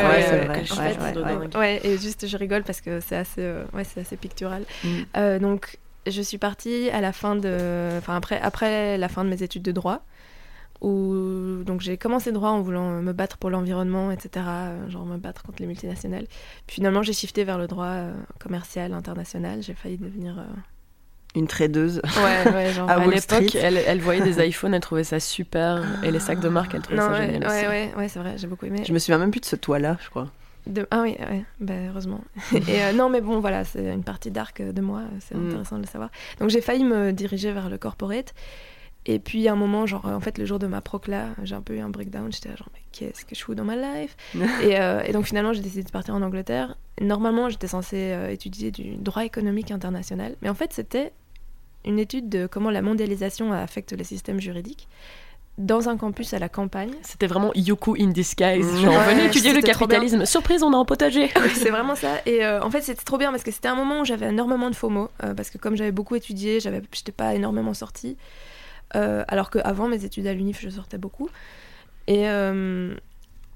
ouais, 1.55 1.79
quel 1.81 1.91
et 1.91 1.97
juste 1.97 2.27
je 2.27 2.37
rigole 2.37 2.63
parce 2.63 2.81
que 2.81 2.99
c'est 2.99 3.15
assez, 3.15 3.41
euh, 3.41 3.63
ouais, 3.73 3.83
c'est 3.83 4.01
assez 4.01 4.17
pictural. 4.17 4.63
Mm. 4.83 4.87
Euh, 5.15 5.39
donc 5.39 5.79
je 6.05 6.21
suis 6.21 6.37
partie 6.37 6.89
à 6.91 7.01
la 7.01 7.13
fin 7.13 7.35
de, 7.35 7.97
enfin 7.97 8.15
après, 8.15 8.39
après 8.39 8.97
la 8.97 9.07
fin 9.09 9.23
de 9.23 9.29
mes 9.29 9.41
études 9.41 9.63
de 9.63 9.71
droit, 9.71 10.03
où 10.81 11.63
donc 11.65 11.81
j'ai 11.81 11.97
commencé 11.97 12.31
droit 12.31 12.49
en 12.49 12.61
voulant 12.61 13.01
me 13.01 13.11
battre 13.13 13.37
pour 13.37 13.49
l'environnement, 13.49 14.11
etc. 14.11 14.45
Genre 14.89 15.05
me 15.05 15.17
battre 15.17 15.41
contre 15.43 15.59
les 15.61 15.67
multinationales. 15.67 16.27
Puis 16.67 16.75
finalement 16.75 17.01
j'ai 17.01 17.13
shifté 17.13 17.43
vers 17.43 17.57
le 17.57 17.65
droit 17.67 17.95
commercial 18.39 18.93
international. 18.93 19.63
J'ai 19.63 19.73
failli 19.73 19.97
devenir. 19.97 20.37
euh, 20.37 20.43
Une 21.37 21.47
tradeuse. 21.47 22.01
Ouais, 22.17 22.51
ouais, 22.51 22.73
genre. 22.73 22.89
À 22.89 22.93
À 22.95 23.05
l'époque, 23.07 23.55
elle, 23.55 23.77
elle 23.77 23.99
voyait 24.01 24.21
des 24.21 24.43
iPhones, 24.47 24.73
elle 24.73 24.81
trouvait 24.81 25.03
ça 25.03 25.19
super. 25.19 25.83
Et 26.03 26.11
les 26.11 26.19
sacs 26.19 26.39
de 26.39 26.49
marque, 26.49 26.73
elle 26.75 26.81
trouvait 26.81 26.97
Non, 26.99 27.05
ça 27.05 27.11
ouais, 27.11 27.25
génial 27.27 27.43
ouais, 27.43 27.47
aussi. 27.59 27.67
ouais, 27.67 27.91
ouais, 27.97 28.07
c'est 28.07 28.19
vrai, 28.19 28.33
j'ai 28.37 28.47
beaucoup 28.47 28.65
aimé. 28.65 28.83
Je 28.87 28.91
me 28.93 28.99
souviens 28.99 29.17
même 29.19 29.31
plus 29.31 29.41
de 29.41 29.45
ce 29.45 29.55
toit-là, 29.55 29.97
je 30.03 30.09
crois. 30.09 30.27
De- 30.65 30.85
Ah 30.91 31.01
oui, 31.01 31.15
ouais, 31.19 31.45
bah, 31.61 31.73
heureusement. 31.89 32.21
et 32.67 32.83
euh, 32.83 32.91
non, 32.91 33.09
mais 33.09 33.21
bon, 33.21 33.39
voilà, 33.39 33.63
c'est 33.63 33.93
une 33.93 34.03
partie 34.03 34.31
d'arc 34.31 34.61
de 34.61 34.81
moi, 34.81 35.03
c'est 35.21 35.35
Mm. 35.35 35.47
intéressant 35.47 35.75
de 35.77 35.81
le 35.83 35.87
savoir. 35.87 36.09
Donc 36.39 36.49
j'ai 36.49 36.59
failli 36.59 36.83
me 36.83 37.13
diriger 37.13 37.51
vers 37.53 37.69
le 37.69 37.77
corporate. 37.77 38.33
Et 39.05 39.19
puis 39.19 39.47
à 39.47 39.53
un 39.53 39.55
moment, 39.55 39.85
genre, 39.85 40.05
en 40.05 40.19
fait, 40.19 40.37
le 40.37 40.43
jour 40.45 40.59
de 40.59 40.67
ma 40.67 40.81
procla, 40.81 41.27
j'ai 41.43 41.55
un 41.55 41.61
peu 41.61 41.75
eu 41.75 41.79
un 41.79 41.87
breakdown. 41.87 42.29
J'étais 42.33 42.49
genre, 42.49 42.67
mais 42.73 42.81
qu'est-ce 42.91 43.23
que 43.23 43.35
je 43.35 43.41
fous 43.41 43.55
dans 43.55 43.63
ma 43.63 43.77
life? 43.77 44.17
Et, 44.61 44.77
euh, 44.81 45.01
et 45.05 45.13
donc 45.13 45.23
finalement, 45.25 45.53
j'ai 45.53 45.61
décidé 45.61 45.83
de 45.83 45.89
partir 45.91 46.13
en 46.15 46.21
Angleterre. 46.21 46.75
Normalement, 46.99 47.47
j'étais 47.47 47.67
censée 47.69 48.11
euh, 48.11 48.27
étudier 48.29 48.69
du 48.71 48.97
droit 48.97 49.23
économique 49.23 49.71
international. 49.71 50.35
Mais 50.41 50.49
en 50.49 50.53
fait, 50.55 50.73
c'était 50.73 51.13
une 51.87 51.99
étude 51.99 52.29
de 52.29 52.47
comment 52.47 52.69
la 52.69 52.81
mondialisation 52.81 53.53
affecte 53.53 53.93
les 53.93 54.03
systèmes 54.03 54.39
juridiques 54.39 54.87
dans 55.57 55.89
un 55.89 55.97
campus 55.97 56.33
à 56.35 56.39
la 56.39 56.49
campagne. 56.49 56.91
C'était 57.01 57.25
vraiment 57.25 57.51
Yoku 57.55 57.95
in 57.99 58.09
disguise. 58.09 58.71
Mm. 58.73 58.77
Genre, 58.77 58.93
Ouais, 58.95 59.13
venez 59.15 59.25
étudier 59.25 59.53
le 59.53 59.61
capitalisme. 59.61 60.23
Surprise, 60.25 60.61
on 60.61 60.71
a 60.73 60.77
un 60.77 60.85
potager. 60.85 61.31
Oui, 61.41 61.49
c'est 61.55 61.71
vraiment 61.71 61.95
ça. 61.95 62.09
Et 62.27 62.45
euh, 62.45 62.61
en 62.61 62.69
fait, 62.69 62.81
c'était 62.81 63.03
trop 63.03 63.17
bien 63.17 63.31
parce 63.31 63.41
que 63.43 63.49
c'était 63.49 63.67
un 63.67 63.75
moment 63.75 64.01
où 64.01 64.05
j'avais 64.05 64.27
énormément 64.27 64.69
de 64.69 64.75
FOMO. 64.75 65.09
euh, 65.23 65.33
parce 65.33 65.49
que 65.49 65.57
comme 65.57 65.75
j'avais 65.75 65.91
beaucoup 65.91 66.15
étudié, 66.15 66.59
j'avais, 66.59 66.83
j'étais 66.93 67.11
pas 67.11 67.33
énormément 67.33 67.73
sortie. 67.73 68.17
Euh, 68.95 69.23
alors 69.27 69.49
qu'avant 69.49 69.87
mes 69.87 70.05
études 70.05 70.27
à 70.27 70.33
l'UNIF, 70.33 70.61
je 70.61 70.69
sortais 70.69 70.99
beaucoup. 70.99 71.29
Et, 72.05 72.29
euh, 72.29 72.93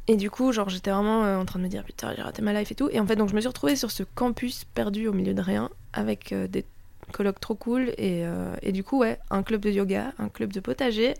et 0.07 0.15
du 0.17 0.32
coup, 0.32 0.51
genre, 0.51 0.69
j'étais 0.69 0.89
vraiment 0.89 1.23
euh, 1.23 1.38
en 1.38 1.45
train 1.45 1.59
de 1.59 1.63
me 1.63 1.69
dire 1.69 1.84
putain, 1.84 2.13
j'ai 2.15 2.23
raté 2.23 2.41
ma 2.41 2.51
life 2.53 2.71
et 2.71 2.75
tout. 2.75 2.89
Et 2.91 2.99
en 2.99 3.05
fait, 3.05 3.15
donc, 3.15 3.29
je 3.29 3.36
me 3.36 3.39
suis 3.41 3.47
retrouvée 3.47 3.75
sur 3.75 3.91
ce 3.91 4.01
campus 4.03 4.65
perdu 4.73 5.07
au 5.07 5.13
milieu 5.13 5.36
de 5.36 5.41
rien 5.41 5.69
avec 5.93 6.32
euh, 6.32 6.47
des 6.47 6.65
colloques 7.12 7.39
trop 7.39 7.55
cool. 7.55 7.89
Et, 7.97 8.26
euh, 8.26 8.53
et 8.62 8.72
du 8.72 8.84
coup, 8.84 8.99
ouais, 8.99 9.20
un 9.30 9.43
club 9.43 9.62
de 9.62 9.70
yoga, 9.70 10.14
un 10.20 10.30
club 10.30 10.51
de 10.53 10.59
potager. 10.59 11.14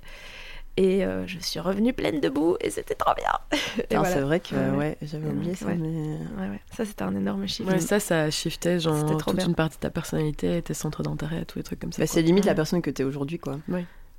Et 0.78 1.06
euh, 1.06 1.28
je 1.28 1.38
suis 1.40 1.60
revenue 1.60 1.92
pleine 1.92 2.22
de 2.22 2.30
boue 2.30 2.56
et 2.62 2.70
c'était 2.70 2.96
trop 2.96 3.14
bien. 3.14 3.32
Putain, 3.76 4.00
voilà. 4.00 4.14
C'est 4.16 4.22
vrai 4.22 4.40
que 4.40 4.56
Ouais, 4.56 4.78
ouais. 4.78 4.98
j'avais 5.02 5.28
oublié 5.28 5.54
ça, 5.54 5.66
ouais. 5.66 5.76
mais. 5.76 5.90
Ouais, 5.90 6.50
ouais. 6.50 6.62
Ça, 6.76 6.86
c'était 6.86 7.04
un 7.04 7.14
énorme 7.14 7.46
chiffre. 7.46 7.70
Ouais, 7.70 7.80
ça, 7.80 8.00
ça 8.00 8.32
shiftait 8.32 8.80
genre 8.80 9.06
trop 9.18 9.32
toute 9.32 9.36
bien. 9.36 9.48
une 9.48 9.56
partie 9.56 9.76
de 9.76 9.82
ta 9.82 9.90
personnalité, 9.90 10.62
tes 10.62 10.74
centres 10.74 11.04
d'intérêt, 11.04 11.44
tous 11.44 11.60
les 11.60 11.64
trucs 11.64 11.80
comme 11.80 11.92
ça. 11.92 12.02
Bah, 12.02 12.08
c'est 12.08 12.22
limite 12.22 12.46
la 12.46 12.56
personne 12.56 12.82
que 12.82 12.90
t'es 12.90 13.04
aujourd'hui, 13.04 13.38
quoi. 13.38 13.58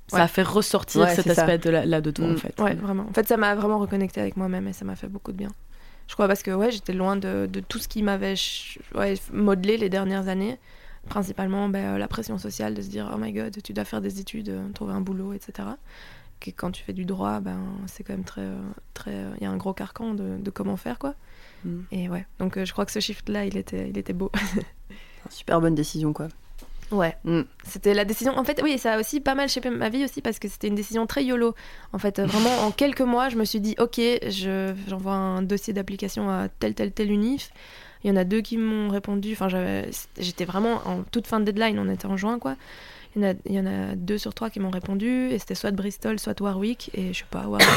Ça 0.09 0.21
a 0.23 0.27
fait 0.27 0.43
ressortir 0.43 1.01
Ouais, 1.01 1.15
cet 1.15 1.25
ça. 1.31 1.41
aspect 1.41 1.57
de 1.57 1.69
la- 1.71 1.85
là 1.87 2.01
de 2.01 2.11
toi, 2.11 2.27
Mm. 2.27 2.33
en 2.33 2.37
fait. 2.37 2.59
Ouais, 2.61 2.75
vraiment. 2.75 3.07
En 3.09 3.13
fait, 3.13 3.27
ça 3.27 3.35
m'a 3.37 3.55
vraiment 3.55 3.79
reconnecté 3.79 4.21
avec 4.21 4.37
moi-même 4.37 4.67
et 4.67 4.73
ça 4.73 4.85
m'a 4.85 4.95
fait 4.95 5.07
beaucoup 5.07 5.31
de 5.31 5.37
bien. 5.37 5.49
Je 6.07 6.13
crois 6.13 6.27
parce 6.27 6.43
que 6.43 6.51
ouais, 6.51 6.69
j'étais 6.69 6.93
loin 6.93 7.15
de, 7.15 7.47
de 7.51 7.61
tout 7.61 7.79
ce 7.79 7.87
qui 7.87 8.03
m'avait 8.03 8.35
ch- 8.35 8.77
ouais, 8.93 9.15
modelé 9.31 9.77
les 9.77 9.89
dernières 9.89 10.27
années. 10.27 10.59
Principalement 11.09 11.69
ben, 11.69 11.95
euh, 11.95 11.97
la 11.97 12.07
pression 12.07 12.37
sociale 12.37 12.73
de 12.73 12.81
se 12.81 12.87
dire 12.87 13.11
oh 13.13 13.17
my 13.17 13.31
god, 13.33 13.61
tu 13.61 13.73
dois 13.73 13.85
faire 13.85 14.01
des 14.01 14.19
études, 14.19 14.49
euh, 14.49 14.69
trouver 14.73 14.93
un 14.93 15.01
boulot, 15.01 15.33
etc. 15.33 15.67
Que 16.39 16.49
quand 16.51 16.71
tu 16.71 16.83
fais 16.83 16.93
du 16.93 17.05
droit, 17.05 17.39
ben, 17.39 17.59
c'est 17.87 18.03
quand 18.03 18.13
même 18.13 18.23
très. 18.23 18.41
euh, 18.41 18.61
très 18.93 19.25
Il 19.39 19.43
y 19.43 19.45
a 19.45 19.51
un 19.51 19.57
gros 19.57 19.73
carcan 19.73 20.13
de, 20.13 20.37
de 20.37 20.49
comment 20.49 20.77
faire, 20.77 20.99
quoi. 20.99 21.15
Mm. 21.65 21.79
Et 21.91 22.09
ouais, 22.09 22.25
donc 22.39 22.63
je 22.63 22.71
crois 22.71 22.85
que 22.85 22.91
ce 22.91 22.99
shift-là, 22.99 23.45
il 23.45 23.57
était, 23.57 23.89
il 23.89 23.97
était 23.97 24.13
beau. 24.13 24.31
Super 25.29 25.61
bonne 25.61 25.75
décision, 25.75 26.13
quoi. 26.13 26.27
Ouais. 26.91 27.17
Mm. 27.23 27.41
C'était 27.65 27.93
la 27.93 28.05
décision. 28.05 28.37
En 28.37 28.43
fait, 28.43 28.61
oui, 28.63 28.77
ça 28.77 28.93
a 28.93 28.99
aussi 28.99 29.19
pas 29.19 29.35
mal 29.35 29.49
shapé 29.49 29.69
ma 29.69 29.89
vie 29.89 30.03
aussi 30.05 30.21
parce 30.21 30.39
que 30.39 30.47
c'était 30.47 30.67
une 30.67 30.75
décision 30.75 31.05
très 31.07 31.23
YOLO. 31.25 31.55
En 31.91 31.97
fait, 31.97 32.19
vraiment, 32.21 32.65
en 32.65 32.71
quelques 32.71 33.01
mois, 33.01 33.29
je 33.29 33.35
me 33.35 33.45
suis 33.45 33.59
dit, 33.59 33.75
ok, 33.79 33.97
je, 33.97 34.73
j'envoie 34.87 35.13
un 35.13 35.41
dossier 35.41 35.73
d'application 35.73 36.29
à 36.29 36.47
tel, 36.49 36.75
tel, 36.75 36.91
tel 36.91 37.11
unif. 37.11 37.51
Il 38.03 38.09
y 38.09 38.11
en 38.13 38.15
a 38.15 38.23
deux 38.23 38.41
qui 38.41 38.57
m'ont 38.57 38.89
répondu. 38.89 39.33
Enfin, 39.33 39.47
j'étais 40.17 40.45
vraiment 40.45 40.81
en 40.85 41.03
toute 41.03 41.27
fin 41.27 41.39
de 41.39 41.45
deadline. 41.45 41.79
On 41.79 41.89
était 41.89 42.05
en 42.05 42.17
juin, 42.17 42.39
quoi. 42.39 42.55
Il 43.15 43.21
y 43.21 43.25
en 43.25 43.29
a, 43.29 43.33
il 43.45 43.53
y 43.53 43.59
en 43.59 43.65
a 43.65 43.95
deux 43.95 44.17
sur 44.17 44.33
trois 44.33 44.49
qui 44.49 44.59
m'ont 44.59 44.71
répondu. 44.71 45.29
Et 45.31 45.39
c'était 45.39 45.55
soit 45.55 45.71
Bristol, 45.71 46.19
soit 46.19 46.39
Warwick. 46.39 46.91
Et 46.93 47.13
je 47.13 47.19
sais 47.19 47.25
pas, 47.29 47.47
Warwick, 47.47 47.67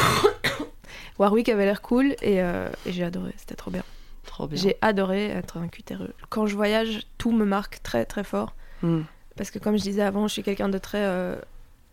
Warwick 1.19 1.49
avait 1.49 1.65
l'air 1.65 1.81
cool. 1.81 2.15
Et, 2.21 2.41
euh, 2.41 2.69
et 2.85 2.91
j'ai 2.91 3.03
adoré. 3.03 3.33
C'était 3.37 3.55
trop 3.55 3.71
bien. 3.71 3.83
Trop 4.25 4.47
bien. 4.47 4.61
J'ai 4.61 4.77
adoré 4.81 5.27
être 5.27 5.57
un 5.57 5.67
cutéreux. 5.67 6.13
Quand 6.29 6.45
je 6.45 6.55
voyage, 6.55 7.07
tout 7.17 7.31
me 7.31 7.45
marque 7.45 7.81
très, 7.83 8.05
très 8.05 8.23
fort. 8.23 8.55
Mm. 8.81 9.01
Parce 9.37 9.51
que 9.51 9.59
comme 9.59 9.77
je 9.77 9.83
disais 9.83 10.01
avant, 10.01 10.27
je 10.27 10.33
suis 10.33 10.43
quelqu'un 10.43 10.67
de 10.67 10.77
très 10.77 11.03
euh, 11.05 11.37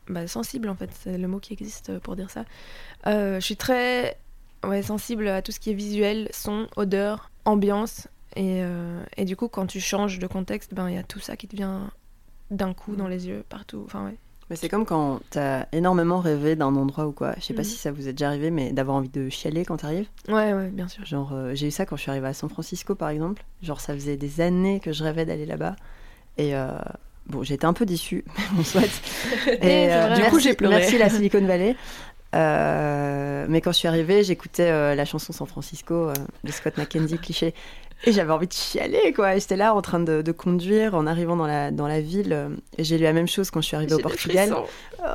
bah, 0.09 0.26
sensible 0.26 0.68
en 0.68 0.74
fait, 0.74 0.91
c'est 0.93 1.18
le 1.18 1.28
mot 1.28 1.39
qui 1.39 1.53
existe 1.53 1.99
pour 2.01 2.16
dire 2.16 2.30
ça. 2.30 2.45
Euh, 3.07 3.37
je 3.37 3.45
suis 3.45 3.57
très 3.57 4.18
ouais, 4.64 4.82
sensible 4.82 5.28
à 5.28 5.43
tout 5.43 5.53
ce 5.53 5.61
qui 5.61 5.70
est 5.70 5.74
visuel, 5.74 6.28
son, 6.32 6.66
odeur, 6.76 7.30
ambiance. 7.45 8.09
Et, 8.37 8.62
euh, 8.62 9.03
et 9.16 9.24
du 9.24 9.37
coup, 9.37 9.49
quand 9.49 9.66
tu 9.66 9.80
changes 9.80 10.18
de 10.18 10.26
contexte, 10.26 10.74
ben 10.74 10.89
il 10.89 10.95
y 10.97 10.99
a 10.99 11.03
tout 11.03 11.20
ça 11.20 11.37
qui 11.37 11.47
te 11.49 11.55
vient 11.57 11.91
d'un 12.51 12.72
coup 12.74 12.97
dans 12.97 13.09
les 13.09 13.26
yeux, 13.28 13.45
partout. 13.49 13.82
Enfin 13.87 14.05
ouais. 14.07 14.16
Mais 14.51 14.57
c'est 14.57 14.68
comme 14.68 14.85
quand 14.85 15.20
t'as 15.30 15.64
énormément 15.72 16.18
rêvé 16.18 16.55
d'un 16.55 16.74
endroit 16.76 17.07
ou 17.07 17.12
quoi. 17.12 17.35
Je 17.39 17.45
sais 17.45 17.55
pas 17.55 17.62
Mhm. 17.62 17.68
si 17.68 17.76
ça 17.78 17.93
vous 17.93 18.09
est 18.09 18.12
déjà 18.12 18.28
arrivé, 18.28 18.51
mais 18.51 18.72
d'avoir 18.72 18.97
envie 18.99 19.09
de 19.09 19.30
chialer 19.30 19.64
quand 19.64 19.78
t'arrives. 19.78 20.07
Ouais, 20.28 20.53
ouais, 20.53 20.68
bien 20.68 20.87
sûr. 20.87 21.05
Genre, 21.07 21.32
euh, 21.32 21.55
j'ai 21.55 21.68
eu 21.68 21.70
ça 21.70 21.87
quand 21.87 21.97
je 21.97 22.03
suis 22.03 22.11
arrivée 22.11 22.26
à 22.28 22.35
San 22.35 22.51
Francisco, 22.51 22.95
par 22.95 23.09
exemple. 23.09 23.43
Genre, 23.62 23.80
ça 23.80 23.95
faisait 23.95 24.18
des 24.18 24.43
années 24.43 24.80
que 24.80 24.93
je 24.93 25.03
rêvais 25.03 25.24
d'aller 25.24 25.47
là-bas. 25.47 25.76
Et 26.37 26.55
euh, 26.55 26.68
bon, 27.26 27.43
j'étais 27.43 27.64
un 27.64 27.72
peu 27.72 27.87
déçue, 27.87 28.22
mais 28.37 28.59
on 28.59 28.64
souhaite. 28.64 28.91
c'est 29.45 29.57
vrai. 30.09 30.14
du 30.22 30.28
coup, 30.28 30.39
j'ai 30.39 30.53
pleuré. 30.55 30.76
Merci 30.76 30.99
la 30.99 31.09
Silicon 31.09 31.47
Valley. 31.47 31.74
Euh, 32.35 33.47
mais 33.49 33.61
quand 33.61 33.72
je 33.72 33.78
suis 33.78 33.89
arrivée, 33.89 34.24
j'écoutais 34.24 34.70
euh, 34.70 34.95
la 34.95 35.05
chanson 35.05 35.32
San 35.32 35.47
Francisco 35.47 35.95
euh, 35.95 36.14
de 36.43 36.53
Scott 36.53 36.76
McKenzie, 36.76 37.18
cliché. 37.18 37.55
Et 38.07 38.12
j'avais 38.12 38.32
envie 38.32 38.49
de 38.49 38.53
chialer, 38.53 39.12
quoi. 39.14 39.37
Et 39.37 39.41
J'étais 39.41 39.57
là 39.57 39.74
en 39.74 39.80
train 39.80 40.01
de, 40.01 40.20
de 40.20 40.32
conduire, 40.32 40.95
en 40.95 41.07
arrivant 41.07 41.37
dans 41.37 41.47
la, 41.47 41.70
dans 41.70 41.87
la 41.87 42.01
ville. 42.01 42.51
Et 42.76 42.85
j'ai 42.85 42.99
lu 42.99 43.05
la 43.05 43.12
même 43.12 43.28
chose 43.28 43.51
quand 43.51 43.61
je 43.61 43.66
suis 43.66 43.76
arrivée 43.76 43.95
au 43.95 43.99
Portugal. 43.99 44.55
Oh. 44.55 45.07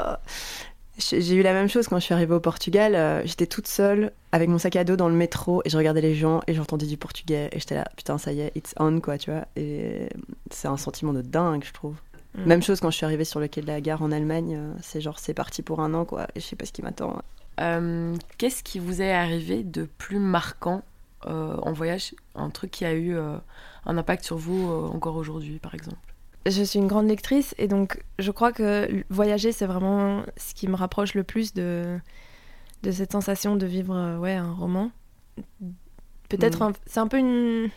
J'ai 0.98 1.36
eu 1.36 1.44
la 1.44 1.54
même 1.54 1.70
chose 1.70 1.88
quand 1.88 1.98
je 1.98 2.04
suis 2.04 2.14
arrivée 2.14 2.34
au 2.34 2.40
Portugal. 2.42 3.22
J'étais 3.26 3.46
toute 3.46 3.68
seule 3.68 4.12
avec 4.32 4.50
mon 4.50 4.58
sac 4.58 4.76
à 4.76 4.84
dos 4.84 4.96
dans 4.98 5.08
le 5.08 5.16
métro 5.16 5.62
et 5.64 5.70
je 5.70 5.78
regardais 5.78 6.02
les 6.02 6.14
gens 6.14 6.42
et 6.48 6.54
j'entendais 6.54 6.88
du 6.88 6.98
portugais 6.98 7.50
et 7.54 7.60
j'étais 7.60 7.76
là, 7.76 7.86
putain, 7.96 8.18
ça 8.18 8.34
y 8.34 8.42
est, 8.42 8.52
it's 8.56 8.74
on, 8.78 9.00
quoi, 9.00 9.18
tu 9.18 9.32
vois. 9.32 9.46
Et 9.56 10.10
c'est 10.52 10.68
un 10.68 10.76
sentiment 10.78 11.14
de 11.14 11.22
dingue, 11.22 11.64
je 11.64 11.72
trouve. 11.72 11.96
Mm. 12.40 12.48
Même 12.48 12.62
chose 12.64 12.80
quand 12.80 12.90
je 12.92 12.98
suis 12.98 13.06
arrivée 13.06 13.26
sur 13.26 13.40
le 13.40 13.48
quai 13.48 13.62
de 13.62 13.68
la 13.68 13.82
gare 13.82 14.02
en 14.02 14.12
Allemagne. 14.12 14.56
euh, 14.58 14.74
C'est 14.82 15.02
genre, 15.02 15.20
c'est 15.20 15.34
parti 15.34 15.62
pour 15.62 15.80
un 15.82 15.94
an, 15.94 16.06
quoi. 16.06 16.28
Et 16.36 16.40
je 16.40 16.46
sais 16.46 16.56
pas 16.56 16.66
ce 16.66 16.72
qui 16.72 16.82
m'attend. 16.82 17.22
Euh, 17.60 18.16
Qu'est-ce 18.38 18.64
qui 18.64 18.80
vous 18.80 19.02
est 19.02 19.12
arrivé 19.12 19.64
de 19.64 19.88
plus 19.98 20.20
marquant 20.20 20.84
euh, 21.26 21.56
en 21.58 21.74
voyage 21.74 22.14
Un 22.36 22.50
truc 22.50 22.72
qui 22.72 22.86
a 22.86 22.94
eu 22.94 23.16
euh, 23.16 23.38
un 23.86 23.98
impact 23.98 24.24
sur 24.24 24.38
vous 24.38 24.70
euh, 24.72 24.88
encore 24.88 25.16
aujourd'hui, 25.18 25.60
par 25.60 25.76
exemple? 25.76 25.98
Je 26.46 26.64
suis 26.64 26.80
une 26.80 26.88
grande 26.88 27.08
lectrice 27.08 27.54
et 27.58 27.68
donc 27.68 28.02
je 28.18 28.32
crois 28.32 28.54
que 28.54 29.04
voyager 29.10 29.52
c'est 29.52 29.66
vraiment 29.66 30.24
ce 30.38 30.54
qui 30.54 30.70
me 30.70 30.76
rapproche 30.76 31.14
le 31.14 31.24
plus 31.24 31.54
de, 31.54 32.00
de 32.84 32.92
cette 32.92 33.12
sensation 33.12 33.58
de 33.58 33.66
vivre 33.66 34.18
ouais, 34.20 34.36
un 34.36 34.54
roman. 34.54 34.90
Peut-être 36.30 36.70
Mm. 36.70 36.74
c'est 36.86 37.00
un 37.02 37.08
peu 37.08 37.18
une, 37.18 37.70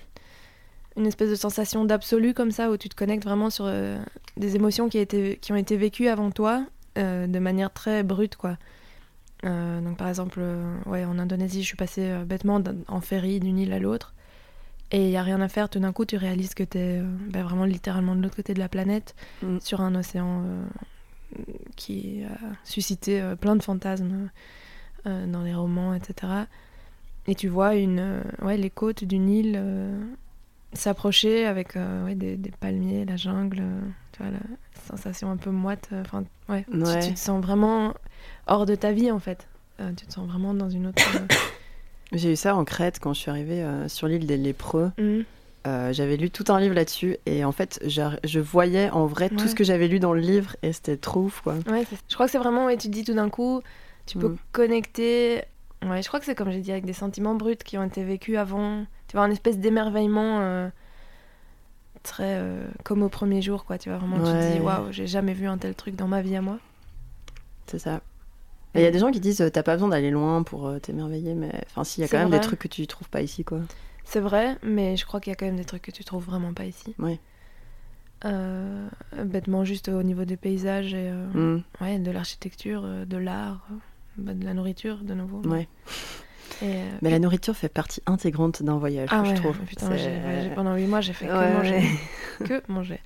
une 0.96 1.06
espèce 1.06 1.30
de 1.30 1.34
sensation 1.34 1.84
d'absolu 1.84 2.34
comme 2.34 2.50
ça 2.50 2.70
où 2.70 2.76
tu 2.76 2.88
te 2.88 2.94
connectes 2.94 3.24
vraiment 3.24 3.50
sur 3.50 3.64
euh, 3.66 3.98
des 4.36 4.56
émotions 4.56 4.88
qui, 4.88 4.98
a 4.98 5.00
été, 5.00 5.38
qui 5.40 5.52
ont 5.52 5.56
été 5.56 5.76
vécues 5.76 6.08
avant 6.08 6.30
toi 6.30 6.64
euh, 6.98 7.26
de 7.26 7.38
manière 7.38 7.72
très 7.72 8.02
brute 8.02 8.36
quoi. 8.36 8.56
Euh, 9.44 9.80
donc 9.80 9.96
par 9.96 10.08
exemple 10.08 10.40
ouais, 10.86 11.04
en 11.04 11.18
Indonésie 11.18 11.62
je 11.62 11.66
suis 11.66 11.76
passée 11.76 12.12
bêtement 12.26 12.62
en 12.88 13.00
ferry 13.00 13.40
d'une 13.40 13.58
île 13.58 13.72
à 13.72 13.80
l'autre 13.80 14.14
et 14.92 15.06
il 15.06 15.10
y 15.10 15.16
a 15.16 15.22
rien 15.22 15.40
à 15.40 15.48
faire 15.48 15.68
tout 15.68 15.80
d'un 15.80 15.92
coup 15.92 16.04
tu 16.04 16.16
réalises 16.16 16.54
que 16.54 16.62
tu 16.62 16.78
es 16.78 17.02
vraiment 17.32 17.64
littéralement 17.64 18.14
de 18.14 18.22
l'autre 18.22 18.36
côté 18.36 18.54
de 18.54 18.60
la 18.60 18.68
planète 18.68 19.16
Mm. 19.42 19.58
sur 19.60 19.80
un 19.80 19.94
océan 19.94 20.44
qui 21.76 22.22
a 22.24 22.38
suscité 22.62 23.20
plein 23.40 23.56
de 23.56 23.62
fantasmes 23.62 24.28
dans 25.06 25.42
les 25.42 25.54
romans, 25.54 25.94
etc. 25.94 26.32
Et 27.26 27.34
tu 27.34 27.48
vois 27.48 27.74
une, 27.74 28.22
ouais, 28.42 28.56
les 28.56 28.70
côtes 28.70 29.02
d'une 29.02 29.28
île 29.28 29.60
s'approcher 30.72 31.46
avec 31.46 31.76
euh, 31.76 32.04
ouais, 32.04 32.14
des, 32.14 32.36
des 32.36 32.50
palmiers, 32.50 33.04
la 33.04 33.16
jungle, 33.16 33.60
euh, 33.60 33.80
tu 34.12 34.22
vois, 34.22 34.30
la 34.32 34.38
sensation 34.88 35.30
un 35.30 35.36
peu 35.36 35.50
moite. 35.50 35.88
euh, 35.92 36.02
Enfin, 36.02 36.24
ouais, 36.48 36.64
tu- 36.70 36.76
Ouais. 36.78 37.00
Tu, 37.08 37.14
te 37.14 37.18
sens 37.18 37.42
vraiment 37.42 37.94
hors 38.46 38.66
de 38.66 38.74
ta 38.74 38.92
vie 38.92 39.10
en 39.10 39.18
fait. 39.18 39.46
Euh, 39.80 39.92
tu 39.96 40.06
te 40.06 40.12
sens 40.12 40.26
vraiment 40.28 40.54
dans 40.54 40.70
une 40.70 40.86
autre. 40.88 41.02
J'ai 42.12 42.32
eu 42.32 42.36
ça 42.36 42.54
en 42.56 42.64
Crète 42.64 42.98
quand 43.00 43.14
je 43.14 43.20
suis 43.20 43.30
arrivée 43.30 43.64
sur 43.88 44.06
l'île 44.06 44.26
des 44.26 44.36
lépreux. 44.36 44.92
Euh, 45.66 45.92
j'avais 45.92 46.16
lu 46.16 46.28
tout 46.30 46.44
un 46.48 46.58
livre 46.60 46.74
là-dessus 46.74 47.16
et 47.24 47.44
en 47.44 47.52
fait, 47.52 47.80
je, 47.86 48.02
je 48.24 48.40
voyais 48.40 48.90
en 48.90 49.06
vrai 49.06 49.30
tout 49.30 49.46
ce 49.48 49.54
que 49.54 49.64
j'avais 49.64 49.86
lu 49.88 49.98
dans 50.00 50.12
le 50.12 50.20
livre 50.20 50.56
et 50.62 50.72
c'était 50.72 50.96
trop 50.98 51.20
ouf, 51.20 51.40
quoi. 51.40 51.54
Je 51.66 52.14
crois 52.14 52.26
que 52.26 52.32
c'est 52.32 52.38
vraiment, 52.38 52.66
ouais, 52.66 52.76
tu 52.76 52.88
te 52.88 52.92
dis 52.92 53.04
tout 53.04 53.14
d'un 53.14 53.30
coup, 53.30 53.62
tu 54.06 54.18
peux 54.18 54.28
Mm. 54.30 54.38
connecter. 54.50 55.42
Ouais, 55.86 56.02
je 56.02 56.08
crois 56.08 56.20
que 56.20 56.26
c'est 56.26 56.34
comme 56.34 56.50
j'ai 56.50 56.60
dit, 56.60 56.70
avec 56.72 56.84
des 56.84 56.92
sentiments 56.92 57.34
bruts 57.34 57.56
qui 57.56 57.78
ont 57.78 57.84
été 57.84 58.04
vécus 58.04 58.36
avant. 58.36 58.84
Tu 59.12 59.18
vois, 59.18 59.26
une 59.26 59.32
espèce 59.32 59.58
d'émerveillement 59.58 60.40
euh, 60.40 60.70
très 62.02 62.38
euh, 62.38 62.66
comme 62.82 63.02
au 63.02 63.10
premier 63.10 63.42
jour, 63.42 63.66
quoi. 63.66 63.76
Tu 63.76 63.90
vois, 63.90 63.98
vraiment, 63.98 64.16
tu 64.16 64.32
te 64.32 64.52
dis, 64.54 64.58
waouh, 64.58 64.90
j'ai 64.90 65.06
jamais 65.06 65.34
vu 65.34 65.46
un 65.46 65.58
tel 65.58 65.74
truc 65.74 65.96
dans 65.96 66.08
ma 66.08 66.22
vie 66.22 66.34
à 66.34 66.40
moi. 66.40 66.58
C'est 67.66 67.78
ça. 67.78 68.00
Il 68.74 68.80
y 68.80 68.86
a 68.86 68.90
des 68.90 68.98
gens 68.98 69.10
qui 69.10 69.20
disent 69.20 69.50
t'as 69.52 69.62
pas 69.62 69.74
besoin 69.74 69.90
d'aller 69.90 70.10
loin 70.10 70.42
pour 70.42 70.66
euh, 70.66 70.78
t'émerveiller, 70.78 71.34
mais 71.34 71.52
enfin, 71.66 71.84
si, 71.84 72.00
il 72.00 72.04
y 72.04 72.06
a 72.06 72.08
quand 72.08 72.16
même 72.16 72.28
vrai. 72.28 72.38
des 72.38 72.42
trucs 72.42 72.60
que 72.60 72.68
tu 72.68 72.86
trouves 72.86 73.10
pas 73.10 73.20
ici, 73.20 73.44
quoi. 73.44 73.58
C'est 74.02 74.20
vrai, 74.20 74.56
mais 74.62 74.96
je 74.96 75.04
crois 75.04 75.20
qu'il 75.20 75.30
y 75.30 75.34
a 75.34 75.36
quand 75.36 75.44
même 75.44 75.56
des 75.56 75.66
trucs 75.66 75.82
que 75.82 75.90
tu 75.90 76.04
trouves 76.04 76.24
vraiment 76.24 76.54
pas 76.54 76.64
ici. 76.64 76.94
Euh, 78.24 78.88
bêtement, 79.24 79.66
juste 79.66 79.90
au 79.90 80.02
niveau 80.02 80.24
des 80.24 80.38
paysages 80.38 80.94
et 80.94 81.10
Mm, 81.34 81.62
ouais, 81.82 81.98
de 81.98 82.10
l'architecture, 82.10 82.80
de 83.06 83.16
l'art, 83.18 83.68
bah, 84.16 84.32
de 84.32 84.42
la 84.42 84.54
nourriture, 84.54 85.04
de 85.04 85.12
nouveau. 85.12 85.42
ouais. 85.46 85.68
Et, 86.60 86.76
euh, 86.76 86.90
Mais 87.02 87.10
la 87.10 87.18
nourriture 87.18 87.56
fait 87.56 87.68
partie 87.68 88.02
intégrante 88.06 88.62
d'un 88.62 88.76
voyage, 88.78 89.08
Ah 89.12 89.22
je 89.24 89.30
ouais, 89.30 89.34
trouve. 89.36 89.58
putain, 89.60 89.86
voyagé 89.88 90.50
pendant 90.54 90.74
8 90.76 90.86
mois, 90.86 91.00
j'ai 91.00 91.12
fait 91.12 91.26
que 91.26 91.32
Ouais, 91.32 91.52
manger. 91.52 91.82
que 92.44 92.62
manger. 92.70 93.00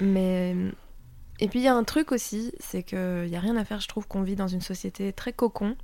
Mais 0.00 0.54
et 1.40 1.48
puis 1.48 1.58
il 1.60 1.62
y 1.64 1.68
a 1.68 1.74
un 1.74 1.84
truc 1.84 2.12
aussi, 2.12 2.52
c'est 2.60 2.82
que 2.82 3.26
y 3.26 3.36
a 3.36 3.40
rien 3.40 3.56
à 3.56 3.64
faire. 3.64 3.80
Je 3.80 3.88
trouve 3.88 4.06
qu'on 4.08 4.22
vit 4.22 4.36
dans 4.36 4.48
une 4.48 4.60
société 4.60 5.12
très 5.12 5.32
cocon 5.32 5.76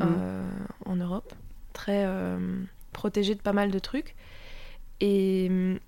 Mm. 0.00 0.04
euh, 0.06 0.42
en 0.86 0.96
Europe, 0.96 1.32
très 1.72 2.04
euh, 2.04 2.58
protégée 2.92 3.36
de 3.36 3.40
pas 3.40 3.52
mal 3.52 3.70
de 3.70 3.78
trucs, 3.78 4.16
et 5.00 5.46
hum, 5.48 5.78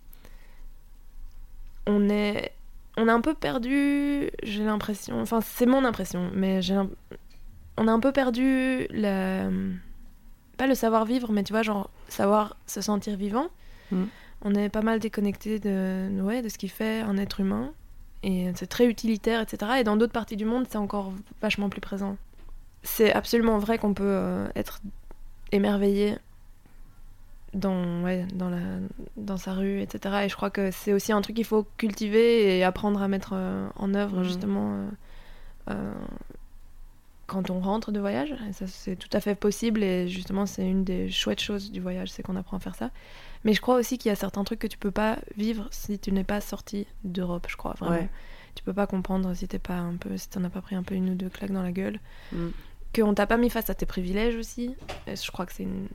on 1.87 2.09
est 2.09 2.53
on 2.97 3.09
a 3.09 3.13
un 3.13 3.21
peu 3.21 3.35
perdu. 3.35 4.31
J'ai 4.45 4.65
l'impression, 4.65 5.21
enfin 5.21 5.41
c'est 5.41 5.67
mon 5.67 5.85
impression, 5.85 6.31
mais 6.35 6.63
j'ai 6.63 6.81
on 7.79 7.89
a 7.89 7.93
un 7.93 7.99
peu 8.01 8.13
perdu 8.13 8.87
la 8.91 9.51
pas 10.57 10.67
le 10.67 10.75
savoir 10.75 11.05
vivre, 11.05 11.33
mais 11.33 11.43
tu 11.45 11.53
vois 11.53 11.63
genre 11.63 11.91
savoir 12.09 12.57
se 12.67 12.81
sentir 12.81 13.17
vivant. 13.17 13.47
Mm. 13.91 14.05
On 14.43 14.55
est 14.55 14.69
pas 14.69 14.83
mal 14.83 14.99
déconnecté 15.01 15.59
de, 15.59 16.21
ouais, 16.23 16.43
de 16.43 16.49
ce 16.49 16.59
qui 16.59 16.69
fait 16.69 17.01
un 17.01 17.17
être 17.19 17.41
humain. 17.41 17.73
Et 18.23 18.51
c'est 18.57 18.67
très 18.67 18.87
utilitaire, 18.87 19.41
etc. 19.41 19.73
Et 19.81 19.85
dans 19.85 19.97
d'autres 19.97 20.13
parties 20.13 20.37
du 20.37 20.45
monde, 20.45 20.67
c'est 20.69 20.79
encore 20.79 21.13
vachement 21.41 21.69
plus 21.69 21.81
présent. 21.81 22.17
C'est 22.83 23.13
absolument 23.13 23.59
vrai 23.59 23.79
qu'on 23.79 23.95
peut 23.95 24.03
euh, 24.05 24.49
être 24.57 24.81
émerveillé 25.53 26.17
dans, 27.55 28.03
ouais, 28.03 28.27
dans, 28.35 28.51
la, 28.51 28.59
dans 29.17 29.37
sa 29.37 29.53
rue, 29.55 29.81
etc. 29.81 30.25
Et 30.25 30.29
je 30.29 30.37
crois 30.37 30.51
que 30.51 30.71
c'est 30.71 30.93
aussi 30.93 31.13
un 31.13 31.21
truc 31.23 31.37
qu'il 31.37 31.45
faut 31.45 31.67
cultiver 31.79 32.59
et 32.59 32.65
apprendre 32.65 33.01
à 33.01 33.09
mettre 33.09 33.31
euh, 33.35 33.69
en 33.77 33.95
œuvre, 33.95 34.19
Mhm. 34.19 34.25
justement. 34.25 34.87
euh, 35.71 35.93
quand 37.27 37.51
on 37.51 37.61
rentre 37.61 37.93
de 37.93 38.01
voyage. 38.01 38.35
Et 38.49 38.53
ça, 38.53 38.67
c'est 38.67 38.97
tout 38.97 39.09
à 39.13 39.21
fait 39.21 39.35
possible 39.35 39.83
et 39.83 40.09
justement, 40.09 40.47
c'est 40.47 40.69
une 40.69 40.85
des 40.85 41.11
chouettes 41.11 41.41
choses 41.41 41.71
du 41.71 41.81
voyage, 41.81 42.11
c'est 42.11 42.23
qu'on 42.23 42.37
apprend 42.37 42.57
à 42.57 42.61
faire 42.61 42.75
ça. 42.75 42.91
Mais 43.45 43.53
je 43.53 43.61
crois 43.61 43.77
aussi 43.77 43.99
qu'il 43.99 44.09
y 44.09 44.13
a 44.13 44.17
certains 44.17 44.45
trucs 44.45 44.59
que 44.59 44.67
tu 44.67 44.79
peux 44.79 44.91
pas 44.91 45.19
vivre 45.37 45.69
si 45.71 45.99
tu 45.99 46.13
n'es 46.13 46.25
pas 46.25 46.41
sorti 46.41 46.87
d'Europe, 47.05 47.47
je 47.49 47.57
crois. 47.57 47.75
Vraiment. 47.79 47.97
Ouais. 47.97 48.09
Tu 48.55 48.63
peux 48.63 48.73
pas 48.73 48.87
comprendre 48.87 49.35
si 49.35 49.47
t'es 49.47 49.59
pas 49.59 49.77
un 49.77 49.97
peu, 49.97 50.17
si 50.17 50.29
t'en 50.29 50.43
as 50.45 50.51
pas 50.51 50.63
pris 50.63 50.75
un 50.75 50.83
peu 50.83 50.95
une 50.95 51.11
ou 51.11 51.15
deux 51.15 51.29
claques 51.29 51.53
dans 51.53 51.63
la 51.63 51.73
gueule. 51.73 52.01
Mm. 52.33 52.49
Qu'on 52.95 53.15
t'a 53.15 53.27
pas 53.27 53.37
mis 53.37 53.51
face 53.51 53.69
à 53.69 53.75
tes 53.75 53.87
privilèges 53.87 54.37
aussi. 54.37 54.75
Et 55.07 55.15
je 55.15 55.31
crois 55.31 55.47
que 55.47 55.53
c'est 55.53 55.65
une. 55.65 55.89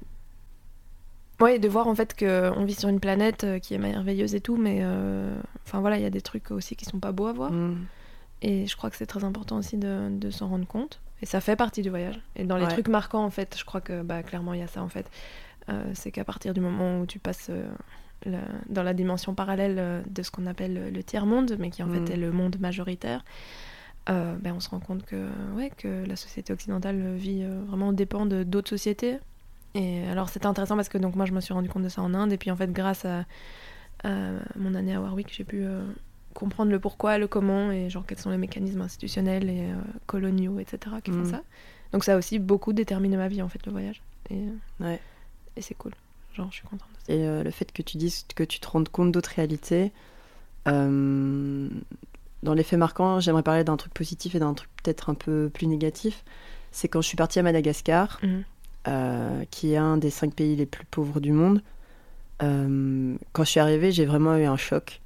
Ouais, 1.39 1.57
de 1.57 1.67
voir 1.67 1.88
en 1.88 1.95
fait 1.95 2.15
qu'on 2.17 2.63
vit 2.65 2.75
sur 2.75 2.88
une 2.88 2.99
planète 2.99 3.45
euh, 3.45 3.57
qui 3.57 3.73
est 3.73 3.79
merveilleuse 3.79 4.36
et 4.36 4.41
tout, 4.41 4.57
mais 4.57 4.82
euh, 4.84 5.36
enfin 5.65 5.79
voilà, 5.79 5.97
il 5.97 6.03
y 6.03 6.05
a 6.05 6.11
des 6.11 6.21
trucs 6.21 6.51
aussi 6.51 6.75
qui 6.75 6.86
sont 6.86 6.99
pas 6.99 7.11
beaux 7.11 7.25
à 7.25 7.34
voir. 7.34 7.51
Mm. 7.51 7.88
Et 8.43 8.67
je 8.67 8.75
crois 8.75 8.89
que 8.91 8.95
c'est 8.95 9.07
très 9.07 9.23
important 9.23 9.57
aussi 9.57 9.77
de, 9.77 10.09
de 10.09 10.29
s'en 10.29 10.47
rendre 10.47 10.67
compte. 10.67 11.01
Et 11.22 11.26
ça 11.26 11.39
fait 11.41 11.55
partie 11.55 11.82
du 11.82 11.89
voyage. 11.89 12.19
Et 12.36 12.43
dans 12.45 12.57
les 12.57 12.65
Ouais. 12.65 12.72
trucs 12.72 12.88
marquants, 12.88 13.24
en 13.24 13.30
fait, 13.30 13.55
je 13.57 13.63
crois 13.65 13.82
que 13.82 14.01
bah, 14.01 14.24
clairement, 14.24 14.53
il 14.53 14.59
y 14.59 14.63
a 14.63 14.67
ça, 14.67 14.82
en 14.82 14.89
fait. 14.89 15.09
Euh, 15.69 15.84
c'est 15.93 16.11
qu'à 16.11 16.24
partir 16.24 16.53
du 16.53 16.61
moment 16.61 16.99
où 17.01 17.05
tu 17.05 17.19
passes 17.19 17.51
euh, 17.51 18.41
dans 18.69 18.82
la 18.84 18.93
dimension 18.93 19.36
parallèle 19.36 19.76
euh, 19.78 20.01
de 20.09 20.24
ce 20.24 20.32
qu'on 20.32 20.47
appelle 20.47 20.91
le, 20.91 21.03
tiers-monde, 21.03 21.55
mais 21.59 21.69
qui 21.69 21.84
en 21.84 21.88
Mm. 21.88 22.05
fait 22.07 22.13
est 22.13 22.17
le 22.17 22.32
monde 22.32 22.59
majoritaire, 22.59 23.24
ben, 24.07 24.53
on 24.55 24.59
se 24.59 24.69
rend 24.69 24.80
compte 24.80 25.05
que, 25.05 25.30
ouais, 25.55 25.72
que 25.78 26.03
la 26.05 26.15
société 26.15 26.51
occidentale 26.51 27.15
vit 27.15 27.45
vraiment 27.67 27.93
dépend 27.93 28.26
de 28.26 28.43
d'autres 28.43 28.69
sociétés. 28.69 29.17
Et 29.74 30.05
alors 30.07 30.28
c'était 30.28 30.47
intéressant 30.47 30.76
parce 30.76 30.89
que 30.89 30.97
donc 30.97 31.15
moi 31.15 31.26
je 31.26 31.32
me 31.32 31.39
suis 31.39 31.53
rendu 31.53 31.69
compte 31.69 31.84
de 31.84 31.88
ça 31.89 32.01
en 32.01 32.13
Inde 32.13 32.34
et 32.34 32.38
puis 32.38 32.51
en 32.51 32.57
fait 32.57 32.74
grâce 32.74 33.05
à, 33.05 33.24
à 34.03 34.09
mon 34.57 34.76
année 34.76 34.93
à 34.93 34.99
Warwick 34.99 35.32
j'ai 35.34 35.45
pu 35.45 35.63
comprendre 36.34 36.71
le 36.71 36.79
pourquoi, 36.79 37.17
le 37.17 37.27
comment 37.27 37.71
et 37.71 37.89
genre 37.89 38.05
quels 38.07 38.17
sont 38.19 38.29
les 38.32 38.38
mécanismes 38.38 38.82
institutionnels 38.82 39.49
et 39.49 39.61
euh, 39.71 39.75
coloniaux 40.07 40.59
etc 40.59 40.95
qui 41.03 41.11
font 41.11 41.19
Mhm. 41.19 41.32
ça. 41.32 41.41
Donc 41.93 42.03
ça 42.03 42.13
a 42.15 42.17
aussi 42.17 42.39
beaucoup 42.39 42.73
déterminé 42.73 43.17
ma 43.17 43.27
vie 43.27 43.41
en 43.41 43.49
fait 43.49 43.65
le 43.65 43.71
voyage 43.71 44.01
et, 44.29 44.36
euh, 44.38 44.86
Ouais. 44.86 44.99
et 45.57 45.61
c'est 45.61 45.73
cool. 45.75 45.91
Genre 46.34 46.47
je 46.49 46.55
suis 46.55 46.67
contente. 46.67 46.88
de 46.93 47.05
ça. 47.07 47.13
Et 47.13 47.27
euh, 47.27 47.43
le 47.43 47.51
fait 47.51 47.71
que 47.71 47.82
tu 47.82 47.97
dises 47.97 48.25
que 48.36 48.43
tu 48.43 48.59
te 48.59 48.67
rendes 48.67 48.88
compte 48.89 49.11
d'autres 49.11 49.32
réalités, 49.36 49.91
euh, 50.67 51.67
dans 52.43 52.53
les 52.53 52.63
faits 52.63 52.79
marquants, 52.79 53.19
j'aimerais 53.19 53.43
parler 53.43 53.63
d'un 53.63 53.77
truc 53.77 53.93
positif 53.93 54.36
et 54.36 54.39
d'un 54.39 54.53
truc 54.53 54.69
peut-être 54.84 55.09
un 55.09 55.13
peu 55.13 55.49
plus 55.53 55.67
négatif. 55.67 56.23
C'est 56.71 56.88
quand 56.88 57.01
je 57.01 57.07
suis 57.07 57.17
partie 57.17 57.39
à 57.39 57.43
Madagascar, 57.43 58.19
Mhm. 58.23 59.45
qui 59.51 59.73
est 59.73 59.77
un 59.77 59.97
des 59.97 60.09
cinq 60.09 60.34
pays 60.34 60.55
les 60.55 60.65
plus 60.65 60.86
pauvres 60.86 61.19
du 61.19 61.34
monde. 61.34 61.61
Quand 62.39 63.43
je 63.43 63.49
suis 63.49 63.59
arrivée, 63.59 63.91
j'ai 63.91 64.05
vraiment 64.05 64.36
eu 64.38 64.45
un 64.45 64.57
choc 64.57 65.01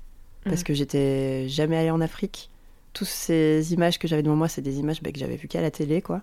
parce 0.45 0.61
Mhm. 0.61 0.63
que 0.63 0.73
j'étais 0.73 1.49
jamais 1.49 1.75
allée 1.77 1.91
en 1.91 1.99
Afrique. 2.01 2.49
Toutes 2.93 3.07
ces 3.09 3.73
images 3.73 3.99
que 3.99 4.07
j'avais 4.07 4.23
devant 4.23 4.37
moi, 4.37 4.47
c'est 4.47 4.61
des 4.61 4.79
images 4.79 5.01
bah, 5.03 5.11
que 5.11 5.19
j'avais 5.19 5.35
vues 5.35 5.49
qu'à 5.49 5.61
la 5.61 5.69
télé, 5.71 6.01
quoi. 6.01 6.21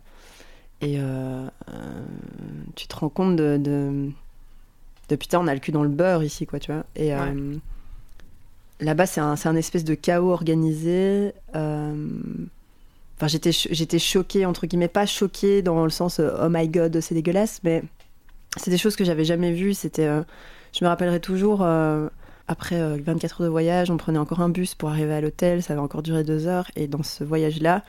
Et 0.80 0.98
euh, 0.98 1.46
euh, 1.68 2.02
tu 2.74 2.86
te 2.88 2.96
rends 2.96 3.10
compte 3.10 3.36
de, 3.36 3.56
de, 3.58 4.08
de, 5.10 5.16
putain, 5.16 5.38
on 5.40 5.46
a 5.46 5.54
le 5.54 5.60
cul 5.60 5.70
dans 5.70 5.82
le 5.82 5.88
beurre 5.90 6.24
ici, 6.24 6.46
quoi, 6.46 6.58
tu 6.58 6.72
vois. 6.72 6.84
Et 6.96 7.14
euh, 7.14 7.54
là-bas, 8.80 9.06
c'est 9.06 9.20
un, 9.20 9.36
c'est 9.36 9.48
un 9.48 9.56
espèce 9.56 9.84
de 9.84 9.94
chaos 9.94 10.30
organisé. 10.32 11.32
Enfin, 11.54 13.28
j'étais, 13.28 13.52
j'étais 13.52 13.98
choquée, 14.00 14.46
entre 14.46 14.66
guillemets, 14.66 14.88
pas 14.88 15.06
choquée 15.06 15.62
dans 15.62 15.84
le 15.84 15.90
sens 15.90 16.20
oh 16.20 16.48
my 16.48 16.68
god, 16.68 16.98
c'est 17.00 17.14
dégueulasse, 17.14 17.60
mais 17.62 17.84
c'est 18.56 18.70
des 18.70 18.78
choses 18.78 18.96
que 18.96 19.04
j'avais 19.04 19.24
jamais 19.24 19.52
vues. 19.52 19.74
C'était, 19.74 20.08
je 20.72 20.84
me 20.84 20.88
rappellerai 20.88 21.20
toujours, 21.20 21.64
après 22.48 22.76
euh, 22.80 22.98
24 23.04 23.40
heures 23.40 23.46
de 23.46 23.50
voyage, 23.50 23.90
on 23.90 23.96
prenait 23.96 24.18
encore 24.18 24.40
un 24.40 24.48
bus 24.48 24.74
pour 24.74 24.88
arriver 24.90 25.14
à 25.14 25.20
l'hôtel, 25.20 25.62
ça 25.62 25.72
avait 25.74 25.82
encore 25.82 26.02
duré 26.02 26.24
deux 26.24 26.46
heures, 26.46 26.70
et 26.76 26.86
dans 26.88 27.02
ce 27.02 27.24
voyage-là, 27.24 27.82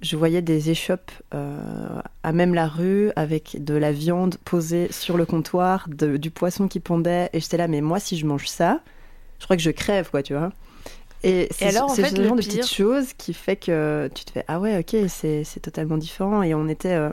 je 0.00 0.16
voyais 0.16 0.40
des 0.42 0.70
échoppes 0.70 1.10
euh, 1.34 2.00
à 2.22 2.32
même 2.32 2.54
la 2.54 2.66
rue 2.68 3.10
avec 3.16 3.62
de 3.62 3.74
la 3.74 3.92
viande 3.92 4.36
posée 4.44 4.88
sur 4.90 5.16
le 5.16 5.26
comptoir, 5.26 5.86
de- 5.88 6.16
du 6.16 6.30
poisson 6.30 6.68
qui 6.68 6.80
pondait, 6.80 7.28
et 7.32 7.40
j'étais 7.40 7.56
là, 7.58 7.68
mais 7.68 7.80
moi, 7.80 8.00
si 8.00 8.16
je 8.16 8.26
mange 8.26 8.48
ça, 8.48 8.80
je 9.38 9.44
crois 9.44 9.56
que 9.56 9.62
je 9.62 9.70
crève, 9.70 10.10
quoi, 10.10 10.22
tu 10.22 10.34
vois. 10.34 10.52
Et 11.22 11.48
c'est 11.50 11.66
en 11.78 11.88
fait, 11.94 12.16
ce 12.16 12.22
genre 12.24 12.36
de 12.36 12.40
pire- 12.42 12.60
petites 12.60 12.72
choses 12.74 13.12
qui 13.12 13.34
fait 13.34 13.56
que 13.56 14.08
tu 14.14 14.24
te 14.24 14.30
fais 14.30 14.44
ah 14.48 14.58
ouais 14.58 14.78
ok 14.78 14.96
c'est 15.08 15.44
c'est 15.44 15.60
totalement 15.60 15.98
différent 15.98 16.42
et 16.42 16.54
on 16.54 16.66
était 16.66 16.94
euh, 16.94 17.10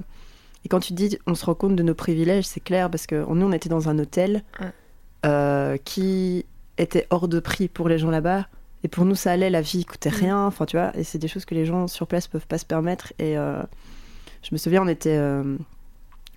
et 0.64 0.70
quand 0.70 0.80
tu 0.80 0.94
dis 0.94 1.18
on 1.28 1.36
se 1.36 1.44
rend 1.46 1.56
compte 1.56 1.76
de 1.76 1.84
nos 1.84 1.94
privilèges 1.94 2.46
c'est 2.46 2.62
clair 2.62 2.90
parce 2.90 3.06
que 3.06 3.16
nous 3.34 3.46
on 3.46 3.52
était 3.52 3.68
dans 3.68 3.90
un 3.90 4.00
hôtel 4.00 4.44
Ouais. 4.62 4.68
euh, 5.26 5.76
qui 5.84 6.46
était 6.78 7.08
hors 7.10 7.28
de 7.28 7.40
prix 7.40 7.68
pour 7.68 7.90
les 7.90 7.98
gens 7.98 8.10
là-bas. 8.10 8.48
Et 8.84 8.88
pour 8.88 9.06
nous 9.06 9.16
ça 9.16 9.32
allait 9.32 9.50
la 9.50 9.62
vie 9.62 9.86
coûtait 9.86 10.10
Mm. 10.10 10.14
rien 10.14 10.46
enfin 10.46 10.66
tu 10.66 10.78
vois. 10.78 10.96
Et 10.98 11.04
c'est 11.04 11.18
des 11.18 11.28
choses 11.28 11.46
que 11.46 11.56
les 11.56 11.66
gens 11.66 11.88
sur 11.88 12.08
place 12.08 12.28
peuvent 12.28 12.48
pas 12.48 12.58
se 12.58 12.66
permettre. 12.66 13.14
Et 13.20 13.38
euh, 13.38 13.62
je 14.44 14.50
me 14.52 14.58
souviens 14.58 14.84
on 14.84 14.88
était 14.88 15.18
euh, 15.18 15.58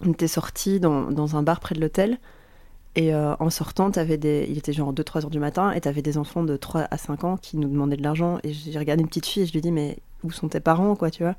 on 0.04 0.12
était 0.12 0.28
sortis 0.28 0.80
dans, 0.80 1.10
dans 1.10 1.36
un 1.36 1.42
bar 1.42 1.60
près 1.60 1.74
de 1.74 1.80
l'hôtel. 1.80 2.18
Et 2.96 3.14
euh, 3.14 3.34
en 3.38 3.50
sortant, 3.50 3.90
t'avais 3.90 4.16
des... 4.16 4.46
il 4.48 4.58
était 4.58 4.72
genre 4.72 4.92
2-3 4.92 5.24
heures 5.24 5.30
du 5.30 5.38
matin, 5.38 5.70
et 5.72 5.80
t'avais 5.80 6.02
des 6.02 6.18
enfants 6.18 6.42
de 6.42 6.56
3 6.56 6.88
à 6.90 6.98
5 6.98 7.24
ans 7.24 7.36
qui 7.36 7.56
nous 7.56 7.68
demandaient 7.68 7.96
de 7.96 8.02
l'argent. 8.02 8.38
Et 8.42 8.52
j'ai 8.52 8.78
regardé 8.78 9.02
une 9.02 9.08
petite 9.08 9.26
fille 9.26 9.44
et 9.44 9.46
je 9.46 9.52
lui 9.52 9.60
dis, 9.60 9.70
mais 9.70 9.98
où 10.24 10.32
sont 10.32 10.48
tes 10.48 10.60
parents, 10.60 10.96
quoi, 10.96 11.10
tu 11.10 11.22
vois 11.22 11.36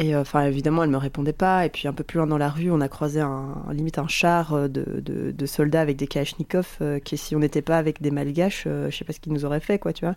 Et 0.00 0.14
euh, 0.14 0.22
enfin, 0.22 0.44
évidemment, 0.46 0.82
elle 0.82 0.90
me 0.90 0.96
répondait 0.96 1.32
pas. 1.32 1.64
Et 1.66 1.68
puis 1.70 1.86
un 1.86 1.92
peu 1.92 2.02
plus 2.02 2.18
loin 2.18 2.26
dans 2.26 2.36
la 2.38 2.48
rue, 2.48 2.70
on 2.70 2.80
a 2.80 2.88
croisé 2.88 3.20
un, 3.20 3.54
limite 3.72 3.98
un 3.98 4.08
char 4.08 4.52
euh, 4.52 4.66
de, 4.68 5.00
de, 5.00 5.30
de 5.30 5.46
soldats 5.46 5.80
avec 5.80 5.96
des 5.96 6.08
kalachnikovs, 6.08 6.78
euh, 6.80 6.98
qui 6.98 7.16
si 7.16 7.36
on 7.36 7.38
n'était 7.38 7.62
pas 7.62 7.78
avec 7.78 8.02
des 8.02 8.10
malgaches, 8.10 8.64
euh, 8.66 8.90
je 8.90 8.96
sais 8.96 9.04
pas 9.04 9.12
ce 9.12 9.20
qu'ils 9.20 9.32
nous 9.32 9.44
auraient 9.44 9.60
fait, 9.60 9.78
quoi, 9.78 9.92
tu 9.92 10.04
vois. 10.04 10.16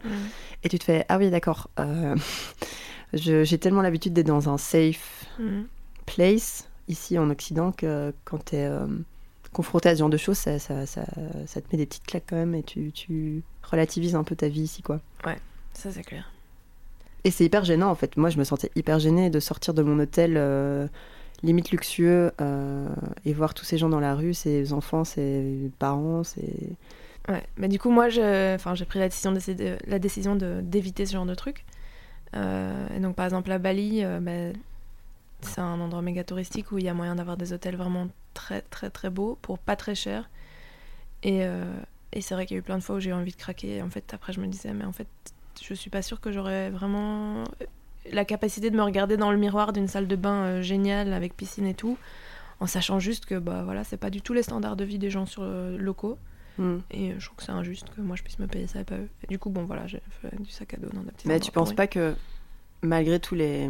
Et 0.63 0.69
tu 0.69 0.80
te 0.80 0.84
fais, 0.84 1.05
ah 1.09 1.17
oui, 1.19 1.30
d'accord. 1.30 1.69
euh, 1.80 2.15
J'ai 3.13 3.57
tellement 3.57 3.82
l'habitude 3.82 4.13
d'être 4.13 4.28
dans 4.28 4.49
un 4.49 4.57
safe 4.57 5.25
Mhm. 5.39 5.67
place 6.05 6.67
ici 6.88 7.17
en 7.19 7.30
Occident 7.30 7.71
que 7.71 8.13
quand 8.25 8.43
tu 8.45 8.55
es 8.57 8.69
confronté 9.53 9.89
à 9.89 9.95
ce 9.95 9.99
genre 9.99 10.09
de 10.09 10.17
choses, 10.17 10.38
ça, 10.38 10.59
ça, 10.59 10.86
ça, 10.86 11.03
ça 11.45 11.61
te 11.61 11.67
met 11.71 11.78
des 11.78 11.86
petites 11.86 12.05
claques 12.05 12.25
quand 12.30 12.36
même 12.36 12.53
et 12.55 12.63
tu, 12.63 12.91
tu 12.91 13.43
relativises 13.63 14.15
un 14.15 14.23
peu 14.23 14.36
ta 14.36 14.47
vie 14.49 14.61
ici 14.61 14.82
quoi. 14.82 14.99
Ça 15.73 15.91
c'est 15.91 16.03
clair. 16.03 16.32
Et 17.28 17.32
c'est 17.32 17.43
hyper 17.43 17.65
gênant 17.65 17.89
en 17.89 17.95
fait. 17.95 18.15
Moi 18.15 18.30
je 18.30 18.38
me 18.38 18.45
sentais 18.45 18.71
hyper 18.75 18.99
gênée 18.99 19.30
de 19.30 19.41
sortir 19.41 19.73
de 19.73 19.84
mon 19.84 19.99
hôtel 19.99 20.36
euh, 20.38 20.88
limite 21.43 21.71
luxueux 21.71 22.32
euh, 22.39 22.88
et 23.25 23.34
voir 23.34 23.53
tous 23.53 23.65
ces 23.65 23.78
gens 23.78 23.89
dans 23.89 23.99
la 23.99 24.15
rue, 24.15 24.34
ces 24.34 24.71
enfants, 24.71 25.03
ces 25.03 25.69
parents, 25.78 26.23
ces... 26.23 26.69
Ouais, 27.28 27.43
mais 27.57 27.67
du 27.67 27.80
coup, 27.80 27.89
moi, 27.89 28.07
j'ai 28.07 28.55
pris 28.88 28.99
la 28.99 29.09
décision, 29.09 29.34
de- 29.34 29.78
la 29.88 29.99
décision 29.99 30.38
de- 30.38 30.61
d'éviter 30.63 31.05
ce 31.05 31.11
genre 31.11 31.25
de 31.25 31.36
truc. 31.36 31.65
Euh, 32.34 32.88
et 32.95 33.01
donc, 33.01 33.17
par 33.17 33.25
exemple, 33.25 33.51
à 33.51 33.57
Bali, 33.59 34.05
bah, 34.21 34.32
c'est 35.41 35.59
un 35.59 35.82
endroit 35.82 36.01
méga 36.01 36.23
touristique 36.23 36.71
où 36.71 36.78
il 36.78 36.86
y 36.86 36.89
a 36.89 36.93
moyen 36.93 37.15
d'avoir 37.15 37.36
des 37.36 37.51
hôtels 37.51 37.75
vraiment 37.75 38.07
très, 38.34 38.61
très, 38.61 38.89
très 38.89 39.09
beaux 39.09 39.38
pour 39.41 39.59
pas 39.59 39.75
très 39.75 39.95
cher. 39.95 40.30
Et, 41.23 41.41
et 42.13 42.21
c'est 42.21 42.36
vrai 42.36 42.45
qu'il 42.45 42.55
y 42.55 42.57
a 42.57 42.61
eu 42.61 42.63
plein 42.63 42.78
de 42.78 42.84
fois 42.84 42.95
où 42.95 42.99
j'ai 43.01 43.09
eu 43.09 43.13
envie 43.13 43.34
de 43.34 43.38
craquer. 43.38 43.75
Et 43.75 43.82
en 43.82 43.89
fait, 43.89 44.13
après, 44.13 44.32
je 44.32 44.39
me 44.39 44.47
disais, 44.47 44.71
mais 44.71 44.86
en 44.86 44.93
fait, 44.93 45.07
je 45.64 45.74
suis 45.74 45.89
pas 45.89 46.01
sûre 46.01 46.20
que 46.22 46.32
j'aurais 46.32 46.70
vraiment 46.70 47.43
la 48.12 48.26
capacité 48.26 48.70
de 48.70 48.76
me 48.78 48.84
regarder 48.84 49.18
dans 49.18 49.32
le 49.32 49.38
miroir 49.38 49.74
d'une 49.74 49.88
salle 49.88 50.08
de 50.08 50.16
bain 50.16 50.43
euh, 50.43 50.62
géniale 50.62 51.12
avec 51.14 51.36
piscine 51.36 51.66
et 51.68 51.74
tout, 51.74 51.97
en 52.60 52.68
sachant 52.68 52.99
juste 52.99 53.26
que, 53.26 53.36
bah 53.36 53.64
voilà, 53.64 53.84
c'est 53.84 53.97
pas 53.97 54.10
du 54.10 54.22
tout 54.22 54.34
les 54.34 54.43
standards 54.43 54.76
de 54.78 54.84
vie 54.86 54.97
des 54.97 55.10
gens 55.10 55.26
sur, 55.26 55.43
euh, 55.43 55.78
locaux. 55.78 56.18
Hmm. 56.58 56.78
Et 56.91 57.12
euh, 57.12 57.16
je 57.20 57.26
trouve 57.26 57.38
que 57.38 57.43
c'est 57.43 57.51
injuste 57.51 57.86
que 57.95 58.01
moi 58.01 58.16
je 58.16 58.24
puisse 58.24 58.39
me 58.39 58.47
payer 58.47 58.66
ça 58.68 58.80
et 58.80 58.84
pas 58.84 58.95
eux. 58.95 59.10
Et 59.24 59.28
du 59.28 59.38
coup, 59.38 59.49
bon 59.49 59.66
voilà, 59.66 59.86
j'ai 59.88 60.01
fait 60.22 60.41
du 60.41 60.49
sac 60.49 60.74
à 60.74 60.78
dos 60.78 60.89
dans 60.93 61.01
des 61.01 61.12
petits 61.12 61.28
Mais 61.28 61.39
tu 61.39 61.51
penses 61.51 61.74
pas 61.74 61.88
que 61.88 62.16
malgré 62.82 63.20
tous 63.20 63.36
les 63.36 63.70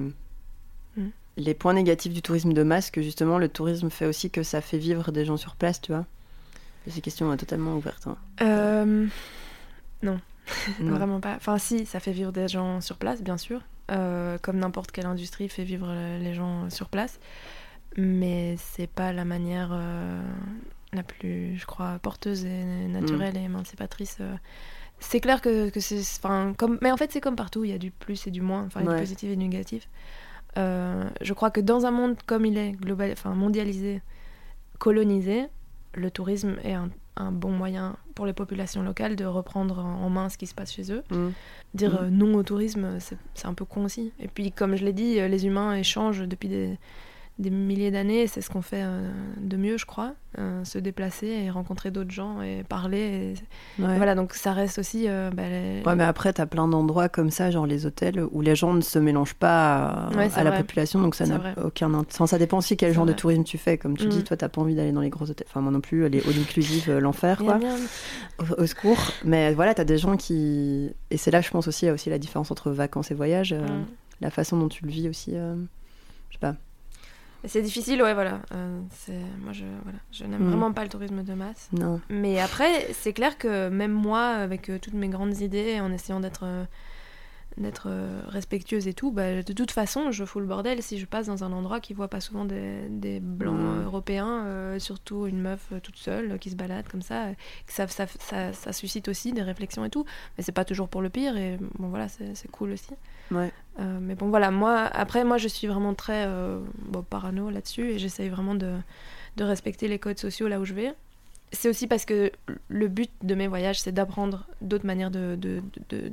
Hmm. 0.96 1.10
les 1.36 1.54
points 1.54 1.74
négatifs 1.74 2.12
du 2.14 2.22
tourisme 2.24 2.54
de 2.54 2.64
masse, 2.64 2.90
que 2.90 3.04
justement 3.04 3.38
le 3.38 3.50
tourisme 3.50 3.90
fait 3.92 4.08
aussi 4.08 4.32
que 4.32 4.42
ça 4.42 4.62
fait 4.62 4.80
vivre 4.80 5.12
des 5.12 5.26
gens 5.26 5.38
sur 5.38 5.56
place, 5.56 5.80
tu 5.82 5.92
vois? 5.92 6.06
C'est 6.88 7.02
question 7.02 7.32
est 7.34 7.38
totalement 7.38 7.76
ouverte. 7.76 8.08
hein. 8.08 8.18
Euh, 8.42 9.06
Non. 10.02 10.20
Vraiment 10.80 11.20
pas. 11.20 11.36
Enfin, 11.36 11.58
si, 11.58 11.86
ça 11.86 12.00
fait 12.00 12.12
vivre 12.12 12.32
des 12.32 12.48
gens 12.48 12.82
sur 12.82 12.98
place, 12.98 13.22
bien 13.24 13.38
sûr. 13.38 13.62
Euh, 13.91 14.38
comme 14.41 14.58
n'importe 14.58 14.91
quelle 14.91 15.06
industrie 15.06 15.48
fait 15.50 15.64
vivre 15.64 15.88
euh, 15.89 16.18
les 16.20 16.34
gens 16.34 16.70
sur 16.70 16.89
place. 16.89 17.20
Mais 17.95 18.56
c'est 18.58 18.88
pas 18.88 19.14
la 19.14 19.26
manière 19.26 19.70
euh, 19.72 20.22
la 20.93 21.04
plus, 21.04 21.58
je 21.58 21.66
crois, 21.66 21.98
porteuse 22.02 22.45
et 22.45 22.88
naturelle 22.88 23.38
et 23.38 23.41
émancipatrice. 23.43 24.20
C'est 25.00 25.20
clair 25.20 25.41
que, 25.41 25.70
que 25.70 25.80
c'est. 25.80 26.02
Enfin, 26.18 26.54
comme, 26.58 26.78
mais 26.82 26.91
en 26.91 26.98
fait, 26.98 27.12
c'est 27.12 27.22
comme 27.22 27.36
partout, 27.36 27.64
il 27.64 27.70
y 27.72 27.74
a 27.74 27.78
du 27.78 27.91
plus 27.91 28.28
et 28.28 28.32
du 28.32 28.41
moins, 28.41 28.66
enfin, 28.66 28.82
il 28.82 28.86
y 28.86 28.88
a 28.88 28.91
Ouais. 28.91 28.98
du 28.98 29.02
positif 29.04 29.30
et 29.30 29.36
du 29.36 29.38
négatif. 29.38 29.88
Euh, 30.58 31.08
je 31.22 31.34
crois 31.34 31.52
que 31.52 31.62
dans 31.62 31.86
un 31.86 31.91
monde 31.91 32.16
comme 32.26 32.45
il 32.45 32.58
est, 32.58 32.72
global, 32.72 33.12
enfin, 33.12 33.36
mondialisé, 33.36 34.02
colonisé, 34.80 35.45
le 35.93 36.10
tourisme 36.10 36.56
est 36.64 36.74
un, 36.74 36.89
un 37.20 37.32
bon 37.32 37.51
moyen 37.51 37.95
pour 38.15 38.26
les 38.26 38.34
populations 38.34 38.82
locales 38.84 39.15
de 39.15 39.26
reprendre 39.26 39.80
en 39.80 40.09
main 40.09 40.30
ce 40.30 40.38
qui 40.38 40.47
se 40.47 40.55
passe 40.55 40.72
chez 40.74 40.91
eux. 40.91 41.03
Hmm. 41.11 41.30
Dire 41.74 41.91
Mhm. 41.93 41.97
euh, 42.05 42.09
non 42.09 42.34
au 42.36 42.43
tourisme, 42.43 42.99
c'est 42.99 43.18
c'est 43.34 43.47
un 43.47 43.53
peu 43.53 43.65
con 43.65 43.86
aussi. 43.86 44.11
Et 44.20 44.28
puis, 44.28 44.51
comme 44.51 44.76
je 44.76 44.84
l'ai 44.86 44.93
dit, 44.93 45.20
euh, 45.20 45.28
les 45.28 45.45
humains 45.45 45.76
échangent 45.76 46.28
depuis 46.28 46.47
des, 46.49 46.78
des 47.40 47.52
milliers 47.52 47.92
d'années, 47.92 48.26
c'est 48.26 48.42
ce 48.42 48.50
qu'on 48.50 48.64
fait 48.64 48.82
euh, 48.84 49.12
de 49.40 49.58
mieux, 49.58 49.78
je 49.78 49.86
crois, 49.86 50.14
euh, 50.40 50.64
se 50.64 50.80
déplacer 50.80 51.28
et 51.28 51.50
rencontrer 51.52 51.92
d'autres 51.92 52.10
gens 52.10 52.42
et 52.42 52.64
parler. 52.68 53.34
et- 53.80 53.82
Ouais. 53.84 53.96
Voilà, 53.98 54.16
donc 54.16 54.34
ça 54.34 54.54
reste 54.54 54.80
aussi. 54.80 55.06
euh, 55.08 55.30
bah, 55.32 55.44
les- 55.48 55.84
Ouais, 55.86 55.96
mais 55.96 56.04
après, 56.04 56.34
t'as 56.34 56.48
plein 56.48 56.68
d'endroits 56.68 57.10
comme 57.10 57.30
ça, 57.30 57.52
genre 57.52 57.68
les 57.68 57.86
hôtels, 57.86 58.24
où 58.32 58.42
les 58.42 58.56
gens 58.56 58.74
ne 58.74 58.82
se 58.82 58.98
mélangent 58.98 59.36
pas 59.36 59.86
à, 59.88 60.10
Ouais, 60.16 60.30
c'est 60.30 60.40
à 60.40 60.44
la 60.44 60.52
population, 60.52 61.00
donc 61.00 61.14
ça 61.14 61.26
n'a 61.28 61.54
aucun 61.64 61.90
int- 61.92 62.06
enfin, 62.10 62.26
Ça 62.26 62.40
dépend 62.40 62.58
aussi 62.58 62.76
quel 62.76 62.92
genre 62.94 63.06
de 63.06 63.14
tourisme 63.14 63.44
tu 63.44 63.58
fais. 63.60 63.78
Comme 63.78 63.96
tu 63.98 64.08
dis, 64.08 64.18
Mhm. 64.18 64.24
toi, 64.24 64.36
t'as 64.38 64.50
pas 64.50 64.62
envie 64.62 64.74
d'aller 64.76 64.92
dans 64.92 65.02
les 65.02 65.10
gros 65.12 65.30
hôtels. 65.30 65.46
Enfin, 65.50 65.62
moi 65.62 65.72
non 65.72 65.82
plus, 65.82 66.10
les 66.10 66.20
all 66.22 66.40
inclusive, 66.42 66.90
euh, 66.90 67.00
l'enfer, 67.00 67.38
quoi. 67.38 67.60
Au, 68.40 68.62
au 68.64 68.66
secours. 68.66 68.98
Mais 69.26 69.54
voilà, 69.54 69.74
t'as 69.76 69.84
des 69.86 69.98
gens 70.00 70.18
qui. 70.18 70.90
Et 71.12 71.18
c'est 71.18 71.30
là, 71.32 71.42
je 71.42 71.50
pense 71.52 71.68
aussi, 71.68 71.86
il 71.86 71.88
y 71.88 71.92
a 71.92 71.94
aussi 71.94 72.10
la 72.10 72.18
différence 72.18 72.50
entre 72.50 72.72
vacances 72.72 73.12
et 73.12 73.14
voyage. 73.16 73.54
euh, 73.54 73.60
Mm. 73.68 73.86
La 74.22 74.32
façon 74.32 74.58
dont 74.58 74.68
tu 74.68 74.84
le 74.84 74.90
vis 74.92 75.08
aussi. 75.08 75.34
euh, 75.36 75.56
Je 76.30 76.36
sais 76.36 76.40
pas. 76.40 76.56
C'est 77.46 77.62
difficile, 77.62 78.02
ouais, 78.02 78.14
voilà. 78.14 78.42
Euh, 78.54 78.80
moi, 79.40 79.54
je, 79.54 79.64
voilà. 79.84 80.00
je 80.12 80.26
n'aime 80.26 80.44
Mm. 80.44 80.50
vraiment 80.50 80.74
pas 80.74 80.84
le 80.84 80.90
tourisme 80.90 81.24
de 81.24 81.34
masse. 81.34 81.70
Non. 81.72 82.02
Mais 82.10 82.40
après, 82.40 82.92
c'est 82.94 83.14
clair 83.14 83.38
que 83.38 83.70
même 83.70 83.92
moi, 83.92 84.26
avec 84.28 84.70
euh, 84.70 84.80
toutes 84.80 84.96
mes 84.96 85.08
grandes 85.08 85.40
idées, 85.40 85.80
en 85.80 85.92
essayant 85.92 86.20
d'être 86.20 86.42
euh, 86.44 86.66
d'être 87.58 87.90
respectueuse 88.28 88.88
et 88.88 88.94
tout, 88.94 89.12
bah, 89.12 89.42
de 89.42 89.54
toute 89.54 89.72
façon, 89.72 90.12
je 90.12 90.24
fous 90.26 90.40
le 90.40 90.46
bordel 90.46 90.84
si 90.84 91.00
je 91.00 91.08
passe 91.08 91.26
dans 91.26 91.44
un 91.44 91.52
endroit 91.52 91.80
qui 91.80 91.96
voit 91.96 92.08
pas 92.08 92.22
souvent 92.22 92.46
des, 92.46 92.88
des 92.90 93.20
blancs 93.20 93.58
Mm. 93.60 93.84
européens, 93.86 94.78
surtout 94.80 95.26
une 95.26 95.40
meuf 95.42 95.74
toute 95.82 95.96
seule 95.98 96.38
qui 96.38 96.52
se 96.52 96.56
balade 96.56 96.88
comme 96.88 97.02
ça, 97.02 97.30
que 97.66 97.74
ça, 97.74 97.88
ça, 97.88 98.06
ça, 98.20 98.54
ça 98.54 98.74
suscite 98.74 99.08
aussi 99.08 99.32
des 99.34 99.42
réflexions 99.42 99.84
et 99.86 99.90
tout. 99.90 100.06
Mais 100.38 100.44
c'est 100.44 100.52
pas 100.52 100.66
toujours 100.66 100.88
pour 100.88 101.02
le 101.02 101.10
pire 101.10 101.36
et 101.36 101.58
bon 101.80 101.88
voilà, 101.90 102.08
c'est 102.10 102.36
c'est 102.36 102.48
cool 102.52 102.74
aussi. 102.74 102.92
Euh, 103.32 104.00
mais 104.02 104.16
bon 104.16 104.30
voilà, 104.30 104.52
moi 104.52 104.86
après 104.86 105.24
moi 105.24 105.38
je 105.38 105.48
suis 105.48 105.68
vraiment 105.68 105.94
très 105.94 106.26
euh, 106.26 106.60
bon, 106.80 107.04
parano 107.04 107.50
là-dessus 107.50 107.92
et 107.92 108.00
j'essaye 108.00 108.30
vraiment 108.30 108.56
de, 108.56 108.74
de 109.38 109.44
respecter 109.44 109.88
les 109.88 110.00
codes 110.00 110.18
sociaux 110.18 110.48
là 110.48 110.60
où 110.60 110.66
je 110.66 110.74
vais. 110.74 110.94
C'est 111.52 111.70
aussi 111.70 111.88
parce 111.88 112.06
que 112.06 112.32
le 112.68 112.88
but 112.88 113.12
de 113.24 113.36
mes 113.36 113.48
voyages 113.48 113.80
c'est 113.80 113.92
d'apprendre 113.92 114.48
d'autres 114.62 114.86
manières 114.86 115.12
de, 115.12 115.38
de, 115.40 115.62
de, 115.90 116.12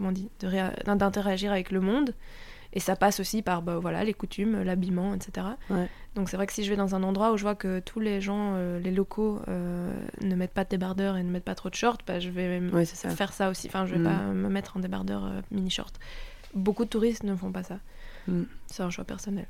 on 0.00 0.12
dit 0.12 0.28
d'interagir 0.40 1.50
avec 1.52 1.70
le 1.70 1.80
monde 1.80 2.14
et 2.76 2.80
ça 2.80 2.94
passe 2.94 3.18
aussi 3.18 3.42
par 3.42 3.62
bah, 3.62 3.78
voilà 3.80 4.04
les 4.04 4.14
coutumes, 4.14 4.62
l'habillement, 4.62 5.14
etc. 5.14 5.46
Ouais. 5.70 5.88
Donc 6.14 6.28
c'est 6.28 6.36
vrai 6.36 6.46
que 6.46 6.52
si 6.52 6.62
je 6.62 6.70
vais 6.70 6.76
dans 6.76 6.94
un 6.94 7.02
endroit 7.02 7.32
où 7.32 7.36
je 7.36 7.42
vois 7.42 7.54
que 7.56 7.80
tous 7.80 7.98
les 8.00 8.20
gens, 8.20 8.52
euh, 8.54 8.78
les 8.78 8.90
locaux 8.92 9.40
euh, 9.48 9.92
ne 10.20 10.34
mettent 10.36 10.52
pas 10.54 10.62
de 10.64 10.68
débardeur 10.68 11.16
et 11.16 11.22
ne 11.24 11.30
mettent 11.30 11.44
pas 11.44 11.54
trop 11.54 11.70
de 11.70 11.74
shorts, 11.74 11.98
bah, 12.06 12.20
je 12.20 12.28
vais 12.30 12.60
ça. 12.84 13.08
faire 13.10 13.32
ça 13.32 13.48
aussi. 13.50 13.66
Enfin, 13.66 13.86
je 13.86 13.94
vais 13.94 14.00
Mm. 14.00 14.04
pas 14.04 14.18
me 14.32 14.48
mettre 14.48 14.76
en 14.76 14.80
débardeur 14.80 15.24
euh, 15.24 15.40
mini 15.50 15.70
short. 15.70 15.98
Beaucoup 16.54 16.84
de 16.84 16.90
touristes 16.90 17.24
ne 17.24 17.34
font 17.34 17.50
pas 17.50 17.62
ça. 17.64 17.78
Mm. 18.28 18.42
C'est 18.66 18.82
un 18.82 18.90
choix 18.90 19.04
personnel. 19.04 19.46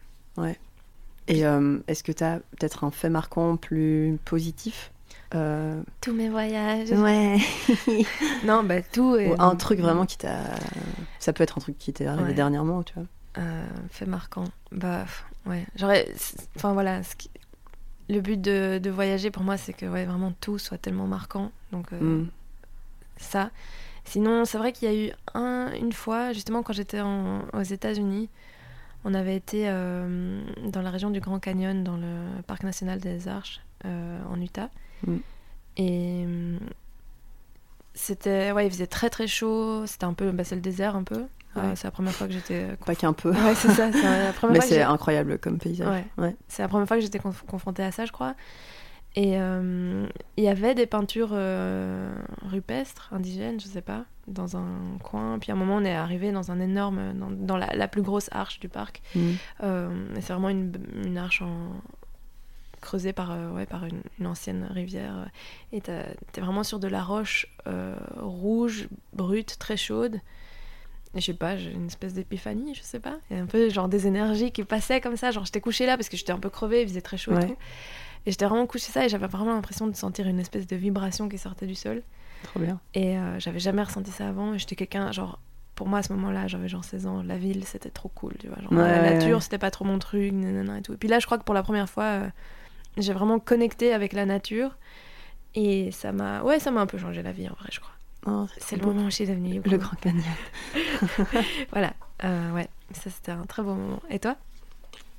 Et 1.29 1.45
euh, 1.45 1.79
est-ce 1.89 2.05
que 2.05 2.12
t'as 2.12 2.39
peut-être 2.39 2.85
un 2.85 2.91
fait 2.93 3.11
marquant 3.11 3.57
plus 3.57 4.16
positif 4.24 4.93
Euh, 5.35 5.83
Tous 6.01 6.12
mes 6.12 6.29
voyages. 6.29 6.91
Ouais. 6.93 7.39
Non, 8.45 8.62
bah 8.62 8.81
tout. 8.83 9.16
est- 9.16 9.31
Ou 9.31 9.35
un 9.41 9.57
truc 9.57 9.81
vraiment 9.81 10.07
qui 10.07 10.18
t'a. 10.18 10.39
Ça 11.18 11.33
peut 11.33 11.43
être 11.43 11.59
un 11.59 11.61
truc 11.61 11.79
qui 11.79 11.93
t'est 11.93 12.07
arrivé 12.07 12.29
Ouais. 12.29 12.35
dernièrement, 12.35 12.83
tu 12.85 12.95
vois. 12.95 13.05
Euh, 13.39 13.66
fait 13.91 14.07
marquant. 14.07 14.45
Bah 14.72 15.05
ouais. 15.45 15.66
J'aurais. 15.76 16.09
Enfin 16.57 16.72
voilà. 16.72 17.03
ce 17.03 17.14
qui- 17.16 17.30
Le 18.09 18.20
but 18.20 18.41
de, 18.41 18.78
de 18.82 18.91
voyager 18.91 19.30
pour 19.30 19.43
moi, 19.43 19.57
c'est 19.57 19.72
que 19.74 19.84
ouais, 19.87 20.05
vraiment 20.07 20.32
tout 20.41 20.59
soit 20.59 20.78
tellement 20.78 21.07
marquant. 21.07 21.51
Donc 21.72 21.93
euh, 21.93 22.01
Mm. 22.22 22.28
ça. 23.18 23.51
Sinon, 24.05 24.45
c'est 24.45 24.57
vrai 24.59 24.72
qu'il 24.72 24.89
y 24.89 24.93
a 24.93 25.09
eu 25.09 25.12
un, 25.34 25.72
une 25.72 25.93
fois, 25.93 26.32
justement, 26.32 26.62
quand 26.62 26.72
j'étais 26.72 27.01
aux 27.01 27.62
États-Unis, 27.62 28.28
on 29.05 29.12
avait 29.14 29.34
été 29.37 29.64
euh, 29.68 30.41
dans 30.68 30.80
la 30.82 30.91
région 30.91 31.11
du 31.11 31.18
Grand 31.20 31.41
Canyon, 31.41 31.82
dans 31.82 31.97
le 31.97 32.41
parc 32.47 32.62
national 32.62 33.01
des 33.01 33.26
Arches, 33.28 33.61
euh, 33.84 34.20
en 34.30 34.41
Utah. 34.41 34.70
Mm. 35.07 35.16
Et 35.78 36.24
euh, 36.26 36.59
c'était, 37.95 38.53
ouais, 38.53 38.66
il 38.66 38.70
faisait 38.70 38.87
très 38.87 39.11
très 39.11 39.26
chaud. 39.26 39.84
C'était 39.87 40.05
un 40.05 40.14
peu, 40.14 40.30
bah, 40.30 40.45
c'est 40.45 40.55
le 40.55 40.61
désert 40.61 40.97
un 40.97 41.03
peu. 41.03 41.26
Euh, 41.57 41.71
Ouais. 41.71 41.77
c'est 41.77 41.87
la 41.87 41.91
première 41.91 42.13
fois 42.13 42.27
que 42.27 42.33
j'étais. 42.33 42.69
Pas 42.85 42.95
qu'un 42.95 43.13
peu. 43.13 43.31
Ouais, 43.31 43.55
c'est 43.55 43.71
ça. 43.71 43.91
C'est 43.93 44.03
la 44.03 44.33
première 44.35 44.61
Mais 44.61 44.67
c'est 44.67 44.83
incroyable 44.83 45.39
comme 45.39 45.59
paysage. 45.59 46.05
Ouais. 46.19 46.37
C'est 46.49 46.63
la 46.63 46.69
première 46.69 46.87
fois 46.89 46.97
que 46.97 47.03
j'étais 47.03 47.19
conf- 47.19 47.45
confrontée 47.47 47.83
à 47.83 47.93
ça, 47.93 48.05
je 48.05 48.13
crois. 48.13 48.35
Et 49.19 49.41
euh, 49.41 50.07
il 50.37 50.45
y 50.45 50.49
avait 50.49 50.75
des 50.75 50.85
peintures 50.85 51.31
euh, 51.33 52.15
rupestres, 52.43 53.09
indigènes, 53.13 53.59
je 53.59 53.67
sais 53.67 53.81
pas, 53.81 54.05
dans 54.29 54.59
un 54.59 54.99
coin. 55.03 55.39
Puis 55.39 55.51
à 55.51 55.55
un 55.55 55.59
moment, 55.59 55.77
on 55.77 55.85
est 55.87 55.95
arrivé 55.95 56.33
dans 56.33 56.51
un 56.51 56.61
énorme, 56.61 57.15
dans, 57.15 57.31
dans 57.31 57.57
la, 57.57 57.75
la 57.75 57.89
plus 57.89 58.03
grosse 58.03 58.29
arche 58.33 58.61
du 58.61 58.69
parc. 58.69 59.01
Mm. 59.15 59.21
Euh, 59.63 60.15
et 60.17 60.21
c'est 60.21 60.35
vraiment 60.35 60.51
une, 60.51 60.71
une 61.07 61.17
arche 61.17 61.41
en, 61.41 61.71
creusée 62.83 63.15
par, 63.15 63.31
euh, 63.33 63.51
ouais, 63.53 63.65
par 63.65 63.87
une, 63.87 64.03
une 64.21 64.27
ancienne 64.27 64.69
rivière. 64.71 65.31
Et 65.73 65.81
t'es 65.81 66.05
vraiment 66.41 66.63
sur 66.63 66.79
de 66.79 66.87
la 66.89 67.03
roche 67.03 67.47
euh, 67.67 67.97
rouge, 68.19 68.89
brute, 69.15 69.59
très 69.59 69.79
chaude. 69.79 70.21
Je 71.17 71.25
sais 71.27 71.35
pas, 71.35 71.57
j'ai 71.57 71.71
une 71.73 71.87
espèce 71.87 72.14
d'épiphanie, 72.14 72.75
je 72.75 72.83
sais 72.83 73.01
pas. 73.01 73.17
Il 73.31 73.37
y 73.37 73.41
a 73.41 73.43
un 73.43 73.47
peu 73.47 73.69
genre 73.71 73.89
des 73.89 74.07
énergies 74.07 74.53
qui 74.53 74.64
passaient 74.64 75.01
comme 75.01 75.17
ça. 75.17 75.31
Genre 75.31 75.45
j'étais 75.45 75.61
couchée 75.61 75.87
là 75.87 75.97
parce 75.97 76.09
que 76.09 76.17
j'étais 76.17 76.33
un 76.33 76.39
peu 76.39 76.51
crevée, 76.51 76.83
il 76.83 76.89
faisait 76.89 77.01
très 77.01 77.17
chaud 77.17 77.33
Ouais. 77.33 77.43
et 77.45 77.47
tout. 77.47 77.57
Et 78.27 78.31
j'étais 78.33 78.45
vraiment 78.47 78.67
couchée 78.67 78.91
ça 78.93 79.05
et 79.05 79.09
j'avais 79.09 79.27
vraiment 79.29 79.55
l'impression 79.55 79.87
de 79.87 79.95
sentir 79.95 80.27
une 80.27 80.41
espèce 80.41 80.67
de 80.67 80.77
vibration 80.77 81.29
qui 81.29 81.39
sortait 81.39 81.67
du 81.67 81.75
sol. 81.75 82.03
Trop 82.43 82.61
bien. 82.61 82.81
Et 82.95 83.17
euh, 83.17 83.39
j'avais 83.39 83.61
jamais 83.61 83.83
ressenti 83.83 84.11
ça 84.11 84.29
avant. 84.29 84.53
Et 84.55 84.59
j'étais 84.59 84.75
quelqu'un, 84.77 85.11
genre, 85.12 85.39
pour 85.75 85.87
moi 85.89 86.01
à 86.01 86.03
ce 86.03 86.12
moment-là, 86.12 86.49
j'avais 86.49 86.69
genre 86.69 86.85
16 86.85 87.07
ans, 87.07 87.23
la 87.23 87.39
ville 87.39 87.64
c'était 87.64 87.91
trop 87.91 88.09
cool, 88.09 88.35
tu 88.41 88.49
vois. 88.49 88.61
Genre, 88.61 88.73
Ouais, 88.73 88.79
la 88.79 89.14
nature 89.14 89.37
ouais. 89.37 89.41
c'était 89.41 89.59
pas 89.59 89.71
trop 89.71 89.85
mon 89.85 89.99
truc, 89.99 90.33
nanana 90.33 90.79
et 90.79 90.83
tout. 90.83 90.93
Et 90.93 90.97
puis 90.97 91.09
là, 91.09 91.19
je 91.21 91.27
crois 91.27 91.39
que 91.39 91.45
pour 91.45 91.55
la 91.55 91.62
première 91.62 91.89
fois, 91.89 92.05
euh, 92.05 92.29
j'ai 92.99 93.12
vraiment 93.12 93.39
connecté 93.39 93.93
avec 93.93 94.12
la 94.12 94.27
nature. 94.27 94.77
Et 95.55 95.91
ça 95.93 96.12
m'a, 96.12 96.43
ouais, 96.43 96.59
ça 96.61 96.71
m'a 96.71 96.81
un 96.83 96.87
peu 96.87 96.99
changé 96.99 97.23
la 97.23 97.33
vie 97.33 97.49
en 97.49 97.55
vrai, 97.55 97.69
je 97.73 97.81
crois. 97.81 97.93
Oh, 98.27 98.47
C'est 98.59 98.77
le 98.77 98.83
beau. 98.83 98.89
moment 98.93 99.07
où 99.07 99.11
je 99.11 99.14
suis 99.16 99.27
devenue. 99.27 99.61
Le 99.64 99.77
Grand 99.79 99.97
Canyon. 100.01 100.24
Voilà, 101.72 101.93
Euh, 102.24 102.53
ouais, 102.53 102.68
ça 102.93 103.11
c'était 103.11 103.33
un 103.33 103.45
très 103.47 103.62
beau 103.62 103.74
moment. 103.74 104.01
Et 104.11 104.18
toi? 104.18 104.37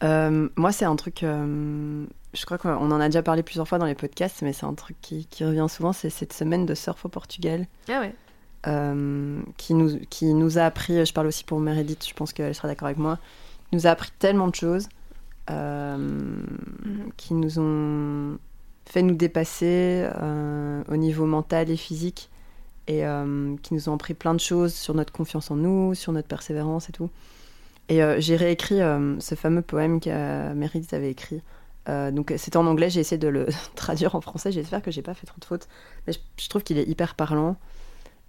Euh, 0.04 0.50
moi, 0.56 0.72
c'est 0.72 0.86
un 0.86 0.96
truc. 0.96 1.24
euh, 1.24 2.06
je 2.34 2.46
crois 2.46 2.58
qu'on 2.58 2.92
en 2.92 3.00
a 3.00 3.06
déjà 3.06 3.24
parlé 3.24 3.44
plusieurs 3.44 3.68
fois 3.68 3.78
dans 3.80 3.86
les 3.86 3.96
podcasts, 3.96 4.42
mais 4.42 4.54
c'est 4.54 4.66
un 4.66 4.74
truc 4.74 4.98
qui, 5.02 5.26
qui 5.28 5.44
revient 5.46 5.66
souvent. 5.70 5.94
C'est 5.94 6.10
cette 6.10 6.34
semaine 6.34 6.66
de 6.66 6.76
surf 6.76 7.06
au 7.06 7.10
Portugal 7.10 7.66
Ah 7.90 8.02
ouais. 8.02 8.14
qui, 9.58 9.74
nous, 9.74 10.00
qui 10.10 10.34
nous 10.34 10.58
a 10.60 10.64
appris. 10.64 11.06
Je 11.06 11.14
parle 11.14 11.28
aussi 11.28 11.44
pour 11.44 11.60
Meredith, 11.60 12.06
je 12.08 12.14
pense 12.14 12.34
qu'elle 12.34 12.54
sera 12.54 12.68
d'accord 12.68 12.88
avec 12.88 12.98
moi. 13.00 13.18
Qui 13.70 13.76
nous 13.78 13.88
a 13.88 13.92
appris 13.92 14.12
tellement 14.20 14.48
de 14.48 14.56
choses 14.56 14.88
Mhm. 15.50 17.12
qui 17.16 17.34
nous 17.34 17.58
ont 17.60 18.38
fait 18.86 19.02
nous 19.02 19.16
dépasser 19.16 20.08
au 20.90 20.96
niveau 20.98 21.26
mental 21.26 21.70
et 21.70 21.78
physique 21.78 22.30
et 22.88 23.06
euh, 23.06 23.56
qui 23.62 23.74
nous 23.74 23.90
ont 23.90 23.94
appris 23.94 24.14
plein 24.14 24.34
de 24.34 24.40
choses 24.40 24.74
sur 24.74 24.94
notre 24.94 25.12
confiance 25.12 25.52
en 25.52 25.56
nous, 25.56 25.94
sur 25.94 26.14
notre 26.14 26.28
persévérance 26.28 26.90
et 26.90 26.94
tout. 26.94 27.10
Et 27.90 28.02
euh, 28.04 28.20
j'ai 28.20 28.36
réécrit 28.36 28.82
euh, 28.82 29.20
ce 29.20 29.36
fameux 29.36 29.62
poème 29.62 30.00
que 30.00 30.54
Meredith 30.54 30.94
avait 30.94 31.12
écrit. 31.12 31.42
Donc 31.88 32.34
c'était 32.36 32.58
en 32.58 32.68
anglais, 32.68 32.90
j'ai 32.90 33.00
essayé 33.00 33.18
de 33.18 33.30
le 33.30 33.48
traduire 33.76 34.16
en 34.16 34.20
français. 34.20 34.52
J'espère 34.52 34.82
que 34.82 34.92
j'ai 34.92 35.02
pas 35.02 35.14
fait 35.14 35.26
trop 35.26 35.40
de 35.40 35.46
fautes, 35.46 35.70
mais 36.06 36.12
je, 36.38 36.50
trouve 36.50 36.62
qu'il 36.62 36.78
est 36.78 36.84
hyper 36.84 37.16
parlant. 37.16 37.56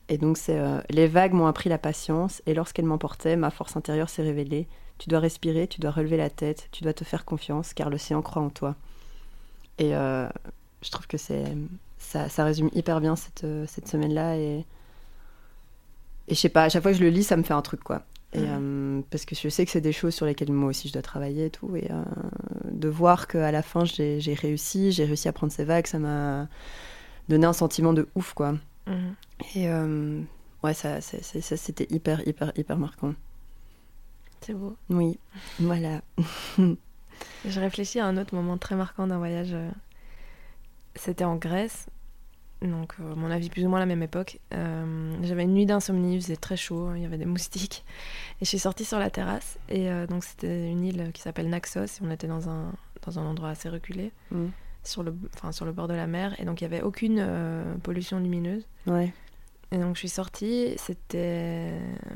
Et 0.08 0.16
donc 0.16 0.38
c'est 0.38 0.60
les 0.90 1.08
vagues 1.08 1.32
m'ont 1.32 1.48
appris 1.48 1.68
la 1.68 1.76
patience 1.76 2.40
et 2.46 2.54
lorsqu'elles 2.54 2.84
m'emportaient, 2.84 3.34
ma 3.34 3.50
force 3.50 3.76
intérieure 3.76 4.10
s'est 4.10 4.22
révélée. 4.22 4.68
Tu 4.98 5.08
dois 5.08 5.18
respirer, 5.18 5.66
tu 5.66 5.80
dois 5.80 5.90
relever 5.90 6.16
la 6.16 6.30
tête, 6.30 6.68
tu 6.70 6.84
dois 6.84 6.92
te 6.92 7.02
faire 7.02 7.24
confiance 7.24 7.74
car 7.74 7.90
l'océan 7.90 8.22
croit 8.22 8.42
en 8.42 8.50
toi. 8.50 8.76
Et 9.78 9.90
je 9.90 10.90
trouve 10.92 11.08
que 11.08 11.18
c'est 11.18 11.42
ça, 12.08 12.28
ça 12.28 12.44
résume 12.44 12.70
hyper 12.72 13.00
bien 13.00 13.16
cette, 13.16 13.44
euh, 13.44 13.64
cette 13.66 13.86
semaine-là 13.88 14.36
et 14.36 14.64
et 16.28 16.34
je 16.34 16.40
sais 16.40 16.48
pas, 16.50 16.64
à 16.64 16.68
chaque 16.68 16.82
fois 16.82 16.92
que 16.92 16.98
je 16.98 17.02
le 17.02 17.08
lis, 17.08 17.24
ça 17.24 17.36
me 17.36 17.42
fait 17.42 17.54
un 17.54 17.62
truc 17.62 17.82
quoi. 17.82 18.02
Et, 18.34 18.40
euh, 18.40 19.00
parce 19.10 19.24
que 19.24 19.34
je 19.34 19.48
sais 19.48 19.64
que 19.64 19.70
c'est 19.70 19.80
des 19.80 19.92
choses 19.92 20.14
sur 20.14 20.26
lesquelles 20.26 20.52
moi 20.52 20.68
aussi 20.68 20.88
je 20.88 20.92
dois 20.92 21.02
travailler 21.02 21.46
et 21.46 21.50
tout. 21.50 21.74
Et 21.76 21.88
euh, 21.90 22.02
de 22.70 22.88
voir 22.88 23.26
qu'à 23.26 23.50
la 23.50 23.62
fin 23.62 23.84
j'ai 23.84 24.34
réussi, 24.34 24.92
j'ai 24.92 25.06
réussi 25.06 25.28
à 25.28 25.32
prendre 25.32 25.52
ces 25.52 25.64
vagues, 25.64 25.86
ça 25.86 25.98
m'a 25.98 26.48
donné 27.28 27.46
un 27.46 27.54
sentiment 27.54 27.94
de 27.94 28.06
ouf 28.14 28.34
quoi. 28.34 28.52
Mhm. 28.86 29.14
Et 29.54 29.68
euh, 29.68 30.20
ouais, 30.62 30.74
ça, 30.74 31.00
ça 31.00 31.56
c'était 31.56 31.86
hyper, 31.90 32.26
hyper, 32.28 32.52
hyper 32.56 32.76
marquant. 32.78 33.14
C'est 34.42 34.54
beau. 34.54 34.76
Oui, 34.90 35.18
voilà. 35.58 36.02
Je 37.44 37.60
réfléchis 37.60 37.98
à 37.98 38.06
un 38.06 38.16
autre 38.18 38.34
moment 38.34 38.58
très 38.58 38.76
marquant 38.76 39.06
d'un 39.06 39.18
voyage. 39.18 39.56
C'était 40.94 41.24
en 41.24 41.36
Grèce, 41.36 41.86
donc 42.62 42.94
euh, 43.00 43.14
mon 43.14 43.30
avis 43.30 43.50
plus 43.50 43.64
ou 43.64 43.68
moins 43.68 43.78
à 43.78 43.80
la 43.80 43.86
même 43.86 44.02
époque. 44.02 44.40
Euh, 44.54 45.12
J'avais 45.22 45.44
une 45.44 45.54
nuit 45.54 45.66
d'insomnie, 45.66 46.16
il 46.16 46.20
faisait 46.22 46.36
très 46.36 46.56
chaud, 46.56 46.94
il 46.94 47.02
y 47.02 47.04
avait 47.04 47.18
des 47.18 47.24
moustiques. 47.26 47.84
Et 48.40 48.44
je 48.44 48.48
suis 48.48 48.58
sortie 48.58 48.84
sur 48.84 48.98
la 48.98 49.10
terrasse, 49.10 49.58
et 49.68 49.90
euh, 49.90 50.06
donc 50.06 50.24
c'était 50.24 50.68
une 50.70 50.84
île 50.84 51.10
qui 51.12 51.22
s'appelle 51.22 51.48
Naxos, 51.48 51.84
et 51.84 52.00
on 52.02 52.10
était 52.10 52.26
dans 52.26 52.48
un, 52.48 52.72
dans 53.06 53.18
un 53.18 53.24
endroit 53.26 53.50
assez 53.50 53.68
reculé, 53.68 54.10
Mm. 54.30 54.46
sur, 54.84 55.02
le, 55.02 55.14
sur 55.52 55.64
le 55.66 55.72
bord 55.72 55.86
de 55.88 55.94
la 55.94 56.06
mer, 56.06 56.34
et 56.40 56.44
donc 56.44 56.60
il 56.60 56.68
n'y 56.68 56.74
avait 56.74 56.82
aucune 56.84 57.24
pollution 57.82 58.18
lumineuse. 58.18 58.66
Ouais. 58.86 59.12
Et 59.70 59.76
donc 59.78 59.94
je 59.96 59.98
suis 60.00 60.08
sortie, 60.08 60.72
c'était 60.78 61.72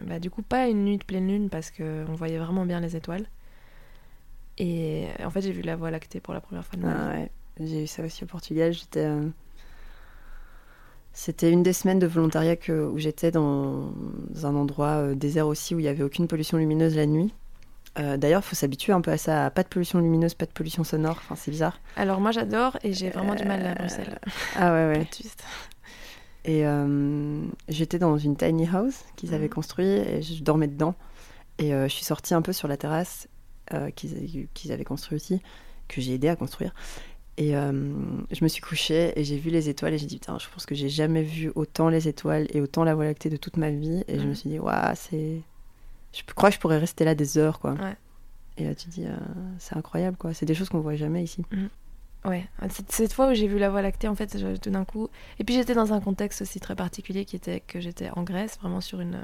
bah, 0.07 0.19
du 0.19 0.31
coup 0.31 0.41
pas 0.43 0.69
une 0.69 0.85
nuit 0.85 0.97
de 0.97 1.05
pleine 1.05 1.29
lune 1.29 1.51
parce 1.51 1.71
qu'on 1.71 2.15
voyait 2.15 2.39
vraiment 2.39 2.65
bien 2.65 2.81
les 2.81 2.97
étoiles. 2.97 3.27
Et 4.59 5.07
en 5.25 5.31
fait, 5.31 5.41
j'ai 5.43 5.53
vu 5.53 5.63
la 5.63 5.77
Voie 5.77 5.91
lactée 5.91 6.21
pour 6.21 6.35
la 6.35 6.41
première 6.41 6.65
fois 6.65 6.77
de 6.79 6.83
ma 6.85 6.93
Ah 6.93 7.13
vie. 7.17 7.21
ouais, 7.23 7.31
j'ai 7.61 7.85
eu 7.85 7.87
ça 7.87 8.05
aussi 8.05 8.25
au 8.25 8.27
Portugal. 8.27 8.73
J'étais, 8.73 9.05
C'était 11.15 11.51
une 11.51 11.63
des 11.63 11.73
semaines 11.75 11.99
de 11.99 12.07
volontariat 12.07 12.57
que- 12.57 12.87
où 12.89 12.99
j'étais 12.99 13.31
dans 13.31 13.93
un 14.45 14.55
endroit 14.55 14.97
euh, 15.03 15.15
désert 15.15 15.47
aussi 15.47 15.75
où 15.75 15.79
il 15.79 15.83
n'y 15.83 15.89
avait 15.89 16.03
aucune 16.03 16.27
pollution 16.27 16.57
lumineuse 16.59 16.97
la 16.97 17.07
nuit. 17.07 17.33
Euh, 17.99 18.17
D'ailleurs, 18.17 18.41
il 18.43 18.49
faut 18.49 18.57
s'habituer 18.57 18.95
un 18.95 19.03
peu 19.03 19.11
à 19.11 19.19
ça. 19.19 19.51
Pas 19.51 19.63
de 19.63 19.69
pollution 19.69 19.99
lumineuse, 20.01 20.33
pas 20.33 20.47
de 20.47 20.51
pollution 20.53 20.83
sonore. 20.85 21.17
Enfin, 21.19 21.35
c'est 21.37 21.51
bizarre. 21.51 21.79
Alors 21.97 22.21
moi, 22.21 22.31
j'adore 22.31 22.79
et 22.83 22.95
j'ai 22.95 23.11
vraiment 23.11 23.35
du 23.35 23.45
mal 23.45 23.65
à 23.67 23.75
Bruxelles. 23.75 24.19
Ah 24.57 24.73
ouais, 24.73 24.97
ouais. 24.99 25.07
Et 26.45 26.67
euh, 26.67 27.45
j'étais 27.69 27.99
dans 27.99 28.17
une 28.19 28.37
tiny 28.37 28.67
house 28.67 29.05
qu'ils 29.17 29.35
avaient 29.35 29.45
Mhm. 29.45 29.51
construit 29.51 29.87
et 29.87 30.23
je 30.23 30.43
dormais 30.43 30.67
dedans. 30.69 30.95
Et 31.59 31.75
euh, 31.75 31.85
je 31.89 31.93
suis 31.95 32.05
sortie 32.05 32.33
un 32.35 32.43
peu 32.43 32.53
sur 32.55 32.67
la 32.67 32.77
terrasse 32.79 33.29
euh, 33.75 33.91
qu'ils 33.91 34.73
avaient 34.73 34.85
construit 34.85 35.17
aussi, 35.17 35.41
que 35.89 36.01
j'ai 36.01 36.15
aidé 36.15 36.29
à 36.29 36.35
construire. 36.37 36.75
Et 37.39 37.57
euh, 37.57 37.73
je 38.31 38.45
me 38.45 38.49
suis 38.49 38.61
couchée 38.61 39.19
et 39.19 39.25
j'ai 39.25 39.39
vu 39.39 39.49
les 39.51 39.69
étoiles 39.71 39.95
et 39.95 39.99
j'ai 39.99 40.07
dit 40.07 40.19
putain, 40.19 40.39
je 40.39 40.47
pense 40.53 40.67
que 40.67 40.75
j'ai 40.75 40.91
jamais 40.91 41.23
vu 41.23 41.51
autant 41.55 41.89
les 41.89 42.07
étoiles 42.07 42.47
et 42.51 42.61
autant 42.61 42.85
la 42.85 42.95
Voie 42.95 43.05
lactée 43.05 43.31
de 43.31 43.37
toute 43.39 43.57
ma 43.57 43.71
vie. 43.71 44.05
Et 44.07 44.19
je 44.19 44.25
me 44.25 44.29
Mhm. 44.31 44.35
suis 44.35 44.51
dit 44.51 44.59
waouh, 44.59 44.95
c'est. 44.95 45.41
Je 46.13 46.23
crois 46.35 46.51
que 46.51 46.57
je 46.57 46.61
pourrais 46.61 46.79
rester 46.79 47.05
là 47.07 47.15
des 47.15 47.39
heures 47.39 47.59
quoi. 47.59 47.73
Ouais. 47.73 47.97
Et 48.59 48.65
là 48.65 48.75
tu 48.75 48.89
dis 48.91 49.07
euh, 49.07 49.17
c'est 49.59 49.77
incroyable 49.77 50.19
quoi. 50.19 50.35
C'est 50.35 50.45
des 50.45 50.55
choses 50.55 50.69
qu'on 50.69 50.81
voit 50.81 50.95
jamais 50.97 51.23
ici. 51.25 51.43
Ouais, 52.27 52.47
cette, 52.71 52.93
cette 52.93 53.13
fois 53.15 53.31
où 53.31 53.35
j'ai 53.35 53.49
vu 53.49 53.59
la 53.59 53.69
Voie 53.71 53.83
lactée, 53.83 54.07
en 54.07 54.15
fait, 54.15 54.39
je- 54.39 54.57
tout 54.57 54.71
d'un 54.71 54.85
coup. 54.85 55.09
Et 55.41 55.45
puis 55.45 55.55
j'étais 55.57 55.75
dans 55.75 55.93
un 55.93 56.01
contexte 56.01 56.43
aussi 56.43 56.61
très 56.61 56.77
particulier 56.77 57.25
qui 57.25 57.35
était 57.35 57.59
que 57.67 57.81
j'étais 57.81 58.11
en 58.11 58.23
Grèce, 58.23 58.59
vraiment 58.61 58.81
sur 58.81 59.01
une. 59.01 59.19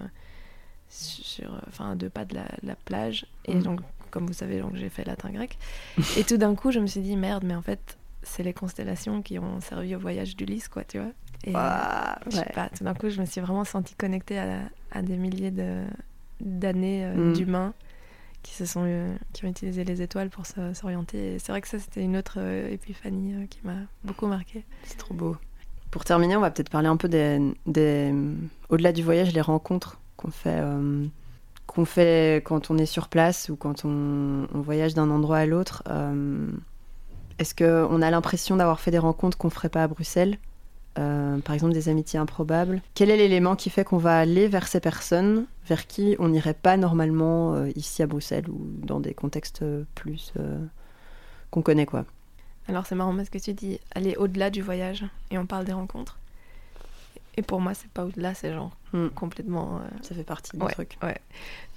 sur, 0.89 1.61
enfin, 1.69 1.93
à 1.93 1.95
deux 1.95 2.09
pas 2.09 2.25
de 2.25 2.35
la, 2.35 2.45
de 2.63 2.67
la 2.67 2.75
plage. 2.75 3.27
Et 3.45 3.55
Mhm. 3.55 3.63
donc, 3.63 3.81
comme 4.11 4.27
vous 4.27 4.33
savez, 4.33 4.61
donc, 4.61 4.75
j'ai 4.77 4.89
fait 4.89 5.05
latin-grec. 5.05 5.59
et 6.17 6.25
tout 6.25 6.37
d'un 6.37 6.55
coup, 6.55 6.71
je 6.73 6.81
me 6.81 6.87
suis 6.87 7.01
dit, 7.01 7.17
merde, 7.17 7.45
mais 7.45 7.55
en 7.55 7.63
fait, 7.63 7.97
c'est 8.23 8.43
les 8.43 8.53
constellations 8.53 9.23
qui 9.23 9.39
ont 9.39 9.61
servi 9.61 9.95
au 9.95 9.99
voyage 9.99 10.37
d'Ulysse, 10.37 10.69
quoi, 10.69 10.85
tu 10.85 10.99
vois. 10.99 11.11
Et, 11.45 11.53
Waouh, 11.53 11.65
je 12.27 12.31
sais 12.33 12.39
ouais. 12.41 12.53
pas, 12.55 12.69
tout 12.69 12.83
d'un 12.85 12.95
coup, 12.95 13.09
je 13.09 13.21
me 13.21 13.27
suis 13.27 13.41
vraiment 13.41 13.65
sentie 13.65 13.95
connectée 13.95 14.39
à, 14.39 14.61
à 14.91 15.03
des 15.03 15.17
milliers 15.17 15.51
de- 15.53 15.85
d'années 16.41 17.05
euh, 17.05 17.15
Mm. 17.31 17.33
d'humains 17.33 17.75
qui 18.43 18.55
se 18.55 18.65
sont 18.67 18.83
euh, 18.87 19.15
qui 19.33 19.45
ont 19.45 19.49
utilisé 19.49 19.85
les 19.85 20.01
étoiles 20.03 20.31
pour 20.31 20.45
s'orienter. 20.47 21.35
Et 21.35 21.39
c'est 21.39 21.53
vrai 21.53 21.61
que 21.61 21.69
ça, 21.69 21.79
c'était 21.79 22.03
une 22.03 22.17
autre 22.17 22.35
euh, 22.39 22.71
épiphanie 22.71 23.47
qui 23.49 23.59
m'a 23.65 23.75
beaucoup 24.05 24.27
marquée. 24.27 24.65
C'est 24.85 24.97
trop 24.97 25.15
beau. 25.15 25.37
Pour 25.91 26.05
terminer, 26.05 26.37
on 26.37 26.41
va 26.41 26.51
peut-être 26.51 26.71
parler 26.71 26.89
un 26.89 26.97
peu 26.97 27.09
des, 27.09 27.41
des- 27.67 28.13
au-delà 28.69 28.93
du 28.93 29.03
voyage, 29.03 29.33
les 29.33 29.41
rencontres 29.41 30.01
qu'on 30.17 30.31
fait, 30.31 30.59
qu'on 31.69 31.85
fait 31.85 32.43
quand 32.45 32.71
on 32.71 32.79
est 32.79 32.87
sur 32.87 33.07
place 33.09 33.51
ou 33.51 33.57
quand 33.57 33.85
on, 33.85 34.47
voyage 34.55 34.95
d'un 34.95 35.11
endroit 35.11 35.37
à 35.37 35.47
l'autre. 35.47 35.85
Euh, 35.89 36.49
Est-ce 37.39 37.55
qu'on 37.55 38.03
a 38.03 38.11
l'impression 38.11 38.57
d'avoir 38.57 38.81
fait 38.81 38.91
des 38.91 38.99
rencontres 38.99 39.39
qu'on 39.39 39.51
ferait 39.51 39.69
pas 39.69 39.85
à 39.85 39.87
Bruxelles 39.87 40.39
Euh, 40.99 41.39
Par 41.39 41.55
exemple, 41.55 41.75
des 41.75 41.89
amitiés 41.89 42.19
improbables? 42.19 42.83
Quel 42.95 43.11
est 43.11 43.17
l'élément 43.17 43.55
qui 43.55 43.71
fait 43.71 43.85
qu'on 43.85 43.99
va 43.99 44.19
aller 44.19 44.49
vers 44.49 44.67
ces 44.67 44.81
personnes 44.81 45.47
vers 45.69 45.87
qui 45.87 46.17
on 46.19 46.31
n'irait 46.31 46.55
pas 46.55 46.79
normalement 46.79 47.55
euh, 47.55 47.71
ici 47.77 48.03
à 48.03 48.07
Bruxelles 48.07 48.49
ou 48.49 48.59
dans 48.85 48.99
des 48.99 49.13
contextes 49.15 49.63
plus 49.95 50.33
qu'on 51.51 51.63
connaît 51.63 51.87
quoi? 51.87 52.05
Alors 52.67 52.87
c'est 52.87 52.95
marrant 52.95 53.15
parce 53.15 53.31
que 53.31 53.39
tu 53.39 53.53
dis 53.53 53.79
aller 53.95 54.17
au-delà 54.17 54.51
du 54.51 54.63
voyage 54.63 55.05
et 55.31 55.39
on 55.39 55.47
parle 55.47 55.65
des 55.67 55.73
rencontres. 55.73 56.19
Et 57.39 57.43
pour 57.43 57.61
moi, 57.61 57.73
c'est 57.75 57.91
pas 57.91 58.05
au-delà, 58.05 58.35
c'est 58.35 58.53
genre 58.53 58.77
Mm. 58.93 59.09
complètement. 59.15 59.79
euh, 59.79 59.89
Ça 60.03 60.15
fait 60.15 60.25
partie 60.25 60.57
du 60.57 60.63
Ouais. 60.65 60.73
truc. 60.73 60.99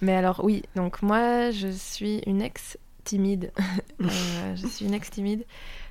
Mais 0.02 0.16
alors 0.16 0.44
oui, 0.44 0.64
donc 0.76 1.02
moi 1.02 1.52
je 1.52 1.68
suis 1.68 2.20
une 2.26 2.42
ex 2.42 2.78
timide. 3.04 3.52
Euh, 4.02 4.56
je 4.56 4.66
suis 4.68 4.86
une 4.86 4.94
ex 4.94 5.10
timide. 5.12 5.46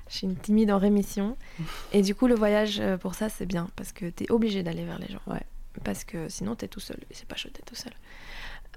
Je 0.09 0.17
suis 0.17 0.27
une 0.27 0.37
timide 0.37 0.71
en 0.73 0.79
rémission. 0.79 1.37
Et 1.93 2.03
du 2.03 2.15
coup 2.17 2.27
le 2.27 2.35
voyage 2.35 2.81
euh, 2.81 2.97
pour 2.97 3.15
ça 3.15 3.29
c'est 3.29 3.47
bien 3.47 3.69
parce 3.77 3.93
que 3.93 4.07
t'es 4.11 4.31
obligé 4.33 4.63
d'aller 4.65 4.85
vers 4.85 4.99
les 4.99 5.07
gens. 5.09 5.21
Ouais. 5.29 5.43
Parce 5.85 6.03
que 6.05 6.29
sinon 6.29 6.57
t'es 6.57 6.67
tout 6.69 6.81
seul 6.81 6.99
et 7.11 7.15
c'est 7.15 7.29
pas 7.29 7.37
chouette 7.37 7.55
d'être 7.55 7.67
tout 7.67 7.77
seul. 7.77 7.93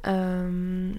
Euh, 0.08 0.94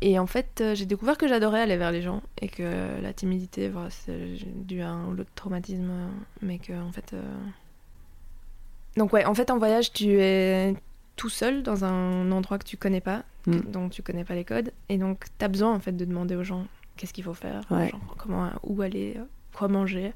Et 0.00 0.18
en 0.18 0.26
fait 0.26 0.62
j'ai 0.74 0.86
découvert 0.86 1.18
que 1.18 1.28
j'adorais 1.28 1.60
aller 1.60 1.76
vers 1.76 1.90
les 1.92 2.00
gens 2.02 2.22
et 2.40 2.48
que 2.48 3.00
la 3.02 3.12
timidité 3.12 3.68
voilà, 3.68 3.90
c'est 3.90 4.36
dû 4.66 4.80
à 4.80 4.88
un 4.90 5.06
ou 5.08 5.12
l'autre 5.14 5.30
traumatisme 5.34 5.90
mais 6.42 6.58
que 6.58 6.72
en 6.80 6.92
fait... 6.92 7.12
euh, 7.12 7.22
Donc 8.96 9.12
ouais, 9.12 9.24
en 9.24 9.34
fait 9.34 9.50
en 9.50 9.58
voyage 9.58 9.92
tu 9.92 10.20
es 10.20 10.74
tout 11.16 11.28
seul 11.28 11.62
dans 11.62 11.84
un 11.84 12.30
endroit 12.32 12.58
que 12.58 12.64
tu 12.64 12.76
connais 12.76 13.00
pas, 13.00 13.22
Mm. 13.46 13.58
dont 13.72 13.88
tu 13.90 14.02
connais 14.02 14.24
pas 14.24 14.34
les 14.34 14.44
codes, 14.44 14.72
et 14.88 14.96
donc 14.96 15.24
tu 15.38 15.44
as 15.44 15.48
besoin 15.48 15.74
en 15.74 15.78
fait 15.80 15.92
de 15.92 16.04
demander 16.06 16.34
aux 16.34 16.44
gens 16.44 16.66
qu'est-ce 16.96 17.12
qu'il 17.12 17.24
faut 17.24 17.34
faire, 17.34 17.60
Ouais. 17.70 17.90
genre, 17.90 18.14
comment, 18.16 18.50
où 18.62 18.80
aller, 18.80 19.14
euh, 19.18 19.24
quoi 19.54 19.68
manger, 19.68 20.12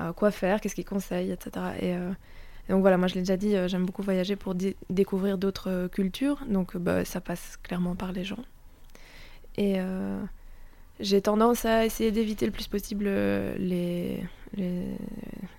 euh, 0.00 0.12
quoi 0.12 0.30
faire, 0.32 0.60
qu'est-ce 0.60 0.74
qu'ils 0.74 0.84
conseillent, 0.84 1.30
etc. 1.30 1.50
Et, 1.80 1.94
euh, 1.94 2.10
et 2.68 2.72
donc 2.72 2.80
voilà, 2.80 2.96
moi 2.98 3.06
je 3.06 3.14
l'ai 3.14 3.20
déjà 3.20 3.36
dit, 3.36 3.54
euh, 3.54 3.68
j'aime 3.68 3.84
beaucoup 3.86 4.02
voyager 4.02 4.34
pour 4.34 4.54
dé- 4.56 4.76
découvrir 4.90 5.38
d'autres 5.38 5.88
cultures, 5.92 6.40
donc 6.48 6.76
bah, 6.76 7.04
ça 7.04 7.20
passe 7.20 7.58
clairement 7.62 7.94
par 7.94 8.10
les 8.12 8.24
gens. 8.24 8.42
Et 9.56 9.76
j'ai 10.98 11.20
tendance 11.22 11.64
à 11.66 11.84
essayer 11.84 12.10
d'éviter 12.10 12.46
le 12.46 12.52
plus 12.52 12.66
possible 12.68 13.04
les, 13.04 14.22
les 14.56 14.86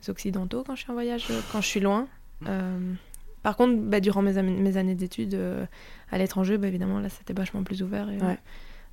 occidentaux 0.10 0.64
quand 0.66 0.76
je 0.76 0.82
suis 0.82 0.92
en 0.92 0.96
voyage, 0.96 1.28
quand 1.52 1.62
je 1.62 1.68
suis 1.68 1.80
loin. 1.80 2.08
Euh, 2.48 2.94
par 3.42 3.56
contre, 3.58 3.76
bah, 3.82 4.00
durant 4.00 4.22
mes, 4.22 4.38
années 4.78 4.96
d'études 4.96 5.34
euh, 5.36 5.66
à 6.12 6.18
l'étranger, 6.18 6.58
bah, 6.58 6.68
évidemment, 6.68 7.00
là, 7.00 7.10
c'était 7.10 7.34
vachement 7.34 7.64
plus 7.64 7.82
ouvert 7.84 8.10
et 8.10 8.18
euh, 8.18 8.28
Ouais. 8.28 8.38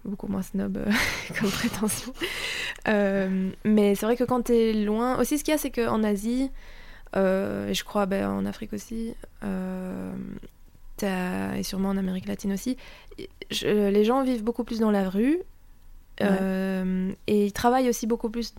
beaucoup 0.04 0.26
moins 0.26 0.42
snob 0.42 0.76
euh, 0.78 0.90
comme 1.40 1.50
prétention. 1.50 2.12
Euh, 2.88 3.50
mais 3.64 3.94
c'est 3.94 4.06
vrai 4.06 4.16
que 4.16 4.24
quand 4.24 4.42
tu 4.46 4.52
es 4.52 4.72
loin... 4.72 5.18
Aussi, 5.20 5.38
ce 5.38 5.44
qu'il 5.44 5.52
y 5.52 5.54
a, 5.54 5.58
c'est 5.58 5.70
qu'en 5.70 6.02
Asie, 6.02 6.50
euh, 7.16 7.68
et 7.68 7.74
je 7.74 7.84
crois 7.84 8.06
bah, 8.06 8.28
en 8.30 8.44
Afrique 8.46 8.72
aussi, 8.72 9.14
et 11.02 11.62
sûrement 11.62 11.88
en 11.90 11.96
Amérique 11.96 12.26
latine 12.26 12.52
aussi, 12.52 12.76
je- 13.50 13.88
les 13.90 14.04
gens 14.04 14.22
vivent 14.22 14.44
beaucoup 14.44 14.64
plus 14.64 14.80
dans 14.80 14.90
la 14.90 15.08
rue. 15.08 15.38
et 16.20 17.46
ils 17.46 17.52
travaillent 17.52 17.88
aussi 17.88 18.06
beaucoup 18.06 18.30
plus 18.30 18.54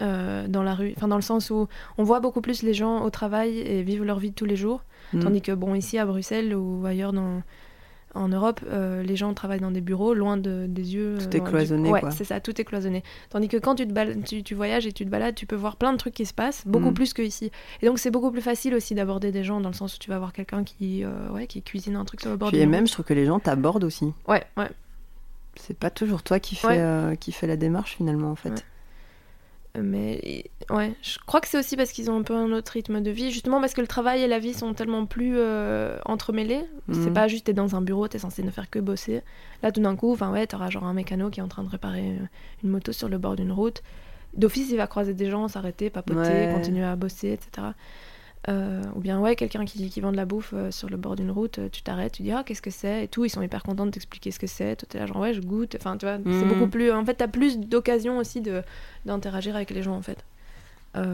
euh, 0.00 0.46
dans 0.48 0.62
la 0.62 0.74
rue, 0.74 0.92
enfin 0.96 1.08
dans 1.08 1.16
le 1.16 1.22
sens 1.22 1.50
où 1.50 1.66
on 1.98 2.04
voit 2.04 2.20
beaucoup 2.20 2.40
plus 2.40 2.62
les 2.62 2.74
gens 2.74 3.02
au 3.04 3.10
travail 3.10 3.58
et 3.58 3.82
vivent 3.82 4.04
leur 4.04 4.18
vie 4.18 4.30
de 4.30 4.34
tous 4.34 4.44
les 4.46 4.56
jours, 4.56 4.82
Mm. 5.12 5.20
tandis 5.20 5.42
que 5.42 5.52
bon 5.52 5.74
ici 5.74 5.98
à 5.98 6.06
Bruxelles 6.06 6.54
ou 6.54 6.84
ailleurs 6.86 7.12
dans 7.12 7.42
en 8.14 8.28
Europe, 8.28 8.60
euh, 8.70 9.02
les 9.02 9.16
gens 9.16 9.32
travaillent 9.32 9.60
dans 9.60 9.70
des 9.70 9.80
bureaux 9.80 10.12
loin 10.12 10.36
de, 10.36 10.66
des 10.68 10.94
yeux. 10.94 11.16
Tout 11.18 11.24
euh, 11.24 11.30
est 11.30 11.38
loin 11.38 11.44
du- 11.46 11.50
cloisonné, 11.50 11.90
Ouais, 11.90 12.02
c'est 12.10 12.24
ça, 12.24 12.40
tout 12.40 12.60
est 12.60 12.64
cloisonné. 12.64 13.02
Tandis 13.30 13.48
que 13.48 13.56
quand 13.56 13.74
tu, 13.74 13.86
te 13.88 13.92
bal- 13.92 14.22
tu, 14.22 14.42
tu 14.42 14.54
voyages 14.54 14.86
et 14.86 14.92
tu 14.92 15.06
te 15.06 15.10
balades, 15.10 15.34
tu 15.34 15.46
peux 15.46 15.56
voir 15.56 15.76
plein 15.76 15.92
de 15.94 15.96
trucs 15.96 16.12
qui 16.12 16.26
se 16.26 16.34
passent, 16.34 16.62
beaucoup 16.66 16.90
Mm. 16.90 16.94
plus 16.94 17.14
que 17.14 17.22
ici. 17.22 17.50
Et 17.80 17.86
donc 17.86 17.98
c'est 17.98 18.10
beaucoup 18.10 18.30
plus 18.30 18.42
facile 18.42 18.74
aussi 18.74 18.94
d'aborder 18.94 19.32
des 19.32 19.44
gens 19.44 19.60
dans 19.62 19.70
le 19.70 19.74
sens 19.74 19.94
où 19.96 19.98
tu 19.98 20.10
vas 20.10 20.18
voir 20.18 20.34
quelqu'un 20.34 20.62
qui, 20.62 21.04
euh, 21.04 21.30
ouais, 21.30 21.46
qui 21.46 21.62
cuisine 21.62 21.96
un 21.96 22.04
truc 22.04 22.20
sur 22.20 22.28
le 22.30 22.36
bord 22.36 22.50
Puis 22.50 22.58
et 22.58 22.66
même, 22.66 22.86
je 22.86 22.92
trouve 22.92 23.06
que 23.06 23.14
les 23.14 23.24
gens 23.24 23.38
t'abordent 23.38 23.84
aussi. 23.84 24.12
Ouais, 24.28 24.44
ouais. 24.58 24.68
C'est 25.56 25.76
pas 25.78 25.88
toujours 25.90 26.22
toi 26.22 26.38
qui 26.38 26.54
fais, 26.54 26.66
Ouais. 26.66 26.80
euh, 26.80 27.14
qui 27.14 27.32
fais 27.32 27.46
la 27.46 27.56
démarche 27.56 27.96
finalement 27.96 28.30
en 28.30 28.36
fait. 28.36 28.50
Ouais. 28.50 28.54
Mais 29.80 30.44
ouais, 30.70 30.92
je 31.02 31.16
crois 31.26 31.40
que 31.40 31.48
c'est 31.48 31.58
aussi 31.58 31.76
parce 31.76 31.92
qu'ils 31.92 32.10
ont 32.10 32.18
un 32.18 32.22
peu 32.22 32.34
un 32.34 32.52
autre 32.52 32.72
rythme 32.72 33.00
de 33.00 33.10
vie, 33.10 33.30
justement 33.30 33.58
parce 33.60 33.72
que 33.72 33.80
le 33.80 33.86
travail 33.86 34.20
et 34.22 34.26
la 34.26 34.38
vie 34.38 34.52
sont 34.52 34.74
tellement 34.74 35.06
plus 35.06 35.34
euh, 35.38 35.96
entremêlés. 36.04 36.60
C'est 36.92 37.06
Mhm. 37.06 37.12
pas 37.14 37.26
juste 37.28 37.46
t'es 37.46 37.54
dans 37.54 37.74
un 37.74 37.80
bureau, 37.80 38.06
t'es 38.06 38.18
censé 38.18 38.42
ne 38.42 38.50
faire 38.50 38.68
que 38.68 38.78
bosser. 38.78 39.22
Là, 39.62 39.72
tout 39.72 39.80
d'un 39.80 39.96
coup, 39.96 40.12
enfin 40.12 40.30
ouais, 40.30 40.46
t'auras 40.46 40.68
genre 40.68 40.84
un 40.84 40.92
mécano 40.92 41.30
qui 41.30 41.40
est 41.40 41.42
en 41.42 41.48
train 41.48 41.64
de 41.64 41.70
réparer 41.70 42.10
euh, 42.20 42.26
une 42.62 42.70
moto 42.70 42.92
sur 42.92 43.08
le 43.08 43.16
bord 43.16 43.34
d'une 43.36 43.52
route. 43.52 43.82
D'office, 44.34 44.68
il 44.70 44.76
va 44.76 44.86
croiser 44.86 45.14
des 45.14 45.30
gens, 45.30 45.48
s'arrêter, 45.48 45.88
papoter, 45.90 46.16
Ouais. 46.46 46.48
continuer 46.52 46.84
à 46.84 46.96
bosser, 46.96 47.28
etc. 47.32 47.68
Euh, 48.48 48.82
ou 48.96 49.00
bien 49.00 49.20
ouais, 49.20 49.36
quelqu'un 49.36 49.64
qui, 49.64 49.88
qui 49.88 50.00
vend 50.00 50.10
de 50.10 50.16
la 50.16 50.24
bouffe 50.24 50.52
euh, 50.52 50.72
sur 50.72 50.88
le 50.90 50.96
bord 50.96 51.14
d'une 51.14 51.30
route, 51.30 51.60
euh, 51.60 51.68
tu 51.70 51.82
t'arrêtes, 51.82 52.14
tu 52.14 52.22
dis 52.22 52.32
ah 52.32 52.42
qu'est-ce 52.44 52.60
que 52.62 52.72
c'est 52.72 53.04
et 53.04 53.08
tout, 53.08 53.24
ils 53.24 53.30
sont 53.30 53.40
hyper 53.40 53.62
contents 53.62 53.86
de 53.86 53.92
t'expliquer 53.92 54.32
ce 54.32 54.40
que 54.40 54.48
c'est. 54.48 54.74
Toi 54.74 54.88
t'es 54.90 54.98
là 54.98 55.06
genre 55.06 55.18
ouais 55.18 55.32
je 55.32 55.40
goûte. 55.40 55.76
Enfin 55.78 55.96
tu 55.96 56.06
vois, 56.06 56.16
c'est 56.24 56.42
Mhm. 56.42 56.48
beaucoup 56.48 56.66
plus. 56.66 56.90
En 56.90 57.04
fait 57.04 57.14
t'as 57.14 57.28
plus 57.28 57.58
d'occasions 57.60 58.18
aussi 58.18 58.40
de 58.40 58.62
d'interagir 59.06 59.54
avec 59.54 59.70
les 59.70 59.82
gens 59.84 59.94
en 59.94 60.02
fait. 60.02 60.24
Ouais. 60.96 61.04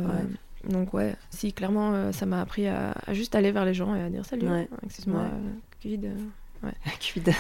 Donc 0.71 0.95
ouais, 0.95 1.15
si 1.31 1.53
clairement 1.53 2.13
ça 2.13 2.25
m'a 2.27 2.41
appris 2.41 2.67
à, 2.67 2.95
à 3.07 3.13
juste 3.15 3.35
aller 3.35 3.53
vers 3.53 3.65
les 3.67 3.75
gens 3.75 3.95
et 3.95 4.03
à 4.03 4.09
dire 4.09 4.25
salut, 4.25 4.49
Ouais. 4.49 4.67
excuse-moi, 4.87 5.21
Ouais. 5.21 5.27
euh, 5.29 5.97
Covid, 5.97 6.07
euh, 6.07 6.71
Cuide, 7.01 7.33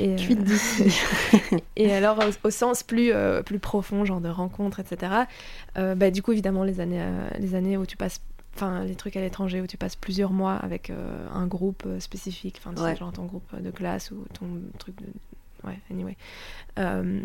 et, 0.00 0.16
euh, 0.16 0.16
et 1.76 1.92
alors 1.92 2.18
au, 2.18 2.48
au 2.48 2.50
sens 2.50 2.82
plus 2.82 3.12
euh, 3.12 3.42
plus 3.42 3.58
profond, 3.60 4.04
genre 4.04 4.20
de 4.20 4.28
rencontre, 4.28 4.80
etc. 4.80 5.12
euh, 5.78 5.94
bah, 5.94 6.10
du 6.10 6.22
coup 6.22 6.32
évidemment 6.32 6.64
les 6.64 6.80
années 6.80 7.06
les 7.38 7.54
années 7.54 7.76
où 7.76 7.86
tu 7.86 7.96
passes, 7.96 8.20
enfin 8.54 8.84
les 8.84 8.94
trucs 8.94 9.16
à 9.16 9.20
l'étranger 9.20 9.60
où 9.60 9.66
tu 9.66 9.76
passes 9.76 9.96
plusieurs 9.96 10.32
mois 10.32 10.54
avec 10.54 10.90
euh, 10.90 11.26
un 11.32 11.46
groupe 11.46 11.84
euh, 11.86 12.00
spécifique, 12.00 12.60
enfin 12.64 12.80
Ouais. 12.82 12.96
genre 12.96 13.12
ton 13.12 13.24
groupe 13.24 13.54
de 13.60 13.70
classe 13.70 14.10
ou 14.10 14.24
ton 14.34 14.46
truc 14.78 14.96
de 15.00 15.06
ouais 15.66 15.78
anyway. 15.90 16.16
Euh, 16.78 17.20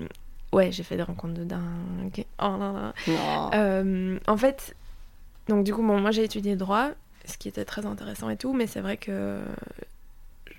ouais 0.53 0.71
j'ai 0.71 0.83
fait 0.83 0.95
des 0.97 1.03
rencontres 1.03 1.33
de 1.35 1.43
dingue. 1.43 2.25
Oh. 2.41 2.57
Non. 3.07 3.49
Euh, 3.53 4.19
en 4.27 4.37
fait, 4.37 4.75
donc 5.47 5.63
du 5.65 5.73
coup, 5.73 5.81
bon, 5.85 5.99
moi 5.99 6.11
j'ai 6.11 6.23
étudié 6.23 6.55
droit, 6.55 6.89
ce 7.25 7.37
qui 7.37 7.47
était 7.47 7.65
très 7.65 7.85
intéressant 7.85 8.29
et 8.29 8.37
tout, 8.37 8.53
mais 8.53 8.67
c'est 8.67 8.81
vrai 8.81 8.97
que 8.97 9.39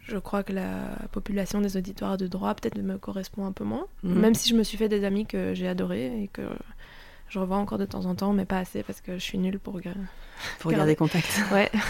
je 0.05 0.17
crois 0.19 0.43
que 0.43 0.53
la 0.53 0.89
population 1.13 1.61
des 1.61 1.77
auditoires 1.77 2.17
de 2.17 2.27
droit 2.27 2.55
peut-être 2.55 2.79
me 2.79 2.97
correspond 2.99 3.45
un 3.47 3.53
peu 3.53 3.65
moins. 3.65 3.87
Mhm. 4.03 4.19
Même 4.19 4.35
si 4.35 4.49
je 4.49 4.55
me 4.55 4.63
suis 4.63 4.79
fait 4.79 4.89
des 4.89 5.05
amis 5.05 5.27
que 5.27 5.55
j'ai 5.55 5.69
adorés 5.69 6.23
et 6.23 6.29
que 6.29 6.43
je 7.29 7.39
revois 7.39 7.57
encore 7.59 7.79
de 7.79 7.85
temps 7.85 8.05
en 8.07 8.15
temps, 8.15 8.33
mais 8.33 8.45
pas 8.45 8.59
assez 8.59 8.83
parce 8.83 9.01
que 9.01 9.15
je 9.15 9.23
suis 9.23 9.39
nulle 9.39 9.59
pour. 9.59 9.81
Pour 10.61 10.71
garder 10.73 10.97
contact. 10.97 11.43
Ouais. 11.53 11.71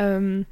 Euh, 0.00 0.42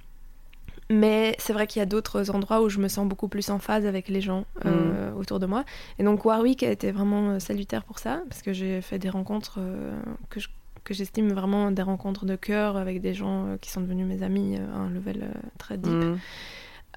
mais 0.91 1.37
c'est 1.39 1.53
vrai 1.53 1.67
qu'il 1.69 1.79
y 1.81 1.83
a 1.83 1.87
d'autres 1.87 2.31
endroits 2.31 2.63
où 2.63 2.69
je 2.69 2.79
me 2.79 2.89
sens 2.89 3.07
beaucoup 3.09 3.29
plus 3.29 3.49
en 3.51 3.59
phase 3.61 3.87
avec 3.87 4.09
les 4.09 4.21
gens 4.21 4.45
euh, 4.65 5.13
autour 5.15 5.39
de 5.41 5.47
moi. 5.47 5.65
Et 6.01 6.05
donc 6.05 6.25
Warwick 6.25 6.63
a 6.65 6.71
été 6.71 6.91
vraiment 6.91 7.31
euh, 7.31 7.39
salutaire 7.39 7.85
pour 7.85 7.99
ça, 8.01 8.23
parce 8.29 8.43
que 8.43 8.53
j'ai 8.53 8.81
fait 8.81 8.99
des 8.99 9.09
rencontres 9.11 9.59
euh, 9.59 9.93
que 10.31 10.41
je- 10.41 10.49
que 10.85 10.95
j'estime 10.95 11.33
vraiment 11.33 11.73
des 11.73 11.83
rencontres 11.83 12.27
de 12.27 12.37
cœur 12.37 12.77
avec 12.77 13.01
des 13.01 13.13
gens 13.15 13.57
qui 13.61 13.71
sont 13.71 13.81
devenus 13.81 14.07
mes 14.07 14.23
amis 14.25 14.57
à 14.57 14.77
un 14.79 14.89
level 14.91 15.29
très 15.59 15.77
deep. 15.77 15.93
Mm. 15.93 16.19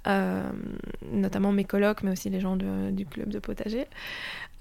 Euh, 0.10 0.49
notamment 1.11 1.52
mes 1.52 1.64
colocs, 1.65 2.03
mais 2.03 2.11
aussi 2.11 2.30
les 2.30 2.40
gens 2.40 2.56
de- 2.56 2.91
du 2.91 3.06
club 3.06 3.30
de 3.30 3.40
potager, 3.40 3.86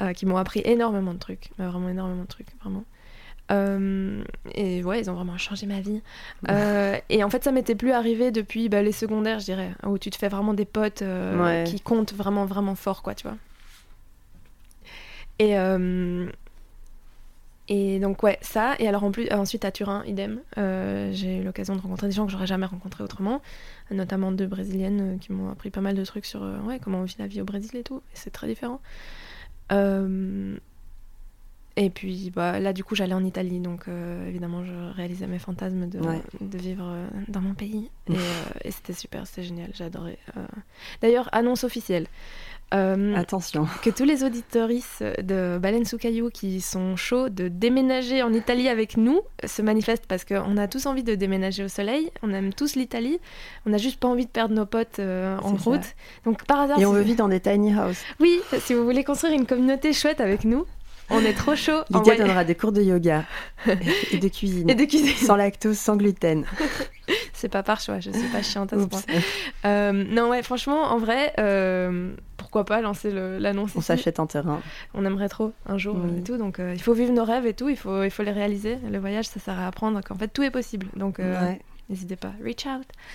euh, 0.02 0.12
qui 0.12 0.26
m'ont 0.26 0.36
appris 0.36 0.60
énormément 0.64 1.14
de 1.14 1.18
trucs, 1.18 1.50
mais 1.58 1.66
vraiment 1.66 1.88
énormément 1.88 2.22
de 2.22 2.28
trucs, 2.28 2.48
vraiment. 2.60 2.84
Euh, 3.50 4.22
et 4.54 4.84
ouais, 4.84 5.00
ils 5.00 5.10
ont 5.10 5.14
vraiment 5.14 5.38
changé 5.38 5.64
ma 5.66 5.80
vie. 5.80 6.02
Euh, 6.50 6.96
et 7.08 7.24
en 7.24 7.30
fait, 7.30 7.42
ça 7.44 7.50
m'était 7.50 7.74
plus 7.74 7.92
arrivé 7.92 8.30
depuis 8.30 8.68
bah, 8.68 8.82
les 8.82 8.92
secondaires, 8.92 9.38
je 9.38 9.46
dirais, 9.46 9.70
où 9.86 9.96
tu 9.96 10.10
te 10.10 10.16
fais 10.16 10.28
vraiment 10.28 10.52
des 10.52 10.66
potes 10.66 11.00
euh, 11.00 11.42
Ouais. 11.42 11.64
qui 11.64 11.80
comptent 11.80 12.12
vraiment, 12.12 12.44
vraiment 12.44 12.74
fort, 12.74 13.02
quoi, 13.02 13.14
tu 13.14 13.26
vois. 13.26 13.36
Et, 15.38 15.56
et 17.68 17.98
donc, 18.00 18.22
ouais, 18.22 18.38
ça. 18.40 18.74
Et 18.78 18.88
alors, 18.88 19.04
en 19.04 19.10
plus, 19.10 19.30
ensuite, 19.30 19.64
à 19.64 19.70
Turin, 19.70 20.02
idem. 20.06 20.40
Euh, 20.56 21.10
j'ai 21.12 21.36
eu 21.38 21.42
l'occasion 21.42 21.76
de 21.76 21.80
rencontrer 21.80 22.06
des 22.08 22.14
gens 22.14 22.24
que 22.26 22.32
j'aurais 22.32 22.46
jamais 22.46 22.66
rencontrés 22.66 23.04
autrement, 23.04 23.42
notamment 23.90 24.32
deux 24.32 24.46
brésiliennes 24.46 25.14
euh, 25.14 25.18
qui 25.18 25.32
m'ont 25.32 25.50
appris 25.50 25.70
pas 25.70 25.80
mal 25.82 25.94
de 25.94 26.04
trucs 26.04 26.24
sur 26.24 26.42
euh, 26.42 26.58
ouais, 26.60 26.78
comment 26.78 27.00
on 27.00 27.04
vit 27.04 27.16
la 27.18 27.26
vie 27.26 27.40
au 27.40 27.44
Brésil 27.44 27.76
et 27.76 27.82
tout. 27.82 27.98
Et 27.98 28.14
c'est 28.14 28.30
très 28.30 28.46
différent. 28.46 28.80
Euh, 29.70 30.56
et 31.76 31.90
puis 31.90 32.32
bah, 32.34 32.58
là, 32.58 32.72
du 32.72 32.82
coup, 32.82 32.94
j'allais 32.96 33.14
en 33.14 33.24
Italie, 33.24 33.60
donc 33.60 33.86
euh, 33.86 34.26
évidemment, 34.26 34.64
je 34.64 34.72
réalisais 34.96 35.28
mes 35.28 35.38
fantasmes 35.38 35.88
de, 35.88 36.00
Ouais. 36.00 36.22
de 36.40 36.58
vivre 36.58 36.84
euh, 36.84 37.06
dans 37.28 37.40
mon 37.40 37.54
pays. 37.54 37.88
Et, 38.08 38.14
euh, 38.14 38.16
et 38.64 38.70
c'était 38.72 38.94
super, 38.94 39.26
c'était 39.28 39.44
génial, 39.44 39.70
euh. 39.80 40.46
D'ailleurs, 41.02 41.28
annonce 41.32 41.62
officielle. 41.62 42.06
Euh, 42.74 43.14
Attention. 43.16 43.66
que 43.82 43.88
tous 43.88 44.04
les 44.04 44.24
auditoristes 44.24 45.02
de 45.22 45.58
Baleine 45.58 45.86
sous 45.86 45.96
caillou 45.96 46.28
qui 46.28 46.60
sont 46.60 46.96
chauds 46.96 47.30
de 47.30 47.48
déménager 47.48 48.22
en 48.22 48.32
Italie 48.32 48.68
avec 48.68 48.96
nous 48.98 49.22
se 49.46 49.62
manifestent 49.62 50.06
parce 50.06 50.24
qu'on 50.26 50.56
a 50.58 50.68
tous 50.68 50.84
envie 50.84 51.02
de 51.02 51.14
déménager 51.14 51.64
au 51.64 51.68
soleil, 51.68 52.10
on 52.22 52.30
aime 52.34 52.52
tous 52.52 52.76
l'Italie, 52.76 53.20
on 53.64 53.70
n'a 53.70 53.78
juste 53.78 53.98
pas 53.98 54.08
envie 54.08 54.26
de 54.26 54.30
perdre 54.30 54.54
nos 54.54 54.66
potes 54.66 54.98
euh, 54.98 55.38
en 55.38 55.56
ça. 55.56 55.70
route. 55.70 55.94
Donc 56.26 56.44
par 56.44 56.60
hasard, 56.60 56.78
Et 56.78 56.84
on 56.84 56.92
veut 56.92 57.00
vivre 57.00 57.16
dans 57.18 57.28
des 57.28 57.40
tiny 57.40 57.74
houses. 57.74 58.00
oui, 58.20 58.38
si 58.60 58.74
vous 58.74 58.84
voulez 58.84 59.02
construire 59.04 59.32
une 59.32 59.46
communauté 59.46 59.94
chouette 59.94 60.20
avec 60.20 60.44
nous, 60.44 60.66
on 61.10 61.20
est 61.20 61.32
trop 61.32 61.56
chaud. 61.56 61.80
Lydia 61.88 62.16
donnera 62.16 62.44
des 62.44 62.54
cours 62.54 62.72
de 62.72 62.82
yoga 62.82 63.24
et 64.12 64.18
de 64.18 64.28
cuisine. 64.28 64.68
Et 64.68 64.74
de 64.74 64.84
cuisine. 64.84 65.16
Sans 65.16 65.36
lactose, 65.36 65.78
sans 65.78 65.96
gluten. 65.96 66.44
C'est 67.40 67.48
pas 67.48 67.62
par 67.62 67.81
choix, 67.81 68.01
je 68.01 68.10
suis 68.10 68.28
pas 68.32 68.43
chiante 68.43 68.73
à 68.73 68.78
ce 68.81 68.85
point. 68.86 69.01
Euh, 69.65 69.93
non, 69.93 70.28
ouais, 70.31 70.43
franchement, 70.43 70.82
en 70.90 70.98
vrai, 70.98 71.32
euh, 71.39 72.12
pourquoi 72.36 72.65
pas 72.65 72.81
lancer 72.81 73.12
l'annonce 73.12 73.70
On 73.77 73.81
s'achète 73.81 74.19
un 74.19 74.27
terrain. 74.27 74.60
On 74.93 75.05
aimerait 75.05 75.28
trop 75.28 75.52
un 75.66 75.78
jour 75.78 75.97
Oui. 76.02 76.19
et 76.19 76.23
tout. 76.24 76.36
Donc 76.36 76.59
euh, 76.59 76.73
il 76.74 76.82
faut 76.82 76.94
vivre 76.94 77.12
nos 77.12 77.23
rêves 77.23 77.47
et 77.47 77.55
tout, 77.55 77.69
il 77.69 77.77
faut, 77.77 78.02
il 78.02 78.10
faut 78.10 78.24
les 78.24 78.32
réaliser. 78.32 78.77
Le 78.90 78.98
voyage, 78.98 79.27
ça 79.27 79.39
sert 79.39 79.56
à 79.56 79.69
apprendre 79.69 80.01
qu'en 80.05 80.16
fait 80.16 80.27
tout 80.27 80.43
est 80.43 80.51
possible. 80.51 80.89
Donc 80.97 81.20
euh, 81.20 81.40
Ouais. 81.40 81.60
n'hésitez 81.89 82.16
pas. 82.16 82.32
Reach 82.44 82.66
out. 82.66 82.86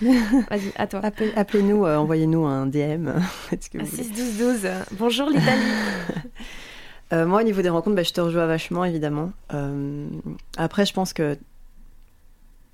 Vas-y, 0.50 0.72
à 0.76 0.86
toi. 0.86 1.00
Appelez- 1.02 1.34
Appelez-nous, 1.36 1.84
envoyez-nous 1.84 2.46
un 2.46 2.64
DM. 2.64 3.10
Faites 3.50 3.64
ce 3.64 3.68
que 3.70 3.76
À 3.78 3.82
vous 3.82 3.88
voulez. 3.90 4.02
6 4.04 4.10
12 4.38 4.38
12. 4.38 4.60
euh, 4.64 4.80
Bonjour 4.92 5.28
l'Italie. 5.28 5.70
Moi, 7.12 7.40
au 7.42 7.44
niveau 7.44 7.62
des 7.62 7.68
rencontres, 7.68 7.94
bah, 7.94 8.02
je 8.02 8.12
te 8.12 8.20
rejoins 8.20 8.46
vachement, 8.46 8.84
évidemment. 8.84 9.30
Après, 10.56 10.84
je 10.86 10.92
pense 10.94 11.12
que 11.12 11.36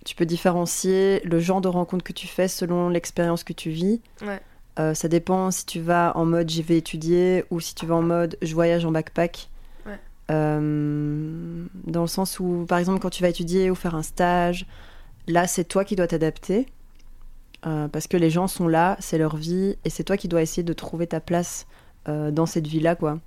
tu 0.05 0.15
peux 0.15 0.27
différencier 0.27 1.21
le 1.25 1.41
genre 1.41 1.61
de 1.61 1.69
rencontre 1.69 2.05
que 2.05 2.13
tu 2.13 2.27
fais 2.27 2.49
selon 2.49 2.89
l'expérience 2.89 3.45
que 3.45 3.53
tu 3.53 3.71
vis. 3.71 4.01
Ouais. 4.23 4.41
Euh, 4.79 4.95
ça 4.95 5.09
dépend 5.09 5.51
si 5.51 5.67
tu 5.67 5.81
vas 5.81 6.13
en 6.17 6.25
mode 6.25 6.49
j'y 6.49 6.63
vais 6.63 6.79
étudier 6.79 7.45
ou 7.51 7.61
si 7.61 7.75
tu 7.75 7.87
vas 7.87 7.97
en 7.97 8.03
mode 8.03 8.37
je 8.41 8.55
voyage 8.55 8.85
en 8.85 8.93
backpack. 8.93 9.51
Ouais. 9.85 9.99
Euh, 10.31 11.67
dans 11.85 12.03
le 12.03 12.07
sens 12.07 12.41
où, 12.41 12.65
par 12.69 12.79
exemple, 12.79 13.01
quand 13.01 13.11
tu 13.11 13.23
vas 13.23 13.29
étudier 13.29 13.71
ou 13.71 13.75
faire 13.75 13.95
un 13.95 14.03
stage, 14.03 14.67
là, 15.27 15.47
c'est 15.47 15.65
toi 15.65 15.85
qui 15.85 15.97
dois 15.97 16.07
t'adapter. 16.07 16.67
Euh, 17.67 17.89
parce 17.89 18.07
que 18.07 18.17
les 18.17 18.31
gens 18.31 18.49
sont 18.49 18.69
là, 18.69 18.97
c'est 19.01 19.19
leur 19.19 19.37
vie, 19.37 19.77
et 19.85 19.91
c'est 19.91 20.05
toi 20.05 20.17
qui 20.17 20.29
dois 20.29 20.41
essayer 20.41 20.63
de 20.63 20.73
trouver 20.73 21.07
ta 21.07 21.21
place 21.21 21.67
dans 22.07 22.47
cette 22.47 22.67
vie-là, 22.67 22.97
quoi. 22.97 23.21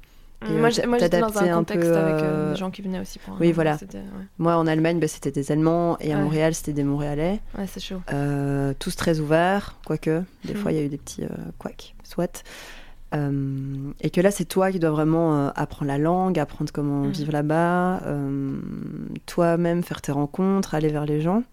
Et, 0.50 0.54
moi, 0.58 0.70
euh, 0.78 0.88
moi, 0.88 0.98
j'étais 1.00 1.20
dans 1.20 1.38
un 1.38 1.52
un 1.52 1.58
contexte 1.60 1.90
peu, 1.90 1.98
avec 1.98 2.16
euh, 2.16 2.24
euh, 2.24 2.52
des 2.52 2.58
gens 2.58 2.72
qui 2.72 2.82
venaient 2.82 3.00
aussi 3.00 3.20
pour 3.20 3.34
un 3.36 3.38
oui, 3.40 3.50
an, 3.50 3.54
voilà. 3.54 3.74
Ouais, 3.76 4.00
Moi, 4.38 4.56
en 4.56 4.68
Allemagne, 4.68 5.00
bah, 5.00 5.08
c'était 5.08 5.32
des 5.32 5.52
Allemands, 5.52 5.98
et 6.00 6.14
à 6.14 6.18
Ouais. 6.18 6.24
Montréal, 6.24 6.54
c'était 6.54 6.74
des 6.74 6.84
Montréalais. 6.84 7.40
Ouais, 7.58 7.68
c'est 7.68 7.80
chaud. 7.80 8.02
Euh, 8.12 8.74
tous 8.80 8.96
très 8.96 9.20
ouverts, 9.20 9.76
quoique. 9.86 10.24
Des 10.46 10.54
Mhm. 10.54 10.60
fois, 10.60 10.72
il 10.72 10.78
y 10.78 10.82
a 10.82 10.84
eu 10.84 10.90
des 10.90 10.98
petits 10.98 11.24
euh, 11.24 11.28
couacs, 11.60 11.96
soit. 12.04 12.44
Et 13.16 14.10
que 14.10 14.22
là, 14.22 14.32
c'est 14.32 14.46
toi 14.46 14.72
qui 14.72 14.80
dois 14.80 14.90
vraiment 14.90 15.50
apprendre 15.50 15.92
la 15.92 16.00
langue, 16.00 16.40
apprendre 16.40 16.72
comment 16.74 17.04
Mhm. 17.04 17.12
vivre 17.12 17.32
là-bas, 17.32 18.02
toi-même 19.28 19.84
faire 19.84 20.02
tes 20.02 20.12
rencontres, 20.12 20.74
aller 20.74 20.88
vers 20.90 21.06
les 21.06 21.22
gens. 21.22 21.44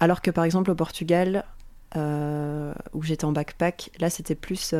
Alors 0.00 0.22
que 0.22 0.30
par 0.30 0.44
exemple 0.44 0.70
au 0.70 0.76
Portugal, 0.76 1.44
où 1.96 3.02
j'étais 3.02 3.24
en 3.24 3.32
backpack, 3.32 3.90
là 3.98 4.08
c'était 4.08 4.36
plus 4.36 4.72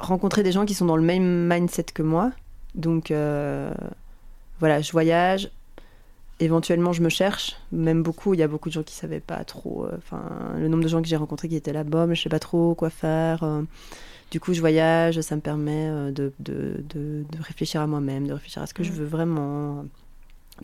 rencontrer 0.00 0.42
des 0.42 0.52
gens 0.52 0.64
qui 0.66 0.74
sont 0.74 0.86
dans 0.86 0.96
le 0.96 1.02
même 1.02 1.46
mindset 1.48 1.84
que 1.94 2.02
moi. 2.02 2.32
Donc 2.74 3.10
euh, 3.10 3.72
voilà, 4.58 4.80
je 4.80 4.92
voyage, 4.92 5.50
éventuellement 6.40 6.92
je 6.92 7.02
me 7.02 7.08
cherche, 7.08 7.56
même 7.72 8.02
beaucoup, 8.02 8.34
il 8.34 8.40
y 8.40 8.42
a 8.42 8.48
beaucoup 8.48 8.68
de 8.68 8.74
gens 8.74 8.82
qui 8.82 8.94
savaient 8.94 9.20
pas 9.20 9.44
trop, 9.44 9.84
euh, 9.86 9.92
enfin 9.98 10.22
le 10.56 10.68
nombre 10.68 10.82
de 10.82 10.88
gens 10.88 11.02
que 11.02 11.08
j'ai 11.08 11.16
rencontrés 11.16 11.48
qui 11.48 11.56
étaient 11.56 11.72
là-bas, 11.72 12.06
mais 12.06 12.14
je 12.14 12.22
sais 12.22 12.28
pas 12.28 12.38
trop 12.38 12.74
quoi 12.74 12.90
faire. 12.90 13.42
euh. 13.42 13.62
du 14.30 14.38
coup 14.40 14.52
je 14.54 14.60
voyage, 14.60 15.20
ça 15.20 15.34
me 15.36 15.40
permet 15.40 15.88
de, 16.12 16.32
de, 16.38 16.82
de- 16.94 17.24
de 17.30 17.42
réfléchir 17.42 17.80
à 17.80 17.86
moi-même, 17.86 18.26
de 18.28 18.32
réfléchir 18.32 18.62
à 18.62 18.66
ce 18.66 18.74
que 18.74 18.84
je 18.84 18.90
Mhm. 18.92 18.96
veux 18.98 19.06
vraiment, 19.06 19.84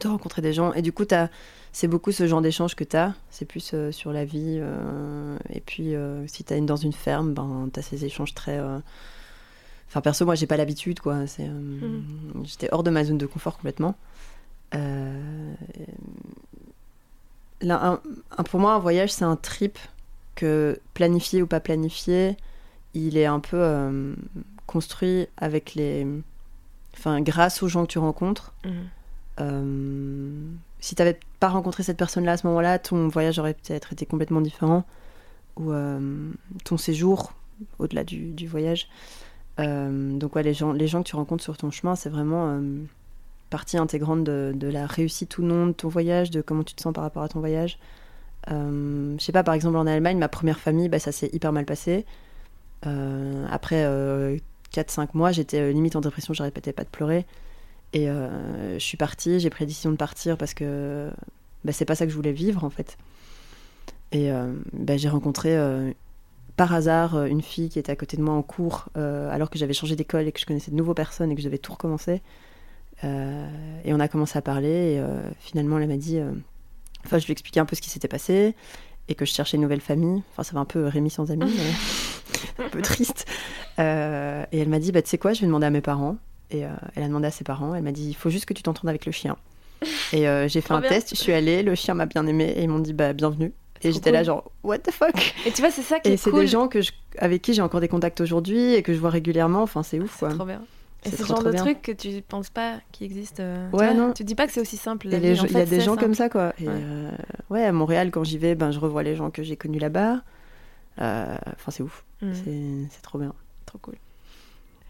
de 0.01 0.09
rencontrer 0.09 0.41
des 0.43 0.53
gens. 0.53 0.73
Et 0.75 0.83
du 0.83 0.93
coup 0.93 1.05
c'est 1.73 1.89
beaucoup 1.89 2.13
ce 2.13 2.27
genre 2.29 2.41
d'échange 2.41 2.75
que 2.77 2.85
tu 2.85 2.97
as, 2.97 3.15
c'est 3.31 3.45
plus 3.45 3.75
sur 3.91 4.13
la 4.13 4.25
vie. 4.25 4.63
et 5.53 5.61
puis 5.61 5.95
si 6.29 6.45
tu 6.45 6.55
es 6.55 6.61
dans 6.61 6.77
une 6.77 6.93
ferme, 6.93 7.35
ben, 7.35 7.69
tu 7.73 7.81
as 7.81 7.83
ces 7.83 8.05
échanges 8.05 8.33
très... 8.35 8.61
Enfin 9.89 10.01
perso, 10.01 10.25
moi 10.27 10.35
j'ai 10.35 10.47
pas 10.47 10.57
l'habitude 10.57 11.01
quoi. 11.01 11.27
C'est, 11.27 11.47
euh, 11.49 12.01
J'étais 12.45 12.69
hors 12.73 12.83
de 12.83 12.91
ma 12.91 13.05
zone 13.05 13.19
de 13.19 13.27
confort 13.27 13.57
complètement. 13.57 13.95
Euh, 14.75 15.55
là, 17.61 17.85
un- 17.93 18.01
un- 18.39 18.43
pour 18.43 18.61
moi, 18.61 18.75
un 18.75 18.79
voyage, 18.79 19.13
c'est 19.13 19.25
un 19.25 19.37
trip 19.37 19.79
que 20.35 20.79
planifié 20.95 21.43
ou 21.43 21.47
pas 21.47 21.61
planifié, 21.61 22.37
il 22.95 23.17
est 23.17 23.27
un 23.27 23.41
peu 23.41 23.57
euh, 23.59 24.15
construit 24.67 25.29
avec 25.37 25.75
les. 25.75 26.07
Enfin, 26.95 27.21
grâce 27.21 27.63
aux 27.63 27.69
gens 27.69 27.83
que 27.87 27.93
tu 27.93 27.99
rencontres. 27.99 28.53
Euh, 29.41 30.33
si 30.81 30.95
tu 30.95 31.03
n'avais 31.03 31.19
pas 31.41 31.49
rencontré 31.49 31.83
cette 31.83 31.99
personne-là 31.99 32.33
à 32.33 32.37
ce 32.37 32.47
moment-là, 32.47 32.79
ton 32.79 33.09
voyage 33.09 33.39
aurait 33.39 33.55
peut-être 33.55 33.93
été 33.93 34.07
complètement 34.07 34.41
différent. 34.41 34.85
Ou 35.59 35.73
ton 36.65 36.77
séjour, 36.77 37.33
au-delà 37.79 38.05
du, 38.05 38.33
du 38.33 38.47
voyage. 38.47 38.89
Euh, 39.59 40.19
donc, 40.19 40.37
ouais, 40.37 40.43
les 40.43 40.55
gens, 40.55 40.75
que 40.75 41.03
tu 41.03 41.17
rencontres 41.17 41.43
sur 41.43 41.57
ton 41.57 41.71
chemin, 41.71 41.97
c'est 41.97 42.11
vraiment 42.11 42.51
euh, 42.51 42.61
partie 43.51 43.79
intégrante 43.79 44.25
de, 44.25 44.69
la 44.69 44.87
réussite 44.87 45.39
ou 45.39 45.43
non 45.43 45.69
de 45.69 45.73
ton 45.73 45.89
voyage, 45.89 46.31
de 46.31 46.41
comment 46.41 46.63
tu 46.63 46.75
te 46.75 46.83
sens 46.83 46.93
par 46.93 47.05
rapport 47.05 47.23
à 47.23 47.29
ton 47.29 47.41
voyage. 47.41 47.79
Euh, 48.51 49.15
je 49.19 49.25
sais 49.25 49.33
pas, 49.33 49.43
par 49.43 49.55
exemple, 49.55 49.77
en 49.77 49.87
Allemagne, 49.87 50.19
ma 50.19 50.29
première 50.29 50.59
famille, 50.59 50.89
bah, 50.89 50.99
ça 50.99 51.13
s'est 51.13 51.31
hyper 51.33 51.53
mal 51.53 51.65
passé. 51.65 52.05
Après 53.51 53.85
4-5 54.73 55.09
mois, 55.15 55.33
j'étais 55.33 55.73
limite 55.73 55.97
en 55.97 56.01
dépression, 56.01 56.33
j'arrêtais 56.35 56.73
pas 56.73 56.85
de 56.85 56.89
pleurer. 56.89 57.27
Et 57.93 58.07
je 58.07 58.79
suis 58.79 58.97
partie, 58.97 59.41
j'ai 59.41 59.51
pris 59.51 59.65
la 59.65 59.67
décision 59.67 59.91
de 59.91 59.97
partir 59.97 60.37
parce 60.37 60.55
que 60.55 61.11
bah, 61.65 61.73
c'est 61.73 61.85
pas 61.85 61.97
ça 61.97 62.05
que 62.05 62.13
je 62.13 62.17
voulais 62.17 62.31
vivre 62.31 62.63
en 62.63 62.71
fait. 62.71 62.97
Et 64.13 64.31
bah, 64.73 64.97
j'ai 64.97 65.09
rencontré 65.09 65.57
par 66.57 66.75
hasard 66.75 67.17
euh, 67.17 67.27
une 67.27 67.43
fille 67.43 67.69
qui 67.69 67.79
était 67.79 67.93
à 67.93 67.97
côté 67.97 68.17
de 68.17 68.23
moi 68.23 68.35
en 68.35 68.43
cours 68.43 68.87
euh, 68.97 69.31
alors 69.31 69.51
que 69.51 69.59
j'avais 69.59 69.75
changé 69.75 69.95
d'école 69.97 70.27
et 70.27 70.33
que 70.33 70.41
je 70.41 70.47
connaissais 70.47 70.71
de 70.71 70.77
nouvelles 70.77 70.95
personnes 70.95 71.31
et 71.31 71.35
que 71.35 71.41
je 71.41 71.47
devais 71.47 71.59
tout 71.59 71.73
recommencer. 71.73 72.23
Euh, 73.05 73.47
et 73.85 73.93
on 73.93 74.01
a 74.01 74.09
commencé 74.09 74.39
à 74.39 74.43
parler 74.43 74.95
et 74.95 75.01
euh, 75.01 75.21
finalement 75.39 75.79
elle 75.79 75.89
m'a 75.89 75.97
dit, 75.99 76.19
enfin 77.05 77.19
je 77.19 77.27
lui 77.27 77.33
ai 77.33 77.33
expliqué 77.33 77.61
un 77.61 77.67
peu 77.67 77.77
ce 77.77 77.83
qui 77.83 77.91
s'était 77.91 78.09
passé 78.09 78.55
et 79.09 79.15
que 79.15 79.25
je 79.27 79.33
cherchais 79.33 79.57
une 79.57 79.63
nouvelle 79.63 79.83
famille. 79.83 80.23
Enfin 80.33 80.43
ça 80.43 80.55
va 80.55 80.61
un 80.61 80.65
peu 80.65 80.87
Rémi 80.87 81.11
sans 81.11 81.31
amis, 81.31 81.53
mais 82.59 82.65
un 82.65 82.69
peu 82.71 82.81
triste. 82.81 83.27
Et 83.79 83.83
elle 83.83 84.69
m'a 84.69 84.79
dit, 84.79 84.93
bah, 84.93 85.03
tu 85.03 85.11
sais 85.11 85.19
quoi, 85.19 85.35
je 85.35 85.43
vais 85.43 85.47
demander 85.47 85.67
à 85.67 85.71
mes 85.71 85.83
parents. 85.83 86.17
Et 86.51 86.61
elle 86.95 87.03
a 87.03 87.07
demandé 87.07 87.27
à 87.27 87.31
ses 87.31 87.45
parents. 87.45 87.75
Elle 87.75 87.83
m'a 87.83 87.93
dit, 87.93 88.09
il 88.09 88.15
faut 88.15 88.31
juste 88.31 88.47
que 88.47 88.55
tu 88.55 88.63
t'entendes 88.63 88.89
avec 88.89 89.05
le 89.05 89.13
chien. 89.13 89.37
Et 90.13 90.23
j'ai 90.49 90.61
fait 90.61 90.69
Trop 90.69 90.75
un 90.77 90.81
bien. 90.81 90.89
test, 90.89 91.11
je 91.11 91.21
suis 91.21 91.33
allée, 91.33 91.63
le 91.63 91.75
chien 91.75 91.93
m'a 91.95 92.07
bien 92.07 92.27
aimé 92.27 92.55
et 92.57 92.63
ils 92.63 92.69
m'ont 92.69 92.79
dit, 92.79 92.95
bah, 92.95 93.13
bienvenue. 93.13 93.53
Et 93.89 93.93
j'étais 93.93 94.11
là, 94.13 94.23
genre, 94.23 94.51
what 94.63 94.79
the 94.81 94.91
fuck? 94.91 95.35
Et 95.47 95.53
tu 95.53 95.61
vois, 95.63 95.71
c'est 95.71 95.83
ça 95.83 96.01
qui 96.01 96.11
Et 96.11 96.13
est 96.15 96.17
c'est 96.17 96.31
cool. 96.31 96.41
des 96.41 96.47
gens 96.47 96.69
que 96.69 96.81
je- 96.83 96.93
avec 97.19 97.43
qui 97.43 97.55
j'ai 97.55 97.63
encore 97.63 97.81
des 97.81 97.89
contacts 97.89 98.21
aujourd'hui 98.21 98.75
et 98.75 98.83
que 98.83 98.93
je 98.95 98.99
vois 98.99 99.11
régulièrement. 99.11 99.63
Enfin, 99.63 99.83
c'est 99.83 99.99
ouf, 100.01 100.19
quoi. 100.19 100.31
C'est 100.31 100.37
trop 100.37 100.45
bien. 100.47 100.63
Et 101.05 101.11
C'est 101.11 101.17
c'est 101.19 101.23
trop, 101.23 101.35
genre 101.37 101.45
de 101.45 101.51
bien. 101.53 101.63
truc 101.63 101.83
que 101.83 101.93
tu 101.93 102.21
penses 102.23 102.51
pas 102.51 102.81
qui 102.91 103.05
existe. 103.05 103.39
euh, 103.41 103.71
tu 103.71 103.77
Ouais, 103.77 103.93
vois, 103.93 103.95
non. 103.95 104.13
Tu 104.13 104.25
dis 104.25 104.35
pas 104.35 104.47
que 104.47 104.53
c'est 104.53 104.61
aussi 104.61 104.77
simple. 104.77 105.07
Et 105.07 105.11
il 105.11 105.13
y 105.13 105.17
a 105.17 105.21
des 105.65 105.67
c'est 105.67 105.81
gens 105.81 105.93
simple. 105.93 106.03
comme 106.03 106.15
ça, 106.15 106.29
quoi. 106.29 106.53
Et 106.59 106.67
Ouais. 106.67 106.75
euh, 106.75 107.11
ouais, 107.51 107.65
à 107.65 107.71
Montréal, 107.73 108.11
quand 108.11 108.25
j'y 108.25 108.39
vais, 108.39 108.55
ben, 108.57 108.71
je 108.73 108.81
revois 108.81 109.03
les 109.05 109.15
gens 109.15 109.31
que 109.31 109.43
j'ai 109.45 109.57
connus 109.57 109.79
là-bas. 109.79 110.23
Euh, 111.01 111.37
Enfin, 111.55 111.71
c'est 111.71 111.83
ouf. 111.83 112.05
Mm, 112.23 112.33
C'est 112.33 112.89
c'est 112.97 113.03
trop 113.03 113.19
bien. 113.19 113.33
Trop 113.67 113.79
cool. 113.79 113.95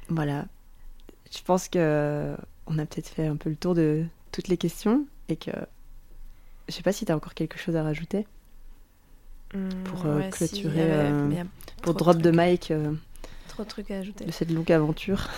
Voilà. 0.09 0.47
Je 1.31 1.43
pense 1.43 1.68
que 1.68 2.35
on 2.66 2.78
a 2.78 2.86
peut-être 2.86 3.09
fait 3.09 3.27
un 3.27 3.36
peu 3.36 3.51
le 3.51 3.56
tour 3.56 3.74
de 3.74 4.05
toutes 4.32 4.48
les 4.48 4.56
questions 4.56 5.05
et 5.28 5.36
que 5.36 5.51
je 6.68 6.74
sais 6.74 6.82
pas 6.82 6.93
si 6.93 7.05
tu 7.05 7.12
as 7.12 7.16
encore 7.16 7.35
quelque 7.35 7.59
chose 7.59 7.77
à 7.77 7.82
rajouter 7.82 8.27
Mm, 9.55 9.68
Pour, 9.85 10.06
euh, 10.06 10.16
ouais, 10.18 10.31
si, 10.32 10.36
clôturer, 10.39 10.82
avait- 10.82 11.12
euh, 11.12 11.44
pour 11.82 11.94
de 11.94 11.98
drop 11.98 12.16
de 12.18 12.31
trucs. 12.31 12.35
mic 12.40 12.70
euh, 12.70 12.93
Trop 13.48 13.62
de 13.64 13.68
trucs 13.68 13.90
à 13.90 13.98
ajouter. 13.98 14.24
de 14.24 14.31
cette 14.31 14.51
longue 14.51 14.70
aventure. 14.73 15.28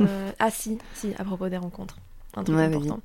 Euh, 0.00 0.30
ah 0.38 0.50
si, 0.50 0.78
si, 0.94 1.14
à 1.18 1.24
propos 1.24 1.48
des 1.48 1.56
rencontres. 1.58 1.96
Un 2.36 2.44
truc 2.44 2.56
Ouais, 2.56 2.64
important. 2.64 3.00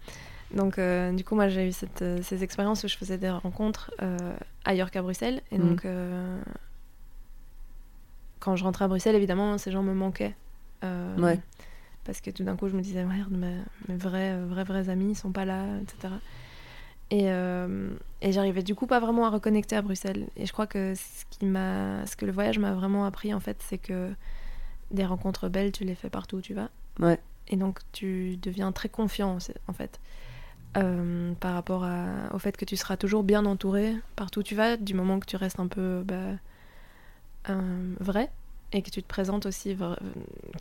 Donc, 0.53 0.77
euh, 0.79 1.11
du 1.11 1.23
coup, 1.25 1.35
moi, 1.35 1.49
j'ai 1.49 1.67
eu 1.67 1.71
cette, 1.73 2.01
euh, 2.01 2.21
ces 2.23 2.43
expériences 2.43 2.84
où 2.84 2.88
je 2.88 2.95
faisais 2.95 3.17
des 3.17 3.29
rencontres 3.29 3.91
euh, 4.01 4.17
ailleurs 4.65 4.89
qu'à 4.91 5.01
Bruxelles. 5.01 5.41
Et 5.51 5.57
Mhm. 5.57 5.69
donc, 5.69 5.85
euh, 5.85 6.39
quand 8.39 8.55
je 8.55 8.63
rentrais 8.63 8.85
à 8.85 8.88
Bruxelles, 8.88 9.15
évidemment, 9.15 9.57
ces 9.57 9.71
gens 9.71 9.84
me 9.84 9.93
manquaient. 9.93 10.35
Euh, 10.84 11.17
Ouais. 11.17 11.39
Parce 12.05 12.21
que 12.21 12.29
tout 12.31 12.43
d'un 12.45 12.55
coup, 12.55 12.69
je 12.69 12.75
me 12.75 12.81
disais, 12.81 13.03
merde, 13.03 13.31
mes, 13.34 13.57
mes 13.89 13.97
vrais, 13.97 14.31
euh, 14.31 14.45
vrais, 14.47 14.63
vrais 14.63 14.88
amis, 14.89 15.11
ils 15.11 15.15
sont 15.15 15.31
pas 15.34 15.43
là, 15.43 15.65
etc. 15.81 16.13
Et, 17.09 17.31
euh, 17.31 17.89
et 18.21 18.31
j'arrivais 18.31 18.63
du 18.63 18.75
coup 18.75 18.85
pas 18.85 18.99
vraiment 18.99 19.25
à 19.25 19.29
reconnecter 19.29 19.75
à 19.75 19.81
Bruxelles. 19.81 20.27
Et 20.35 20.45
je 20.45 20.51
crois 20.51 20.67
que 20.67 20.93
ce, 20.95 21.25
qui 21.29 21.45
m'a, 21.45 22.05
ce 22.05 22.15
que 22.15 22.25
le 22.25 22.31
voyage 22.31 22.59
m'a 22.59 22.73
vraiment 22.73 23.05
appris, 23.05 23.34
en 23.34 23.39
fait, 23.39 23.57
c'est 23.61 23.77
que 23.77 24.11
des 24.91 25.05
rencontres 25.05 25.49
belles, 25.49 25.71
tu 25.71 25.84
les 25.84 25.95
fais 25.95 26.09
partout 26.09 26.38
où 26.38 26.41
tu 26.41 26.53
vas. 26.53 26.69
Ouais. 26.99 27.19
Et 27.47 27.55
donc, 27.55 27.79
tu 27.93 28.38
deviens 28.38 28.71
très 28.73 28.89
confiant, 28.89 29.38
en 29.67 29.73
fait, 29.73 29.99
euh, 30.75 31.34
par 31.39 31.53
rapport 31.53 31.85
à- 31.85 32.34
au 32.34 32.39
fait 32.39 32.57
que 32.57 32.65
tu 32.65 32.75
seras 32.75 32.97
toujours 32.97 33.23
bien 33.23 33.45
entouré 33.45 33.95
partout 34.17 34.41
où 34.41 34.43
tu 34.43 34.55
vas, 34.55 34.75
du 34.75 34.93
moment 34.93 35.19
que 35.19 35.25
tu 35.25 35.38
restes 35.38 35.59
un 35.59 35.67
peu 35.67 36.03
bah, 36.05 36.15
euh, 37.49 37.93
vrai 37.99 38.29
et 38.73 38.81
que 38.81 38.89
tu 38.89 39.01
te 39.01 39.07
présentes 39.07 39.45
aussi 39.45 39.77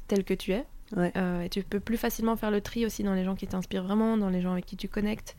tel 0.06 0.23
que 0.23 0.35
tu 0.35 0.52
es. 0.52 0.64
Ouais. 0.97 1.13
Euh, 1.17 1.43
et 1.43 1.49
tu 1.49 1.63
peux 1.63 1.81
plus 1.81 1.97
facilement 1.97 2.37
faire 2.37 2.51
le 2.51 2.61
tri 2.61 2.87
aussi 2.87 3.03
dans 3.03 3.15
les 3.15 3.25
gens 3.25 3.35
qui 3.35 3.47
t'inspirent 3.47 3.83
vraiment, 3.83 4.17
dans 4.17 4.29
les 4.29 4.41
gens 4.41 4.53
avec 4.53 4.67
qui 4.67 4.77
tu 4.77 4.89
connectes. 4.89 5.37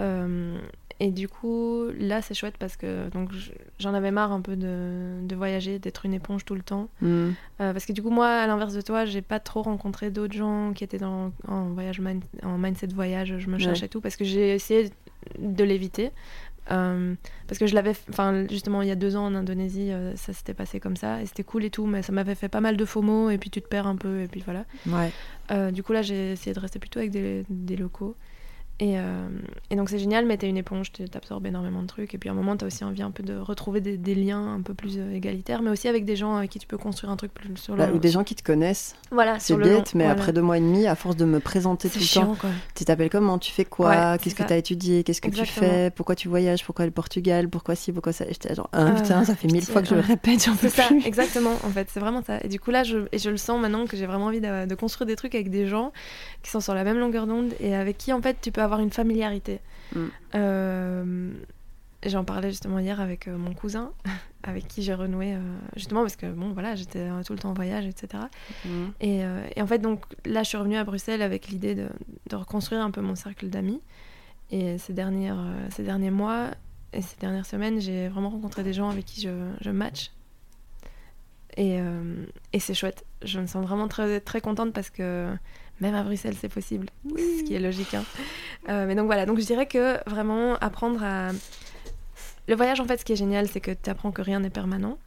Euh, 0.00 0.58
et 1.02 1.10
du 1.10 1.28
coup, 1.28 1.84
là, 1.98 2.20
c'est 2.22 2.34
chouette 2.34 2.56
parce 2.58 2.76
que 2.76 3.08
donc 3.08 3.32
je- 3.32 3.52
j'en 3.78 3.94
avais 3.94 4.10
marre 4.10 4.32
un 4.32 4.40
peu 4.42 4.54
de, 4.56 5.20
de 5.22 5.34
voyager, 5.36 5.78
d'être 5.78 6.04
une 6.04 6.12
éponge 6.12 6.44
tout 6.44 6.54
le 6.54 6.62
temps. 6.62 6.88
Mm. 7.00 7.06
Euh, 7.06 7.32
parce 7.72 7.86
que 7.86 7.92
du 7.92 8.02
coup, 8.02 8.10
moi, 8.10 8.28
à 8.28 8.46
l'inverse 8.46 8.74
de 8.74 8.80
toi, 8.82 9.04
j'ai 9.06 9.22
pas 9.22 9.40
trop 9.40 9.62
rencontré 9.62 10.10
d'autres 10.10 10.34
gens 10.34 10.72
qui 10.74 10.84
étaient 10.84 10.98
dans, 10.98 11.32
en, 11.48 11.70
voyage 11.70 12.02
en 12.42 12.58
mindset 12.58 12.88
voyage, 12.88 13.36
je 13.38 13.46
me 13.48 13.54
Ouais. 13.54 13.60
cherchais 13.60 13.88
tout, 13.88 14.00
parce 14.00 14.16
que 14.16 14.24
j'ai 14.24 14.54
essayé 14.54 14.90
de 15.38 15.64
l'éviter. 15.64 16.10
Euh, 16.70 17.14
parce 17.48 17.58
que 17.58 17.66
je 17.66 17.74
l'avais, 17.74 17.94
enfin 18.10 18.46
justement 18.48 18.82
il 18.82 18.88
y 18.88 18.92
a 18.92 18.96
deux 18.96 19.16
ans 19.16 19.26
en 19.26 19.34
Indonésie, 19.34 19.90
euh, 19.90 20.14
ça 20.14 20.32
s'était 20.32 20.54
passé 20.54 20.78
comme 20.78 20.96
ça 20.96 21.20
et 21.20 21.26
c'était 21.26 21.42
cool 21.42 21.64
et 21.64 21.70
tout, 21.70 21.86
mais 21.86 22.02
ça 22.02 22.12
m'avait 22.12 22.34
fait 22.34 22.48
pas 22.48 22.60
mal 22.60 22.76
de 22.76 22.84
FOMO 22.84 23.30
et 23.30 23.38
puis 23.38 23.50
tu 23.50 23.60
te 23.60 23.66
perds 23.66 23.86
un 23.86 23.96
peu 23.96 24.20
et 24.20 24.28
puis 24.28 24.42
voilà. 24.44 24.64
Ouais. 24.86 25.10
Euh, 25.50 25.70
du 25.72 25.82
coup 25.82 25.92
là 25.92 26.02
j'ai 26.02 26.32
essayé 26.32 26.54
de 26.54 26.60
rester 26.60 26.78
plutôt 26.78 27.00
avec 27.00 27.10
des, 27.10 27.44
des 27.48 27.76
locaux 27.76 28.14
et, 28.80 28.98
euh, 28.98 29.28
et 29.70 29.76
donc 29.76 29.90
c'est 29.90 29.98
génial, 29.98 30.24
mais 30.26 30.36
t'es 30.38 30.48
une 30.48 30.56
éponge, 30.56 30.90
t'absorbes 30.92 31.46
énormément 31.46 31.82
de 31.82 31.86
trucs 31.86 32.14
et 32.14 32.18
puis 32.18 32.28
à 32.28 32.32
un 32.32 32.34
moment 32.34 32.56
t'as 32.56 32.66
aussi 32.66 32.82
envie 32.82 33.02
un 33.02 33.10
peu 33.10 33.22
de 33.22 33.36
retrouver 33.38 33.80
des, 33.80 33.96
des 33.98 34.14
liens 34.14 34.54
un 34.54 34.62
peu 34.62 34.72
plus 34.74 34.96
euh, 34.98 35.14
égalitaires, 35.14 35.60
mais 35.62 35.70
aussi 35.70 35.86
avec 35.86 36.04
des 36.06 36.16
gens 36.16 36.36
avec 36.36 36.50
qui 36.50 36.58
tu 36.58 36.66
peux 36.66 36.78
construire 36.78 37.12
un 37.12 37.16
truc 37.16 37.32
plus 37.34 37.54
sur 37.56 37.76
le 37.76 37.84
Bah, 37.84 37.90
ou 37.94 37.98
des 37.98 38.10
gens 38.10 38.24
qui 38.24 38.34
te 38.34 38.42
connaissent. 38.42 38.96
voilà 39.10 39.38
C'est 39.38 39.54
bête, 39.56 39.94
mais 39.94 40.04
voilà. 40.04 40.18
après 40.20 40.32
deux 40.32 40.40
mois 40.42 40.56
et 40.56 40.60
demi, 40.62 40.86
à 40.86 40.94
force 40.94 41.16
de 41.16 41.24
me 41.26 41.40
présenter 41.40 41.88
tout 41.90 41.98
le 41.98 42.04
chiant 42.04 42.26
temps, 42.28 42.34
quoi. 42.36 42.50
tu 42.74 42.84
t'appelles 42.86 43.10
comment, 43.10 43.38
tu 43.38 43.52
fais 43.52 43.66
quoi, 43.66 43.90
Ouais, 43.90 44.18
qu'est-ce 44.18 44.34
que 44.34 44.42
ça. 44.42 44.48
tu 44.48 44.52
as 44.54 44.56
étudié, 44.56 45.04
qu'est-ce 45.04 45.20
que 45.20 45.28
Exactement. 45.28 45.68
tu 45.68 45.72
fais, 45.74 45.90
pourquoi 45.90 46.14
tu 46.16 46.28
voyages, 46.28 46.64
pourquoi 46.64 46.86
le 46.86 46.90
Portugal, 46.90 47.48
pourquoi 47.50 47.74
ci, 47.74 47.92
pourquoi 47.92 48.12
ça. 48.14 48.24
J'étais 48.28 48.54
genre, 48.54 48.70
ah, 48.72 48.86
Ah, 48.88 49.00
putain, 49.00 49.24
ça 49.24 49.34
fait 49.36 49.48
mille 49.52 49.64
fois 49.64 49.82
que 49.82 49.88
je 49.88 49.94
le 49.94 50.00
répète, 50.00 50.42
j'en 50.46 50.56
peux 50.56 50.68
ça, 50.70 50.84
plus. 50.84 51.04
exactement, 51.06 51.52
en 51.64 51.68
fait, 51.70 51.88
c'est 51.92 52.00
vraiment 52.00 52.22
ça. 52.22 52.38
Et 52.42 52.48
du 52.48 52.58
coup, 52.58 52.70
là, 52.70 52.82
je, 52.82 52.98
et 53.12 53.18
je 53.18 53.28
le 53.28 53.36
sens 53.36 53.60
maintenant 53.60 53.84
que 53.86 53.96
j'ai 53.96 54.06
vraiment 54.06 54.26
envie 54.26 54.40
de, 54.40 54.64
de 54.66 54.74
construire 54.74 55.06
des 55.06 55.16
trucs 55.16 55.34
avec 55.34 55.50
des 55.50 55.66
gens 55.66 55.92
qui 56.42 56.50
sont 56.50 56.60
sur 56.60 56.74
la 56.74 56.84
même 56.84 56.98
longueur 56.98 57.26
d'onde 57.26 57.52
et 57.60 57.74
avec 57.74 57.98
qui, 57.98 58.12
en 58.12 58.22
fait, 58.22 58.36
tu 58.40 58.52
peux 58.52 58.62
avoir 58.62 58.69
une 58.78 58.90
familiarité. 58.90 59.60
Mm. 59.94 60.06
Euh, 60.34 61.32
J'en 62.06 62.24
parlais 62.24 62.48
justement 62.48 62.78
hier 62.78 62.98
avec 62.98 63.28
euh, 63.28 63.36
mon 63.36 63.52
cousin, 63.52 63.92
avec 64.42 64.66
qui 64.68 64.82
j'ai 64.82 64.94
renoué, 64.94 65.34
euh, 65.34 65.40
justement 65.76 66.00
parce 66.00 66.16
que, 66.16 66.26
bon, 66.32 66.52
voilà, 66.52 66.74
j'étais 66.74 67.06
tout 67.26 67.34
le 67.34 67.38
temps 67.38 67.50
en 67.50 67.54
voyage, 67.54 67.84
etc. 67.84 68.24
Mm. 68.64 68.86
Et, 69.00 69.20
et 69.56 69.62
en 69.62 69.66
fait, 69.66 69.80
donc 69.80 70.04
là, 70.24 70.42
je 70.42 70.48
suis 70.48 70.56
revenue 70.56 70.76
à 70.76 70.84
Bruxelles 70.84 71.22
avec 71.22 71.48
l'idée 71.48 71.74
de, 71.74 71.88
de 72.28 72.36
reconstruire 72.36 72.80
un 72.80 72.90
peu 72.90 73.00
mon 73.02 73.16
cercle 73.16 73.48
d'amis. 73.48 73.80
Et 74.50 74.78
ces, 74.78 74.92
dernières, 74.92 75.44
ces 75.70 75.84
derniers 75.84 76.10
mois 76.10 76.50
et 76.92 77.02
ces 77.02 77.16
dernières 77.18 77.46
semaines, 77.46 77.80
j'ai 77.80 78.08
vraiment 78.08 78.30
rencontré 78.30 78.64
des 78.64 78.72
gens 78.72 78.88
avec 78.88 79.04
qui 79.04 79.20
je, 79.20 79.30
je 79.60 79.70
match. 79.70 80.10
Et, 81.56 81.78
et 82.52 82.60
c'est 82.60 82.74
chouette. 82.74 83.04
Je 83.22 83.38
me 83.38 83.46
sens 83.46 83.64
vraiment 83.64 83.88
très, 83.88 84.20
très 84.20 84.40
contente 84.40 84.72
parce 84.72 84.90
que 84.90 85.36
même 85.80 85.94
à 85.94 86.02
Bruxelles, 86.02 86.36
c'est 86.40 86.48
possible. 86.48 86.86
Ce 87.16 87.42
qui 87.44 87.54
est 87.54 87.60
logique. 87.60 87.94
hein. 87.94 88.04
Euh, 88.68 88.86
mais 88.86 88.94
donc 88.94 89.06
voilà, 89.06 89.26
donc 89.26 89.38
je 89.38 89.44
dirais 89.44 89.66
que 89.66 89.98
vraiment 90.08 90.54
apprendre 90.56 91.02
à. 91.02 91.30
Le 92.48 92.54
voyage, 92.56 92.80
en 92.80 92.84
fait, 92.86 92.98
ce 92.98 93.04
qui 93.04 93.12
est 93.12 93.16
génial, 93.16 93.48
c'est 93.48 93.60
que 93.60 93.70
tu 93.70 93.90
apprends 93.90 94.10
que 94.10 94.22
rien 94.22 94.40
n'est 94.40 94.50
permanent. 94.50 94.98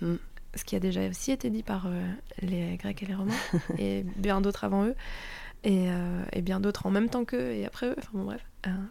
Mm. 0.00 0.14
Ce 0.54 0.64
qui 0.64 0.76
a 0.76 0.80
déjà 0.80 1.08
aussi 1.08 1.32
été 1.32 1.48
dit 1.50 1.62
par 1.62 1.86
euh, 1.86 2.06
les 2.40 2.76
Grecs 2.76 3.02
et 3.02 3.06
les 3.06 3.14
Romains, 3.14 3.32
et 3.78 4.04
bien 4.16 4.40
d'autres 4.40 4.64
avant 4.64 4.84
eux, 4.84 4.94
et, 5.64 5.86
euh, 5.88 6.22
et 6.32 6.42
bien 6.42 6.60
d'autres 6.60 6.86
en 6.86 6.90
même 6.90 7.08
temps 7.08 7.24
qu'eux 7.24 7.52
et 7.52 7.64
après 7.66 7.86
eux. 7.86 7.94
Enfin 7.98 8.10
bon, 8.12 8.24
bref. 8.24 8.44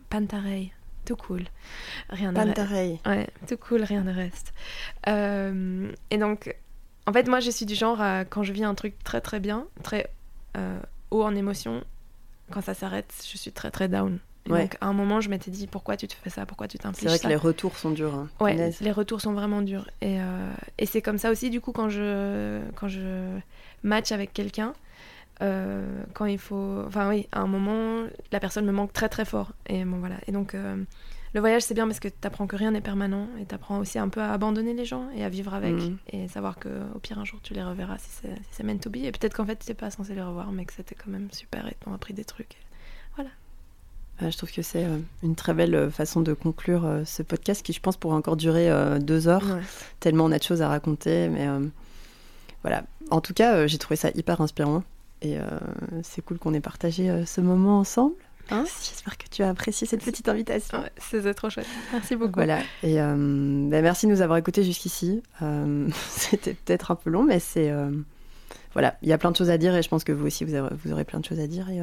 Pantarei, 0.10 0.72
tout 1.06 1.16
cool. 1.16 1.44
Rien 2.10 2.32
ne 2.32 2.38
reste. 2.38 2.56
Pantarei. 2.56 3.00
Ouais, 3.06 3.28
tout 3.48 3.58
cool, 3.58 3.84
rien 3.84 4.04
ne 4.04 4.14
reste. 4.14 4.54
Et 5.08 6.18
donc, 6.18 6.56
en 7.06 7.14
fait, 7.14 7.28
moi, 7.28 7.40
je 7.40 7.52
suis 7.52 7.66
du 7.66 7.76
genre, 7.76 8.02
à, 8.02 8.26
quand 8.26 8.44
je 8.44 8.54
vis 8.54 8.64
un 8.64 8.76
truc 8.76 9.02
très 9.04 9.22
très 9.22 9.40
bien, 9.40 9.66
très 9.84 10.10
euh, 10.58 10.80
haut 11.12 11.24
en 11.24 11.36
émotion, 11.36 11.84
quand 12.52 12.62
ça 12.62 12.74
s'arrête, 12.74 13.14
je 13.30 13.38
suis 13.38 13.52
très 13.52 13.72
très 13.72 13.88
down. 13.88 14.20
Et 14.48 14.52
Ouais. 14.52 14.62
Donc, 14.64 14.78
à 14.82 14.88
un 14.88 14.94
moment, 14.94 15.22
je 15.22 15.30
m'étais 15.30 15.52
dit, 15.52 15.68
pourquoi 15.68 15.96
tu 15.98 16.08
te 16.08 16.16
fais 16.16 16.32
ça? 16.32 16.46
Pourquoi 16.48 16.68
tu 16.68 16.78
C'est 16.78 16.84
t'impliques 16.84 17.08
vrai 17.08 17.18
que 17.18 17.22
ça? 17.24 17.30
les 17.30 17.36
retours 17.36 17.78
sont 17.78 17.92
durs. 17.92 18.16
hein. 18.16 18.28
Ouais, 18.40 18.72
les 18.82 18.92
retours 18.92 19.22
sont 19.22 19.34
vraiment 19.34 19.62
durs. 19.62 19.88
Et, 20.02 20.20
euh, 20.20 20.52
et 20.80 20.88
c'est 20.88 21.02
comme 21.04 21.20
ça 21.20 21.30
aussi, 21.30 21.52
du 21.52 21.62
coup, 21.62 21.72
quand 21.74 21.90
je, 21.90 22.60
quand 22.76 22.88
je 22.88 23.38
match 23.84 24.12
avec 24.12 24.34
quelqu'un, 24.34 24.74
euh, 25.44 25.86
quand 26.14 26.26
il 26.26 26.40
faut. 26.40 26.84
Enfin, 26.88 27.08
oui, 27.10 27.28
à 27.32 27.42
un 27.42 27.48
moment, 27.48 28.04
la 28.32 28.40
personne 28.40 28.66
me 28.66 28.72
manque 28.72 28.94
très 28.94 29.10
très 29.10 29.26
fort. 29.26 29.52
Et 29.68 29.86
bon, 29.86 29.98
voilà. 30.00 30.16
Et 30.28 30.32
donc, 30.32 30.56
euh, 30.56 30.76
le 31.34 31.40
voyage, 31.40 31.62
c'est 31.62 31.74
bien 31.74 31.88
parce 31.88 32.00
que 32.00 32.08
tu 32.10 32.14
apprends 32.28 32.46
que 32.48 32.56
rien 32.56 32.72
n'est 32.72 32.82
permanent 32.82 33.28
et 33.40 33.46
tu 33.46 33.56
apprends 33.56 33.80
aussi 33.80 33.98
un 34.00 34.10
peu 34.10 34.22
à 34.22 34.34
abandonner 34.34 34.74
les 34.74 34.86
gens 34.86 35.06
et 35.16 35.24
à 35.24 35.30
vivre 35.30 35.54
avec 35.54 35.74
Mhm. 35.76 35.98
et 36.12 36.28
savoir 36.28 36.58
que 36.60 36.70
au 36.96 37.00
pire, 37.00 37.20
un 37.20 37.26
jour, 37.26 37.40
tu 37.42 37.54
les 37.54 37.64
reverras 37.64 37.98
si 38.00 38.10
c'est 38.22 38.36
si 38.36 38.50
c'est 38.52 38.64
meant 38.64 38.78
to 38.78 38.90
be. 38.90 38.98
Et 38.98 39.12
peut-être 39.12 39.36
qu'en 39.36 39.46
fait, 39.46 39.58
tu 39.58 39.70
n'es 39.70 39.76
pas 39.76 39.90
censé 39.92 40.14
les 40.14 40.22
revoir, 40.22 40.52
mais 40.52 40.66
que 40.66 40.74
c'était 40.74 40.96
quand 40.96 41.10
même 41.10 41.30
super 41.32 41.68
et 41.68 41.76
t'ont 41.80 41.94
appris 41.94 42.14
des 42.14 42.26
trucs. 42.26 42.58
Ah, 44.24 44.30
je 44.30 44.38
trouve 44.38 44.52
que 44.52 44.62
c'est 44.62 44.86
euh, 44.86 45.00
une 45.24 45.34
très 45.36 45.56
belle 45.56 45.74
euh, 45.74 45.90
façon 45.90 46.22
de 46.22 46.34
conclure 46.34 46.86
euh, 46.86 47.04
ce 47.06 47.24
podcast 47.24 47.64
qui, 47.66 47.74
je 47.74 47.80
pense, 47.80 47.98
pourra 47.98 48.16
encore 48.16 48.36
durer 48.38 48.70
deux 49.00 49.28
heures, 49.28 49.44
Ouais. 49.56 49.62
tellement 50.00 50.26
on 50.26 50.32
a 50.32 50.38
de 50.38 50.44
choses 50.44 50.62
à 50.62 50.68
raconter. 50.68 51.28
Mais 51.28 51.48
euh, 51.48 51.60
voilà. 52.62 52.84
En 53.10 53.20
tout 53.20 53.34
cas, 53.34 53.66
j'ai 53.66 53.80
trouvé 53.80 53.96
ça 53.96 54.10
hyper 54.14 54.40
inspirant. 54.42 54.84
Et 55.24 55.40
euh, 55.40 55.44
c'est 56.04 56.22
cool 56.24 56.38
qu'on 56.38 56.54
ait 56.54 56.60
partagé 56.62 57.26
ce 57.26 57.42
moment 57.42 57.80
ensemble. 57.80 58.14
Hein 58.52 58.66
J'espère 58.66 59.18
que 59.18 59.26
tu 59.30 59.44
as 59.44 59.50
apprécié 59.50 59.88
cette 59.88 60.04
petite 60.04 60.28
invitation. 60.30 60.80
Ouais, 60.80 60.92
c'était 60.98 61.34
trop 61.34 61.50
chouette. 61.50 61.68
Merci 61.94 62.16
beaucoup. 62.16 62.34
Voilà. 62.36 62.60
Et 62.84 63.02
euh, 63.02 63.16
bah, 63.70 63.82
merci 63.82 64.06
de 64.08 64.12
nous 64.12 64.22
avoir 64.22 64.38
écoutés 64.38 64.64
jusqu'ici. 64.64 65.24
Euh, 65.42 65.90
C'était 66.10 66.54
peut-être 66.54 66.92
un 66.92 66.96
peu 66.96 67.10
long, 67.10 67.24
mais 67.24 67.40
c'est. 67.40 67.72
euh, 67.72 67.90
voilà, 68.74 68.98
il 69.02 69.10
y 69.10 69.14
a 69.14 69.18
plein 69.18 69.32
de 69.32 69.36
choses 69.38 69.50
à 69.50 69.58
dire 69.58 69.76
et 69.76 69.82
je 69.82 69.90
pense 69.90 70.04
que 70.04 70.12
vous 70.12 70.26
aussi, 70.28 70.46
vous 70.46 70.56
aurez, 70.56 70.70
vous 70.84 70.92
aurez 70.92 71.04
plein 71.06 71.20
de 71.20 71.26
choses 71.26 71.40
à 71.40 71.48
dire. 71.48 71.70
Et 71.70 71.80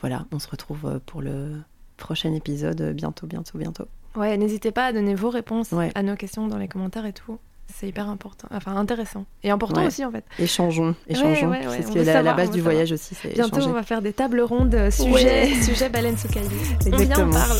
voilà, 0.00 0.26
on 0.32 0.38
se 0.38 0.48
retrouve 0.48 1.00
pour 1.06 1.22
le 1.22 1.52
prochain 1.96 2.32
épisode 2.34 2.92
bientôt, 2.94 3.26
bientôt, 3.26 3.56
bientôt. 3.58 3.86
Ouais, 4.14 4.36
n'hésitez 4.36 4.72
pas 4.72 4.86
à 4.86 4.92
donner 4.92 5.14
vos 5.14 5.30
réponses 5.30 5.72
Ouais. 5.72 5.90
à 5.94 6.02
nos 6.02 6.16
questions 6.16 6.48
dans 6.48 6.58
les 6.58 6.68
commentaires 6.68 7.06
et 7.06 7.12
tout. 7.14 7.38
C'est 7.74 7.88
hyper 7.88 8.08
important, 8.08 8.48
enfin 8.52 8.74
intéressant. 8.76 9.24
Et 9.42 9.50
important 9.50 9.80
Ouais. 9.82 9.88
aussi 9.88 10.04
en 10.04 10.10
fait. 10.10 10.24
Échangeons, 10.38 10.94
échangeons. 11.08 11.50
ouais, 11.50 11.66
ouais, 11.66 11.76
c'est 11.82 11.82
ce 11.82 11.98
veut 11.98 12.04
la, 12.04 12.32
base 12.32 12.50
du 12.50 12.60
voyage 12.60 12.92
aussi, 12.92 13.14
c'est 13.14 13.34
Bientôt, 13.34 13.56
échanger. 13.56 13.70
on 13.70 13.74
va 13.74 13.82
faire 13.82 14.00
des 14.00 14.12
tables 14.12 14.40
rondes 14.40 14.74
euh, 14.74 14.90
sujet, 14.90 15.52
sujet 15.62 15.88
baleine 15.88 16.16
sous 16.16 16.28
caillou. 16.32 16.48
On 16.50 16.88
vient, 16.88 16.98
on 16.98 17.02
Exactement. 17.02 17.32
parle. 17.32 17.58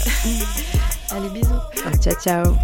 Allez, 1.10 1.28
bisous. 1.30 2.00
Ciao, 2.00 2.14
ciao. 2.14 2.56